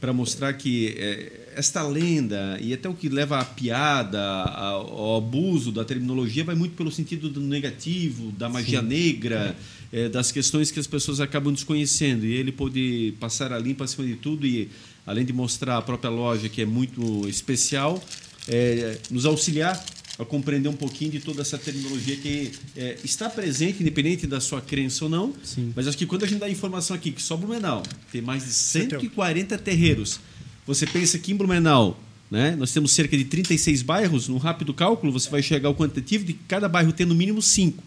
para 0.00 0.12
mostrar 0.12 0.52
que 0.52 0.94
eh, 0.96 1.47
esta 1.58 1.82
lenda 1.82 2.56
e 2.62 2.72
até 2.72 2.88
o 2.88 2.94
que 2.94 3.08
leva 3.08 3.40
à 3.40 3.44
piada, 3.44 4.20
ao 4.20 5.16
abuso 5.16 5.72
da 5.72 5.84
terminologia 5.84 6.44
vai 6.44 6.54
muito 6.54 6.76
pelo 6.76 6.90
sentido 6.90 7.28
do 7.28 7.40
negativo, 7.40 8.30
da 8.30 8.48
magia 8.48 8.80
negra, 8.80 9.56
eh, 9.92 10.08
das 10.08 10.30
questões 10.30 10.70
que 10.70 10.78
as 10.78 10.86
pessoas 10.86 11.18
acabam 11.18 11.52
desconhecendo. 11.52 12.24
E 12.24 12.32
ele 12.32 12.52
pôde 12.52 13.12
passar 13.18 13.52
a 13.52 13.58
limpa 13.58 13.84
acima 13.84 14.06
de 14.06 14.14
tudo 14.14 14.46
e, 14.46 14.70
além 15.04 15.24
de 15.24 15.32
mostrar 15.32 15.78
a 15.78 15.82
própria 15.82 16.10
loja, 16.10 16.48
que 16.48 16.62
é 16.62 16.64
muito 16.64 17.28
especial, 17.28 18.00
eh, 18.46 18.96
nos 19.10 19.26
auxiliar 19.26 19.84
a 20.16 20.24
compreender 20.24 20.68
um 20.68 20.76
pouquinho 20.76 21.10
de 21.12 21.20
toda 21.20 21.42
essa 21.42 21.58
terminologia 21.58 22.16
que 22.16 22.52
eh, 22.76 22.98
está 23.02 23.28
presente, 23.28 23.80
independente 23.80 24.28
da 24.28 24.40
sua 24.40 24.60
crença 24.60 25.04
ou 25.04 25.10
não. 25.10 25.34
Sim. 25.42 25.72
Mas 25.74 25.88
acho 25.88 25.98
que 25.98 26.06
quando 26.06 26.24
a 26.24 26.26
gente 26.26 26.38
dá 26.38 26.48
informação 26.48 26.94
aqui 26.94 27.10
que 27.10 27.22
só 27.22 27.36
Blumenau 27.36 27.82
tem 28.12 28.20
mais 28.20 28.44
de 28.44 28.52
140 28.52 29.58
terreiros, 29.58 30.20
você 30.68 30.86
pensa 30.86 31.18
que 31.18 31.32
em 31.32 31.34
Blumenau 31.34 31.98
né, 32.30 32.54
nós 32.54 32.72
temos 32.72 32.92
cerca 32.92 33.16
de 33.16 33.24
36 33.24 33.80
bairros, 33.80 34.28
num 34.28 34.36
rápido 34.36 34.74
cálculo 34.74 35.10
você 35.10 35.30
vai 35.30 35.42
chegar 35.42 35.68
ao 35.68 35.74
quantitativo 35.74 36.24
de 36.24 36.34
cada 36.34 36.68
bairro 36.68 36.92
ter 36.92 37.06
no 37.06 37.14
mínimo 37.14 37.40
5. 37.40 37.82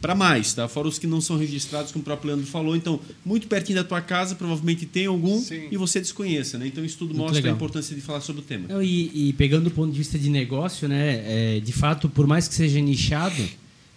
Para 0.00 0.16
mais, 0.16 0.52
tá? 0.52 0.66
fora 0.66 0.88
os 0.88 0.98
que 0.98 1.06
não 1.06 1.20
são 1.20 1.36
registrados, 1.36 1.92
como 1.92 2.02
o 2.02 2.04
próprio 2.04 2.28
Leandro 2.30 2.44
falou. 2.44 2.74
Então, 2.74 2.98
muito 3.24 3.46
pertinho 3.46 3.78
da 3.78 3.84
tua 3.84 4.00
casa, 4.00 4.34
provavelmente 4.34 4.84
tem 4.84 5.06
algum 5.06 5.38
Sim. 5.40 5.68
e 5.70 5.76
você 5.76 6.00
desconheça. 6.00 6.58
Né? 6.58 6.66
Então, 6.66 6.84
isso 6.84 6.98
tudo 6.98 7.08
Muito 7.10 7.20
mostra 7.20 7.36
legal. 7.36 7.52
a 7.52 7.54
importância 7.54 7.94
de 7.94 8.00
falar 8.00 8.20
sobre 8.20 8.42
o 8.42 8.44
tema. 8.44 8.66
Não, 8.68 8.82
e, 8.82 9.28
e 9.28 9.32
pegando 9.34 9.64
do 9.64 9.70
ponto 9.70 9.92
de 9.92 9.98
vista 9.98 10.18
de 10.18 10.28
negócio, 10.28 10.88
né, 10.88 11.22
é, 11.24 11.60
de 11.60 11.72
fato, 11.72 12.08
por 12.08 12.26
mais 12.26 12.48
que 12.48 12.54
seja 12.54 12.80
nichado, 12.80 13.40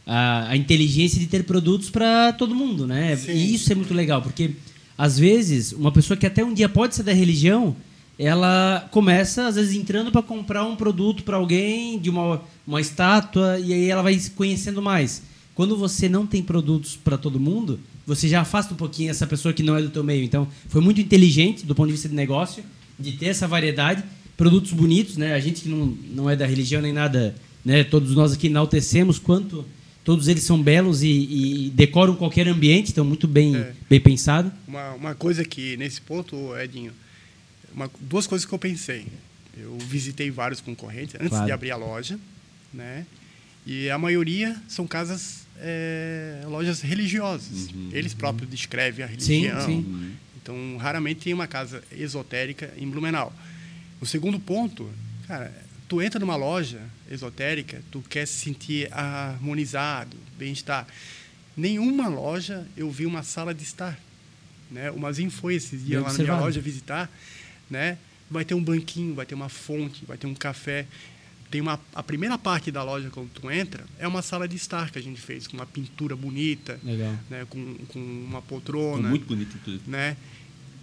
a, 0.06 0.50
a 0.50 0.58
inteligência 0.58 1.20
de 1.20 1.26
ter 1.26 1.44
produtos 1.44 1.90
para 1.90 2.34
todo 2.34 2.54
mundo, 2.54 2.86
né? 2.86 3.16
Sim. 3.16 3.32
E 3.32 3.56
isso 3.56 3.72
é 3.72 3.76
muito 3.76 3.94
legal, 3.94 4.22
porque 4.22 4.52
às 4.96 5.18
vezes 5.18 5.72
uma 5.72 5.92
pessoa 5.92 6.16
que 6.16 6.28
até 6.28 6.44
um 6.44 6.54
dia 6.54 6.70
pode 6.70 6.94
ser 6.94 7.02
da 7.02 7.14
religião, 7.14 7.76
ela 8.18 8.88
começa 8.92 9.48
às 9.48 9.56
vezes 9.56 9.76
entrando 9.76 10.12
para 10.12 10.22
comprar 10.22 10.64
um 10.66 10.76
produto 10.76 11.24
para 11.24 11.38
alguém 11.38 12.00
de 12.00 12.10
uma, 12.10 12.42
uma 12.66 12.80
estátua 12.80 13.60
e 13.60 13.74
aí 13.74 13.90
ela 13.90 14.02
vai 14.02 14.18
se 14.18 14.32
conhecendo 14.32 14.82
mais. 14.82 15.22
Quando 15.54 15.78
você 15.78 16.08
não 16.10 16.26
tem 16.26 16.42
produtos 16.44 16.96
para 16.96 17.18
todo 17.18 17.40
mundo, 17.40 17.80
você 18.06 18.28
já 18.28 18.42
afasta 18.42 18.74
um 18.74 18.78
pouquinho 18.78 19.10
essa 19.10 19.26
pessoa 19.26 19.54
que 19.54 19.64
não 19.64 19.76
é 19.76 19.82
do 19.82 19.90
teu 19.90 20.04
meio. 20.04 20.24
Então, 20.24 20.48
foi 20.68 20.82
muito 20.82 21.00
inteligente 21.02 21.66
do 21.66 21.74
ponto 21.74 21.88
de 21.88 21.94
vista 21.94 22.10
de 22.10 22.16
negócio 22.16 22.64
de 23.00 23.14
ter 23.14 23.28
essa 23.28 23.48
variedade, 23.48 24.04
produtos 24.38 24.72
bonitos, 24.74 25.18
né? 25.18 25.34
A 25.34 25.40
gente 25.40 25.62
que 25.62 25.70
não, 25.70 25.98
não 26.14 26.30
é 26.30 26.36
da 26.36 26.46
religião 26.46 26.82
nem 26.82 26.92
nada, 26.94 27.36
né? 27.64 27.84
Todos 27.84 28.14
nós 28.16 28.34
aqui 28.34 28.48
enaltecemos 28.48 29.18
quanto 29.18 29.66
todos 30.04 30.28
eles 30.28 30.44
são 30.44 30.62
belos 30.62 31.02
e, 31.04 31.08
e 31.10 31.70
decoram 31.74 32.16
qualquer 32.16 32.48
ambiente, 32.48 32.92
então 32.92 33.04
muito 33.04 33.28
bem, 33.28 33.56
É. 33.56 33.74
bem 33.90 34.00
pensado. 34.00 34.52
Uma, 34.68 34.92
uma 34.94 35.16
coisa 35.16 35.44
que, 35.44 35.76
nesse 35.78 36.00
ponto, 36.00 36.56
Edinho, 36.58 36.92
uma- 37.76 37.92
duas 38.00 38.26
coisas 38.26 38.46
que 38.46 38.54
eu 38.54 38.60
pensei. 38.60 39.06
Eu 39.58 39.78
visitei 39.78 40.32
vários 40.32 40.60
concorrentes 40.62 41.16
antes 41.16 41.30
Claro. 41.30 41.46
de 41.46 41.52
abrir 41.52 41.72
a 41.72 41.76
loja, 41.76 42.20
né? 42.74 43.06
E 43.66 43.90
a 43.90 43.98
maioria 43.98 44.56
são 44.68 44.86
casas, 44.88 45.46
é, 45.58 46.44
lojas 46.48 46.82
religiosas. 46.82 47.70
Eles 47.92 48.14
próprios 48.14 48.50
descrevem 48.50 49.04
a 49.04 49.08
Sim, 49.20 49.42
religião. 49.42 49.66
sim. 49.66 50.16
Então, 50.42 50.78
raramente 50.78 51.22
tem 51.22 51.34
uma 51.34 51.48
casa 51.48 51.84
esotérica 51.92 52.72
em 52.78 52.88
Blumenau. 52.90 53.34
O 54.00 54.06
segundo 54.06 54.40
ponto, 54.40 54.88
cara, 55.28 55.52
tu 55.88 56.02
entra 56.02 56.20
numa 56.20 56.36
loja 56.36 56.80
esotérica, 57.10 57.82
tu 57.92 58.02
quer 58.08 58.28
se 58.28 58.34
sentir 58.36 58.88
harmonizado, 58.94 60.16
bem-estar. 60.38 60.86
Nenhuma 61.58 62.08
loja 62.08 62.68
eu 62.76 62.92
vi 62.92 63.06
uma 63.06 63.24
sala 63.24 63.54
de 63.54 63.64
estar. 63.64 63.98
Né? 64.70 64.92
O 64.92 65.00
Mazin 65.00 65.30
foi 65.30 65.56
esses 65.56 65.84
dias 65.86 66.04
lá 66.04 66.12
na 66.12 66.20
minha 66.20 66.38
loja 66.38 66.60
visitar. 66.62 67.10
Né? 67.70 67.98
Vai 68.30 68.44
ter 68.46 68.54
um 68.54 68.64
banquinho, 68.64 69.14
vai 69.16 69.26
ter 69.26 69.36
uma 69.36 69.50
fonte, 69.50 70.06
vai 70.06 70.18
ter 70.18 70.28
um 70.28 70.34
café. 70.34 70.86
Tem 71.52 71.62
uma, 71.62 71.80
a 71.94 72.02
primeira 72.04 72.38
parte 72.38 72.72
da 72.72 72.84
loja, 72.84 73.10
quando 73.12 73.30
tu 73.30 73.50
entra, 73.52 73.86
é 74.00 74.08
uma 74.08 74.22
sala 74.22 74.48
de 74.48 74.56
estar 74.56 74.90
que 74.90 74.98
a 74.98 75.02
gente 75.02 75.22
fez, 75.22 75.48
com 75.48 75.56
uma 75.56 75.66
pintura 75.66 76.16
bonita, 76.16 76.80
Legal. 76.84 77.14
né? 77.30 77.46
com, 77.50 77.76
com 77.90 78.00
uma 78.00 78.42
poltrona 78.42 79.08
muito 79.10 79.26
bonito 79.28 79.56
tudo. 79.64 79.80
né? 79.88 80.18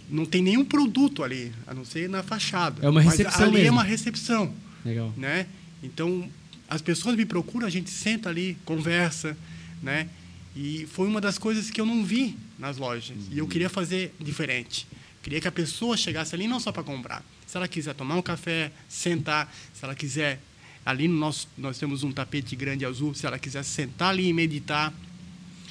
Não 0.09 0.25
tem 0.25 0.41
nenhum 0.41 0.65
produto 0.65 1.23
ali, 1.23 1.51
a 1.67 1.73
não 1.73 1.85
ser 1.85 2.09
na 2.09 2.23
fachada. 2.23 2.85
É 2.85 2.89
uma 2.89 3.01
Mas 3.03 3.11
recepção 3.11 3.45
ali 3.47 3.57
é 3.57 3.63
mesmo. 3.63 3.77
uma 3.77 3.83
recepção, 3.83 4.53
Legal. 4.85 5.13
né? 5.17 5.47
Então, 5.81 6.29
as 6.69 6.81
pessoas 6.81 7.15
me 7.15 7.25
procuram, 7.25 7.67
a 7.67 7.69
gente 7.69 7.89
senta 7.89 8.29
ali, 8.29 8.57
conversa, 8.65 9.37
né? 9.81 10.07
E 10.55 10.87
foi 10.91 11.07
uma 11.07 11.19
das 11.19 11.37
coisas 11.37 11.69
que 11.69 11.79
eu 11.79 11.85
não 11.85 12.03
vi 12.03 12.37
nas 12.59 12.77
lojas. 12.77 13.15
E 13.31 13.37
eu 13.37 13.47
queria 13.47 13.69
fazer 13.69 14.13
diferente. 14.19 14.87
Queria 15.23 15.39
que 15.39 15.47
a 15.47 15.51
pessoa 15.51 15.95
chegasse 15.95 16.35
ali 16.35 16.47
não 16.47 16.59
só 16.59 16.71
para 16.71 16.83
comprar. 16.83 17.23
Se 17.47 17.55
ela 17.55 17.67
quiser 17.67 17.95
tomar 17.95 18.15
um 18.15 18.21
café, 18.21 18.71
sentar, 18.89 19.51
se 19.73 19.83
ela 19.83 19.95
quiser 19.95 20.39
ali 20.85 21.07
no 21.07 21.15
nosso 21.15 21.47
nós 21.57 21.77
temos 21.77 22.03
um 22.03 22.11
tapete 22.11 22.57
grande 22.57 22.85
azul, 22.85 23.13
se 23.13 23.25
ela 23.25 23.39
quiser 23.39 23.63
sentar 23.63 24.09
ali 24.09 24.27
e 24.27 24.33
meditar, 24.33 24.93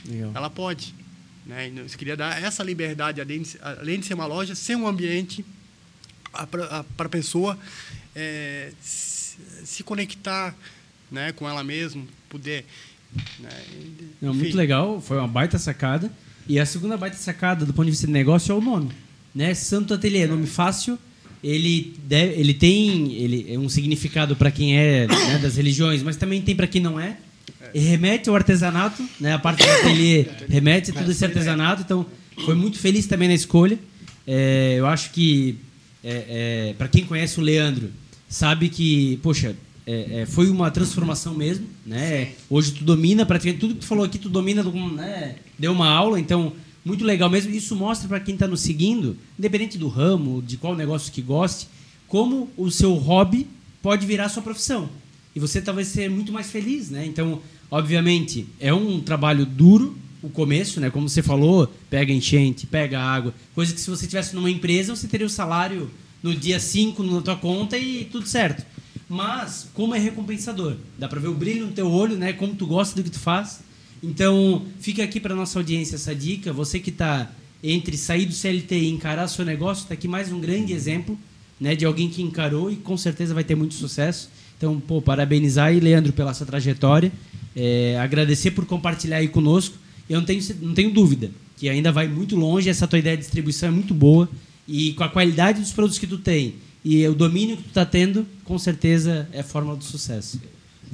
Legal. 0.07 0.33
ela 0.35 0.49
pode. 0.49 0.95
Né? 1.45 1.71
Eu 1.77 1.85
queria 1.99 2.17
dar 2.17 2.43
essa 2.43 2.63
liberdade, 2.63 3.21
além 3.21 3.43
de, 3.43 3.59
além 3.61 4.01
de 4.01 4.07
ser 4.07 4.15
uma 4.15 4.25
loja, 4.25 4.55
ser 4.55 4.75
um 4.75 4.87
ambiente 4.87 5.45
para 6.51 6.87
a 6.99 7.09
pessoa 7.11 7.59
é, 8.17 8.73
se, 8.81 9.37
se 9.65 9.83
conectar 9.83 10.57
né, 11.11 11.31
com 11.33 11.47
ela 11.47 11.63
mesma, 11.63 12.05
poder. 12.31 12.65
Né? 13.39 13.51
Não, 14.21 14.33
muito 14.33 14.57
legal, 14.57 14.99
foi 14.99 15.19
uma 15.19 15.29
baita 15.29 15.59
sacada. 15.59 16.11
E 16.49 16.59
a 16.59 16.65
segunda 16.65 16.97
baita 16.97 17.17
sacada 17.19 17.67
do 17.67 17.75
ponto 17.75 17.85
de 17.85 17.91
vista 17.91 18.07
de 18.07 18.13
negócio 18.13 18.51
é 18.51 18.55
o 18.55 18.61
nome. 18.61 18.91
Né? 19.35 19.55
Santo 19.55 19.95
Ateliê, 19.95 20.27
nome 20.27 20.47
fácil. 20.47 20.99
Ele, 21.43 21.95
deve, 22.07 22.35
ele 22.41 22.55
tem 22.55 23.13
ele 23.15 23.47
é 23.53 23.59
um 23.59 23.69
significado 23.69 24.37
para 24.37 24.51
quem 24.51 24.77
é 24.79 25.09
né, 25.09 25.39
das 25.43 25.57
religiões, 25.57 26.01
mas 26.03 26.17
também 26.17 26.41
tem 26.41 26.55
para 26.55 26.67
quem 26.69 26.81
não 26.81 27.01
é. 27.01 27.17
E 27.75 27.81
remete 27.81 28.29
ao 28.29 28.37
artesanato, 28.37 29.03
né? 29.19 29.33
a 29.33 29.39
parte 29.39 29.65
do 29.65 29.71
ateliê 29.71 30.27
remete 30.49 30.91
a 30.91 30.95
todo 30.95 31.11
esse 31.11 31.25
artesanato. 31.25 31.83
Então, 31.83 32.07
foi 32.45 32.55
muito 32.55 32.79
feliz 32.79 33.07
também 33.07 33.29
na 33.29 33.35
escolha. 33.35 33.79
É, 34.27 34.77
eu 34.79 34.87
acho 34.87 35.11
que, 35.11 35.57
é, 36.05 36.75
para 36.79 36.87
quem 36.87 37.05
conhece 37.05 37.41
o 37.41 37.43
Leandro, 37.43 37.91
sabe 38.29 38.69
que, 38.69 39.19
poxa, 39.23 39.57
é, 39.87 40.21
é, 40.21 40.27
foi 40.27 40.49
uma 40.49 40.71
transformação 40.71 41.35
mesmo, 41.35 41.67
né? 41.85 42.29
Hoje 42.49 42.73
tu 42.73 42.85
domina 42.85 43.27
praticamente 43.27 43.61
tudo 43.61 43.75
que 43.75 43.81
tu 43.81 43.87
falou 43.87 44.05
aqui, 44.05 44.19
tu 44.19 44.29
domina, 44.29 44.63
do- 44.63 44.71
né? 44.93 45.37
Deu 45.59 45.73
uma 45.73 45.89
aula, 45.89 46.21
então 46.21 46.53
muito 46.85 47.05
legal 47.05 47.31
mesmo. 47.31 47.53
Isso 47.53 47.77
mostra 47.77 48.09
para 48.09 48.21
quem 48.21 48.35
está 48.35 48.47
nos 48.47 48.61
seguindo, 48.61 49.17
independente 49.39 49.79
do 49.79 49.89
ramo, 49.89 50.43
de 50.43 50.57
qual 50.57 50.75
negócio 50.75 51.13
que 51.13 51.23
goste, 51.23 51.69
como 52.09 52.51
o 52.57 52.71
seu 52.71 52.95
hobby 52.95 53.47
pode 53.81 54.07
virar 54.07 54.29
sua 54.29 54.43
profissão. 54.43 54.89
E 55.35 55.41
você 55.41 55.61
talvez 55.61 55.89
ser 55.89 56.11
muito 56.11 56.33
mais 56.33 56.51
feliz, 56.51 56.91
né? 56.91 57.07
Então, 57.07 57.41
obviamente, 57.71 58.47
é 58.61 58.73
um 58.73 59.01
trabalho 59.01 59.47
duro 59.47 59.97
o 60.23 60.29
começo, 60.29 60.81
né? 60.81 60.89
Como 60.89 61.09
você 61.09 61.23
falou, 61.23 61.73
pega 61.91 62.13
enchente, 62.13 62.67
pega 62.67 63.01
água, 63.01 63.35
coisa 63.55 63.75
que 63.75 63.81
se 63.81 63.91
você 63.91 64.07
tivesse 64.07 64.35
numa 64.35 64.51
empresa, 64.51 64.95
você 64.95 65.09
teria 65.09 65.27
o 65.27 65.31
salário 65.31 65.91
no 66.23 66.35
dia 66.35 66.61
5 66.61 67.03
na 67.03 67.21
tua 67.21 67.37
conta 67.37 67.77
e 67.77 68.05
tudo 68.05 68.27
certo. 68.27 68.65
Mas 69.09 69.69
como 69.75 69.95
é 69.95 69.99
recompensador, 69.99 70.77
dá 70.99 71.09
para 71.09 71.21
ver 71.21 71.29
o 71.29 71.35
brilho 71.35 71.67
no 71.67 71.73
teu 71.73 71.91
olho, 71.91 72.17
né? 72.17 72.33
Como 72.33 72.55
tu 72.55 72.67
gosta 72.67 72.95
do 72.95 73.03
que 73.03 73.11
tu 73.11 73.19
faz. 73.19 73.61
Então, 74.03 74.65
fica 74.81 75.05
aqui 75.05 75.21
para 75.21 75.35
nossa 75.35 75.59
audiência 75.59 75.95
essa 75.95 76.15
dica. 76.15 76.53
Você 76.53 76.81
que 76.81 76.91
está 76.91 77.31
entre 77.63 77.97
sair 77.97 78.27
do 78.27 78.35
CLT 78.35 78.77
e 78.77 78.89
encarar 78.89 79.29
seu 79.29 79.45
negócio, 79.45 79.83
está 79.83 79.95
aqui 79.95 80.09
mais 80.09 80.33
um 80.33 80.41
grande 80.41 80.73
exemplo, 80.73 81.17
né, 81.61 81.77
de 81.77 81.85
alguém 81.85 82.09
que 82.09 82.21
encarou 82.21 82.73
e 82.73 82.77
com 82.77 82.97
certeza 82.97 83.33
vai 83.33 83.45
ter 83.45 83.55
muito 83.55 83.75
sucesso. 83.75 84.29
Então, 84.59 84.81
pô, 84.81 85.01
parabenizar 85.01 85.67
aí, 85.67 85.79
Leandro, 85.79 86.13
pela 86.13 86.35
sua 86.35 86.47
trajetória. 86.47 87.13
É, 87.55 87.99
agradecer 88.01 88.51
por 88.51 88.67
compartilhar 88.67 89.19
aí 89.19 89.29
conosco. 89.29 89.77
Eu 90.09 90.19
não 90.19 90.27
tenho, 90.27 90.43
não 90.61 90.75
tenho 90.75 90.91
dúvida 90.91 91.31
que 91.57 91.69
ainda 91.69 91.93
vai 91.93 92.09
muito 92.09 92.35
longe. 92.35 92.69
Essa 92.69 92.89
tua 92.89 92.99
ideia 92.99 93.17
de 93.17 93.23
distribuição 93.23 93.69
é 93.69 93.73
muito 93.73 93.95
boa. 93.95 94.29
E 94.67 94.95
com 94.95 95.05
a 95.05 95.09
qualidade 95.09 95.61
dos 95.61 95.71
produtos 95.71 95.99
que 95.99 96.07
tu 96.07 96.19
tem 96.19 96.55
e 96.85 97.07
o 97.07 97.15
domínio 97.15 97.57
que 97.57 97.65
tu 97.65 97.69
está 97.69 97.85
tendo, 97.85 98.27
com 98.45 98.59
certeza 98.59 99.29
é 99.33 99.43
fórmula 99.43 99.77
do 99.77 99.85
sucesso. 99.85 100.41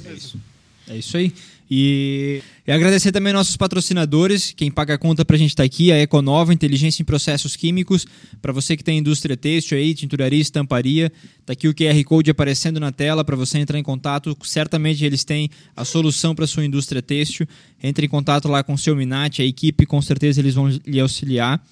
É 0.04 0.12
isso. 0.12 0.38
É 0.86 0.96
isso 0.96 1.16
aí. 1.16 1.32
E, 1.70 2.42
e 2.66 2.72
agradecer 2.72 3.12
também 3.12 3.32
nossos 3.32 3.56
patrocinadores, 3.56 4.52
quem 4.56 4.70
paga 4.70 4.94
a 4.94 4.98
conta 4.98 5.24
pra 5.24 5.36
gente 5.36 5.50
estar 5.50 5.64
aqui, 5.64 5.92
a 5.92 5.98
Econova, 5.98 6.54
Inteligência 6.54 7.02
em 7.02 7.04
Processos 7.04 7.56
Químicos. 7.56 8.06
Para 8.40 8.52
você 8.52 8.76
que 8.76 8.82
tem 8.82 8.98
indústria 8.98 9.36
têxtil 9.36 9.76
aí, 9.76 9.94
tinturaria, 9.94 10.40
estamparia, 10.40 11.12
tá 11.44 11.52
aqui 11.52 11.68
o 11.68 11.74
QR 11.74 12.02
Code 12.04 12.30
aparecendo 12.30 12.80
na 12.80 12.90
tela 12.90 13.22
para 13.22 13.36
você 13.36 13.58
entrar 13.58 13.78
em 13.78 13.82
contato. 13.82 14.36
Certamente 14.42 15.04
eles 15.04 15.24
têm 15.24 15.50
a 15.76 15.84
solução 15.84 16.34
para 16.34 16.46
sua 16.46 16.64
indústria 16.64 17.02
têxtil. 17.02 17.46
Entre 17.82 18.06
em 18.06 18.08
contato 18.08 18.48
lá 18.48 18.62
com 18.62 18.72
o 18.72 18.78
seu 18.78 18.96
Minati, 18.96 19.42
a 19.42 19.44
equipe, 19.44 19.84
com 19.84 20.00
certeza 20.00 20.40
eles 20.40 20.54
vão 20.54 20.68
lhe 20.86 21.00
auxiliar. 21.00 21.62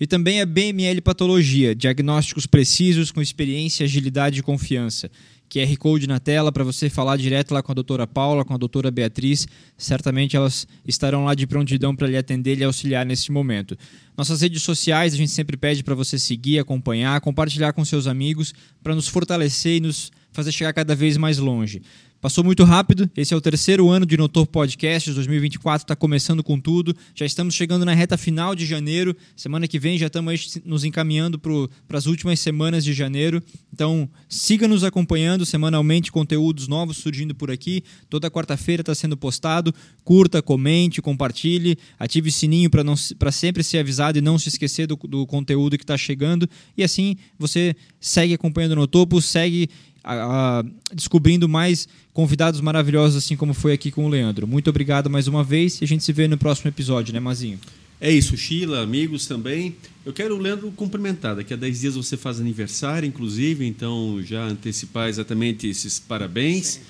E 0.00 0.06
também 0.06 0.40
a 0.40 0.46
BML 0.46 1.00
Patologia, 1.00 1.74
diagnósticos 1.74 2.46
precisos 2.46 3.12
com 3.12 3.22
experiência, 3.22 3.84
agilidade 3.84 4.40
e 4.40 4.42
confiança. 4.42 5.10
QR 5.54 5.76
Code 5.78 6.08
na 6.08 6.18
tela 6.18 6.50
para 6.50 6.64
você 6.64 6.90
falar 6.90 7.16
direto 7.16 7.54
lá 7.54 7.62
com 7.62 7.70
a 7.70 7.74
doutora 7.74 8.08
Paula, 8.08 8.44
com 8.44 8.52
a 8.52 8.56
doutora 8.56 8.90
Beatriz. 8.90 9.46
Certamente 9.78 10.34
elas 10.34 10.66
estarão 10.84 11.24
lá 11.24 11.34
de 11.34 11.46
prontidão 11.46 11.94
para 11.94 12.08
lhe 12.08 12.16
atender 12.16 12.58
e 12.58 12.64
auxiliar 12.64 13.06
neste 13.06 13.30
momento. 13.30 13.78
Nossas 14.16 14.40
redes 14.40 14.62
sociais 14.62 15.14
a 15.14 15.16
gente 15.16 15.30
sempre 15.30 15.56
pede 15.56 15.84
para 15.84 15.94
você 15.94 16.18
seguir, 16.18 16.58
acompanhar, 16.58 17.20
compartilhar 17.20 17.72
com 17.72 17.84
seus 17.84 18.08
amigos 18.08 18.52
para 18.82 18.96
nos 18.96 19.06
fortalecer 19.06 19.76
e 19.76 19.80
nos 19.80 20.10
fazer 20.32 20.50
chegar 20.50 20.72
cada 20.72 20.96
vez 20.96 21.16
mais 21.16 21.38
longe. 21.38 21.80
Passou 22.24 22.42
muito 22.42 22.64
rápido, 22.64 23.10
esse 23.14 23.34
é 23.34 23.36
o 23.36 23.40
terceiro 23.40 23.90
ano 23.90 24.06
de 24.06 24.16
Notor 24.16 24.46
Podcasts, 24.46 25.14
2024 25.14 25.84
está 25.84 25.94
começando 25.94 26.42
com 26.42 26.58
tudo, 26.58 26.96
já 27.14 27.26
estamos 27.26 27.54
chegando 27.54 27.84
na 27.84 27.92
reta 27.92 28.16
final 28.16 28.54
de 28.54 28.64
janeiro, 28.64 29.14
semana 29.36 29.68
que 29.68 29.78
vem 29.78 29.98
já 29.98 30.06
estamos 30.06 30.58
nos 30.64 30.84
encaminhando 30.84 31.38
para 31.38 31.98
as 31.98 32.06
últimas 32.06 32.40
semanas 32.40 32.82
de 32.82 32.94
janeiro, 32.94 33.42
então 33.70 34.08
siga 34.26 34.66
nos 34.66 34.84
acompanhando 34.84 35.44
semanalmente, 35.44 36.10
conteúdos 36.10 36.66
novos 36.66 36.96
surgindo 36.96 37.34
por 37.34 37.50
aqui, 37.50 37.84
toda 38.08 38.30
quarta-feira 38.30 38.80
está 38.80 38.94
sendo 38.94 39.18
postado, 39.18 39.74
curta, 40.02 40.40
comente, 40.40 41.02
compartilhe, 41.02 41.76
ative 41.98 42.30
o 42.30 42.32
sininho 42.32 42.70
para 42.70 43.32
sempre 43.32 43.62
ser 43.62 43.80
avisado 43.80 44.16
e 44.16 44.22
não 44.22 44.38
se 44.38 44.48
esquecer 44.48 44.86
do, 44.86 44.96
do 44.96 45.26
conteúdo 45.26 45.76
que 45.76 45.84
está 45.84 45.98
chegando, 45.98 46.48
e 46.74 46.82
assim 46.82 47.18
você 47.38 47.76
segue 48.00 48.32
acompanhando 48.32 48.76
no 48.76 48.86
topo, 48.86 49.20
segue 49.20 49.68
a, 50.04 50.60
a, 50.60 50.64
descobrindo 50.94 51.48
mais 51.48 51.88
convidados 52.12 52.60
maravilhosos, 52.60 53.16
assim 53.16 53.36
como 53.36 53.54
foi 53.54 53.72
aqui 53.72 53.90
com 53.90 54.04
o 54.04 54.08
Leandro. 54.08 54.46
Muito 54.46 54.68
obrigado 54.70 55.08
mais 55.10 55.26
uma 55.26 55.42
vez 55.42 55.80
e 55.80 55.84
a 55.84 55.88
gente 55.88 56.04
se 56.04 56.12
vê 56.12 56.28
no 56.28 56.38
próximo 56.38 56.68
episódio, 56.68 57.12
né, 57.12 57.18
Mazinho? 57.18 57.58
É 58.00 58.12
isso, 58.12 58.36
Sheila, 58.36 58.82
amigos 58.82 59.26
também. 59.26 59.76
Eu 60.04 60.12
quero 60.12 60.36
o 60.36 60.38
Leandro 60.38 60.70
cumprimentar. 60.72 61.36
Daqui 61.36 61.54
a 61.54 61.56
10 61.56 61.80
dias 61.80 61.94
você 61.94 62.16
faz 62.16 62.38
aniversário, 62.38 63.06
inclusive, 63.06 63.64
então 63.64 64.20
já 64.22 64.44
antecipar 64.44 65.08
exatamente 65.08 65.66
esses 65.66 65.98
parabéns. 65.98 66.66
Sim. 66.66 66.80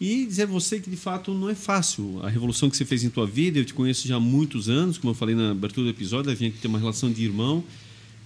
E 0.00 0.26
dizer 0.26 0.42
a 0.42 0.46
você 0.46 0.78
que 0.78 0.88
de 0.88 0.96
fato 0.96 1.32
não 1.32 1.48
é 1.48 1.54
fácil. 1.54 2.20
A 2.22 2.28
revolução 2.28 2.68
que 2.70 2.76
você 2.76 2.84
fez 2.84 3.02
em 3.02 3.10
tua 3.10 3.26
vida, 3.26 3.58
eu 3.58 3.64
te 3.64 3.74
conheço 3.74 4.06
já 4.06 4.16
há 4.16 4.20
muitos 4.20 4.68
anos, 4.68 4.96
como 4.96 5.10
eu 5.10 5.14
falei 5.14 5.34
na 5.34 5.50
abertura 5.50 5.86
do 5.86 5.90
episódio, 5.90 6.30
a 6.30 6.34
gente 6.34 6.58
tem 6.58 6.68
uma 6.68 6.78
relação 6.78 7.10
de 7.10 7.24
irmão. 7.24 7.64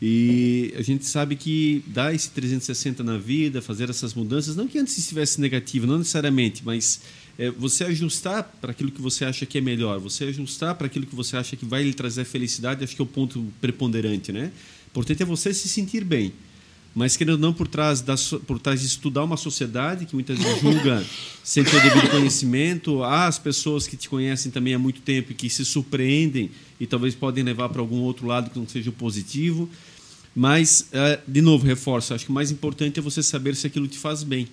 E 0.04 0.74
a 0.76 0.82
gente 0.82 1.06
sabe 1.06 1.36
que 1.36 1.80
dar 1.86 2.12
esse 2.12 2.28
360 2.30 3.04
na 3.04 3.16
vida, 3.18 3.62
fazer 3.62 3.88
essas 3.88 4.12
mudanças, 4.14 4.56
não 4.56 4.66
que 4.66 4.76
antes 4.76 4.98
estivesse 4.98 5.40
negativo, 5.40 5.86
não 5.86 5.98
necessariamente, 5.98 6.60
mas 6.64 7.02
é, 7.38 7.52
você 7.52 7.84
ajustar 7.84 8.42
para 8.60 8.72
aquilo 8.72 8.90
que 8.90 9.00
você 9.00 9.24
acha 9.24 9.46
que 9.46 9.58
é 9.58 9.60
melhor, 9.60 10.00
você 10.00 10.24
ajustar 10.24 10.74
para 10.74 10.88
aquilo 10.88 11.06
que 11.06 11.14
você 11.14 11.36
acha 11.36 11.54
que 11.54 11.64
vai 11.64 11.84
lhe 11.84 11.94
trazer 11.94 12.24
felicidade, 12.24 12.82
acho 12.82 12.96
que 12.96 13.00
é 13.00 13.04
o 13.04 13.06
ponto 13.06 13.46
preponderante, 13.60 14.32
né? 14.32 14.50
O 14.86 14.90
importante 14.90 15.22
é 15.22 15.24
você 15.24 15.54
se 15.54 15.68
sentir 15.68 16.02
bem. 16.02 16.32
mas 16.96 17.16
querendo 17.16 17.34
ou 17.34 17.40
não, 17.40 17.52
por 17.52 17.68
trás, 17.68 18.00
da, 18.00 18.16
por 18.44 18.58
trás 18.58 18.80
de 18.80 18.88
estudar 18.88 19.22
uma 19.22 19.36
sociedade 19.36 20.04
que 20.04 20.14
muitas 20.14 20.36
vezes 20.36 20.60
julga 20.60 21.06
sem 21.44 21.62
ter 21.62 21.76
o 21.76 21.80
devido 21.80 22.10
conhecimento, 22.10 23.04
há 23.04 23.28
as 23.28 23.38
pessoas 23.38 23.86
que 23.86 23.96
te 23.96 24.08
conhecem 24.08 24.50
também 24.50 24.74
há 24.74 24.80
muito 24.80 25.00
tempo 25.00 25.30
e 25.30 25.34
que 25.34 25.48
se 25.48 25.64
surpreendem 25.64 26.50
e 26.80 26.88
talvez 26.88 27.14
podem 27.14 27.44
levar 27.44 27.68
para 27.68 27.80
algum 27.80 28.00
outro 28.00 28.26
lado 28.26 28.50
que 28.50 28.58
não 28.58 28.66
seja 28.66 28.90
o 28.90 28.92
positivo. 28.92 29.70
Mas, 30.34 30.88
é, 30.92 31.20
de 31.28 31.42
novo, 31.42 31.66
reforço, 31.66 32.14
acho 32.14 32.24
que 32.24 32.30
o 32.30 32.34
mais 32.34 32.50
importante 32.50 32.98
é 32.98 33.02
você 33.02 33.22
saber 33.22 33.54
se 33.54 33.66
aquilo 33.66 33.86
te 33.86 33.98
faz 33.98 34.22
bem. 34.22 34.48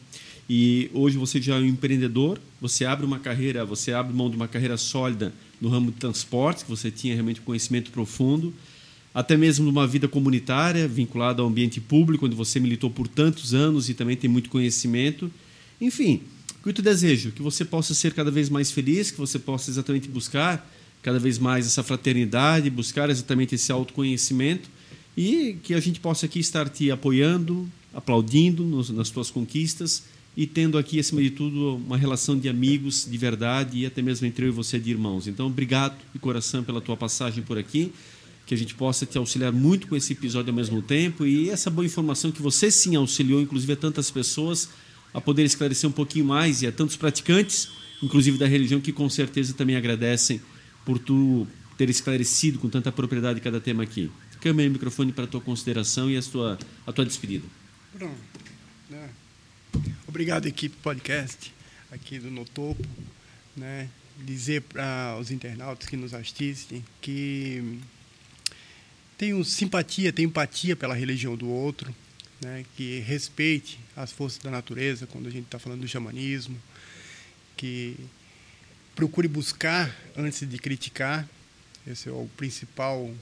E 0.49 0.89
hoje 0.93 1.18
você 1.18 1.41
já 1.41 1.56
é 1.56 1.60
um 1.60 1.65
empreendedor, 1.65 2.39
você 2.60 2.84
abre 2.84 3.06
uma 3.06 3.19
carreira, 3.19 3.64
você 3.64 3.93
abre 3.93 4.14
mão 4.14 4.30
de 4.30 4.35
uma 4.35 4.47
carreira 4.47 4.77
sólida 4.77 5.31
no 5.61 5.69
ramo 5.69 5.91
de 5.91 5.97
transporte, 5.97 6.65
que 6.65 6.69
você 6.69 6.89
tinha 6.89 7.14
realmente 7.14 7.39
conhecimento 7.41 7.91
profundo, 7.91 8.53
até 9.14 9.38
mesmo 9.38 9.65
numa 9.65 9.88
vida 9.88 10.07
comunitária 10.07 10.88
vinculada 10.88 11.41
ao 11.41 11.47
ambiente 11.47 11.80
público, 11.80 12.26
onde 12.26 12.35
você 12.35 12.60
militou 12.60 12.89
por 12.89 13.07
tantos 13.07 13.53
anos 13.53 13.89
e 13.89 13.93
também 13.93 14.18
tem 14.18 14.30
muito 14.30 14.49
conhecimento. 14.49 15.31
Enfim, 15.80 16.22
o 16.60 16.64
que 16.64 16.69
eu 16.69 16.73
te 16.73 16.81
desejo? 16.81 17.31
Que 17.31 17.41
você 17.41 17.64
possa 17.64 17.93
ser 17.93 18.14
cada 18.14 18.31
vez 18.31 18.49
mais 18.49 18.72
feliz, 18.72 19.11
que 19.11 19.18
você 19.18 19.39
possa 19.39 19.69
exatamente 19.69 20.10
buscar 20.10 20.68
cada 21.01 21.19
vez 21.19 21.38
mais 21.38 21.65
essa 21.65 21.84
fraternidade, 21.84 22.69
buscar 22.69 23.10
exatamente 23.10 23.56
esse 23.56 23.72
autoconhecimento 23.72 24.69
e 25.22 25.58
que 25.62 25.74
a 25.74 25.82
gente 25.82 26.00
possa 26.00 26.28
aqui 26.28 26.40
estar 26.40 26.70
te 26.70 26.90
apoiando, 26.90 27.70
aplaudindo 27.94 28.64
nos, 28.64 28.90
nas 28.90 29.10
tuas 29.10 29.30
conquistas 29.30 30.04
e 30.38 30.48
tendo 30.48 30.78
aqui, 30.78 30.98
acima 30.98 31.22
de 31.22 31.32
tudo, 31.32 31.76
uma 31.76 31.98
relação 31.98 32.40
de 32.40 32.48
amigos 32.48 33.06
de 33.06 33.18
verdade 33.18 33.80
e 33.80 33.86
até 33.86 34.02
mesmo 34.02 34.26
entre 34.26 34.46
eu 34.46 34.48
e 34.48 34.52
você 34.54 34.80
de 34.80 34.90
irmãos. 34.90 35.28
Então, 35.28 35.48
obrigado 35.48 35.98
de 36.14 36.20
coração 36.20 36.64
pela 36.64 36.80
tua 36.80 36.96
passagem 36.96 37.44
por 37.44 37.58
aqui 37.58 37.91
que 38.46 38.54
a 38.54 38.58
gente 38.58 38.74
possa 38.74 39.06
te 39.06 39.18
auxiliar 39.18 39.52
muito 39.52 39.88
com 39.88 39.96
esse 39.98 40.14
episódio 40.14 40.52
ao 40.52 40.56
mesmo 40.56 40.82
tempo 40.82 41.26
e 41.26 41.50
essa 41.50 41.70
boa 41.70 41.86
informação 41.86 42.32
que 42.32 42.41
você 42.41 42.72
sim 42.72 42.96
auxiliou, 42.96 43.41
inclusive 43.41 43.74
a 43.74 43.76
tantas 43.76 44.10
pessoas, 44.10 44.70
a 45.14 45.20
poder 45.20 45.44
esclarecer 45.44 45.90
um 45.90 45.94
pouquinho 45.94 46.24
mais 46.24 46.62
e 46.62 46.68
a 46.68 46.72
tantos 46.72 46.96
praticantes, 46.96 47.68
inclusive 48.02 48.38
da 48.38 48.48
religião, 48.48 48.80
que 48.80 48.94
com 48.94 49.10
certeza 49.10 49.54
também 49.54 49.76
agradecem 49.76 50.40
por 50.86 50.98
tu 50.98 51.46
ter 51.78 51.90
esclarecido 51.90 52.58
com 52.58 52.70
tanta 52.70 52.90
propriedade 52.90 53.41
cada 53.41 53.60
tema 53.60 53.84
aqui. 53.84 54.10
Câmera 54.41 54.68
e 54.68 54.72
microfone 54.72 55.11
para 55.11 55.26
a 55.26 55.28
tua 55.28 55.41
consideração 55.41 56.10
e 56.10 56.18
a 56.18 56.22
tua, 56.22 56.60
a 56.88 56.91
tua 56.91 57.06
despedida. 57.06 57.45
Pronto. 57.91 58.20
Né? 58.90 59.10
Obrigado, 60.07 60.48
equipe 60.48 60.76
podcast 60.78 61.53
aqui 61.91 62.20
do 62.20 62.32
No 62.32 62.45
Topo. 62.45 62.88
Né? 63.56 63.90
Dizer 64.24 64.61
para 64.61 65.18
os 65.20 65.32
internautas 65.32 65.88
que 65.88 65.95
nos 65.95 66.14
assistem 66.14 66.84
que 67.02 67.80
tenham 69.18 69.44
simpatia, 69.44 70.14
tenham 70.14 70.30
empatia 70.30 70.76
pela 70.78 70.95
religião 70.95 71.36
do 71.36 71.49
outro, 71.49 71.94
né, 72.41 72.64
que 72.78 72.99
respeite 72.99 73.78
as 73.95 74.14
forças 74.14 74.41
da 74.41 74.49
natureza, 74.49 75.06
quando 75.06 75.28
a 75.28 75.30
gente 75.30 75.44
está 75.45 75.60
falando 75.60 75.82
do 75.82 75.88
xamanismo, 75.88 76.57
que 77.57 77.98
procure 78.95 79.28
buscar 79.28 79.94
antes 80.16 80.48
de 80.48 80.57
criticar, 80.57 81.28
esse 81.86 82.07
é 82.07 82.11
o 82.11 82.30
principal 82.38 83.14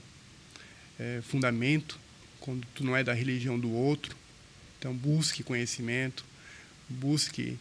é, 1.00 1.22
fundamento, 1.22 2.00
quando 2.40 2.66
tu 2.74 2.84
não 2.84 2.96
é 2.96 3.04
da 3.04 3.14
religião 3.14 3.60
do 3.60 3.72
outro. 3.72 4.16
Então, 4.80 4.94
busque 4.94 5.44
conhecimento, 5.44 6.24
busque 6.88 7.58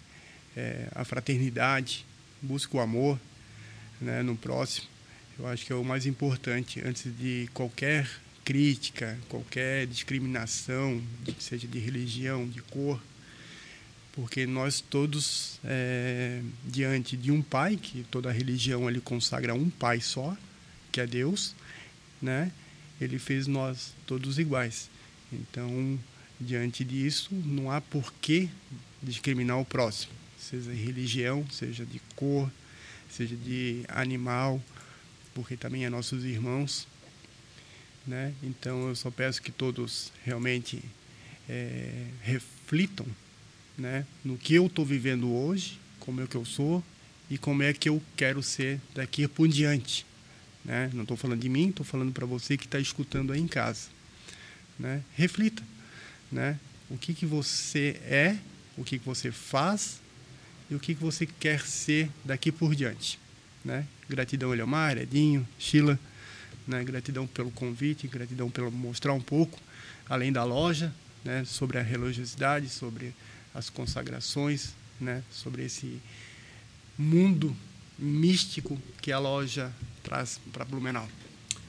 é, 0.57 0.89
a 0.95 1.05
fraternidade, 1.05 2.05
busque 2.43 2.77
o 2.77 2.81
amor 2.81 3.19
né, 4.01 4.23
no 4.23 4.37
próximo. 4.37 4.87
Eu 5.39 5.47
acho 5.47 5.67
que 5.67 5.73
é 5.73 5.77
o 5.77 5.85
mais 5.85 6.07
importante 6.07 6.81
antes 6.85 7.05
de 7.17 7.49
qualquer 7.53 8.09
crítica, 8.45 9.19
qualquer 9.29 9.87
discriminação, 9.87 11.03
seja 11.39 11.67
de 11.67 11.79
religião, 11.79 12.49
de 12.49 12.63
cor, 12.63 13.03
porque 14.13 14.47
nós 14.47 14.81
todos, 14.81 15.59
é, 15.65 16.41
diante 16.65 17.17
de 17.17 17.31
um 17.31 17.43
pai, 17.43 17.77
que 17.77 18.05
toda 18.11 18.33
religião 18.33 18.89
ele 18.89 19.01
consagra 19.01 19.53
um 19.53 19.69
pai 19.69 20.01
só, 20.01 20.35
que 20.91 21.01
é 21.01 21.07
Deus, 21.07 21.55
né? 22.23 22.51
Ele 23.01 23.19
fez 23.19 23.47
nós 23.47 23.93
todos 24.07 24.39
iguais. 24.39 24.89
Então, 25.33 25.99
diante 26.41 26.85
disso, 26.85 27.35
não 27.35 27.71
há 27.71 27.81
por 27.81 28.13
que 28.15 28.49
discriminar 29.03 29.59
o 29.59 29.65
próximo, 29.65 30.13
seja 30.39 30.71
de 30.71 30.83
religião, 30.83 31.47
seja 31.51 31.85
de 31.85 32.01
cor, 32.15 32.51
seja 33.11 33.37
de 33.37 33.85
animal, 33.89 34.63
porque 35.35 35.57
também 35.57 35.85
é 35.85 35.91
nossos 35.91 36.25
irmãos. 36.25 36.87
Né? 38.07 38.33
Então 38.43 38.89
eu 38.89 38.95
só 38.95 39.11
peço 39.11 39.43
que 39.43 39.51
todos 39.51 40.13
realmente 40.25 40.83
é, 41.49 42.07
reflitam 42.23 43.07
né, 43.77 44.07
no 44.25 44.39
que 44.39 44.55
eu 44.55 44.67
estou 44.67 44.85
vivendo 44.85 45.33
hoje, 45.33 45.79
como 45.99 46.21
é 46.21 46.27
que 46.27 46.37
eu 46.37 46.45
sou 46.45 46.83
e 47.29 47.37
como 47.37 47.63
é 47.63 47.73
que 47.73 47.89
eu 47.89 48.01
quero 48.17 48.43
ser 48.43 48.81
daqui 48.95 49.27
por 49.27 49.49
diante. 49.49 50.07
Né? 50.67 50.91
Não 50.93 51.03
estou 51.03 51.17
falando 51.17 51.41
de 51.41 51.49
mim, 51.49 51.69
estou 51.69 51.87
falando 51.87 52.13
para 52.13 52.27
você 52.27 52.57
que 52.57 52.65
está 52.65 52.81
escutando 52.81 53.33
aí 53.33 53.41
em 53.41 53.47
casa. 53.47 53.89
Né? 54.77 55.01
Reflita. 55.15 55.63
Né? 56.31 56.59
O 56.91 56.99
que, 56.99 57.15
que 57.15 57.25
você 57.25 58.01
é, 58.03 58.37
o 58.77 58.83
que, 58.83 58.99
que 58.99 59.07
você 59.07 59.31
faz 59.31 60.01
e 60.69 60.75
o 60.75 60.81
que, 60.81 60.97
que 60.97 61.01
você 61.01 61.25
quer 61.25 61.61
ser 61.61 62.11
daqui 62.25 62.51
por 62.51 62.75
diante. 62.75 63.17
Né? 63.65 63.87
Gratidão, 64.09 64.53
Eliomar, 64.53 64.99
Edinho, 64.99 65.47
Sheila. 65.57 65.97
Né? 66.67 66.83
Gratidão 66.83 67.29
pelo 67.29 67.53
convite, 67.53 68.09
gratidão 68.09 68.51
pelo 68.51 68.73
mostrar 68.73 69.13
um 69.13 69.21
pouco, 69.21 69.61
além 70.09 70.33
da 70.33 70.43
loja, 70.43 70.93
né? 71.25 71.45
sobre 71.45 71.79
a 71.79 71.83
religiosidade, 71.83 72.69
sobre 72.69 73.15
as 73.55 73.71
consagrações, 73.71 74.75
né? 75.01 75.23
sobre 75.31 75.65
esse 75.65 76.03
mundo 76.99 77.57
místico 77.97 78.77
que 79.01 79.13
a 79.13 79.19
loja 79.21 79.73
traz 80.07 80.41
para 80.53 80.65
Blumenau. 80.65 81.09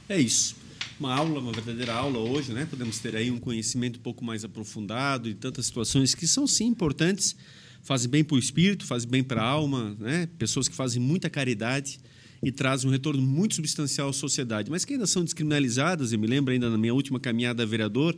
É 0.07 0.19
isso. 0.19 0.55
Uma 0.99 1.13
aula, 1.13 1.39
uma 1.39 1.51
verdadeira 1.51 1.93
aula 1.93 2.19
hoje, 2.19 2.53
né? 2.53 2.67
Podemos 2.69 2.99
ter 2.99 3.15
aí 3.15 3.31
um 3.31 3.39
conhecimento 3.39 3.97
um 3.97 4.01
pouco 4.01 4.23
mais 4.23 4.43
aprofundado 4.45 5.27
de 5.27 5.35
tantas 5.35 5.65
situações 5.65 6.13
que 6.13 6.27
são 6.27 6.45
sim 6.45 6.67
importantes, 6.67 7.35
fazem 7.81 8.09
bem 8.09 8.23
para 8.23 8.35
o 8.35 8.39
espírito, 8.39 8.85
fazem 8.85 9.09
bem 9.09 9.23
para 9.23 9.41
a 9.41 9.45
alma, 9.45 9.95
né? 9.99 10.29
Pessoas 10.37 10.67
que 10.67 10.75
fazem 10.75 11.01
muita 11.01 11.29
caridade 11.29 11.99
e 12.41 12.51
trazem 12.51 12.87
um 12.87 12.91
retorno 12.91 13.21
muito 13.21 13.55
substancial 13.55 14.09
à 14.09 14.13
sociedade, 14.13 14.69
mas 14.69 14.85
que 14.85 14.93
ainda 14.93 15.07
são 15.07 15.23
descriminalizadas. 15.23 16.13
Eu 16.13 16.19
me 16.19 16.27
lembro 16.27 16.53
ainda 16.53 16.69
na 16.69 16.77
minha 16.77 16.93
última 16.93 17.19
caminhada 17.19 17.63
a 17.63 17.65
vereador, 17.65 18.15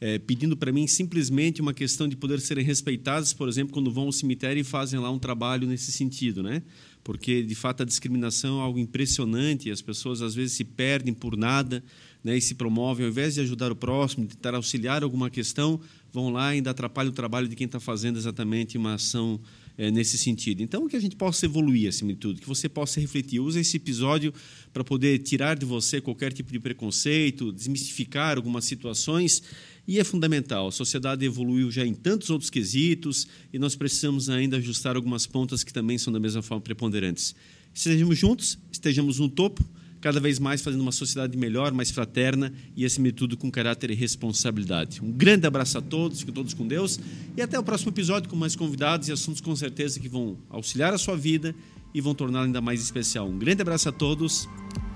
é, 0.00 0.18
pedindo 0.18 0.56
para 0.56 0.72
mim 0.72 0.86
simplesmente 0.86 1.60
uma 1.60 1.74
questão 1.74 2.06
de 2.06 2.16
poder 2.16 2.40
serem 2.40 2.64
respeitadas, 2.64 3.32
por 3.32 3.48
exemplo, 3.48 3.72
quando 3.72 3.90
vão 3.90 4.04
ao 4.04 4.12
cemitério 4.12 4.60
e 4.60 4.64
fazem 4.64 4.98
lá 4.98 5.10
um 5.10 5.18
trabalho 5.18 5.66
nesse 5.66 5.90
sentido, 5.90 6.42
né? 6.42 6.62
Porque 7.02 7.42
de 7.42 7.54
fato 7.54 7.82
a 7.82 7.86
discriminação 7.86 8.60
é 8.60 8.62
algo 8.62 8.78
impressionante, 8.78 9.68
e 9.68 9.72
as 9.72 9.82
pessoas 9.82 10.22
às 10.22 10.34
vezes 10.34 10.52
se 10.52 10.64
perdem 10.64 11.12
por 11.12 11.36
nada, 11.36 11.82
né? 12.22 12.36
E 12.36 12.40
se 12.40 12.54
promovem 12.54 13.06
ao 13.06 13.10
invés 13.10 13.34
de 13.34 13.40
ajudar 13.40 13.72
o 13.72 13.76
próximo, 13.76 14.26
de 14.26 14.36
tentar 14.36 14.54
auxiliar 14.54 15.02
alguma 15.02 15.30
questão, 15.30 15.80
vão 16.12 16.30
lá 16.30 16.52
e 16.52 16.58
ainda 16.58 16.70
atrapalham 16.70 17.10
o 17.10 17.14
trabalho 17.14 17.48
de 17.48 17.56
quem 17.56 17.66
está 17.66 17.80
fazendo 17.80 18.18
exatamente 18.18 18.78
uma 18.78 18.94
ação 18.94 19.40
é, 19.78 19.92
nesse 19.92 20.18
sentido. 20.18 20.60
Então, 20.60 20.88
que 20.88 20.96
a 20.96 21.00
gente 21.00 21.14
possa 21.14 21.46
evoluir 21.46 21.88
acima 21.88 22.12
de 22.12 22.18
tudo, 22.18 22.40
que 22.40 22.48
você 22.48 22.68
possa 22.68 23.00
refletir. 23.00 23.38
Use 23.38 23.60
esse 23.60 23.76
episódio 23.76 24.34
para 24.72 24.82
poder 24.82 25.20
tirar 25.20 25.56
de 25.56 25.64
você 25.64 26.00
qualquer 26.00 26.32
tipo 26.32 26.50
de 26.50 26.58
preconceito, 26.58 27.52
desmistificar 27.52 28.36
algumas 28.36 28.64
situações. 28.64 29.40
E 29.86 30.00
é 30.00 30.04
fundamental. 30.04 30.66
A 30.66 30.72
sociedade 30.72 31.24
evoluiu 31.24 31.70
já 31.70 31.86
em 31.86 31.94
tantos 31.94 32.28
outros 32.28 32.50
quesitos 32.50 33.28
e 33.52 33.58
nós 33.58 33.76
precisamos 33.76 34.28
ainda 34.28 34.56
ajustar 34.56 34.96
algumas 34.96 35.26
pontas 35.26 35.62
que 35.62 35.72
também 35.72 35.96
são 35.96 36.12
da 36.12 36.18
mesma 36.18 36.42
forma 36.42 36.60
preponderantes. 36.60 37.34
Estejamos 37.72 38.18
juntos, 38.18 38.58
estejamos 38.72 39.20
no 39.20 39.28
topo 39.28 39.64
cada 40.00 40.20
vez 40.20 40.38
mais 40.38 40.62
fazendo 40.62 40.80
uma 40.80 40.92
sociedade 40.92 41.36
melhor, 41.36 41.72
mais 41.72 41.90
fraterna 41.90 42.52
e, 42.76 42.84
acima 42.84 43.08
de 43.08 43.12
tudo, 43.12 43.36
com 43.36 43.50
caráter 43.50 43.90
e 43.90 43.94
responsabilidade. 43.94 45.00
Um 45.02 45.10
grande 45.10 45.46
abraço 45.46 45.78
a 45.78 45.80
todos, 45.80 46.20
fiquem 46.20 46.34
todos 46.34 46.54
com 46.54 46.66
Deus 46.66 47.00
e 47.36 47.42
até 47.42 47.58
o 47.58 47.62
próximo 47.62 47.90
episódio 47.90 48.28
com 48.28 48.36
mais 48.36 48.54
convidados 48.54 49.08
e 49.08 49.12
assuntos 49.12 49.40
com 49.40 49.54
certeza 49.56 49.98
que 50.00 50.08
vão 50.08 50.36
auxiliar 50.48 50.92
a 50.92 50.98
sua 50.98 51.16
vida 51.16 51.54
e 51.94 52.00
vão 52.00 52.14
torná-la 52.14 52.46
ainda 52.46 52.60
mais 52.60 52.80
especial. 52.80 53.28
Um 53.28 53.38
grande 53.38 53.62
abraço 53.62 53.88
a 53.88 53.92
todos 53.92 54.48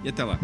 e 0.05 0.09
até 0.09 0.25
lá. 0.25 0.39